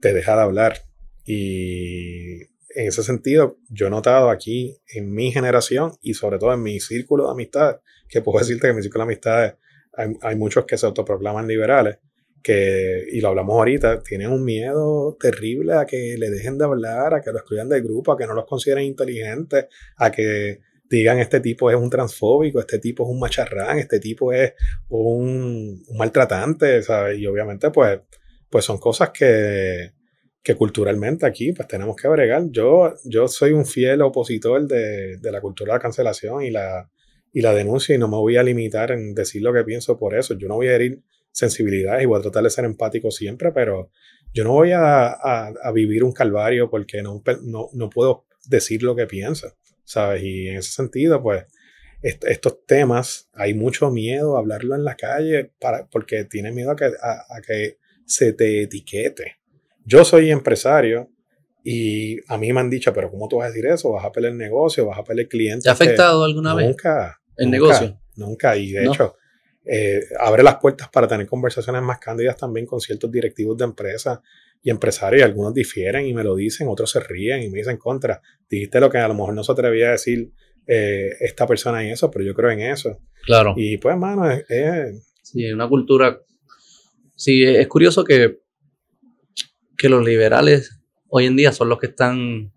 te 0.00 0.14
deja 0.14 0.34
de 0.34 0.42
hablar. 0.42 0.78
Y 1.24 2.40
en 2.76 2.88
ese 2.88 3.02
sentido, 3.02 3.58
yo 3.68 3.88
he 3.88 3.90
notado 3.90 4.30
aquí 4.30 4.78
en 4.94 5.12
mi 5.12 5.30
generación 5.30 5.92
y 6.00 6.14
sobre 6.14 6.38
todo 6.38 6.54
en 6.54 6.62
mi 6.62 6.80
círculo 6.80 7.26
de 7.26 7.32
amistades, 7.32 7.80
que 8.08 8.22
puedo 8.22 8.38
decirte 8.40 8.62
que 8.62 8.70
en 8.70 8.76
mi 8.76 8.82
círculo 8.82 9.04
de 9.04 9.12
amistades 9.12 9.54
hay, 9.92 10.14
hay 10.22 10.36
muchos 10.36 10.64
que 10.64 10.78
se 10.78 10.86
autoproclaman 10.86 11.46
liberales, 11.46 11.98
que, 12.42 13.04
y 13.10 13.20
lo 13.20 13.28
hablamos 13.28 13.54
ahorita, 13.54 14.02
tienen 14.02 14.30
un 14.30 14.44
miedo 14.44 15.16
terrible 15.20 15.74
a 15.74 15.84
que 15.84 16.16
le 16.16 16.30
dejen 16.30 16.58
de 16.58 16.64
hablar, 16.64 17.14
a 17.14 17.20
que 17.20 17.32
lo 17.32 17.38
excluyan 17.38 17.68
del 17.68 17.82
grupo, 17.82 18.12
a 18.12 18.16
que 18.16 18.26
no 18.26 18.34
los 18.34 18.46
consideren 18.46 18.84
inteligentes, 18.84 19.66
a 19.96 20.10
que 20.10 20.60
digan 20.88 21.18
este 21.18 21.40
tipo 21.40 21.70
es 21.70 21.76
un 21.76 21.90
transfóbico, 21.90 22.60
este 22.60 22.78
tipo 22.78 23.04
es 23.04 23.10
un 23.10 23.18
macharrán, 23.18 23.78
este 23.78 23.98
tipo 23.98 24.32
es 24.32 24.52
un, 24.88 25.82
maltratante, 25.96 26.82
¿sabes? 26.82 27.18
Y 27.18 27.26
obviamente 27.26 27.70
pues, 27.70 28.00
pues 28.48 28.64
son 28.64 28.78
cosas 28.78 29.10
que, 29.10 29.92
que 30.42 30.54
culturalmente 30.54 31.26
aquí 31.26 31.52
pues 31.52 31.66
tenemos 31.66 31.96
que 31.96 32.08
bregar. 32.08 32.44
Yo, 32.50 32.94
yo 33.04 33.28
soy 33.28 33.52
un 33.52 33.66
fiel 33.66 34.02
opositor 34.02 34.66
de, 34.66 35.16
de 35.18 35.32
la 35.32 35.40
cultura 35.40 35.72
de 35.72 35.78
la 35.78 35.82
cancelación 35.82 36.42
y 36.42 36.50
la, 36.50 36.88
y 37.32 37.40
la 37.40 37.52
denuncia 37.52 37.94
y 37.94 37.98
no 37.98 38.08
me 38.08 38.16
voy 38.16 38.36
a 38.36 38.42
limitar 38.42 38.92
en 38.92 39.14
decir 39.14 39.42
lo 39.42 39.52
que 39.52 39.64
pienso 39.64 39.98
por 39.98 40.16
eso. 40.16 40.34
Yo 40.34 40.48
no 40.48 40.54
voy 40.54 40.68
a 40.68 40.76
herir 40.76 41.02
sensibilidades 41.36 42.02
y 42.02 42.06
voy 42.06 42.18
a 42.18 42.22
tratar 42.22 42.42
de 42.42 42.50
ser 42.50 42.64
empático 42.64 43.10
siempre, 43.10 43.52
pero 43.52 43.90
yo 44.32 44.42
no 44.42 44.52
voy 44.52 44.72
a, 44.72 45.08
a, 45.08 45.72
vivir 45.72 46.02
un 46.02 46.12
calvario 46.12 46.70
porque 46.70 47.02
no, 47.02 47.22
no, 47.42 47.68
no, 47.74 47.90
puedo 47.90 48.24
decir 48.46 48.82
lo 48.82 48.96
que 48.96 49.06
pienso, 49.06 49.54
¿sabes? 49.84 50.22
Y 50.22 50.48
en 50.48 50.56
ese 50.56 50.72
sentido, 50.72 51.22
pues, 51.22 51.44
estos 52.02 52.64
temas, 52.64 53.28
hay 53.34 53.52
mucho 53.52 53.90
miedo 53.90 54.36
a 54.36 54.38
hablarlo 54.38 54.74
en 54.76 54.84
la 54.84 54.96
calle 54.96 55.52
para, 55.60 55.86
porque 55.88 56.24
tiene 56.24 56.52
miedo 56.52 56.70
a 56.70 56.76
que, 56.76 56.86
a, 56.86 57.40
que 57.46 57.76
se 58.06 58.32
te 58.32 58.62
etiquete. 58.62 59.36
Yo 59.84 60.06
soy 60.06 60.30
empresario 60.30 61.10
y 61.62 62.18
a 62.32 62.38
mí 62.38 62.50
me 62.50 62.60
han 62.60 62.70
dicho, 62.70 62.94
pero 62.94 63.10
¿cómo 63.10 63.28
tú 63.28 63.36
vas 63.36 63.46
a 63.46 63.48
decir 63.48 63.66
eso? 63.66 63.92
¿Vas 63.92 64.06
a 64.06 64.12
pelear 64.12 64.32
el 64.32 64.38
negocio? 64.38 64.86
¿Vas 64.86 64.98
a 64.98 65.04
pelear 65.04 65.24
el 65.24 65.28
cliente? 65.28 65.64
¿Te 65.64 65.68
ha 65.68 65.72
afectado 65.72 66.24
alguna 66.24 66.54
vez? 66.54 66.66
Nunca. 66.66 67.20
¿El 67.36 67.50
negocio? 67.50 68.00
Nunca. 68.16 68.56
Y 68.56 68.72
de 68.72 68.86
hecho, 68.86 69.16
eh, 69.66 70.00
abre 70.20 70.42
las 70.42 70.56
puertas 70.56 70.88
para 70.88 71.08
tener 71.08 71.26
conversaciones 71.26 71.82
más 71.82 71.98
cándidas 71.98 72.36
también 72.36 72.66
con 72.66 72.80
ciertos 72.80 73.10
directivos 73.10 73.56
de 73.58 73.64
empresas 73.64 74.20
y 74.62 74.70
empresarios. 74.70 75.24
Algunos 75.24 75.52
difieren 75.52 76.06
y 76.06 76.14
me 76.14 76.24
lo 76.24 76.34
dicen, 76.34 76.68
otros 76.68 76.90
se 76.90 77.00
ríen 77.00 77.42
y 77.42 77.48
me 77.48 77.58
dicen 77.58 77.76
contra. 77.76 78.20
Dijiste 78.48 78.80
lo 78.80 78.90
que 78.90 78.98
a 78.98 79.08
lo 79.08 79.14
mejor 79.14 79.34
no 79.34 79.42
se 79.42 79.52
atrevía 79.52 79.88
a 79.88 79.92
decir 79.92 80.30
eh, 80.66 81.10
esta 81.20 81.46
persona 81.46 81.84
y 81.84 81.90
eso, 81.90 82.10
pero 82.10 82.24
yo 82.24 82.34
creo 82.34 82.50
en 82.50 82.60
eso. 82.60 82.98
Claro. 83.24 83.54
Y 83.56 83.78
pues, 83.78 83.96
mano, 83.96 84.30
es, 84.30 84.44
es 84.48 85.06
Sí, 85.26 85.50
una 85.50 85.68
cultura. 85.68 86.20
Sí, 87.16 87.42
es 87.42 87.66
curioso 87.66 88.04
que, 88.04 88.38
que 89.76 89.88
los 89.88 90.04
liberales 90.04 90.78
hoy 91.08 91.26
en 91.26 91.34
día 91.34 91.50
son 91.50 91.68
los 91.68 91.80
que 91.80 91.88
están 91.88 92.52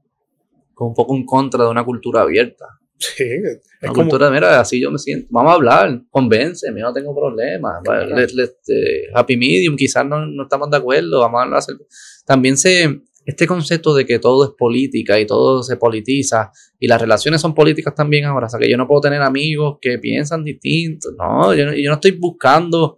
un 0.78 0.94
poco 0.94 1.16
en 1.16 1.26
contra 1.26 1.64
de 1.64 1.72
una 1.72 1.84
cultura 1.84 2.22
abierta. 2.22 2.66
Sí, 3.00 3.24
es 3.24 3.62
Una 3.82 3.92
como, 3.94 4.02
cultura, 4.10 4.30
mira, 4.30 4.60
así 4.60 4.82
yo 4.82 4.92
me 4.92 4.98
siento. 5.00 5.28
Vamos 5.32 5.52
a 5.52 5.56
hablar, 5.56 6.02
convénceme, 6.10 6.82
yo 6.82 6.88
no 6.88 6.94
tengo 6.94 7.16
problema. 7.16 7.80
Claro. 7.84 8.14
Let- 8.16 8.50
eh, 8.68 9.08
happy 9.16 9.38
medium, 9.38 9.76
quizás 9.78 10.06
no, 10.06 10.26
no 10.26 10.44
estamos 10.44 10.70
de 10.70 10.78
acuerdo, 10.78 11.20
vamos 11.22 11.40
a 11.40 11.44
hablar. 11.44 11.60
acerca- 11.60 11.86
También 12.26 12.58
se, 12.58 13.00
este 13.26 13.48
concepto 13.48 13.94
de 13.94 14.06
que 14.06 14.20
todo 14.20 14.44
es 14.44 14.52
política 14.58 15.18
y 15.20 15.26
todo 15.26 15.64
se 15.64 15.78
politiza 15.78 16.52
y 16.78 16.88
las 16.88 17.00
relaciones 17.00 17.40
son 17.40 17.56
políticas 17.56 17.96
también 17.96 18.26
ahora. 18.26 18.48
O 18.48 18.50
sea, 18.50 18.60
que 18.60 18.70
yo 18.70 18.76
no 18.78 18.86
puedo 18.88 19.00
tener 19.02 19.22
amigos 19.22 19.78
que 19.82 19.98
piensan 19.98 20.44
distinto. 20.44 21.10
No, 21.18 21.54
yo, 21.54 21.68
no- 21.68 21.74
yo 21.74 21.90
no 21.90 21.96
estoy 21.96 22.12
buscando. 22.12 22.98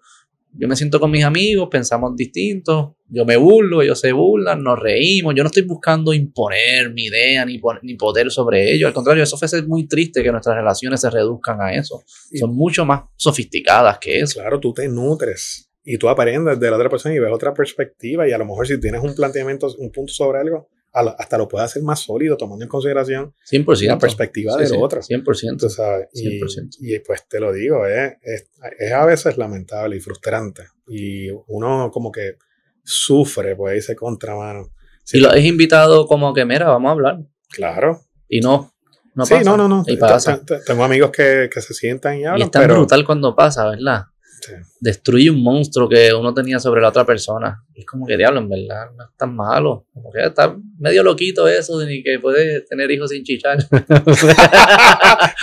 Yo 0.54 0.68
me 0.68 0.76
siento 0.76 1.00
con 1.00 1.10
mis 1.12 1.24
amigos, 1.24 1.70
pensamos 1.72 2.16
distintos, 2.16 2.92
yo 3.08 3.26
me 3.26 3.38
burlo, 3.38 3.82
ellos 3.82 4.00
se 4.00 4.12
burlan, 4.12 4.62
nos 4.62 4.78
reímos. 4.80 5.34
Yo 5.36 5.44
no 5.44 5.48
estoy 5.48 5.64
buscando 5.64 6.14
imponer 6.14 6.92
mi 6.94 7.06
idea 7.06 7.46
ni, 7.46 7.60
ni 7.84 7.96
poder 7.96 8.30
sobre 8.32 8.74
ellos. 8.74 8.88
Al 8.88 8.94
contrario, 8.94 9.24
eso 9.24 9.38
fuese 9.38 9.62
muy 9.64 9.88
triste 9.88 10.22
que 10.22 10.32
nuestras 10.32 10.56
relaciones 10.58 11.00
se 11.02 11.10
reduzcan 11.10 11.62
a 11.62 11.74
eso. 11.74 12.04
Y- 12.32 12.38
Son 12.38 12.54
mucho 12.56 12.86
más 12.86 13.04
sofisticadas 13.16 13.98
que 14.00 14.20
eso. 14.20 14.40
claro, 14.40 14.60
tú 14.60 14.74
te 14.74 14.88
nutres 14.90 15.70
y 15.84 15.98
tú 15.98 16.10
aprendes 16.10 16.60
de 16.60 16.70
la 16.70 16.76
otra 16.76 16.90
persona 16.90 17.16
y 17.16 17.20
ves 17.20 17.32
otra 17.32 17.54
perspectiva 17.54 18.28
y 18.28 18.32
a 18.32 18.38
lo 18.38 18.46
mejor 18.46 18.68
si 18.68 18.80
tienes 18.80 19.02
un 19.02 19.16
planteamiento, 19.16 19.68
un 19.80 19.92
punto 19.92 20.12
sobre 20.14 20.40
algo, 20.40 20.70
lo- 20.94 21.16
hasta 21.20 21.38
lo 21.38 21.48
puedes 21.48 21.66
hacer 21.66 21.84
más 21.84 22.00
sólido 22.02 22.36
tomando 22.38 22.64
en 22.66 22.70
consideración 22.70 23.34
100%. 23.50 23.88
la 23.88 23.98
perspectiva 23.98 24.54
Sí, 24.54 24.60
del 24.60 24.68
sí, 24.68 24.76
otro. 24.80 25.02
100%. 25.02 25.58
Tú 25.58 25.70
sabes, 25.70 26.08
y, 26.14 26.40
100%. 26.40 26.78
y 26.80 27.00
pues 27.00 27.28
te 27.28 27.40
lo 27.40 27.54
digo, 27.54 27.86
es, 27.86 28.14
es, 28.22 28.50
es 28.80 28.92
a 28.92 29.06
veces 29.06 29.38
lamentable 29.38 29.96
y 29.96 30.00
frustrante. 30.00 30.64
Y 30.88 31.30
uno 31.48 31.90
como 31.92 32.12
que 32.12 32.36
sufre, 32.84 33.56
pues 33.56 33.76
dice 33.76 33.96
contra 33.96 34.36
mano. 34.36 34.70
Sí, 35.04 35.18
Y 35.18 35.22
lo 35.22 35.30
has 35.30 35.40
invitado 35.40 36.06
como 36.08 36.34
que, 36.34 36.46
mira, 36.46 36.68
vamos 36.68 36.90
a 36.90 36.92
hablar. 36.94 37.20
Claro. 37.50 38.02
Y 38.28 38.40
no, 38.42 38.74
no 39.16 39.26
sí, 39.26 39.34
pasa. 39.36 39.50
no, 39.50 39.58
no, 39.58 39.68
no. 39.68 39.84
Y 39.88 39.98
pasa. 39.98 40.42
Tengo 40.66 40.84
amigos 40.84 41.12
que, 41.12 41.50
que 41.54 41.62
se 41.62 41.74
sientan 41.74 42.18
y 42.18 42.22
Y 42.22 42.26
hablan, 42.26 42.46
es 42.48 42.52
tan 42.52 42.62
pero 42.64 42.76
brutal 42.76 43.06
cuando 43.06 43.36
pasa, 43.36 43.70
¿verdad? 43.70 44.04
Sí. 44.42 44.54
Destruye 44.80 45.30
un 45.30 45.44
monstruo 45.44 45.88
que 45.88 46.14
uno 46.14 46.34
tenía 46.34 46.60
sobre 46.60 46.82
la 46.82 46.90
otra 46.90 47.06
persona. 47.06 47.64
Y 47.76 47.82
es 47.82 47.86
como 47.86 48.06
que 48.08 48.18
diablo, 48.18 48.40
en 48.40 48.50
verdad, 48.50 48.88
no 48.98 49.04
es 49.04 49.10
tan 49.18 49.36
malo. 49.36 49.86
Como 49.94 50.12
que 50.12 50.26
está 50.26 50.56
medio 50.80 51.04
loquito 51.04 51.48
eso 51.48 51.78
de 51.78 51.86
ni 51.86 52.04
que 52.04 52.18
puede 52.20 52.62
tener 52.62 52.90
hijos 52.92 53.12
sin 53.12 53.24
chichar. 53.24 53.58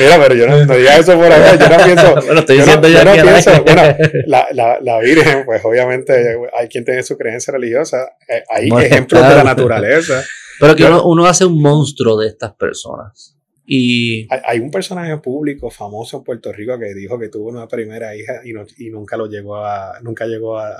Mira, 0.00 0.18
pero 0.22 0.34
yo 0.34 0.46
no, 0.46 0.64
no 0.64 0.74
diga 0.76 0.96
eso 0.96 1.14
por 1.16 1.26
acá, 1.32 1.56
yo 1.56 1.76
no 1.78 1.84
pienso, 1.84 2.14
bueno, 2.26 2.40
estoy 2.40 2.58
yo 2.58 2.66
no- 2.66 2.76
diciendo 2.76 2.88
yo 2.88 2.94
ya 2.94 3.04
no 3.04 3.12
pienso, 3.22 3.62
bueno, 3.64 3.82
la, 4.26 4.46
la, 4.52 4.78
la 4.80 4.98
Virgen, 5.00 5.44
pues 5.44 5.64
obviamente 5.64 6.36
hay 6.58 6.68
quien 6.68 6.84
tiene 6.84 7.02
su 7.02 7.16
creencia 7.16 7.52
religiosa, 7.52 8.08
eh, 8.28 8.42
hay 8.50 8.68
ejemplos 8.84 9.26
de 9.28 9.34
la 9.34 9.44
naturaleza. 9.44 10.22
Pero 10.60 10.74
que 10.74 10.82
Yo- 10.82 10.88
uno, 10.88 11.04
uno 11.04 11.26
hace 11.26 11.44
un 11.44 11.60
monstruo 11.60 12.18
de 12.18 12.28
estas 12.28 12.52
personas. 12.54 13.37
Y 13.70 14.26
Hay, 14.46 14.60
un 14.60 14.70
personaje 14.70 15.14
público 15.18 15.70
famoso 15.70 16.16
en 16.16 16.24
Puerto 16.24 16.50
Rico 16.52 16.78
que 16.78 16.94
dijo 16.94 17.18
que 17.18 17.28
tuvo 17.28 17.50
una 17.50 17.68
primera 17.68 18.16
hija 18.16 18.40
y, 18.42 18.54
no- 18.54 18.64
y 18.78 18.88
nunca 18.88 19.18
lo 19.18 19.26
llegó 19.26 19.56
a, 19.56 20.00
nunca 20.02 20.24
llegó 20.26 20.58
a, 20.58 20.70
a, 20.70 20.78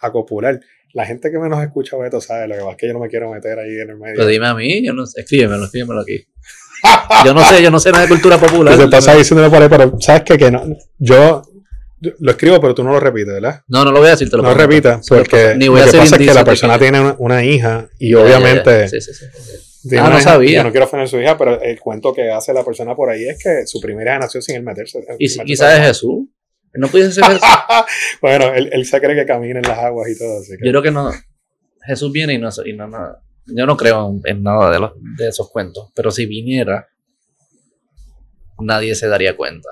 a 0.00 0.12
copular. 0.12 0.58
La 0.94 1.04
gente 1.04 1.30
que 1.30 1.38
menos 1.38 1.62
escucha 1.62 1.98
Beto 1.98 2.22
sabe, 2.22 2.48
lo 2.48 2.54
que 2.54 2.60
pasa 2.60 2.70
es 2.72 2.76
que 2.78 2.86
yo 2.86 2.92
no 2.94 3.00
me 3.00 3.08
quiero 3.10 3.30
meter 3.30 3.58
ahí 3.58 3.80
en 3.80 3.90
el 3.90 3.98
medio. 3.98 4.14
pero 4.16 4.26
dime 4.28 4.46
a 4.46 4.54
mí, 4.54 4.82
yo 4.82 4.94
no 4.94 5.04
sé, 5.04 5.20
escríbemelo, 5.20 5.66
escríbemelo 5.66 6.00
aquí. 6.00 6.24
Yo 7.24 7.34
no 7.34 7.42
sé, 7.44 7.62
yo 7.62 7.70
no 7.70 7.80
sé 7.80 7.90
nada 7.90 8.04
de 8.04 8.08
cultura 8.08 8.38
popular. 8.38 8.74
Pasa 8.90 9.12
por 9.12 9.62
ahí, 9.62 9.68
pero 9.68 9.96
¿sabes 9.98 10.22
qué? 10.22 10.36
Que 10.38 10.50
no, 10.50 10.62
yo, 10.98 11.42
lo 12.18 12.30
escribo, 12.30 12.60
pero 12.60 12.74
tú 12.74 12.84
no 12.84 12.92
lo 12.92 13.00
repites, 13.00 13.32
¿verdad? 13.32 13.62
No, 13.66 13.84
no 13.84 13.90
lo 13.92 13.98
voy 13.98 14.08
a 14.08 14.10
decir, 14.12 14.28
te 14.30 14.36
lo 14.36 14.42
No 14.42 14.54
repitas, 14.54 15.06
porque 15.08 15.28
prometo. 15.30 15.58
Ni 15.58 15.68
voy 15.68 15.80
lo 15.80 15.86
que 15.90 15.98
pasa 15.98 16.16
es 16.16 16.26
que 16.26 16.34
la 16.34 16.44
persona 16.44 16.78
tiene 16.78 17.00
una, 17.00 17.16
una 17.18 17.44
hija 17.44 17.88
y 17.98 18.10
Ya, 18.12 18.18
ya, 18.18 18.28
ya. 18.28 18.36
obviamente 18.38 18.88
Sí, 18.88 19.00
sí, 19.00 19.12
sí. 19.88 19.96
Ah, 19.96 20.10
no 20.10 20.20
sabía. 20.20 20.58
Yo 20.58 20.64
no 20.64 20.70
quiero 20.70 20.86
ofender 20.86 21.06
a 21.06 21.08
su 21.08 21.20
hija, 21.20 21.36
pero 21.36 21.60
el 21.60 21.78
cuento 21.80 22.12
que 22.12 22.30
hace 22.30 22.52
la 22.52 22.64
persona 22.64 22.94
por 22.94 23.10
ahí 23.10 23.28
es 23.28 23.42
que 23.42 23.66
su 23.66 23.80
primera 23.80 24.12
hija 24.12 24.20
nació 24.20 24.42
sin 24.42 24.56
él 24.56 24.62
meterse. 24.62 25.04
Y, 25.18 25.28
sin 25.28 25.42
y 25.42 25.52
meterse 25.52 25.64
mar. 25.64 25.86
Jesús. 25.86 26.28
No 26.74 26.88
pudiese 26.88 27.12
ser 27.12 27.24
Jesús. 27.24 27.40
bueno, 28.22 28.52
él, 28.54 28.68
él 28.72 28.84
se 28.84 29.00
cree 29.00 29.16
que 29.16 29.26
camina 29.26 29.60
en 29.60 29.66
las 29.66 29.78
aguas 29.78 30.08
y 30.10 30.18
todo, 30.18 30.38
así 30.38 30.52
que. 30.58 30.66
Yo 30.66 30.72
creo 30.72 30.82
que 30.82 30.90
no. 30.90 31.10
Jesús 31.86 32.12
viene 32.12 32.34
y 32.34 32.38
no, 32.38 32.48
y 32.64 32.72
no, 32.72 32.88
no- 32.88 33.16
yo 33.46 33.64
no 33.66 33.76
creo 33.76 34.08
en, 34.10 34.20
en 34.24 34.42
nada 34.42 34.70
de, 34.70 34.80
los, 34.80 34.92
de 35.16 35.28
esos 35.28 35.50
cuentos. 35.50 35.90
Pero 35.94 36.10
si 36.10 36.26
viniera, 36.26 36.88
nadie 38.58 38.94
se 38.94 39.08
daría 39.08 39.36
cuenta. 39.36 39.68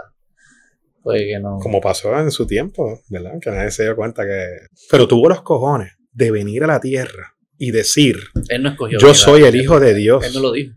Pues 1.03 1.21
que 1.21 1.39
no. 1.39 1.59
como 1.59 1.81
pasó 1.81 2.19
en 2.19 2.31
su 2.31 2.47
tiempo, 2.47 3.01
¿verdad? 3.11 3.33
Que 3.41 3.51
nadie 3.51 3.71
se 3.71 3.83
dio 3.83 3.95
cuenta 3.95 4.25
que... 4.25 4.47
Pero 4.91 5.07
tuvo 5.07 5.29
los 5.29 5.43
cojones 5.43 5.93
de 6.13 6.31
venir 6.31 6.65
a 6.65 6.67
la 6.67 6.81
tierra 6.81 7.34
y 7.59 7.71
decir, 7.71 8.19
Él 8.49 8.63
no 8.63 8.71
escogió. 8.71 8.99
yo 8.99 9.15
soy 9.15 9.43
el 9.45 9.57
hijo 9.57 9.81
de 9.81 9.95
Dios. 9.95 10.25
Él 10.25 10.33
no 10.35 10.41
lo 10.41 10.53
dijo. 10.53 10.75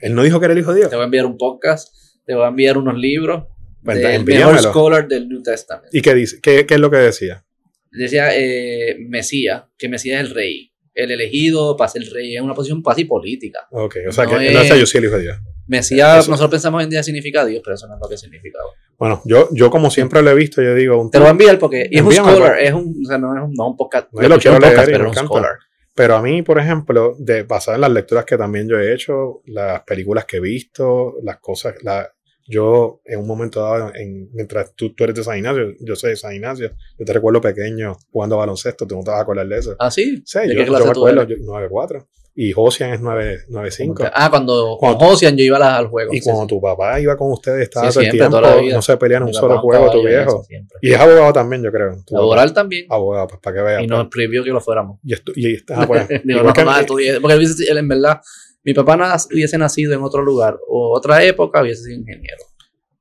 Él 0.00 0.14
no 0.14 0.22
dijo 0.22 0.38
que 0.40 0.46
era 0.46 0.52
el 0.54 0.60
hijo 0.60 0.72
de 0.72 0.78
Dios. 0.80 0.90
Te 0.90 0.96
voy 0.96 1.02
a 1.02 1.06
enviar 1.06 1.26
un 1.26 1.36
podcast, 1.36 1.94
te 2.24 2.34
voy 2.34 2.44
a 2.44 2.48
enviar 2.48 2.78
unos 2.78 2.96
libros. 2.96 3.44
Pues, 3.82 3.98
del 3.98 4.24
mejor 4.24 4.58
scholar 4.58 5.08
del 5.08 5.26
New 5.28 5.42
Testament. 5.42 5.86
¿Y 5.94 6.02
qué 6.02 6.14
dice? 6.14 6.38
¿Qué, 6.42 6.66
qué 6.66 6.74
es 6.74 6.80
lo 6.80 6.90
que 6.90 6.98
decía? 6.98 7.44
Decía 7.90 8.28
eh, 8.36 8.96
Mesías, 9.08 9.64
que 9.78 9.88
Mesías 9.88 10.22
es 10.22 10.28
el 10.28 10.34
rey. 10.34 10.72
El 10.92 11.10
elegido 11.12 11.76
para 11.78 11.88
ser 11.90 12.02
rey 12.12 12.36
es 12.36 12.42
una 12.42 12.52
posición 12.52 12.82
casi 12.82 13.04
política. 13.04 13.60
Ok, 13.70 13.96
o 14.08 14.12
sea, 14.12 14.24
No 14.24 14.38
que 14.38 14.48
es- 14.48 14.52
no 14.52 14.60
decía 14.60 14.76
yo 14.76 14.84
soy 14.86 14.98
el 14.98 15.04
hijo 15.06 15.16
de 15.16 15.22
Dios. 15.22 15.38
Mesías, 15.66 16.18
Eso- 16.24 16.30
nosotros 16.30 16.50
pensamos 16.50 16.82
en 16.82 16.90
día 16.90 17.02
significa 17.02 17.44
Dios, 17.46 17.62
pero 17.64 17.74
eso 17.76 17.86
no 17.86 17.94
es 17.94 18.00
lo 18.02 18.08
que 18.08 18.18
significaba. 18.18 18.64
Bueno, 18.98 19.22
yo, 19.24 19.48
yo 19.52 19.70
como 19.70 19.90
siempre 19.90 20.20
lo 20.20 20.30
he 20.30 20.34
visto, 20.34 20.60
yo 20.60 20.74
digo, 20.74 21.00
un 21.00 21.10
Te 21.10 21.18
lo 21.18 21.22
voy 21.24 21.28
a 21.28 21.32
enviar 21.32 21.58
porque 21.58 21.88
es 21.90 22.02
un 22.02 22.12
scholar, 22.12 22.58
es 22.60 22.72
un, 22.74 23.00
o 23.02 23.08
sea, 23.08 23.16
no 23.18 23.34
es 23.36 23.42
un, 23.44 23.52
no 23.54 23.68
un 23.70 23.76
podcast, 23.76 24.08
No, 24.12 24.20
yo 24.22 24.28
lo 24.28 24.38
quiero 24.38 24.58
leer 24.58 24.72
podcast, 24.74 24.88
y 24.88 24.92
pero 24.92 25.10
es 25.10 25.16
un 25.16 25.24
scholar. 25.26 25.52
Pero 25.94 26.14
a 26.16 26.22
mí, 26.22 26.42
por 26.42 26.58
ejemplo, 26.58 27.14
de 27.18 27.42
basado 27.42 27.74
en 27.74 27.80
las 27.82 27.90
lecturas 27.90 28.24
que 28.24 28.36
también 28.38 28.68
yo 28.68 28.78
he 28.78 28.94
hecho, 28.94 29.42
las 29.46 29.82
películas 29.82 30.24
que 30.24 30.38
he 30.38 30.40
visto, 30.40 31.14
las 31.22 31.38
cosas, 31.40 31.74
la, 31.82 32.08
yo 32.46 33.00
en 33.04 33.20
un 33.20 33.26
momento 33.26 33.60
dado, 33.60 33.92
en- 33.94 34.30
mientras 34.32 34.74
tú, 34.74 34.94
tú 34.94 35.04
eres 35.04 35.16
de 35.16 35.24
San 35.24 35.36
Ignacio, 35.38 35.72
yo 35.80 35.96
soy 35.96 36.10
de 36.10 36.16
San 36.16 36.34
Ignacio, 36.34 36.72
yo 36.98 37.04
te 37.04 37.12
recuerdo 37.12 37.40
pequeño 37.40 37.96
jugando 38.10 38.38
baloncesto, 38.38 38.86
tú 38.86 38.96
no 38.96 39.02
te 39.04 39.10
vas 39.10 39.18
a 39.20 39.22
acordar 39.22 39.46
de 39.46 39.58
eso. 39.58 39.76
Ah, 39.78 39.90
sí. 39.90 40.22
Sí, 40.24 40.38
¿De 40.40 40.54
yo, 40.54 40.64
qué 40.64 40.66
yo 40.66 40.84
me 40.84 40.90
acuerdo, 40.90 41.24
yo- 41.24 41.36
9-4. 41.40 42.08
Y 42.34 42.52
Josian 42.52 42.92
es 42.94 43.00
9- 43.00 43.46
9-5. 43.48 44.10
Ah, 44.14 44.30
cuando, 44.30 44.76
Cuando- 44.78 44.98
con 44.98 45.08
Josian 45.08 45.36
yo 45.36 45.44
iba 45.44 45.56
a 45.56 45.60
la- 45.60 45.76
al 45.78 45.88
juego. 45.88 46.12
Y 46.14 46.18
sí, 46.18 46.22
cuando 46.24 46.42
sí. 46.42 46.48
tu 46.48 46.60
papá 46.60 46.98
iba 47.00 47.16
con 47.16 47.32
ustedes, 47.32 47.62
estaba 47.64 47.88
Sí, 47.88 47.94
todo 47.94 48.04
el 48.04 48.10
tiempo, 48.12 48.30
toda 48.30 48.54
la 48.54 48.60
vida. 48.62 48.74
no 48.76 48.82
se 48.82 48.96
pelean 48.96 49.22
un 49.24 49.34
solo 49.34 49.58
juego, 49.60 49.90
tu 49.90 50.02
viejo. 50.06 50.44
Y 50.80 50.92
es 50.92 50.98
abogado 51.00 51.32
también, 51.32 51.62
yo 51.62 51.70
creo. 51.72 51.96
Laboral 52.10 52.52
también. 52.54 52.86
Abogado, 52.88 53.26
pues 53.26 53.40
para 53.40 53.56
que 53.56 53.62
veas. 53.62 53.82
Y 53.82 53.88
pues. 53.88 53.98
nos 53.98 54.08
prohibió 54.08 54.44
que 54.44 54.50
lo 54.50 54.60
fuéramos. 54.60 55.00
Y, 55.04 55.12
estu- 55.14 55.32
y 55.36 55.56
ah, 55.74 55.84
pues, 55.86 56.08
Digo, 56.24 56.40
igual 56.40 56.46
no, 56.46 56.52
que- 56.52 56.64
no, 56.64 56.70
estudié- 56.78 57.20
porque 57.20 57.34
él 57.68 57.78
en 57.78 57.88
verdad, 57.88 58.20
mi 58.64 58.74
papá 58.74 59.16
hubiese 59.32 59.58
nacido 59.58 59.92
en 59.92 60.02
otro 60.02 60.22
lugar 60.22 60.56
o 60.68 60.96
otra 60.96 61.22
época, 61.24 61.62
hubiese 61.62 61.82
sido 61.84 61.98
ingeniero. 61.98 62.44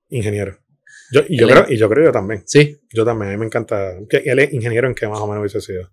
ingeniero. 0.10 0.58
Yo, 1.12 1.22
y, 1.28 1.40
yo 1.40 1.46
Él 1.48 1.52
creo, 1.54 1.64
es- 1.66 1.72
y 1.72 1.78
yo 1.78 1.90
creo 1.90 2.06
yo 2.06 2.12
también. 2.12 2.44
Sí. 2.46 2.78
Yo 2.94 3.06
también, 3.06 3.30
a 3.30 3.34
mí 3.34 3.40
me 3.40 3.46
encanta. 3.46 3.94
¿Qué- 4.10 4.24
¿Él 4.26 4.40
es 4.40 4.54
ingeniero 4.54 4.88
en 4.88 4.96
qué 4.96 5.08
más 5.08 5.20
o 5.20 5.28
menos 5.28 5.42
hubiese 5.42 5.62
sido? 5.62 5.90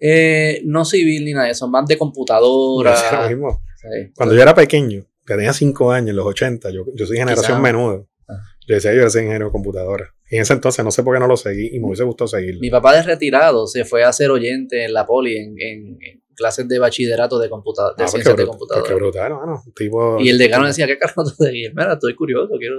Eh, 0.00 0.60
no 0.64 0.84
civil 0.84 1.24
ni 1.24 1.32
nada 1.32 1.46
de 1.46 1.52
eso, 1.52 1.68
más 1.68 1.86
de 1.86 1.96
computadora. 1.98 2.94
Lo 3.22 3.28
mismo. 3.28 3.62
Sí. 3.76 4.12
Cuando 4.14 4.34
yo 4.34 4.42
era 4.42 4.54
pequeño, 4.54 5.04
que 5.26 5.34
tenía 5.34 5.52
5 5.52 5.92
años, 5.92 6.10
en 6.10 6.16
los 6.16 6.26
80, 6.26 6.70
yo, 6.70 6.84
yo 6.94 7.06
soy 7.06 7.16
generación 7.16 7.58
Quizá. 7.58 7.60
menudo. 7.60 8.08
Ah. 8.28 8.34
Yo 8.66 8.74
decía, 8.74 8.92
yo 8.92 8.98
era 9.00 9.06
ingeniero 9.08 9.46
de 9.46 9.52
computadora. 9.52 10.14
Y 10.30 10.36
en 10.36 10.42
ese 10.42 10.52
entonces 10.52 10.84
no 10.84 10.90
sé 10.90 11.02
por 11.02 11.14
qué 11.14 11.20
no 11.20 11.26
lo 11.26 11.36
seguí 11.36 11.68
y 11.72 11.80
me 11.80 11.86
hubiese 11.86 12.04
gustado 12.04 12.28
seguirlo. 12.28 12.60
Mi 12.60 12.70
papá 12.70 12.94
de 12.94 13.02
retirado 13.02 13.66
se 13.66 13.84
fue 13.84 14.04
a 14.04 14.12
ser 14.12 14.30
oyente 14.30 14.84
en 14.84 14.92
la 14.92 15.06
poli 15.06 15.36
en, 15.38 15.54
en- 15.58 15.98
en 16.02 16.22
clases 16.34 16.68
de 16.68 16.78
bachillerato 16.78 17.38
de, 17.40 17.48
computa- 17.48 17.88
de 17.88 17.90
Ah, 17.90 17.94
pues 17.96 18.10
ciencias 18.12 18.36
de 18.36 18.44
pues 18.44 18.48
computadora. 18.50 18.86
qué 18.88 18.94
brutal, 18.94 19.32
mano. 19.34 19.62
Tipo- 19.74 20.18
Y 20.20 20.28
el 20.28 20.38
decano 20.38 20.66
decía, 20.66 20.86
¿qué 20.86 20.96
carajo 20.98 21.24
tú 21.24 21.30
seguís? 21.42 21.70
Mira, 21.74 21.94
estoy 21.94 22.14
curioso, 22.14 22.52
quiero... 22.58 22.76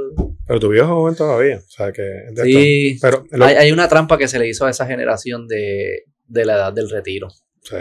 Pero 0.48 0.60
tu 0.60 0.70
viejo 0.70 0.86
es 0.86 0.92
joven 0.94 1.16
todavía. 1.16 1.58
O 1.58 1.70
sea, 1.70 1.92
que 1.92 2.04
Sí. 2.44 2.98
Pero, 3.02 3.26
lo- 3.32 3.46
hay, 3.46 3.56
hay 3.56 3.72
una 3.72 3.88
trampa 3.90 4.18
que 4.18 4.28
se 4.28 4.38
le 4.40 4.48
hizo 4.48 4.66
a 4.66 4.70
esa 4.70 4.86
generación 4.86 5.48
de, 5.48 6.04
de 6.30 6.46
la 6.46 6.54
edad 6.56 6.74
del 6.74 6.90
retiro. 6.90 7.28
sí. 7.62 7.76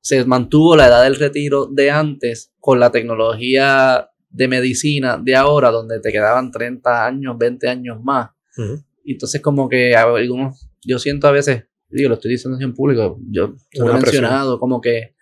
Se 0.00 0.24
mantuvo 0.24 0.74
la 0.74 0.86
edad 0.86 1.02
del 1.02 1.16
retiro 1.16 1.66
de 1.66 1.90
antes 1.90 2.52
con 2.60 2.80
la 2.80 2.90
tecnología 2.90 4.08
de 4.30 4.48
medicina 4.48 5.20
de 5.22 5.34
ahora, 5.36 5.70
donde 5.70 6.00
te 6.00 6.10
quedaban 6.12 6.50
30 6.50 7.04
años, 7.06 7.36
20 7.36 7.68
años 7.68 7.98
más. 8.02 8.30
Entonces 9.04 9.42
como 9.42 9.68
que 9.68 9.94
algunos, 9.96 10.70
yo 10.84 10.98
siento 10.98 11.26
a 11.28 11.30
veces, 11.32 11.64
digo, 11.90 12.08
lo 12.08 12.14
estoy 12.14 12.30
diciendo 12.30 12.58
en 12.60 12.72
público, 12.74 13.18
yo 13.30 13.48
lo 13.48 13.90
he 13.90 13.92
mencionado, 14.02 14.58
como 14.58 14.80
que, 14.80 15.14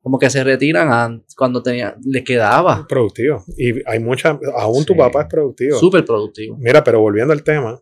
como 0.00 0.18
que 0.18 0.30
se 0.30 0.42
retiran 0.44 0.90
an- 0.92 1.24
cuando 1.36 1.62
tenía, 1.62 1.96
les 2.04 2.24
quedaba. 2.24 2.86
Productivo. 2.88 3.44
Y 3.58 3.86
hay 3.86 3.98
mucha. 3.98 4.38
Aún 4.56 4.84
tu 4.86 4.96
papá 4.96 5.22
es 5.22 5.28
productivo. 5.28 5.78
Súper 5.78 6.04
productivo. 6.06 6.56
Mira, 6.58 6.82
pero 6.82 7.00
volviendo 7.00 7.32
al 7.34 7.42
tema, 7.42 7.78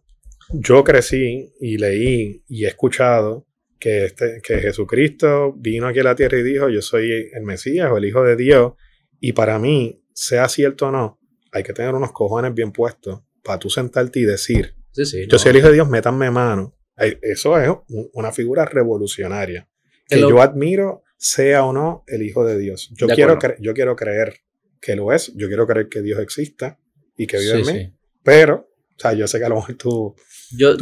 yo 0.53 0.83
crecí 0.83 1.53
y 1.61 1.79
leí 1.79 2.43
y 2.49 2.65
he 2.65 2.69
escuchado 2.69 3.47
que, 3.81 4.05
este, 4.05 4.41
que 4.43 4.59
Jesucristo 4.59 5.55
vino 5.57 5.89
aquí 5.89 5.99
a 6.01 6.05
la 6.05 6.15
tierra 6.15 6.39
y 6.39 6.43
dijo, 6.43 6.69
yo 6.69 6.83
soy 6.83 7.31
el 7.33 7.43
Mesías 7.43 7.91
o 7.91 7.97
el 7.97 8.05
Hijo 8.05 8.23
de 8.23 8.37
Dios. 8.37 8.75
Y 9.19 9.33
para 9.33 9.59
mí, 9.59 10.05
sea 10.13 10.49
cierto 10.49 10.89
o 10.89 10.91
no, 10.93 11.19
hay 11.51 11.63
que 11.63 11.73
tener 11.73 11.95
unos 11.95 12.13
cojones 12.13 12.55
bien 12.55 12.73
puestos 12.73 13.23
para 13.43 13.59
tú 13.59 13.71
sentarte 13.71 14.21
y 14.21 14.25
decir, 14.25 14.77
yo 14.95 15.39
soy 15.39 15.51
el 15.51 15.57
Hijo 15.57 15.69
de 15.69 15.75
Dios, 15.75 15.89
métanme 15.89 16.31
mano. 16.31 16.77
Eso 16.97 17.59
es 17.59 17.71
una 18.13 18.31
figura 18.31 18.67
revolucionaria. 18.67 19.67
Que 20.07 20.21
yo 20.21 20.43
admiro, 20.43 21.03
sea 21.17 21.65
o 21.65 21.73
no 21.73 22.05
el 22.07 22.23
Hijo 22.23 22.45
de 22.45 22.59
Dios. 22.59 22.91
Yo, 22.95 23.09
quiero, 23.09 23.39
yo 23.59 23.73
quiero 23.73 23.97
creer 23.97 24.41
que 24.81 24.95
lo 24.95 25.13
es, 25.13 25.33
yo 25.35 25.49
quiero 25.49 25.67
creer 25.67 25.89
que 25.89 26.03
Dios 26.03 26.21
exista 26.21 26.79
y 27.17 27.27
que 27.27 27.39
vive 27.39 27.61
en 27.61 27.67
mí. 27.67 27.95
Pero, 28.23 28.69
o 28.97 28.99
sea, 28.99 29.15
yo 29.15 29.27
sé 29.27 29.39
que 29.39 29.45
a 29.47 29.49
lo 29.49 29.57
mejor 29.57 29.75
tú, 29.77 30.15
yo, 30.51 30.77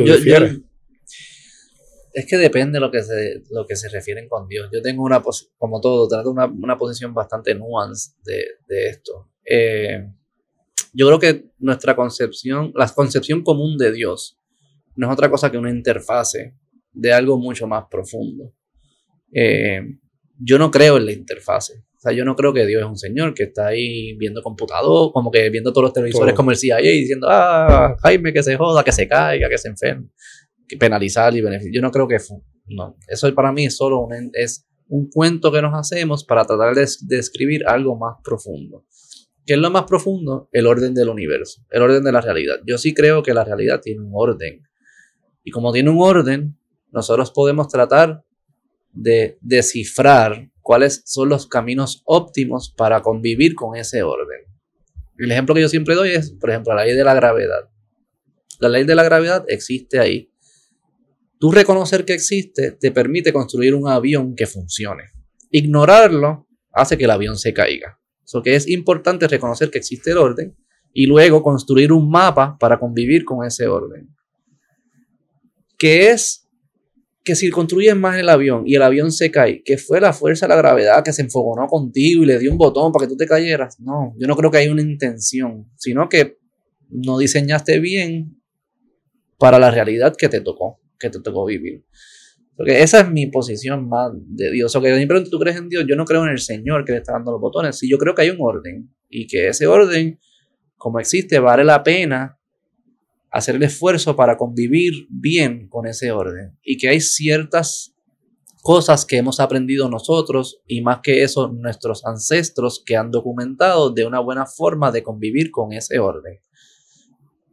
es 2.18 2.26
que 2.26 2.36
depende 2.36 2.76
de 2.76 2.80
lo 2.80 2.90
que 2.90 3.02
se, 3.02 3.44
lo 3.50 3.64
que 3.64 3.76
se 3.76 3.88
refieren 3.88 4.28
con 4.28 4.48
Dios. 4.48 4.68
Yo 4.72 4.82
tengo 4.82 5.04
una, 5.04 5.22
como 5.56 5.80
todo, 5.80 6.08
trato 6.08 6.30
una, 6.30 6.46
una 6.46 6.76
posición 6.76 7.14
bastante 7.14 7.54
nuance 7.54 8.12
de, 8.24 8.44
de 8.66 8.88
esto. 8.88 9.30
Eh, 9.44 10.04
yo 10.92 11.06
creo 11.06 11.18
que 11.20 11.50
nuestra 11.58 11.94
concepción, 11.94 12.72
la 12.74 12.88
concepción 12.88 13.42
común 13.42 13.78
de 13.78 13.92
Dios, 13.92 14.36
no 14.96 15.06
es 15.06 15.12
otra 15.12 15.30
cosa 15.30 15.50
que 15.50 15.58
una 15.58 15.70
interfase 15.70 16.56
de 16.92 17.12
algo 17.12 17.38
mucho 17.38 17.68
más 17.68 17.84
profundo. 17.88 18.52
Eh, 19.32 19.80
yo 20.40 20.58
no 20.58 20.72
creo 20.72 20.96
en 20.96 21.06
la 21.06 21.12
interfase. 21.12 21.84
O 21.96 22.00
sea, 22.00 22.12
yo 22.12 22.24
no 22.24 22.34
creo 22.34 22.52
que 22.52 22.66
Dios 22.66 22.82
es 22.82 22.88
un 22.88 22.96
señor 22.96 23.32
que 23.32 23.44
está 23.44 23.68
ahí 23.68 24.14
viendo 24.16 24.42
computador, 24.42 25.12
como 25.12 25.30
que 25.30 25.50
viendo 25.50 25.72
todos 25.72 25.84
los 25.84 25.92
televisores 25.92 26.34
como 26.34 26.50
el 26.50 26.56
CIA 26.56 26.80
y 26.80 27.00
diciendo, 27.00 27.28
ah, 27.30 27.96
Jaime, 28.02 28.32
que 28.32 28.42
se 28.42 28.56
joda, 28.56 28.82
que 28.82 28.92
se 28.92 29.06
caiga, 29.06 29.48
que 29.48 29.58
se 29.58 29.68
enferme, 29.68 30.08
penalizar 30.78 31.34
y 31.34 31.40
beneficiar. 31.40 31.74
Yo 31.74 31.82
no 31.82 31.90
creo 31.90 32.08
que... 32.08 32.16
Eso 32.16 33.34
para 33.34 33.52
mí 33.52 33.66
es 33.66 33.76
solo 33.76 34.00
un, 34.00 34.30
es 34.34 34.66
un 34.88 35.08
cuento 35.08 35.50
que 35.52 35.62
nos 35.62 35.74
hacemos 35.74 36.24
para 36.24 36.44
tratar 36.44 36.74
de 36.74 36.86
describir 37.02 37.66
algo 37.66 37.96
más 37.96 38.16
profundo. 38.22 38.84
¿Qué 39.46 39.54
es 39.54 39.60
lo 39.60 39.70
más 39.70 39.84
profundo? 39.84 40.48
El 40.52 40.66
orden 40.66 40.92
del 40.92 41.08
universo, 41.08 41.64
el 41.70 41.80
orden 41.80 42.04
de 42.04 42.12
la 42.12 42.20
realidad. 42.20 42.56
Yo 42.66 42.76
sí 42.76 42.92
creo 42.92 43.22
que 43.22 43.32
la 43.32 43.44
realidad 43.44 43.80
tiene 43.80 44.02
un 44.02 44.10
orden. 44.12 44.62
Y 45.42 45.50
como 45.50 45.72
tiene 45.72 45.88
un 45.88 46.00
orden, 46.00 46.58
nosotros 46.92 47.30
podemos 47.30 47.68
tratar 47.68 48.24
de 48.92 49.38
descifrar 49.40 50.50
cuáles 50.60 51.02
son 51.06 51.30
los 51.30 51.46
caminos 51.46 52.02
óptimos 52.04 52.74
para 52.76 53.00
convivir 53.00 53.54
con 53.54 53.74
ese 53.74 54.02
orden. 54.02 54.40
El 55.16 55.32
ejemplo 55.32 55.54
que 55.54 55.62
yo 55.62 55.68
siempre 55.68 55.94
doy 55.94 56.10
es, 56.10 56.32
por 56.32 56.50
ejemplo, 56.50 56.74
la 56.74 56.84
ley 56.84 56.94
de 56.94 57.04
la 57.04 57.14
gravedad. 57.14 57.70
La 58.60 58.68
ley 58.68 58.84
de 58.84 58.94
la 58.94 59.02
gravedad 59.02 59.44
existe 59.48 59.98
ahí. 59.98 60.30
Tú 61.38 61.52
reconocer 61.52 62.04
que 62.04 62.14
existe 62.14 62.72
te 62.72 62.90
permite 62.90 63.32
construir 63.32 63.74
un 63.74 63.88
avión 63.88 64.34
que 64.34 64.46
funcione. 64.46 65.04
Ignorarlo 65.50 66.48
hace 66.72 66.98
que 66.98 67.04
el 67.04 67.10
avión 67.10 67.36
se 67.36 67.52
caiga. 67.52 68.00
So 68.24 68.42
que 68.42 68.56
es 68.56 68.68
importante 68.68 69.28
reconocer 69.28 69.70
que 69.70 69.78
existe 69.78 70.10
el 70.10 70.18
orden 70.18 70.56
y 70.92 71.06
luego 71.06 71.42
construir 71.42 71.92
un 71.92 72.10
mapa 72.10 72.56
para 72.58 72.78
convivir 72.78 73.24
con 73.24 73.46
ese 73.46 73.66
orden. 73.68 74.08
Que 75.78 76.10
es 76.10 76.48
que 77.24 77.36
si 77.36 77.50
construyes 77.50 77.94
más 77.94 78.18
el 78.18 78.28
avión 78.30 78.64
y 78.66 78.74
el 78.74 78.82
avión 78.82 79.12
se 79.12 79.30
cae, 79.30 79.62
que 79.62 79.76
fue 79.76 80.00
la 80.00 80.12
fuerza 80.12 80.46
de 80.46 80.54
la 80.54 80.56
gravedad 80.56 81.04
que 81.04 81.12
se 81.12 81.22
enfogonó 81.22 81.66
contigo 81.66 82.22
y 82.22 82.26
le 82.26 82.38
dio 82.38 82.50
un 82.50 82.58
botón 82.58 82.90
para 82.90 83.04
que 83.04 83.10
tú 83.10 83.16
te 83.16 83.26
cayeras. 83.26 83.78
No, 83.80 84.14
yo 84.18 84.26
no 84.26 84.34
creo 84.34 84.50
que 84.50 84.58
haya 84.58 84.72
una 84.72 84.82
intención, 84.82 85.70
sino 85.76 86.08
que 86.08 86.38
no 86.88 87.18
diseñaste 87.18 87.80
bien 87.80 88.42
para 89.38 89.58
la 89.58 89.70
realidad 89.70 90.16
que 90.16 90.28
te 90.28 90.40
tocó, 90.40 90.80
que 90.98 91.10
te 91.10 91.20
tocó 91.20 91.44
vivir. 91.46 91.84
Porque 92.56 92.82
esa 92.82 93.00
es 93.00 93.10
mi 93.10 93.26
posición 93.28 93.88
más 93.88 94.10
de 94.14 94.50
Dios. 94.50 94.74
O 94.74 94.82
que 94.82 94.94
siempre 94.96 95.20
tú 95.30 95.38
crees 95.38 95.56
en 95.56 95.68
Dios, 95.68 95.84
yo 95.88 95.94
no 95.94 96.04
creo 96.04 96.24
en 96.24 96.30
el 96.30 96.40
Señor 96.40 96.84
que 96.84 96.92
le 96.92 96.98
está 96.98 97.12
dando 97.12 97.30
los 97.30 97.40
botones. 97.40 97.78
Sí, 97.78 97.88
yo 97.88 97.98
creo 97.98 98.14
que 98.14 98.22
hay 98.22 98.30
un 98.30 98.38
orden 98.40 98.92
y 99.08 99.28
que 99.28 99.48
ese 99.48 99.66
orden, 99.68 100.18
como 100.76 100.98
existe, 100.98 101.38
vale 101.38 101.64
la 101.64 101.84
pena 101.84 102.38
hacer 103.30 103.56
el 103.56 103.62
esfuerzo 103.62 104.16
para 104.16 104.36
convivir 104.36 105.06
bien 105.08 105.68
con 105.68 105.86
ese 105.86 106.10
orden. 106.10 106.58
Y 106.62 106.78
que 106.78 106.88
hay 106.88 107.00
ciertas 107.00 107.94
cosas 108.62 109.06
que 109.06 109.18
hemos 109.18 109.38
aprendido 109.40 109.88
nosotros 109.88 110.60
y 110.66 110.82
más 110.82 110.98
que 111.02 111.22
eso 111.22 111.48
nuestros 111.48 112.04
ancestros 112.04 112.82
que 112.84 112.96
han 112.96 113.10
documentado 113.10 113.90
de 113.90 114.04
una 114.04 114.18
buena 114.18 114.46
forma 114.46 114.90
de 114.90 115.02
convivir 115.02 115.50
con 115.50 115.72
ese 115.72 115.98
orden. 115.98 116.40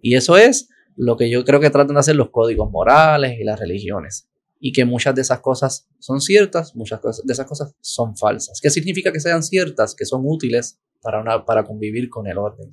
Y 0.02 0.16
eso 0.16 0.36
es 0.36 0.70
lo 0.96 1.18
que 1.18 1.30
yo 1.30 1.44
creo 1.44 1.60
que 1.60 1.70
tratan 1.70 1.96
de 1.96 2.00
hacer 2.00 2.16
los 2.16 2.30
códigos 2.30 2.70
morales 2.72 3.38
y 3.40 3.44
las 3.44 3.60
religiones 3.60 4.30
y 4.60 4.72
que 4.72 4.86
muchas 4.86 5.14
de 5.14 5.22
esas 5.22 5.42
cosas 5.42 5.88
son 6.00 6.22
ciertas, 6.22 6.76
muchas 6.76 7.02
de 7.02 7.34
esas 7.34 7.46
cosas 7.46 7.76
son 7.82 8.16
falsas. 8.16 8.60
¿Qué 8.62 8.70
significa 8.70 9.12
que 9.12 9.20
sean 9.20 9.44
ciertas? 9.44 9.94
Que 9.96 10.06
son 10.06 10.22
útiles 10.26 10.80
para, 11.02 11.22
una, 11.22 11.46
para 11.46 11.64
convivir 11.64 12.10
con 12.10 12.28
el 12.28 12.38
orden. 12.38 12.70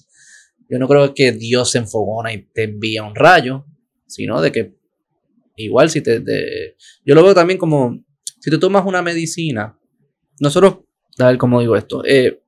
Yo 0.71 0.79
no 0.79 0.89
creo 0.89 1.13
que 1.13 1.33
Dios 1.33 1.71
se 1.71 1.79
enfogona 1.79 2.33
y 2.33 2.47
te 2.47 2.65
envía 2.65 3.03
un 3.03 3.15
rayo, 3.15 3.67
sino 4.07 4.41
de 4.41 4.53
que 4.53 4.75
igual 5.57 5.91
si 5.91 6.01
te... 6.01 6.23
yo 7.05 7.15
lo 7.15 7.23
veo 7.23 7.35
también 7.35 7.59
como, 7.59 8.03
si 8.41 8.51
te 8.51 8.59
tomas 8.59 8.87
una 8.87 9.03
medicina, 9.03 9.79
nosotros, 10.41 10.79
a 11.19 11.27
ver 11.27 11.39
digo 11.39 11.77
esto, 11.77 12.05
eh, 12.07 12.42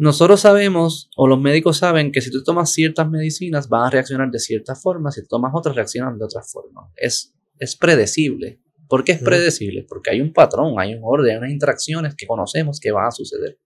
nosotros 0.00 0.40
sabemos, 0.40 1.10
o 1.14 1.28
los 1.28 1.38
médicos 1.38 1.76
saben, 1.76 2.10
que 2.10 2.22
si 2.22 2.30
tú 2.30 2.42
tomas 2.42 2.72
ciertas 2.72 3.10
medicinas 3.10 3.68
van 3.68 3.84
a 3.84 3.90
reaccionar 3.90 4.30
de 4.30 4.38
cierta 4.38 4.74
forma, 4.74 5.10
si 5.10 5.26
tomas 5.28 5.52
otras 5.54 5.76
reaccionan 5.76 6.18
de 6.18 6.24
otra 6.24 6.40
forma. 6.42 6.90
Es, 6.96 7.34
es 7.58 7.76
predecible. 7.76 8.62
¿Por 8.88 9.04
qué 9.04 9.12
es 9.12 9.18
predecible? 9.18 9.84
Porque 9.86 10.08
hay 10.08 10.22
un 10.22 10.32
patrón, 10.32 10.80
hay 10.80 10.94
un 10.94 11.02
orden, 11.02 11.32
hay 11.32 11.36
unas 11.36 11.50
interacciones 11.50 12.14
que 12.14 12.26
conocemos 12.26 12.80
que 12.80 12.90
van 12.92 13.08
a 13.08 13.10
suceder. 13.10 13.58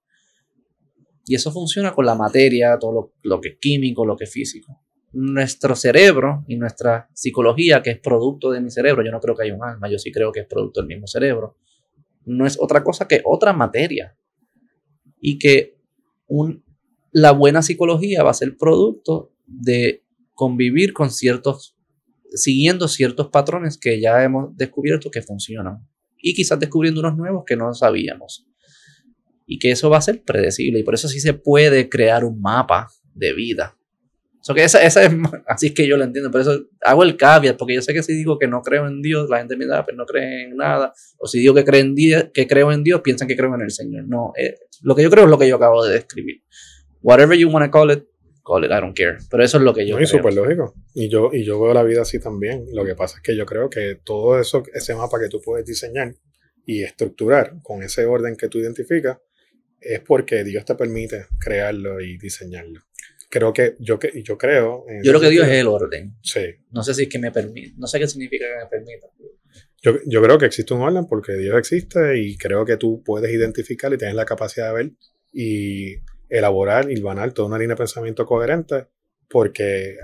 Y 1.24 1.36
eso 1.36 1.52
funciona 1.52 1.94
con 1.94 2.05
la 2.05 2.16
materia, 2.16 2.77
todo 2.81 2.93
lo, 2.93 3.12
lo 3.23 3.40
que 3.40 3.51
es 3.51 3.59
químico, 3.61 4.05
lo 4.05 4.16
que 4.16 4.24
es 4.24 4.32
físico. 4.32 4.82
Nuestro 5.12 5.77
cerebro 5.77 6.44
y 6.48 6.56
nuestra 6.56 7.09
psicología, 7.15 7.81
que 7.81 7.90
es 7.90 8.01
producto 8.01 8.51
de 8.51 8.61
mi 8.61 8.73
cerebro, 8.73 9.05
yo 9.05 9.12
no 9.12 9.20
creo 9.20 9.36
que 9.36 9.44
haya 9.44 9.55
un 9.55 9.62
alma, 9.62 9.89
yo 9.89 10.01
sí 10.01 10.11
creo 10.11 10.32
que 10.32 10.40
es 10.40 10.47
producto 10.48 10.81
del 10.81 10.89
mismo 10.89 11.06
cerebro, 11.06 11.59
no 12.24 12.44
es 12.44 12.59
otra 12.61 12.82
cosa 12.82 13.06
que 13.06 13.23
otra 13.24 13.52
materia. 13.52 14.16
Y 15.20 15.39
que 15.39 15.74
la 17.12 17.32
buena 17.32 17.62
psicología 17.62 18.23
va 18.23 18.31
a 18.31 18.35
ser 18.35 18.56
producto 18.56 19.32
de 19.47 20.05
convivir 20.35 20.93
con 20.93 21.11
ciertos, 21.11 21.77
siguiendo 22.32 22.89
ciertos 22.89 23.28
patrones 23.28 23.78
que 23.78 24.01
ya 24.01 24.23
hemos 24.24 24.56
descubierto 24.56 25.11
que 25.11 25.23
funcionan. 25.23 25.86
Y 26.19 26.35
quizás 26.35 26.59
descubriendo 26.59 27.01
unos 27.01 27.16
nuevos 27.16 27.44
que 27.47 27.56
no 27.56 27.73
sabíamos. 27.74 28.47
Y 29.47 29.59
que 29.59 29.70
eso 29.70 29.90
va 29.90 29.98
a 29.98 30.02
ser 30.02 30.23
predecible. 30.24 30.81
Y 30.81 30.82
por 30.82 30.94
eso 30.94 31.06
sí 31.06 31.20
se 31.20 31.35
puede 31.35 31.89
crear 31.89 32.24
un 32.24 32.40
mapa 32.40 32.89
de 33.15 33.32
vida. 33.35 33.77
Que 34.53 34.65
esa, 34.65 34.83
es, 34.83 34.97
así 35.47 35.69
es 35.69 35.73
que 35.73 35.87
yo 35.87 35.97
lo 35.97 36.05
entiendo. 36.05 36.31
Por 36.31 36.43
eso 36.43 36.66
hago 36.83 37.03
el 37.03 37.16
caveat, 37.16 37.57
porque 37.57 37.75
yo 37.75 37.83
sé 37.83 37.95
que 37.95 38.03
si 38.03 38.15
digo 38.15 38.39
que 38.39 38.47
no 38.47 38.61
creo 38.61 38.87
en 38.87 39.01
Dios, 39.01 39.31
la 39.31 39.39
gente 39.39 39.57
me 39.57 39.66
da, 39.66 39.87
pero 39.87 39.97
no 39.97 40.05
cree 40.05 40.45
en 40.45 40.57
nada. 40.57 40.93
O 41.19 41.27
si 41.27 41.39
digo 41.39 41.55
que, 41.55 41.65
creo 41.65 41.81
en 41.81 41.95
Dios, 41.95 42.27
que 42.35 42.47
creo 42.47 42.73
en 42.73 42.83
Dios, 42.83 43.01
piensan 43.01 43.29
que 43.29 43.37
creo 43.37 43.55
en 43.55 43.62
el 43.62 43.71
Señor. 43.71 44.07
No, 44.07 44.33
eh, 44.37 44.57
lo 44.83 44.95
que 44.95 45.03
yo 45.03 45.11
creo 45.11 45.25
es 45.25 45.31
lo 45.31 45.39
que 45.39 45.49
yo 45.49 45.57
acabo 45.57 45.85
de 45.85 45.95
describir. 45.95 46.43
Whatever 47.01 47.39
you 47.39 47.49
want 47.49 47.65
to 47.65 47.71
call 47.71 47.91
it, 47.91 48.05
call 48.45 48.65
it, 48.65 48.71
I 48.71 48.81
don't 48.81 48.97
care. 48.97 49.16
Pero 49.31 49.43
eso 49.43 49.59
es 49.59 49.62
lo 49.65 49.73
que 49.73 49.87
yo 49.87 49.97
creo. 49.97 50.07
súper 50.07 50.35
lógico. 50.35 50.75
Y 50.95 51.09
yo, 51.09 51.31
y 51.33 51.45
yo 51.45 51.61
veo 51.61 51.73
la 51.73 51.83
vida 51.83 52.03
así 52.03 52.19
también. 52.19 52.66
Lo 52.73 52.85
que 52.85 52.95
pasa 52.95 53.16
es 53.16 53.23
que 53.23 53.37
yo 53.37 53.47
creo 53.47 53.71
que 53.71 54.01
todo 54.05 54.39
eso, 54.39 54.62
ese 54.75 54.95
mapa 54.95 55.19
que 55.19 55.29
tú 55.29 55.41
puedes 55.41 55.65
diseñar 55.65 56.15
y 56.66 56.83
estructurar 56.83 57.55
con 57.62 57.83
ese 57.83 58.05
orden 58.05 58.37
que 58.37 58.49
tú 58.49 58.59
identificas, 58.59 59.19
es 59.81 60.01
porque 60.01 60.45
Dios 60.45 60.65
te 60.65 60.75
permite 60.75 61.27
crearlo 61.39 62.01
y 62.01 62.16
diseñarlo. 62.16 62.81
Creo 63.35 63.52
que 63.52 63.74
yo, 63.81 63.98
que, 63.98 64.23
yo 64.23 64.39
creo. 64.39 64.85
yo 65.02 65.11
creo 65.11 65.20
que 65.20 65.31
Dios 65.31 65.48
es 65.48 65.55
el 65.55 65.66
orden. 65.66 66.16
Sí. 66.23 66.55
No 66.70 66.85
sé 66.85 66.94
si 66.94 67.02
es 67.02 67.09
que 67.09 67.19
me 67.19 67.32
permite. 67.32 67.74
No 67.77 67.89
sé 67.89 67.98
qué 67.98 68.06
significa 68.06 68.44
que 68.47 68.62
me 68.62 68.70
permita. 68.70 69.09
Yo, 69.82 69.98
yo, 70.06 70.23
creo 70.23 70.39
que 70.39 70.47
existe 70.47 70.73
un 70.73 70.82
orden 70.82 71.09
porque 71.09 71.32
Dios 71.32 71.59
existe 71.59 72.16
y 72.16 72.39
creo 72.39 72.65
que 72.65 72.77
tú 72.77 73.02
puedes 73.05 73.32
identificar 73.32 73.93
y 73.93 73.98
tienes 73.98 74.15
la 74.15 74.24
capacidad 74.24 74.69
de 74.69 74.74
ver 74.74 74.93
y 75.32 75.97
elaborar 76.28 76.89
y 76.93 77.01
banar 77.01 77.32
toda 77.32 77.48
una 77.48 77.59
línea 77.59 77.74
de 77.74 77.78
pensamiento 77.78 78.24
coherente 78.24 78.86
porque 79.28 79.97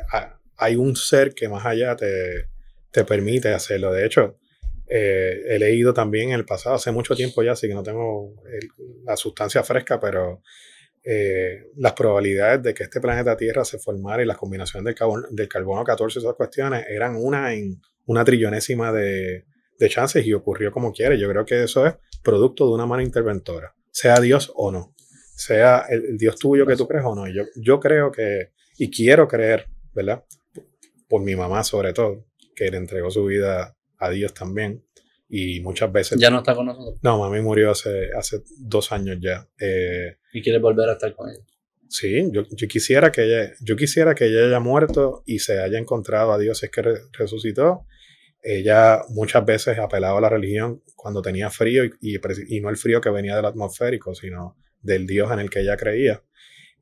hay 0.56 0.74
un 0.74 0.96
ser 0.96 1.32
que 1.32 1.48
más 1.48 1.64
allá 1.64 1.94
te, 1.94 2.48
te 2.90 3.04
permite 3.04 3.50
hacerlo. 3.50 3.92
De 3.92 4.06
hecho, 4.06 4.40
eh, 4.88 5.40
he 5.46 5.58
leído 5.60 5.94
también 5.94 6.30
en 6.30 6.34
el 6.34 6.44
pasado, 6.44 6.74
hace 6.74 6.90
mucho 6.90 7.14
tiempo 7.14 7.44
ya, 7.44 7.52
así 7.52 7.68
que 7.68 7.74
no 7.74 7.84
tengo 7.84 8.34
la 9.04 9.16
sustancia 9.16 9.62
fresca, 9.62 10.00
pero 10.00 10.42
eh, 11.02 11.70
las 11.76 11.92
probabilidades 11.94 12.62
de 12.62 12.74
que 12.74 12.84
este 12.84 13.00
planeta 13.00 13.36
Tierra 13.36 13.64
se 13.64 13.78
formara 13.78 14.22
y 14.22 14.26
las 14.26 14.36
combinaciones 14.36 14.84
del, 14.84 14.94
carbono, 14.94 15.26
del 15.30 15.48
carbono 15.48 15.84
14 15.84 16.18
y 16.18 16.22
esas 16.22 16.34
cuestiones 16.34 16.84
eran 16.88 17.16
una 17.16 17.52
en 17.54 17.80
una 18.06 18.24
trillonésima 18.24 18.92
de, 18.92 19.46
de 19.78 19.88
chances 19.88 20.26
y 20.26 20.32
ocurrió 20.32 20.70
como 20.72 20.92
quiere. 20.92 21.18
Yo 21.18 21.28
creo 21.28 21.44
que 21.44 21.62
eso 21.62 21.86
es 21.86 21.94
producto 22.22 22.66
de 22.66 22.74
una 22.74 22.86
mano 22.86 23.02
interventora, 23.02 23.74
sea 23.90 24.20
Dios 24.20 24.52
o 24.54 24.70
no, 24.70 24.94
sea 25.34 25.86
el, 25.88 26.18
Dios 26.18 26.36
tuyo 26.36 26.66
que 26.66 26.76
tú 26.76 26.86
crees 26.86 27.04
o 27.04 27.14
no. 27.14 27.26
Yo, 27.28 27.44
yo 27.56 27.80
creo 27.80 28.12
que, 28.12 28.52
y 28.76 28.90
quiero 28.90 29.26
creer, 29.26 29.66
¿verdad? 29.94 30.24
por 31.10 31.22
mi 31.22 31.34
mamá 31.34 31.64
sobre 31.64 31.92
todo, 31.92 32.24
que 32.54 32.70
le 32.70 32.76
entregó 32.76 33.10
su 33.10 33.24
vida 33.24 33.76
a 33.98 34.10
Dios 34.10 34.32
también. 34.32 34.84
Y 35.32 35.60
muchas 35.60 35.92
veces... 35.92 36.18
¿Ya 36.18 36.28
no 36.28 36.38
está 36.38 36.54
con 36.54 36.66
nosotros? 36.66 36.98
No, 37.02 37.18
mami 37.18 37.40
murió 37.40 37.70
hace, 37.70 38.10
hace 38.16 38.42
dos 38.58 38.90
años 38.90 39.18
ya. 39.20 39.48
Eh, 39.60 40.16
¿Y 40.32 40.42
quiere 40.42 40.58
volver 40.58 40.88
a 40.88 40.92
estar 40.94 41.14
con 41.14 41.30
ella? 41.30 41.44
Sí, 41.88 42.30
yo, 42.32 42.42
yo, 42.50 42.68
quisiera 42.68 43.10
que 43.10 43.24
ella, 43.24 43.52
yo 43.60 43.76
quisiera 43.76 44.14
que 44.14 44.26
ella 44.26 44.46
haya 44.46 44.60
muerto 44.60 45.22
y 45.26 45.40
se 45.40 45.60
haya 45.60 45.78
encontrado 45.78 46.32
a 46.32 46.38
Dios, 46.38 46.62
es 46.62 46.70
que 46.70 46.82
resucitó. 47.12 47.86
Ella 48.42 49.02
muchas 49.08 49.44
veces 49.44 49.78
apelaba 49.78 50.18
a 50.18 50.20
la 50.20 50.28
religión 50.28 50.82
cuando 50.96 51.20
tenía 51.20 51.50
frío 51.50 51.84
y, 51.84 51.92
y, 52.00 52.60
no 52.60 52.70
el 52.70 52.76
frío 52.76 53.00
que 53.00 53.10
venía 53.10 53.36
del 53.36 53.44
atmosférico, 53.44 54.14
sino 54.14 54.56
del 54.80 55.06
Dios 55.06 55.30
en 55.32 55.40
el 55.40 55.50
que 55.50 55.60
ella 55.60 55.76
creía. 55.76 56.22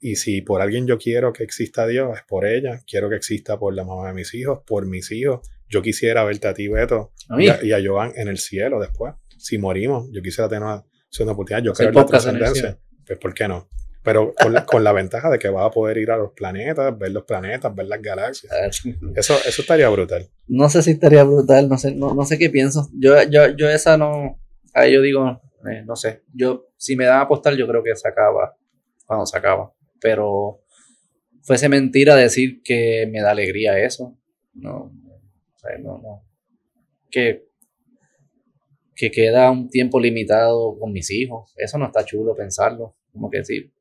Y 0.00 0.16
si 0.16 0.42
por 0.42 0.60
alguien 0.60 0.86
yo 0.86 0.98
quiero 0.98 1.32
que 1.32 1.42
exista 1.42 1.86
Dios, 1.86 2.16
es 2.16 2.22
por 2.24 2.46
ella. 2.46 2.80
Quiero 2.86 3.08
que 3.08 3.16
exista 3.16 3.58
por 3.58 3.74
la 3.74 3.84
mamá 3.84 4.08
de 4.08 4.14
mis 4.14 4.32
hijos, 4.34 4.60
por 4.66 4.86
mis 4.86 5.10
hijos. 5.10 5.40
Yo 5.68 5.82
quisiera 5.82 6.24
verte 6.24 6.48
a 6.48 6.54
ti, 6.54 6.68
Beto, 6.68 7.12
y, 7.38 7.48
a, 7.48 7.62
y 7.62 7.72
a, 7.72 7.78
Joan 7.84 8.12
en 8.16 8.28
el 8.28 8.38
cielo 8.38 8.80
después. 8.80 9.14
Si 9.36 9.58
morimos, 9.58 10.08
yo 10.12 10.22
quisiera 10.22 10.48
tener 10.48 10.62
una, 10.62 10.84
una 11.20 11.32
oportunidad. 11.32 11.62
Yo 11.62 11.72
creo 11.72 11.88
en 11.90 11.94
la 11.94 12.06
trascendencia. 12.06 12.78
Pues, 13.06 13.18
¿por 13.18 13.34
qué 13.34 13.48
no? 13.48 13.68
Pero 14.02 14.32
con 14.40 14.52
la, 14.52 14.64
con 14.64 14.84
la, 14.84 14.92
ventaja 14.92 15.28
de 15.28 15.38
que 15.38 15.48
vas 15.48 15.66
a 15.66 15.70
poder 15.70 15.98
ir 15.98 16.10
a 16.10 16.16
los 16.16 16.32
planetas, 16.32 16.96
ver 16.96 17.10
los 17.10 17.24
planetas, 17.24 17.74
ver 17.74 17.86
las 17.86 18.00
galaxias. 18.00 18.50
Eso, 19.14 19.34
eso 19.46 19.62
estaría 19.62 19.88
brutal. 19.88 20.30
No 20.46 20.70
sé 20.70 20.82
si 20.82 20.92
estaría 20.92 21.24
brutal, 21.24 21.68
no 21.68 21.76
sé, 21.76 21.94
no, 21.94 22.14
no 22.14 22.24
sé 22.24 22.38
qué 22.38 22.48
pienso. 22.48 22.88
Yo, 22.94 23.22
yo, 23.24 23.48
yo 23.56 23.68
esa 23.68 23.98
no. 23.98 24.40
Ahí 24.72 24.94
yo 24.94 25.02
digo, 25.02 25.42
eh, 25.70 25.82
no 25.84 25.96
sé. 25.96 26.22
Yo, 26.32 26.68
si 26.76 26.96
me 26.96 27.04
dan 27.04 27.18
a 27.18 27.22
apostar, 27.22 27.54
yo 27.54 27.66
creo 27.66 27.82
que 27.82 27.94
se 27.96 28.08
acaba. 28.08 28.56
Cuando 29.04 29.26
se 29.26 29.36
acaba. 29.36 29.72
Pero 30.00 30.62
fuese 31.42 31.68
mentira 31.68 32.14
decir 32.14 32.62
que 32.62 33.08
me 33.10 33.20
da 33.20 33.30
alegría 33.30 33.78
eso. 33.78 34.18
No, 34.54 34.92
no, 35.80 35.98
no. 35.98 36.24
Que, 37.10 37.48
que 38.94 39.10
queda 39.10 39.50
un 39.50 39.68
tiempo 39.68 40.00
limitado 40.00 40.78
con 40.78 40.92
mis 40.92 41.10
hijos. 41.10 41.52
Eso 41.56 41.78
no 41.78 41.86
está 41.86 42.04
chulo 42.04 42.34
pensarlo. 42.34 42.96
Como 43.12 43.30
que 43.30 43.44
sí. 43.44 43.72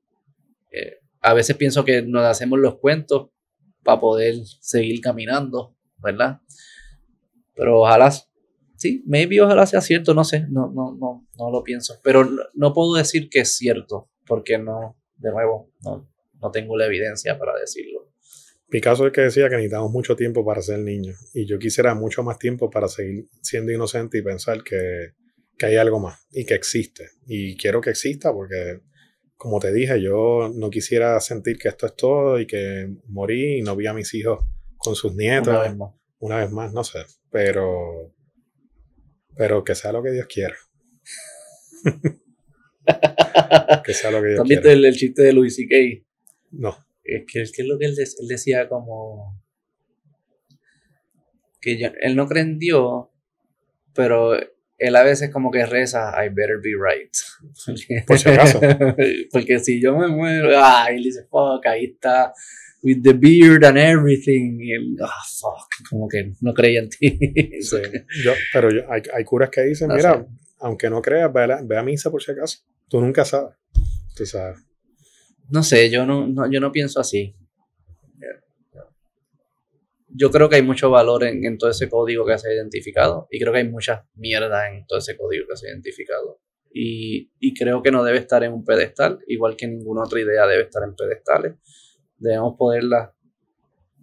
Eh, 0.72 0.99
a 1.22 1.34
veces 1.34 1.56
pienso 1.57 1.84
que 1.84 2.02
nos 2.02 2.23
hacemos 2.23 2.60
los 2.60 2.80
cuentos 2.80 3.30
para 3.84 3.99
poder 3.99 4.35
seguir 4.60 5.02
caminando, 5.02 5.76
¿verdad? 5.98 6.41
Pero 7.56 7.81
ojalá, 7.81 8.11
sí, 8.76 9.03
maybe 9.06 9.41
ojalá 9.41 9.65
sea 9.65 9.81
cierto, 9.81 10.14
no 10.14 10.23
sé, 10.23 10.45
no, 10.49 10.69
no, 10.69 10.95
no, 10.99 11.26
no 11.38 11.52
lo 11.52 11.64
pienso. 11.64 11.95
Pero 12.03 12.26
no, 12.26 12.44
no 12.53 12.73
puedo 12.73 12.95
decir 12.95 13.30
que 13.30 13.39
es 13.39 13.56
cierto, 13.56 14.10
porque 14.26 14.57
no, 14.57 14.97
de 15.18 15.31
nuevo, 15.31 15.72
no, 15.84 16.10
no 16.41 16.52
tengo 16.52 16.77
la 16.77 16.85
evidencia 16.85 17.38
para 17.38 17.53
decirlo. 17.60 18.07
Picasso 18.69 19.07
es 19.07 19.14
que 19.14 19.22
decía 19.22 19.49
que 19.49 19.56
necesitamos 19.56 19.91
mucho 19.91 20.15
tiempo 20.15 20.45
para 20.45 20.61
ser 20.61 20.80
niños 20.80 21.18
y 21.34 21.45
yo 21.45 21.57
quisiera 21.57 21.95
mucho 21.95 22.22
más 22.22 22.38
tiempo 22.38 22.69
para 22.69 22.89
seguir 22.89 23.26
siendo 23.41 23.72
inocente 23.72 24.18
y 24.18 24.22
pensar 24.22 24.61
que, 24.61 25.14
que 25.57 25.65
hay 25.65 25.77
algo 25.77 25.99
más 25.99 26.27
y 26.31 26.45
que 26.45 26.53
existe. 26.53 27.10
Y 27.26 27.56
quiero 27.56 27.80
que 27.80 27.91
exista 27.91 28.34
porque, 28.34 28.81
como 29.38 29.60
te 29.60 29.72
dije, 29.72 30.02
yo 30.02 30.52
no 30.53 30.69
quisiera 30.69 31.18
sentir 31.22 31.57
que 31.57 31.69
esto 31.69 31.85
es 31.85 31.95
todo 31.95 32.39
y 32.39 32.45
que 32.45 32.94
morí 33.07 33.60
y 33.60 33.61
no 33.61 33.76
vi 33.77 33.88
a 33.88 33.94
mis 33.94 34.14
hijos 34.14 34.45
con 34.76 34.95
sus 34.95 35.15
nietos. 35.15 35.48
Una 35.48 35.61
vez 35.61 35.77
más. 35.77 35.94
Una 36.19 36.38
vez 36.38 36.52
más, 36.52 36.73
no 36.73 36.84
sé. 36.84 36.99
Pero, 37.31 38.14
pero 39.38 39.64
que 39.64 39.76
sea 39.76 39.94
lo 39.94 40.03
que 40.03 40.11
Dios 40.11 40.27
quiera. 40.27 40.56
que 43.84 43.93
sea 43.93 44.11
lo 44.11 44.22
que 44.22 44.27
Dios 44.27 44.38
¿También 44.39 44.61
quiera. 44.61 44.73
El, 44.73 44.85
el 44.85 44.95
chiste 44.95 45.23
de 45.23 45.34
Louis 45.34 45.55
C.K.? 45.55 46.05
No. 46.51 46.77
Es 47.03 47.23
que, 47.31 47.41
es 47.41 47.68
lo 47.68 47.77
que 47.77 47.85
él, 47.85 47.95
decía 48.27 48.68
como... 48.68 49.41
Que 51.61 51.91
él 52.01 52.15
no 52.15 52.27
cree 52.27 52.43
en 52.43 52.59
Dios, 52.59 53.07
pero 53.93 54.38
él 54.77 54.95
a 54.95 55.03
veces 55.03 55.31
como 55.31 55.49
que 55.51 55.65
reza, 55.65 56.14
I 56.23 56.30
better 56.30 56.59
be 56.61 56.72
right. 56.77 57.11
Por 58.05 58.19
si 58.19 58.30
acaso. 58.30 58.59
Porque 59.31 59.59
si 59.59 59.81
yo 59.81 59.97
me 59.97 60.07
muero, 60.07 60.49
ah, 60.55 60.88
él 60.91 61.03
dice, 61.03 61.23
fuck, 61.30 61.65
ahí 61.65 61.85
está, 61.85 62.31
with 62.84 63.01
the 63.01 63.14
beard 63.14 63.65
and 63.65 63.77
everything. 63.77 64.59
Y 64.61 64.73
él, 64.73 64.95
ah, 65.01 65.23
fuck, 65.39 65.89
como 65.89 66.07
que 66.07 66.31
no 66.41 66.53
creía 66.53 66.81
en 66.81 66.89
ti. 66.89 67.09
sí, 67.61 67.77
yo, 68.23 68.34
pero 68.53 68.69
hay, 68.89 69.01
hay, 69.14 69.23
curas 69.23 69.49
que 69.49 69.64
dicen, 69.64 69.89
mira, 69.93 70.26
aunque 70.59 70.89
no 70.89 71.01
creas, 71.01 71.34
ve 71.34 71.43
a, 71.43 71.61
ve 71.64 71.77
a 71.77 71.84
misa 71.84 72.11
por 72.11 72.22
si 72.22 72.31
acaso. 72.31 72.59
Tú 72.89 73.01
nunca 73.01 73.26
sabes. 73.26 73.55
Tú 74.15 74.26
sabes. 74.26 74.59
No 75.49 75.64
sé, 75.64 75.89
yo 75.89 76.05
no, 76.05 76.49
yo 76.51 76.59
no 76.59 76.72
pienso 76.72 76.99
así. 76.99 77.35
Yo 80.09 80.31
creo 80.31 80.49
que 80.49 80.55
hay 80.55 80.61
mucho 80.64 80.89
valor 80.89 81.23
en, 81.26 81.57
todo 81.57 81.69
ese 81.69 81.89
código 81.89 82.26
que 82.26 82.38
se 82.38 82.49
ha 82.49 82.53
identificado 82.53 83.27
y 83.30 83.39
creo 83.39 83.53
que 83.53 83.59
hay 83.59 83.69
mucha 83.69 84.07
mierda 84.15 84.69
en 84.73 84.85
todo 84.88 84.99
ese 84.99 85.15
código 85.15 85.45
que 85.47 85.57
se 85.57 85.68
ha 85.68 85.72
identificado. 85.72 86.39
Y, 86.73 87.53
creo 87.57 87.81
que 87.81 87.91
no 87.91 88.03
debe 88.03 88.19
estar 88.19 88.43
en 88.43 88.53
un 88.53 88.64
pedestal, 88.64 89.19
igual 89.27 89.55
que 89.55 89.68
ninguna 89.68 90.03
otra 90.03 90.19
idea 90.19 90.45
debe 90.45 90.64
estar 90.64 90.84
en 90.84 90.95
pedestales. 90.95 91.55
Debemos 92.18 92.55
poderla 92.57 93.14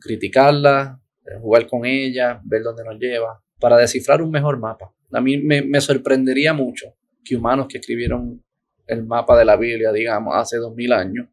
criticarla, 0.00 1.00
jugar 1.40 1.66
con 1.68 1.84
ella, 1.84 2.40
ver 2.44 2.62
dónde 2.62 2.84
nos 2.84 2.98
lleva, 2.98 3.42
para 3.60 3.76
descifrar 3.76 4.22
un 4.22 4.30
mejor 4.30 4.58
mapa. 4.58 4.92
A 5.12 5.20
mí 5.20 5.38
me 5.38 5.80
sorprendería 5.80 6.52
mucho 6.52 6.94
que 7.24 7.36
humanos 7.36 7.66
que 7.68 7.78
escribieron 7.78 8.44
el 8.86 9.04
mapa 9.04 9.38
de 9.38 9.44
la 9.44 9.56
Biblia, 9.56 9.92
digamos, 9.92 10.34
hace 10.36 10.58
dos 10.58 10.74
mil 10.74 10.92
años, 10.92 11.28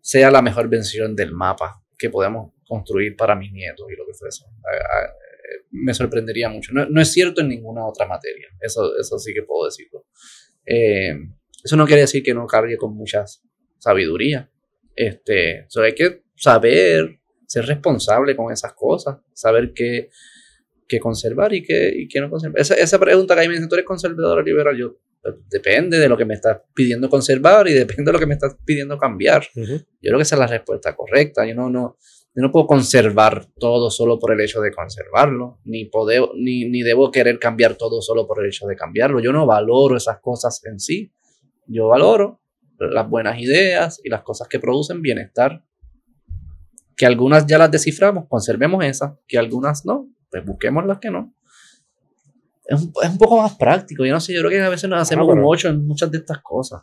sea 0.00 0.30
la 0.30 0.42
mejor 0.42 0.68
versión 0.68 1.16
del 1.16 1.32
mapa 1.32 1.82
que 1.98 2.10
podemos 2.10 2.52
construir 2.66 3.16
para 3.16 3.34
mis 3.34 3.52
nietos 3.52 3.86
y 3.90 3.96
lo 3.96 4.06
que 4.06 4.14
fuese. 4.14 4.44
Me 5.70 5.94
sorprendería 5.94 6.48
mucho. 6.48 6.72
No, 6.72 7.00
es 7.00 7.12
cierto 7.12 7.40
en 7.40 7.48
ninguna 7.48 7.86
otra 7.86 8.06
materia. 8.06 8.48
Eso, 8.60 8.96
eso 8.98 9.18
sí 9.18 9.34
que 9.34 9.42
puedo 9.42 9.66
decirlo. 9.66 10.06
Eh, 10.64 11.12
eso 11.62 11.76
no 11.76 11.86
quiere 11.86 12.02
decir 12.02 12.22
que 12.22 12.34
no 12.34 12.46
cargue 12.46 12.76
con 12.76 12.94
mucha 12.94 13.24
sabiduría. 13.78 14.50
Este, 14.94 15.66
hay 15.76 15.94
que 15.94 16.22
saber 16.36 17.20
ser 17.46 17.66
responsable 17.66 18.34
con 18.34 18.52
esas 18.52 18.72
cosas, 18.74 19.18
saber 19.32 19.72
qué, 19.72 20.08
conservar 21.00 21.54
y 21.54 21.62
qué, 21.62 21.92
y 21.94 22.08
qué 22.08 22.20
no 22.20 22.30
conservar. 22.30 22.60
Esa, 22.60 22.74
esa 22.74 22.98
pregunta 22.98 23.34
que 23.34 23.40
ahí 23.40 23.48
me 23.48 23.54
dicen, 23.54 23.68
¿tú 23.68 23.74
eres 23.74 23.86
conservador 23.86 24.38
o 24.38 24.42
liberal? 24.42 24.76
Yo 24.76 24.96
depende 25.48 25.98
de 25.98 26.08
lo 26.08 26.16
que 26.16 26.24
me 26.24 26.34
estás 26.34 26.60
pidiendo 26.74 27.08
conservar 27.08 27.68
y 27.68 27.72
depende 27.72 28.04
de 28.04 28.12
lo 28.12 28.18
que 28.18 28.26
me 28.26 28.34
estás 28.34 28.56
pidiendo 28.64 28.98
cambiar. 28.98 29.46
Yo 29.54 29.64
creo 30.00 30.16
que 30.16 30.22
esa 30.22 30.36
es 30.36 30.40
la 30.40 30.46
respuesta 30.46 30.94
correcta. 30.94 31.46
Yo 31.46 31.54
no, 31.54 31.68
no, 31.68 31.96
no 32.34 32.52
puedo 32.52 32.66
conservar 32.66 33.46
todo 33.58 33.90
solo 33.90 34.18
por 34.18 34.32
el 34.32 34.40
hecho 34.40 34.60
de 34.60 34.70
conservarlo, 34.70 35.60
ni, 35.64 35.90
ni, 36.36 36.68
ni 36.68 36.82
debo 36.82 37.10
querer 37.10 37.38
cambiar 37.38 37.76
todo 37.76 38.00
solo 38.02 38.26
por 38.26 38.42
el 38.42 38.48
hecho 38.48 38.66
de 38.66 38.76
cambiarlo. 38.76 39.20
Yo 39.20 39.32
no 39.32 39.46
valoro 39.46 39.96
esas 39.96 40.20
cosas 40.20 40.60
en 40.64 40.78
sí. 40.78 41.12
Yo 41.66 41.88
valoro 41.88 42.40
las 42.78 43.08
buenas 43.08 43.40
ideas 43.40 44.00
y 44.04 44.10
las 44.10 44.22
cosas 44.22 44.48
que 44.48 44.60
producen 44.60 45.02
bienestar. 45.02 45.64
Que 46.96 47.06
algunas 47.06 47.46
ya 47.46 47.58
las 47.58 47.70
desciframos, 47.70 48.24
conservemos 48.28 48.82
esas, 48.84 49.12
que 49.28 49.36
algunas 49.36 49.84
no, 49.84 50.08
pues 50.30 50.42
busquemos 50.46 50.86
las 50.86 50.98
que 50.98 51.10
no 51.10 51.35
es 52.68 52.82
un, 52.82 52.92
es 53.02 53.10
un, 53.10 53.18
poco 53.18 53.40
más 53.40 53.56
práctico. 53.56 54.04
Yo 54.04 54.12
no 54.12 54.20
sé, 54.20 54.34
yo 54.34 54.40
creo 54.40 54.50
que 54.50 54.60
a 54.60 54.68
veces 54.68 54.88
nos 54.88 55.00
hacemos 55.00 55.26
como 55.26 55.48
ocho 55.48 55.68
en 55.68 55.86
muchas 55.86 56.10
de 56.10 56.18
estas 56.18 56.40
cosas. 56.42 56.82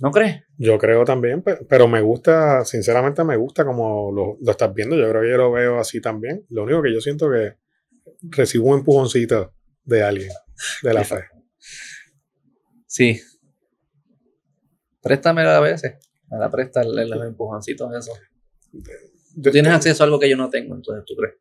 ¿No 0.00 0.10
crees? 0.10 0.42
Yo 0.58 0.78
creo 0.78 1.04
también, 1.04 1.44
pero 1.68 1.86
me 1.86 2.00
gusta, 2.00 2.64
sinceramente 2.64 3.22
me 3.22 3.36
gusta 3.36 3.64
como 3.64 4.10
lo, 4.10 4.36
lo, 4.40 4.50
estás 4.50 4.74
viendo. 4.74 4.96
Yo 4.96 5.08
creo 5.08 5.22
que 5.22 5.30
yo 5.30 5.36
lo 5.36 5.52
veo 5.52 5.78
así 5.78 6.00
también. 6.00 6.44
Lo 6.48 6.64
único 6.64 6.82
que 6.82 6.92
yo 6.92 7.00
siento 7.00 7.30
que 7.30 7.56
recibo 8.22 8.66
un 8.70 8.78
empujoncito 8.78 9.52
de 9.84 10.02
alguien, 10.02 10.30
de 10.82 10.94
la 10.94 11.04
fe. 11.04 11.24
Sí. 12.86 13.20
Préstamela 15.00 15.56
a 15.56 15.60
veces. 15.60 15.94
Me 16.28 16.38
la 16.38 16.50
presta 16.50 16.82
los 16.82 17.26
empujoncitos, 17.26 17.88
eso. 17.94 18.12
Tú 19.42 19.50
tienes 19.50 19.72
acceso 19.72 20.02
a 20.02 20.06
algo 20.06 20.18
que 20.18 20.28
yo 20.28 20.36
no 20.36 20.50
tengo, 20.50 20.74
entonces 20.74 21.04
tú 21.06 21.14
crees. 21.14 21.36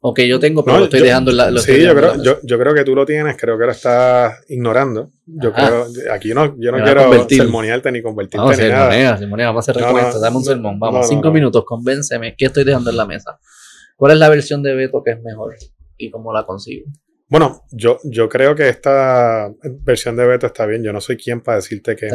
Ok, 0.00 0.20
yo 0.20 0.38
tengo, 0.38 0.64
pero 0.64 0.78
lo 0.78 0.84
estoy 0.84 1.00
dejando 1.00 1.32
en 1.32 1.36
la. 1.36 1.58
sí, 1.58 1.82
yo 1.82 1.92
creo, 1.92 2.22
yo, 2.22 2.38
yo, 2.44 2.58
creo 2.58 2.72
que 2.72 2.84
tú 2.84 2.94
lo 2.94 3.04
tienes, 3.04 3.36
creo 3.36 3.58
que 3.58 3.64
lo 3.64 3.72
estás 3.72 4.44
ignorando. 4.48 5.10
Yo 5.26 5.52
creo, 5.52 5.86
aquí 6.12 6.32
no, 6.32 6.56
yo 6.56 6.70
no 6.70 6.84
quiero 6.84 7.28
sermonearte 7.28 7.90
ni 7.90 8.00
convertirte 8.00 8.46
no, 8.46 8.52
en 8.52 8.68
nada. 8.68 9.18
sermonea, 9.18 9.46
vamos 9.48 9.68
a 9.68 9.72
hacer 9.72 9.82
recuento, 9.82 10.20
dame 10.20 10.36
un 10.36 10.44
sermón, 10.44 10.78
vamos, 10.78 11.08
cinco 11.08 11.32
minutos, 11.32 11.64
convénceme, 11.64 12.36
¿qué 12.36 12.46
estoy 12.46 12.62
dejando 12.62 12.90
en 12.90 12.96
la 12.96 13.06
mesa? 13.06 13.40
¿Cuál 13.96 14.12
es 14.12 14.18
la 14.18 14.28
versión 14.28 14.62
de 14.62 14.76
Beto 14.76 15.02
que 15.04 15.12
es 15.12 15.22
mejor 15.22 15.56
y 15.96 16.10
cómo 16.10 16.32
la 16.32 16.46
consigo? 16.46 16.86
Bueno, 17.28 17.64
yo, 17.72 17.98
yo 18.04 18.28
creo 18.28 18.54
que 18.54 18.68
esta 18.68 19.52
versión 19.82 20.16
de 20.16 20.26
Beto 20.26 20.46
está 20.46 20.64
bien. 20.64 20.84
Yo 20.84 20.92
no 20.92 21.00
soy 21.00 21.16
quien 21.16 21.40
para 21.40 21.56
decirte 21.56 21.96
que, 21.96 22.08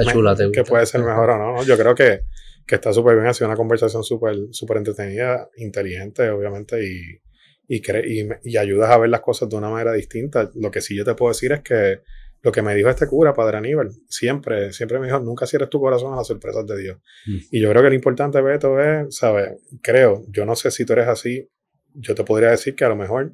que 0.54 0.64
puede 0.64 0.86
ser 0.86 1.04
mejor 1.04 1.32
o 1.32 1.38
no. 1.38 1.64
Yo 1.66 1.78
creo 1.78 1.94
que, 1.94 2.22
que 2.66 2.76
está 2.76 2.92
súper 2.94 3.16
bien. 3.16 3.28
Ha 3.28 3.34
sido 3.34 3.48
una 3.48 3.58
conversación 3.58 4.04
súper 4.04 4.36
super 4.52 4.78
entretenida, 4.78 5.50
inteligente, 5.58 6.32
obviamente, 6.32 6.84
y, 6.84 7.22
y, 7.68 7.78
y, 7.78 8.30
y, 8.44 8.58
ayudas 8.58 8.90
a 8.90 8.98
ver 8.98 9.10
las 9.10 9.22
cosas 9.22 9.50
de 9.50 9.56
una 9.56 9.70
manera 9.70 9.94
distinta. 9.94 10.52
Lo 10.56 10.70
que 10.72 10.82
sí 10.82 10.96
yo 10.96 11.06
te 11.06 11.16
puedo 11.16 11.32
decir 11.32 11.52
es 11.52 11.62
que, 11.62 12.02
lo 12.44 12.52
que 12.52 12.62
me 12.62 12.76
dijo 12.76 12.90
este 12.90 13.08
cura, 13.08 13.34
Padre 13.34 13.58
Aníbal, 13.58 13.92
siempre, 14.10 14.74
siempre 14.74 15.00
me 15.00 15.08
dijo, 15.08 15.20
nunca 15.20 15.48
cierres 15.48 15.70
tu 15.70 15.80
corazón 15.80 16.14
a 16.14 16.18
las 16.18 16.28
sorpresas 16.28 16.68
de 16.68 16.78
Dios. 16.78 16.98
Mm. 17.26 17.38
Y 17.52 17.62
yo 17.62 17.70
creo 17.70 17.82
que 17.82 17.90
lo 17.90 17.96
importante, 17.96 18.42
Beto, 18.42 18.80
es, 18.82 19.16
¿sabes? 19.16 19.54
Creo, 19.82 20.26
yo 20.28 20.46
no 20.46 20.56
sé 20.58 20.70
si 20.70 20.84
tú 20.84 20.92
eres 20.92 21.08
así, 21.08 21.50
yo 21.94 22.14
te 22.16 22.26
podría 22.26 22.50
decir 22.50 22.76
que 22.76 22.84
a 22.84 22.90
lo 22.90 22.98
mejor, 22.98 23.34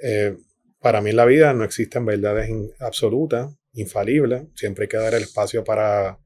eh, 0.00 0.36
para 0.80 1.00
mí 1.00 1.10
en 1.10 1.16
la 1.16 1.24
vida 1.24 1.52
no 1.54 1.64
existen 1.64 2.06
verdades 2.06 2.48
absolutas, 2.78 3.52
infalibles, 3.72 4.44
siempre 4.54 4.84
hay 4.84 4.88
que 4.88 4.96
dar 4.96 5.14
el 5.14 5.24
espacio 5.24 5.64
para, 5.64 6.20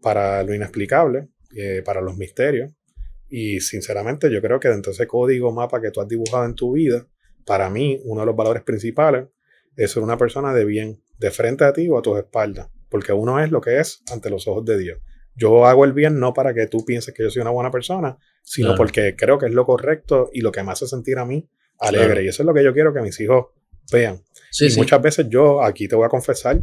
para 0.00 0.44
lo 0.44 0.54
inexplicable, 0.54 1.28
eh, 1.56 1.82
para 1.84 2.00
los 2.00 2.16
misterios. 2.16 2.70
Y 3.28 3.60
sinceramente 3.60 4.30
yo 4.30 4.40
creo 4.40 4.60
que 4.60 4.68
dentro 4.68 4.90
de 4.90 4.94
ese 4.94 5.06
código 5.06 5.52
mapa 5.52 5.80
que 5.80 5.90
tú 5.90 6.00
has 6.00 6.08
dibujado 6.08 6.44
en 6.44 6.54
tu 6.54 6.72
vida, 6.72 7.06
para 7.44 7.70
mí 7.70 8.00
uno 8.04 8.20
de 8.20 8.26
los 8.26 8.36
valores 8.36 8.62
principales 8.62 9.26
es 9.76 9.90
ser 9.90 10.02
una 10.02 10.16
persona 10.16 10.54
de 10.54 10.64
bien, 10.64 11.02
de 11.18 11.30
frente 11.30 11.64
a 11.64 11.72
ti 11.72 11.88
o 11.88 11.98
a 11.98 12.02
tus 12.02 12.18
espaldas, 12.18 12.68
porque 12.88 13.12
uno 13.12 13.40
es 13.40 13.50
lo 13.50 13.60
que 13.60 13.78
es 13.78 14.02
ante 14.12 14.30
los 14.30 14.46
ojos 14.48 14.64
de 14.64 14.78
Dios. 14.78 14.98
Yo 15.34 15.66
hago 15.66 15.84
el 15.84 15.92
bien 15.92 16.18
no 16.18 16.32
para 16.32 16.54
que 16.54 16.66
tú 16.66 16.84
pienses 16.84 17.12
que 17.12 17.22
yo 17.22 17.30
soy 17.30 17.42
una 17.42 17.50
buena 17.50 17.70
persona, 17.70 18.16
sino 18.42 18.74
porque 18.74 19.14
creo 19.16 19.38
que 19.38 19.46
es 19.46 19.52
lo 19.52 19.66
correcto 19.66 20.30
y 20.32 20.40
lo 20.40 20.50
que 20.50 20.62
me 20.62 20.72
hace 20.72 20.86
sentir 20.86 21.18
a 21.18 21.26
mí 21.26 21.46
alegre. 21.78 22.24
Y 22.24 22.28
eso 22.28 22.42
es 22.42 22.46
lo 22.46 22.54
que 22.54 22.64
yo 22.64 22.72
quiero 22.72 22.94
que 22.94 23.02
mis 23.02 23.20
hijos 23.20 23.46
vean. 23.92 24.22
y 24.58 24.76
muchas 24.76 25.02
veces 25.02 25.26
yo, 25.28 25.62
aquí 25.62 25.88
te 25.88 25.94
voy 25.94 26.06
a 26.06 26.08
confesar, 26.08 26.58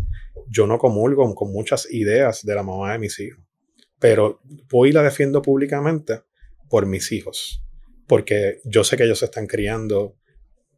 yo 0.50 0.66
no 0.66 0.78
comulgo 0.78 1.34
con 1.36 1.52
muchas 1.52 1.92
ideas 1.92 2.44
de 2.44 2.56
la 2.56 2.64
mamá 2.64 2.94
de 2.94 3.00
mis 3.00 3.20
hijos, 3.20 3.40
pero 4.00 4.42
voy 4.70 4.90
y 4.90 4.92
la 4.92 5.04
defiendo 5.04 5.42
públicamente 5.42 6.22
por 6.74 6.88
mis 6.88 7.12
hijos, 7.12 7.64
porque 8.08 8.60
yo 8.64 8.84
sé 8.84 8.98
que 8.98 9.04
ellos 9.04 9.20
se 9.20 9.26
están 9.26 9.46
criando 9.46 10.16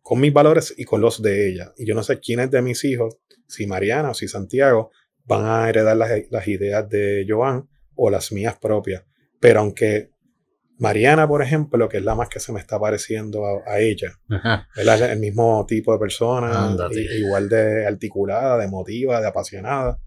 con 0.01 0.19
mis 0.19 0.34
valores 0.34 0.73
y 0.76 0.84
con 0.84 0.99
los 0.99 1.22
de 1.22 1.47
ella. 1.47 1.72
Y 1.77 1.85
yo 1.85 1.95
no 1.95 2.03
sé 2.03 2.19
quiénes 2.19 2.51
de 2.51 2.61
mis 2.61 2.84
hijos, 2.84 3.17
si 3.47 3.65
Mariana 3.65 4.09
o 4.09 4.13
si 4.13 4.27
Santiago, 4.27 4.91
van 5.23 5.45
a 5.45 5.69
heredar 5.69 5.95
las, 5.95 6.47
ideas 6.49 6.89
de 6.89 7.26
Joan 7.26 7.69
o 7.95 8.09
las 8.09 8.34
mías 8.34 8.57
propias. 8.59 9.05
Pero 9.39 9.61
aunque 9.61 10.09
Mariana, 10.80 11.30
por 11.30 11.41
ejemplo, 11.41 11.88
que 11.88 11.99
es 11.99 12.03
la 12.03 12.13
más 12.13 12.27
que 12.27 12.41
se 12.41 12.51
me 12.51 12.59
está 12.59 12.77
pareciendo 12.77 13.45
a, 13.65 13.80
ella, 13.80 14.19
es 14.76 15.01
el 15.01 15.19
mismo 15.19 15.65
tipo 15.65 15.93
de 15.93 15.99
persona, 15.99 16.76
igual 17.17 17.47
de 17.47 17.88
articulada, 17.88 18.57
de 18.57 18.65
emotiva, 18.65 19.22
de 19.22 19.27
apasionada. 19.27 19.97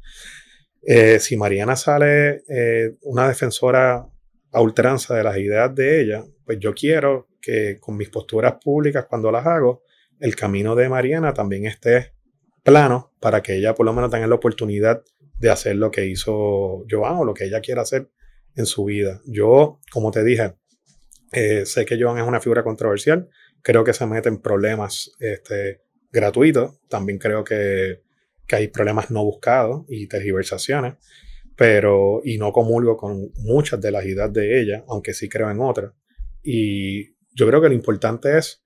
Eh, 0.83 1.19
si 1.19 1.39
Mariana 1.39 1.77
sale 1.77 2.43
eh, 2.47 2.91
una 3.05 3.27
defensora 3.27 4.07
a 4.53 4.61
ultranza 4.61 5.15
de 5.15 5.23
las 5.23 5.37
ideas 5.39 5.75
de 5.75 6.01
ella, 6.01 6.25
pues 6.45 6.59
yo 6.59 6.75
quiero 6.75 7.29
que 7.41 7.79
con 7.79 7.97
mis 7.97 8.09
posturas 8.09 8.55
públicas 8.63 9.07
cuando 9.09 9.31
las 9.31 9.47
hago, 9.47 9.83
el 10.21 10.35
camino 10.35 10.75
de 10.75 10.89
Mariana 10.89 11.33
también 11.33 11.67
esté 11.67 12.13
plano 12.63 13.13
para 13.21 13.43
que 13.43 13.57
ella 13.57 13.75
por 13.75 13.87
lo 13.87 13.93
menos 13.93 14.11
tenga 14.11 14.27
la 14.27 14.35
oportunidad 14.35 15.03
de 15.39 15.51
hacer 15.51 15.77
lo 15.77 15.91
que 15.91 16.07
hizo 16.07 16.85
Joan 16.91 17.17
o 17.17 17.25
lo 17.25 17.35
que 17.35 17.45
ella 17.45 17.61
quiera 17.61 17.83
hacer 17.83 18.11
en 18.57 18.67
su 18.67 18.85
vida. 18.85 19.21
Yo, 19.25 19.81
como 19.93 20.11
te 20.11 20.25
dije, 20.25 20.55
eh, 21.33 21.65
sé 21.65 21.85
que 21.85 22.01
Joan 22.01 22.19
es 22.19 22.25
una 22.27 22.41
figura 22.41 22.65
controversial, 22.65 23.29
creo 23.63 23.85
que 23.85 23.93
se 23.93 24.07
mete 24.07 24.29
en 24.29 24.39
problemas 24.41 25.13
este, 25.21 25.83
gratuitos, 26.11 26.81
también 26.89 27.19
creo 27.19 27.45
que, 27.45 28.03
que 28.47 28.57
hay 28.57 28.69
problemas 28.69 29.11
no 29.11 29.23
buscados 29.25 29.85
y 29.89 30.09
tergiversaciones, 30.09 30.95
pero 31.59 32.21
y 32.23 32.39
no 32.39 32.53
comulgo 32.53 32.97
con 32.97 33.33
muchas 33.39 33.81
de 33.81 33.91
las 33.91 34.07
ideas 34.07 34.33
de 34.33 34.61
ella, 34.61 34.85
aunque 34.87 35.13
sí 35.13 35.29
creo 35.29 35.51
en 35.51 35.61
otras. 35.61 35.93
Y 36.41 37.17
yo 37.35 37.49
creo 37.49 37.61
que 37.61 37.69
lo 37.69 37.75
importante 37.75 38.39
es 38.39 38.63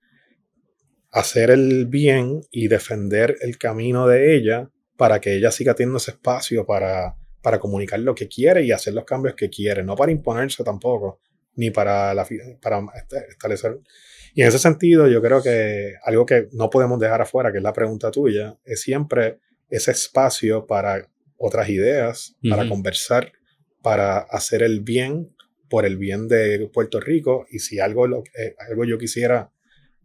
hacer 1.09 1.49
el 1.49 1.87
bien 1.87 2.41
y 2.51 2.67
defender 2.67 3.35
el 3.41 3.57
camino 3.57 4.05
de 4.07 4.35
ella 4.35 4.69
para 4.95 5.19
que 5.19 5.33
ella 5.33 5.49
siga 5.49 5.73
teniendo 5.73 5.97
ese 5.97 6.11
espacio 6.11 6.67
para, 6.67 7.15
para 7.41 7.59
comunicar 7.59 7.99
lo 7.99 8.13
que 8.13 8.27
quiere 8.27 8.61
y 8.61 8.71
hacer 8.71 8.93
los 8.93 9.05
cambios 9.05 9.33
que 9.33 9.49
quiere, 9.49 9.83
no 9.83 9.95
para 9.95 10.11
imponerse 10.11 10.63
tampoco, 10.63 11.19
ni 11.55 11.71
para, 11.71 12.13
la, 12.13 12.27
para 12.61 12.79
establecer. 13.27 13.79
Y 14.35 14.43
en 14.43 14.49
ese 14.49 14.59
sentido, 14.59 15.07
yo 15.07 15.19
creo 15.19 15.41
que 15.41 15.95
algo 16.03 16.27
que 16.27 16.47
no 16.51 16.69
podemos 16.69 16.99
dejar 16.99 17.23
afuera, 17.23 17.51
que 17.51 17.57
es 17.57 17.63
la 17.63 17.73
pregunta 17.73 18.11
tuya, 18.11 18.55
es 18.63 18.81
siempre 18.81 19.39
ese 19.67 19.89
espacio 19.89 20.67
para 20.67 21.07
otras 21.45 21.67
ideas, 21.67 22.37
para 22.49 22.69
conversar, 22.69 23.33
para 23.81 24.19
hacer 24.19 24.63
el 24.63 24.79
bien 24.79 25.35
por 25.69 25.85
el 25.85 25.97
bien 25.97 26.29
de 26.29 26.69
Puerto 26.71 27.01
Rico. 27.01 27.45
Y 27.51 27.59
si 27.59 27.79
algo, 27.79 28.07
lo, 28.07 28.23
eh, 28.37 28.55
algo 28.69 28.85
yo 28.85 28.97
quisiera 28.97 29.51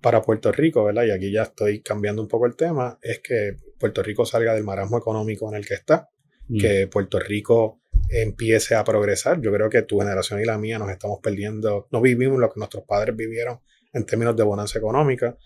para 0.00 0.22
Puerto 0.22 0.50
Rico, 0.50 0.84
¿verdad? 0.84 1.04
Y 1.04 1.12
aquí 1.12 1.30
ya 1.30 1.42
estoy 1.42 1.80
cambiando 1.80 2.20
un 2.22 2.26
poco 2.26 2.46
el 2.46 2.56
tema, 2.56 2.98
es 3.02 3.20
que 3.20 3.54
Puerto 3.78 4.02
Rico 4.02 4.26
salga 4.26 4.52
del 4.54 4.64
marasmo 4.64 4.98
económico 4.98 5.48
en 5.48 5.58
el 5.58 5.66
que 5.66 5.74
está, 5.74 6.08
mm. 6.48 6.58
que 6.58 6.86
Puerto 6.88 7.20
Rico 7.20 7.82
empiece 8.08 8.74
a 8.74 8.82
progresar. 8.82 9.40
Yo 9.40 9.52
creo 9.52 9.70
que 9.70 9.82
tu 9.82 10.00
generación 10.00 10.40
y 10.40 10.44
la 10.44 10.58
mía 10.58 10.80
nos 10.80 10.90
estamos 10.90 11.20
perdiendo, 11.22 11.86
no 11.92 12.00
vivimos 12.00 12.40
lo 12.40 12.50
que 12.50 12.58
nuestros 12.58 12.82
padres 12.82 13.14
vivieron 13.14 13.60
en 13.92 14.04
términos 14.06 14.34
de 14.34 14.42
bonanza 14.42 14.78
económica, 14.78 15.36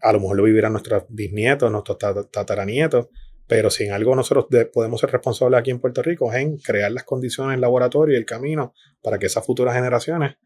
a 0.00 0.12
lo 0.12 0.20
mejor 0.20 0.36
lo 0.36 0.44
vivirán 0.44 0.72
nuestros 0.72 1.04
bisnietos, 1.08 1.72
nuestros 1.72 1.98
tataranietos, 2.30 3.08
pero 3.50 3.68
si 3.68 3.82
en 3.82 3.92
algo 3.92 4.14
nosotros 4.14 4.46
podemos 4.72 5.00
ser 5.00 5.10
responsables 5.10 5.58
aquí 5.58 5.72
en 5.72 5.80
Puerto 5.80 6.02
Rico 6.02 6.32
es 6.32 6.38
en 6.38 6.58
crear 6.58 6.92
las 6.92 7.02
condiciones, 7.02 7.56
el 7.56 7.60
laboratorio 7.60 8.14
y 8.14 8.16
el 8.16 8.24
camino 8.24 8.74
para 9.02 9.18
que 9.18 9.26
esas 9.26 9.44
futuras 9.44 9.74
generaciones 9.74 10.36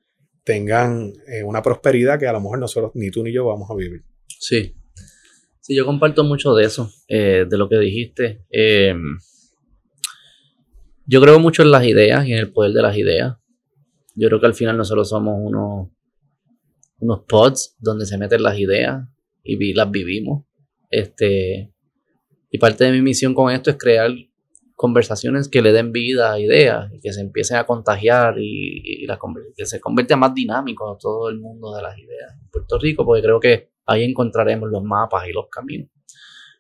tengan 0.42 1.12
eh, 1.26 1.42
una 1.42 1.60
prosperidad 1.60 2.18
que 2.18 2.26
a 2.26 2.32
lo 2.32 2.40
mejor 2.40 2.60
nosotros, 2.60 2.92
ni 2.94 3.10
tú 3.10 3.22
ni 3.22 3.30
yo, 3.30 3.44
vamos 3.44 3.70
a 3.70 3.74
vivir. 3.74 4.04
Sí. 4.26 4.74
Sí, 5.60 5.76
yo 5.76 5.84
comparto 5.84 6.24
mucho 6.24 6.54
de 6.54 6.64
eso, 6.64 6.90
eh, 7.06 7.44
de 7.46 7.58
lo 7.58 7.68
que 7.68 7.78
dijiste. 7.78 8.46
Em, 8.48 9.18
yo 11.04 11.20
creo 11.20 11.38
mucho 11.38 11.60
en 11.60 11.72
las 11.72 11.84
ideas 11.84 12.26
y 12.26 12.32
en 12.32 12.38
el 12.38 12.54
poder 12.54 12.72
de 12.72 12.80
las 12.80 12.96
ideas. 12.96 13.36
Yo 14.14 14.28
creo 14.28 14.40
que 14.40 14.46
al 14.46 14.54
final 14.54 14.78
nosotros 14.78 15.10
somos 15.10 15.34
unos, 15.38 15.90
unos 17.00 17.20
pods 17.28 17.76
donde 17.78 18.06
se 18.06 18.16
meten 18.16 18.42
las 18.42 18.58
ideas 18.58 19.06
y 19.42 19.74
las 19.74 19.90
vivimos. 19.90 20.46
Este, 20.88 21.73
y 22.54 22.58
parte 22.58 22.84
de 22.84 22.92
mi 22.92 23.02
misión 23.02 23.34
con 23.34 23.52
esto 23.52 23.68
es 23.68 23.76
crear 23.76 24.12
conversaciones 24.76 25.48
que 25.48 25.60
le 25.60 25.72
den 25.72 25.90
vida 25.90 26.32
a 26.32 26.38
ideas 26.38 26.88
y 26.92 27.00
que 27.00 27.12
se 27.12 27.20
empiecen 27.20 27.56
a 27.56 27.66
contagiar 27.66 28.36
y, 28.38 29.04
que 29.56 29.66
se 29.66 29.80
convierta 29.80 30.16
más 30.16 30.32
dinámico 30.36 30.96
todo 31.00 31.30
el 31.30 31.40
mundo 31.40 31.74
de 31.74 31.82
las 31.82 31.98
ideas 31.98 32.32
en 32.40 32.48
Puerto 32.50 32.78
Rico, 32.78 33.04
porque 33.04 33.22
creo 33.22 33.40
que 33.40 33.72
ahí 33.86 34.04
encontraremos 34.04 34.70
los 34.70 34.84
mapas 34.84 35.26
y 35.26 35.32
los 35.32 35.48
caminos. 35.48 35.90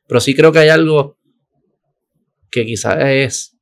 Pero 0.08 0.18
sí 0.20 0.34
creo 0.34 0.50
que 0.50 0.58
hay 0.58 0.68
algo 0.70 1.16
que 2.50 2.66
quizás 2.66 2.96
es 3.00 3.56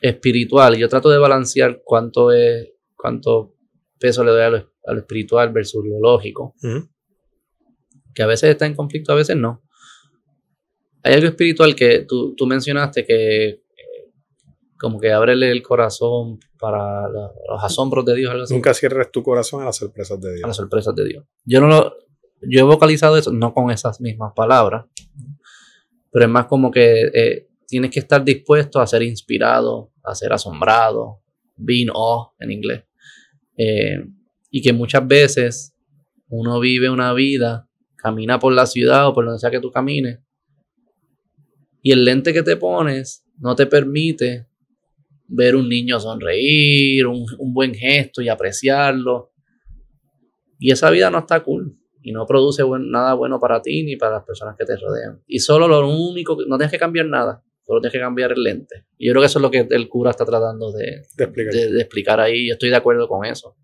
espiritual 0.00 0.76
y 0.76 0.78
yo 0.78 0.88
trato 0.88 1.10
de 1.10 1.18
balancear 1.18 1.82
cuánto 1.84 2.30
es 2.30 2.68
cuánto 2.94 3.56
peso 3.98 4.22
le 4.22 4.30
doy 4.30 4.42
a 4.42 4.50
lo, 4.50 4.98
espiritual 5.00 5.52
versus 5.52 5.84
lo 5.84 5.98
lógico. 5.98 6.54
Que 8.14 8.22
a 8.22 8.26
veces 8.26 8.50
está 8.50 8.64
en 8.64 8.76
conflicto, 8.76 9.10
a 9.10 9.16
veces 9.16 9.36
no. 9.36 9.65
Hay 11.06 11.14
algo 11.14 11.28
espiritual 11.28 11.76
que 11.76 12.00
tú, 12.00 12.34
mencionaste 12.46 13.04
que 13.04 13.46
eh, 13.46 13.60
como 14.76 14.98
que 14.98 15.12
ábrele 15.12 15.52
el 15.52 15.62
corazón 15.62 16.40
para 16.58 17.08
los 17.08 17.62
asombros 17.62 18.04
de 18.04 18.16
Dios. 18.16 18.50
Nunca 18.50 18.74
cierres 18.74 19.12
tu 19.12 19.22
corazón 19.22 19.62
a 19.62 19.66
las 19.66 19.76
sorpresas 19.76 20.20
de 20.20 20.32
Dios. 20.32 20.44
A 20.44 20.48
las 20.48 20.56
sorpresas 20.56 20.94
de 20.96 21.04
Dios. 21.04 21.24
Yo 21.44 21.60
no 21.60 21.68
lo, 21.68 21.96
yo 22.42 22.60
he 22.60 22.62
vocalizado 22.64 23.16
eso, 23.16 23.32
no 23.32 23.54
con 23.54 23.70
esas 23.70 24.00
mismas 24.00 24.32
palabras, 24.34 24.86
pero 26.10 26.24
es 26.24 26.30
más 26.30 26.46
como 26.46 26.72
que 26.72 27.02
eh, 27.14 27.48
tienes 27.68 27.92
que 27.92 28.00
estar 28.00 28.24
dispuesto 28.24 28.80
a 28.80 28.86
ser 28.88 29.02
inspirado, 29.02 29.92
a 30.02 30.12
ser 30.16 30.32
asombrado, 30.32 31.20
being 31.56 31.90
awe 31.94 32.32
en 32.40 32.50
inglés. 32.50 32.84
Eh, 33.56 34.04
y 34.50 34.60
que 34.60 34.72
muchas 34.72 35.06
veces 35.06 35.72
uno 36.28 36.58
vive 36.58 36.90
una 36.90 37.12
vida, 37.12 37.68
camina 37.94 38.40
por 38.40 38.52
la 38.52 38.66
ciudad 38.66 39.06
o 39.06 39.14
por 39.14 39.24
donde 39.24 39.38
sea 39.38 39.52
que 39.52 39.60
tú 39.60 39.70
camines, 39.70 40.18
y 41.86 41.92
el 41.92 42.04
lente 42.04 42.32
que 42.32 42.42
te 42.42 42.56
pones 42.56 43.24
no 43.38 43.54
te 43.54 43.64
permite 43.64 44.48
ver 45.28 45.54
un 45.54 45.68
niño 45.68 46.00
sonreír, 46.00 47.06
un, 47.06 47.24
buen 47.54 47.74
gesto 47.74 48.22
y 48.22 48.28
apreciarlo. 48.28 49.30
Y 50.58 50.72
esa 50.72 50.90
vida 50.90 51.12
no 51.12 51.20
está 51.20 51.44
cool 51.44 51.78
y 52.02 52.10
no 52.10 52.26
produce 52.26 52.64
nada 52.80 53.14
bueno 53.14 53.38
para 53.38 53.62
ti 53.62 53.84
ni 53.84 53.94
para 53.94 54.16
las 54.16 54.24
personas 54.24 54.56
que 54.58 54.64
te 54.64 54.76
rodean. 54.76 55.22
Y 55.28 55.38
solo 55.38 55.68
lo 55.68 55.88
único, 55.88 56.36
no 56.48 56.58
tienes 56.58 56.72
que 56.72 56.78
cambiar 56.80 57.06
nada, 57.06 57.44
solo 57.64 57.80
tienes 57.80 57.92
que 57.92 58.00
cambiar 58.00 58.32
el 58.32 58.42
lente. 58.42 58.86
Y 58.98 59.06
yo 59.06 59.12
creo 59.12 59.22
que 59.22 59.26
eso 59.26 59.38
es 59.38 59.42
lo 59.44 59.50
que 59.52 59.68
el 59.70 59.88
cura 59.88 60.10
está 60.10 60.24
tratando 60.24 60.72
de, 60.72 61.02
explicar. 61.78 62.18
ahí. 62.18 62.48
Yo 62.48 62.54
estoy 62.54 62.70
de 62.70 62.76
acuerdo 62.76 63.06
con 63.06 63.24
eso. 63.24 63.56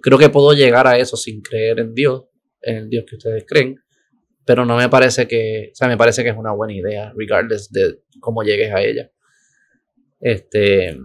creo 0.00 0.18
que 0.18 0.30
puedo 0.30 0.54
llegar 0.54 0.86
a 0.86 0.96
eso 0.96 1.18
sin 1.18 1.42
creer 1.42 1.78
en 1.80 1.92
Dios, 1.92 2.24
en 2.62 2.76
el 2.76 2.88
Dios 2.88 3.04
que 3.06 3.16
ustedes 3.16 3.44
creen, 3.46 3.76
pero 4.46 4.64
no 4.64 4.76
me 4.76 4.88
parece 4.88 5.26
que, 5.26 5.70
o 5.72 5.74
sea, 5.74 5.88
me 5.88 5.96
parece 5.96 6.22
que 6.22 6.30
es 6.30 6.36
una 6.36 6.52
buena 6.52 6.72
idea, 6.72 7.12
regardless 7.16 7.70
de 7.72 7.98
cómo 8.20 8.44
llegues 8.44 8.72
a 8.72 8.80
ella. 8.80 9.10
Este, 10.20 10.96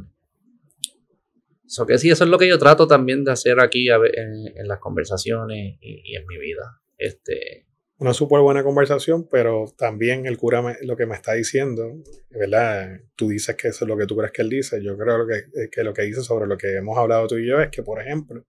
eso 1.66 1.86
que 1.88 1.98
sí, 1.98 2.12
eso 2.12 2.24
es 2.24 2.30
lo 2.30 2.38
que 2.38 2.48
yo 2.48 2.60
trato 2.60 2.88
también 2.88 3.24
de 3.24 3.32
hacer 3.32 3.60
aquí 3.60 3.90
en, 3.90 4.48
en, 4.56 4.68
las 4.68 4.80
conversaciones 4.80 5.78
y, 5.82 6.14
y, 6.14 6.16
en 6.16 6.28
mi 6.28 6.38
vida. 6.38 6.82
Este, 7.00 7.66
una 7.98 8.14
súper 8.14 8.42
buena 8.42 8.64
conversación, 8.64 9.28
pero 9.28 9.66
también 9.76 10.28
el 10.28 10.38
cura 10.38 10.62
me, 10.62 10.76
lo 10.84 10.96
que 10.96 11.08
me 11.08 11.16
está 11.16 11.34
diciendo, 11.34 11.98
¿verdad? 12.30 13.00
Tú 13.16 13.30
dices 13.30 13.56
que 13.56 13.70
eso 13.70 13.86
es 13.86 13.90
lo 13.90 13.98
que 13.98 14.06
tú 14.06 14.16
crees 14.16 14.32
que 14.32 14.44
él 14.44 14.50
dice. 14.50 14.84
Yo 14.84 14.96
creo 14.98 15.26
que, 15.26 15.38
eh, 15.38 15.70
que 15.72 15.84
lo 15.84 15.94
que 15.94 16.04
dice 16.04 16.22
sobre 16.22 16.46
lo 16.46 16.58
que 16.58 16.76
hemos 16.76 16.96
hablado 16.96 17.28
tú 17.28 17.38
y 17.38 17.48
yo 17.48 17.60
es 17.60 17.70
que, 17.70 17.82
por 17.82 18.00
ejemplo, 18.00 18.46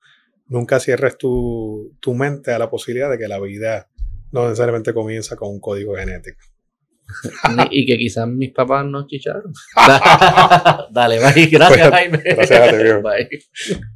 nunca 0.49 0.81
cierres 0.81 1.17
tu, 1.17 1.97
tu 2.01 2.15
mente 2.15 2.51
a 2.51 2.59
la 2.59 2.69
posibilidad 2.69 3.11
de 3.11 3.17
que 3.17 3.29
la 3.29 3.41
vida 3.41 3.89
no 4.33 4.45
necesariamente 4.45 4.93
comienza 4.93 5.37
con 5.37 5.51
un 5.51 5.61
código 5.61 5.95
genético. 5.97 6.41
y 7.71 7.87
que 7.87 7.99
quizás 7.99 8.27
mis 8.27 8.53
papás 8.53 8.85
no 8.87 9.07
chicharon. 9.07 9.53
Dale, 10.91 11.19
bye. 11.19 11.47
Gracias, 11.47 11.91
Jaime. 11.91 12.19
Gracias 12.25 12.73
a 12.73 12.99
Bye. 13.01 13.93